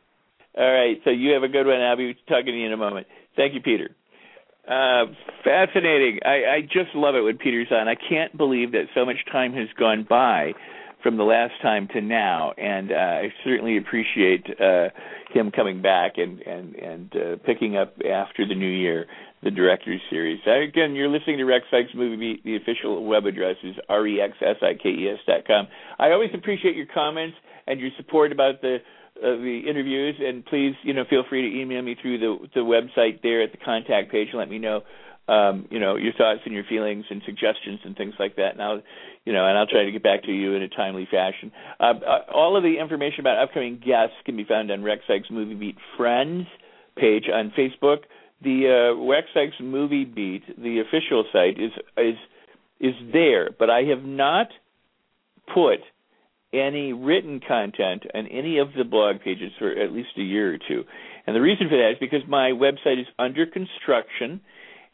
All 0.58 0.72
right. 0.72 0.98
So 1.04 1.12
you 1.12 1.34
have 1.34 1.44
a 1.44 1.48
good 1.48 1.68
one. 1.68 1.80
I'll 1.80 1.96
be 1.96 2.16
talking 2.28 2.48
to 2.48 2.58
you 2.58 2.66
in 2.66 2.74
a 2.74 2.78
moment. 2.78 3.06
Thank 3.36 3.54
you, 3.54 3.62
Peter. 3.62 3.92
Uh, 4.68 5.06
fascinating. 5.44 6.20
I, 6.26 6.56
I 6.58 6.62
just 6.62 6.96
love 6.96 7.16
it 7.16 7.22
when 7.22 7.38
Peter's 7.38 7.68
on. 7.72 7.88
I 7.88 7.96
can't 7.96 8.36
believe 8.36 8.72
that 8.72 8.86
so 8.96 9.06
much 9.06 9.18
time 9.32 9.54
has 9.54 9.68
gone 9.80 10.06
by 10.10 10.54
from 11.08 11.16
the 11.16 11.24
last 11.24 11.54
time 11.62 11.88
to 11.94 12.02
now, 12.02 12.52
and 12.58 12.92
uh, 12.92 12.96
I 12.96 13.34
certainly 13.46 13.78
appreciate 13.78 14.46
uh, 14.60 14.90
him 15.32 15.52
coming 15.52 15.82
back 15.82 16.18
and 16.18 16.42
and 16.42 16.76
and 16.76 17.16
uh, 17.16 17.36
picking 17.46 17.78
up 17.78 17.94
after 18.04 18.46
the 18.46 18.56
new 18.56 18.68
year 18.68 19.06
the 19.42 19.50
director's 19.50 20.02
series. 20.10 20.42
Again, 20.46 20.96
you're 20.96 21.08
listening 21.08 21.38
to 21.38 21.46
Rex 21.46 21.64
Sikes 21.72 21.92
Movie 21.96 22.18
Beat. 22.18 22.44
The 22.44 22.58
official 22.58 23.06
web 23.06 23.26
address 23.26 23.56
is 23.64 23.76
rexsikes 23.90 25.20
dot 25.26 25.48
com. 25.48 25.70
I 25.98 26.12
always 26.12 26.32
appreciate 26.34 26.76
your 26.76 26.88
comments 26.94 27.38
and 27.68 27.80
your 27.80 27.92
support 27.96 28.34
about 28.34 28.60
the 28.62 28.80
uh, 29.24 29.38
the 29.38 29.62
interviews, 29.66 30.16
and 30.20 30.46
please, 30.46 30.74
you 30.84 30.94
know, 30.94 31.06
feel 31.10 31.24
free 31.30 31.50
to 31.50 31.62
email 31.62 31.84
me 31.84 31.96
through 32.02 32.18
the 32.20 32.50
the 32.54 32.60
website 32.60 33.22
there 33.24 33.42
at 33.42 33.54
the 33.54 33.60
contact 33.64 34.12
page 34.12 34.28
and 34.32 34.40
let 34.40 34.50
me 34.50 34.60
know, 34.60 34.82
um, 35.28 35.68
you 35.70 35.80
know, 35.80 35.96
your 35.96 36.14
thoughts 36.14 36.42
and 36.46 36.54
your 36.54 36.64
feelings 36.64 37.06
and 37.10 37.22
suggestions 37.26 37.80
and 37.84 37.96
things 37.96 38.14
like 38.18 38.38
that. 38.38 38.60
I'll, 38.60 38.82
you 39.26 39.34
know, 39.34 39.46
and 39.46 39.58
I'll 39.58 39.68
try 39.68 39.84
to 39.84 39.92
get 39.92 40.04
back 40.04 40.24
to 40.24 40.32
you 40.32 40.54
in 40.54 40.62
a 40.62 40.70
timely 40.70 41.08
fashion. 41.10 41.52
Uh, 41.80 41.94
uh 42.06 42.32
all 42.34 42.56
of 42.56 42.64
the 42.64 42.80
information 42.80 43.20
about 43.20 43.38
upcoming 43.42 43.76
guests 43.76 44.16
can 44.26 44.38
be 44.38 44.46
found 44.46 44.72
on 44.72 44.84
Rex 44.84 45.04
Sikes 45.08 45.30
Movie 45.30 45.56
Beat 45.56 45.78
Friends 45.98 46.48
page 46.96 47.26
on 47.32 47.52
Facebook. 47.58 48.00
The 48.42 48.94
uh, 48.96 49.06
Rex 49.06 49.28
Sikes 49.34 49.56
Movie 49.60 50.06
Beat, 50.06 50.44
the 50.58 50.80
official 50.80 51.26
site, 51.34 51.60
is 51.60 51.72
is 51.98 52.16
is 52.80 52.94
there, 53.12 53.50
but 53.58 53.70
I 53.70 53.84
have 53.84 54.04
not 54.04 54.48
put 55.54 55.80
any 56.54 56.94
written 56.94 57.42
content 57.46 58.04
on 58.14 58.28
any 58.28 58.60
of 58.60 58.70
the 58.78 58.84
blog 58.84 59.22
pages 59.22 59.52
for 59.60 59.70
at 59.70 59.92
least 59.92 60.10
a 60.18 60.22
year 60.22 60.54
or 60.54 60.58
two. 60.58 60.84
And 61.26 61.36
the 61.36 61.42
reason 61.42 61.68
for 61.68 61.78
that 61.78 61.92
is 61.92 61.98
because 62.00 62.22
my 62.28 62.52
website 62.52 63.02
is 63.02 63.08
under 63.20 63.46
construction 63.46 64.40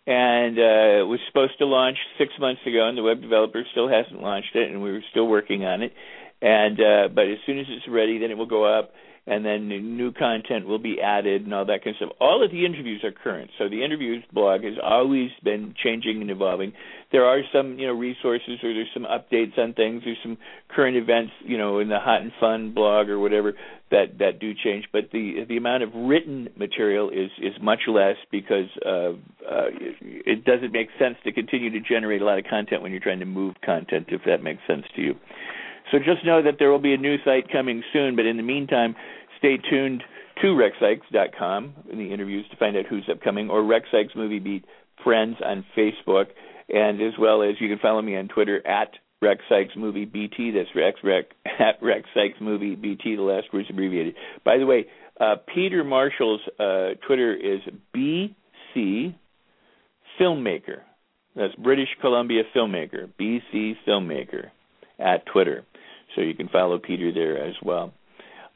and 0.05 0.57
uh, 0.57 1.01
it 1.01 1.07
was 1.07 1.19
supposed 1.27 1.57
to 1.59 1.65
launch 1.65 1.97
six 2.17 2.33
months 2.39 2.61
ago, 2.65 2.87
and 2.87 2.97
the 2.97 3.03
web 3.03 3.21
developer 3.21 3.63
still 3.71 3.87
hasn't 3.87 4.21
launched 4.21 4.55
it, 4.55 4.69
and 4.69 4.81
we 4.81 4.91
are 4.91 5.01
still 5.11 5.27
working 5.27 5.63
on 5.63 5.81
it. 5.81 5.93
And 6.41 6.79
uh, 6.79 7.07
but 7.13 7.27
as 7.27 7.37
soon 7.45 7.59
as 7.59 7.65
it's 7.69 7.87
ready, 7.87 8.17
then 8.19 8.29
it 8.29 8.37
will 8.37 8.45
go 8.45 8.65
up 8.65 8.91
and 9.25 9.45
then 9.45 9.69
new 9.69 10.11
content 10.11 10.67
will 10.67 10.79
be 10.79 10.99
added 11.01 11.43
and 11.43 11.53
all 11.53 11.65
that 11.65 11.83
kind 11.83 11.95
of 11.95 12.07
stuff. 12.07 12.17
All 12.19 12.43
of 12.43 12.51
the 12.51 12.65
interviews 12.65 13.03
are 13.03 13.11
current, 13.11 13.51
so 13.57 13.69
the 13.69 13.83
interviews 13.83 14.23
blog 14.33 14.63
has 14.63 14.73
always 14.83 15.29
been 15.43 15.73
changing 15.81 16.21
and 16.21 16.29
evolving. 16.29 16.73
There 17.11 17.25
are 17.25 17.41
some, 17.53 17.79
you 17.79 17.87
know, 17.87 17.93
resources 17.93 18.59
or 18.63 18.73
there's 18.73 18.89
some 18.93 19.05
updates 19.05 19.57
on 19.57 19.73
things. 19.73 20.01
There's 20.03 20.17
some 20.23 20.37
current 20.67 20.97
events, 20.97 21.31
you 21.45 21.57
know, 21.57 21.79
in 21.79 21.87
the 21.87 21.99
Hot 21.99 22.21
and 22.21 22.31
Fun 22.39 22.73
blog 22.73 23.07
or 23.09 23.19
whatever 23.19 23.53
that 23.91 24.17
that 24.19 24.39
do 24.39 24.53
change. 24.53 24.85
But 24.91 25.11
the 25.13 25.45
the 25.47 25.55
amount 25.55 25.83
of 25.83 25.91
written 25.93 26.49
material 26.57 27.09
is 27.09 27.29
is 27.39 27.53
much 27.61 27.81
less 27.87 28.17
because 28.31 28.67
uh, 28.85 29.13
uh, 29.49 29.69
it 30.01 30.43
doesn't 30.43 30.73
make 30.73 30.89
sense 30.99 31.15
to 31.23 31.31
continue 31.31 31.69
to 31.69 31.79
generate 31.79 32.21
a 32.21 32.25
lot 32.25 32.39
of 32.39 32.45
content 32.49 32.81
when 32.81 32.91
you're 32.91 32.99
trying 32.99 33.19
to 33.19 33.25
move 33.25 33.55
content. 33.63 34.07
If 34.09 34.21
that 34.25 34.43
makes 34.43 34.61
sense 34.67 34.83
to 34.95 35.01
you. 35.01 35.15
So 35.93 35.99
just 35.99 36.25
know 36.25 36.41
that 36.41 36.55
there 36.57 36.71
will 36.71 36.79
be 36.79 36.95
a 36.95 36.97
new 36.97 37.17
site 37.23 37.51
coming 37.51 37.83
soon, 37.93 38.15
but 38.15 38.25
in 38.25 38.37
the 38.37 38.43
meantime, 38.43 38.95
stay 39.37 39.57
tuned 39.57 40.03
to 40.41 40.47
rexsikes.com 40.47 41.73
in 41.91 41.99
the 41.99 42.11
interviews 42.11 42.47
to 42.49 42.57
find 42.57 42.75
out 42.75 42.87
who's 42.89 43.07
upcoming, 43.11 43.51
or 43.51 43.63
Rex 43.63 43.85
Movie 44.15 44.39
Beat 44.39 44.65
Friends 45.03 45.37
on 45.45 45.63
Facebook, 45.77 46.25
and 46.67 46.99
as 46.99 47.13
well 47.19 47.43
as 47.43 47.55
you 47.59 47.69
can 47.69 47.77
follow 47.77 48.01
me 48.01 48.17
on 48.17 48.27
Twitter 48.27 48.65
at 48.65 48.89
Rex 49.21 49.41
Sikes 49.47 49.73
Movie 49.77 50.05
BT. 50.05 50.49
That's 50.49 50.75
Rex 50.75 50.97
Rex 51.03 51.27
at 51.45 51.75
Rex 51.79 52.09
Sikes 52.15 52.41
Movie 52.41 52.73
BT. 52.73 53.15
The 53.15 53.21
last 53.21 53.53
word's 53.53 53.69
abbreviated. 53.69 54.15
By 54.43 54.57
the 54.57 54.65
way, 54.65 54.87
uh, 55.19 55.35
Peter 55.53 55.83
Marshall's 55.83 56.41
uh, 56.59 56.95
Twitter 57.05 57.35
is 57.35 57.59
BC 57.95 59.13
Filmmaker. 60.19 60.79
That's 61.35 61.53
British 61.53 61.89
Columbia 62.01 62.41
Filmmaker. 62.55 63.09
BC 63.19 63.73
Filmmaker 63.87 64.49
at 64.97 65.27
Twitter. 65.27 65.65
So 66.15 66.21
you 66.21 66.33
can 66.33 66.49
follow 66.49 66.79
Peter 66.79 67.11
there 67.11 67.43
as 67.45 67.55
well. 67.63 67.93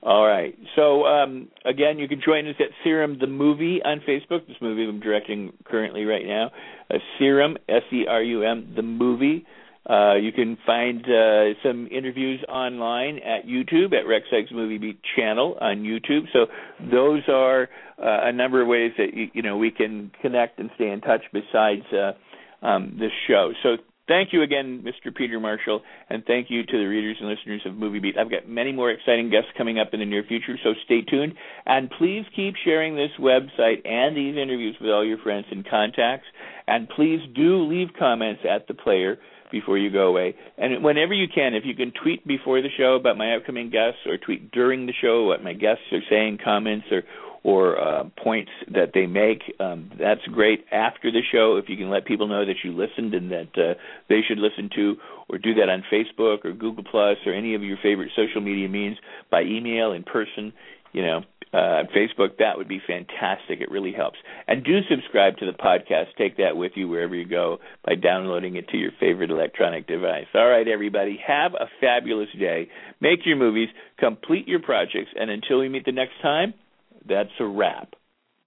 All 0.04 0.26
right. 0.26 0.58
So 0.76 1.06
um, 1.06 1.48
again, 1.66 1.98
you 1.98 2.08
can 2.08 2.22
join 2.24 2.48
us 2.48 2.56
at 2.60 2.68
Serum 2.84 3.18
the 3.20 3.28
Movie 3.28 3.82
on 3.84 4.02
Facebook. 4.08 4.48
This 4.48 4.58
movie 4.62 4.86
I'm 4.88 5.00
directing 5.00 5.54
currently 5.66 6.06
right 6.06 6.26
now. 6.26 6.52
Uh, 6.90 7.00
Serum 7.18 7.58
S 7.68 7.82
E 7.92 8.06
R 8.08 8.22
U 8.22 8.44
M 8.44 8.74
the 8.76 8.84
Movie. 8.84 9.46
Uh, 9.90 10.16
you 10.16 10.34
can 10.34 10.58
find 10.66 11.06
uh, 11.06 11.54
some 11.64 11.88
interviews 11.88 12.44
online 12.50 13.20
at 13.20 13.48
YouTube 13.48 13.94
at 13.94 14.06
Rex 14.06 14.26
Sikes 14.30 14.52
Movie 14.52 14.78
Beat 14.78 15.00
channel 15.16 15.58
on 15.62 15.78
YouTube. 15.78 16.26
So 16.34 16.48
those 16.92 17.22
are 17.30 17.70
uh, 17.98 18.28
a 18.28 18.34
number 18.34 18.62
of 18.62 18.68
ways 18.68 18.92
that 18.98 19.08
you 19.34 19.42
know 19.42 19.58
we 19.58 19.72
can 19.72 20.12
connect 20.22 20.60
and 20.60 20.70
stay 20.76 20.90
in 20.90 21.02
touch 21.02 21.22
besides 21.32 21.84
uh, 21.92 22.66
um, 22.66 22.98
this 23.00 23.12
show. 23.28 23.54
So 23.64 23.78
Thank 24.08 24.32
you 24.32 24.42
again, 24.42 24.86
Mr. 24.86 25.14
Peter 25.14 25.38
Marshall, 25.38 25.82
and 26.10 26.24
thank 26.26 26.50
you 26.50 26.66
to 26.66 26.78
the 26.78 26.86
readers 26.86 27.18
and 27.20 27.28
listeners 27.28 27.62
of 27.66 27.76
Movie 27.76 28.00
Beat. 28.00 28.18
I've 28.18 28.32
got 28.32 28.48
many 28.48 28.72
more 28.72 28.90
exciting 28.90 29.30
guests 29.30 29.50
coming 29.58 29.80
up 29.80 29.90
in 29.92 30.00
the 30.00 30.06
near 30.06 30.24
future, 30.24 30.58
so 30.64 30.74
stay 30.86 31.02
tuned. 31.02 31.34
And 31.66 31.90
please 31.90 32.24
keep 32.34 32.56
sharing 32.64 32.96
this 32.96 33.12
website 33.20 33.86
and 33.86 34.16
these 34.16 34.38
interviews 34.38 34.78
with 34.80 34.92
all 34.92 35.06
your 35.06 35.18
friends 35.18 35.48
and 35.52 35.68
contacts. 35.68 36.26
And 36.68 36.88
please 36.88 37.20
do 37.36 37.64
leave 37.64 37.90
comments 38.00 38.44
at 38.50 38.68
the 38.70 38.74
player 38.74 39.18
before 39.52 39.78
you 39.78 39.92
go 39.92 40.08
away. 40.08 40.36
And 40.58 40.84
whenever 40.84 41.14
you 41.14 41.28
can, 41.34 41.54
if 41.54 41.64
you 41.66 41.76
can 41.76 41.92
tweet 42.02 42.26
before 42.26 42.62
the 42.62 42.70
show 42.78 42.96
about 42.96 43.18
my 43.18 43.36
upcoming 43.36 43.70
guests 43.70 44.00
or 44.06 44.18
tweet 44.18 44.52
during 44.52 44.86
the 44.86 44.94
show 45.02 45.26
what 45.26 45.44
my 45.44 45.54
guests 45.54 45.84
are 45.92 46.04
saying, 46.10 46.40
comments, 46.44 46.86
or 46.92 47.04
or 47.48 47.80
uh, 47.80 48.04
points 48.22 48.52
that 48.74 48.92
they 48.94 49.06
make. 49.06 49.42
Um, 49.62 49.90
that's 49.98 50.20
great. 50.34 50.66
After 50.70 51.10
the 51.10 51.22
show, 51.32 51.56
if 51.56 51.70
you 51.70 51.78
can 51.78 51.90
let 51.90 52.04
people 52.04 52.28
know 52.28 52.46
that 52.46 52.58
you 52.62 52.74
listened 52.74 53.14
and 53.14 53.32
that 53.32 53.58
uh, 53.58 53.74
they 54.10 54.20
should 54.28 54.38
listen 54.38 54.70
to, 54.76 54.98
or 55.30 55.38
do 55.38 55.54
that 55.54 55.70
on 55.70 55.82
Facebook 55.90 56.44
or 56.44 56.52
Google 56.52 56.84
Plus 56.84 57.16
or 57.26 57.34
any 57.34 57.56
of 57.56 57.64
your 57.64 57.78
favorite 57.82 58.12
social 58.18 58.42
media 58.42 58.68
means 58.68 58.98
by 59.32 59.44
email, 59.44 59.94
in 59.94 60.04
person, 60.04 60.52
you 60.92 61.02
know, 61.02 61.22
uh, 61.54 61.88
Facebook, 61.96 62.38
that 62.40 62.58
would 62.58 62.68
be 62.68 62.82
fantastic. 62.86 63.62
It 63.62 63.72
really 63.72 63.94
helps. 63.94 64.18
And 64.50 64.66
do 64.66 64.80
subscribe 64.90 65.38
to 65.38 65.46
the 65.46 65.54
podcast. 65.54 66.08
Take 66.18 66.36
that 66.38 66.58
with 66.58 66.74
you 66.76 66.90
wherever 66.90 67.16
you 67.16 67.26
go 67.26 67.60
by 67.86 67.96
downloading 67.96 68.58
it 68.58 68.68
to 68.70 68.78
your 68.78 68.92
favorite 69.00 69.32
electronic 69.32 69.88
device. 69.88 70.28
All 70.36 70.50
right, 70.50 70.68
everybody, 70.68 71.18
have 71.26 71.54
a 71.54 71.68
fabulous 71.80 72.28
day. 72.38 72.68
Make 73.00 73.20
your 73.26 73.38
movies, 73.38 73.70
complete 73.98 74.50
your 74.50 74.62
projects, 74.62 75.12
and 75.18 75.30
until 75.30 75.60
we 75.60 75.70
meet 75.70 75.86
the 75.86 75.94
next 75.94 76.22
time, 76.22 76.54
that's 77.08 77.30
a 77.40 77.46
wrap. 77.46 77.94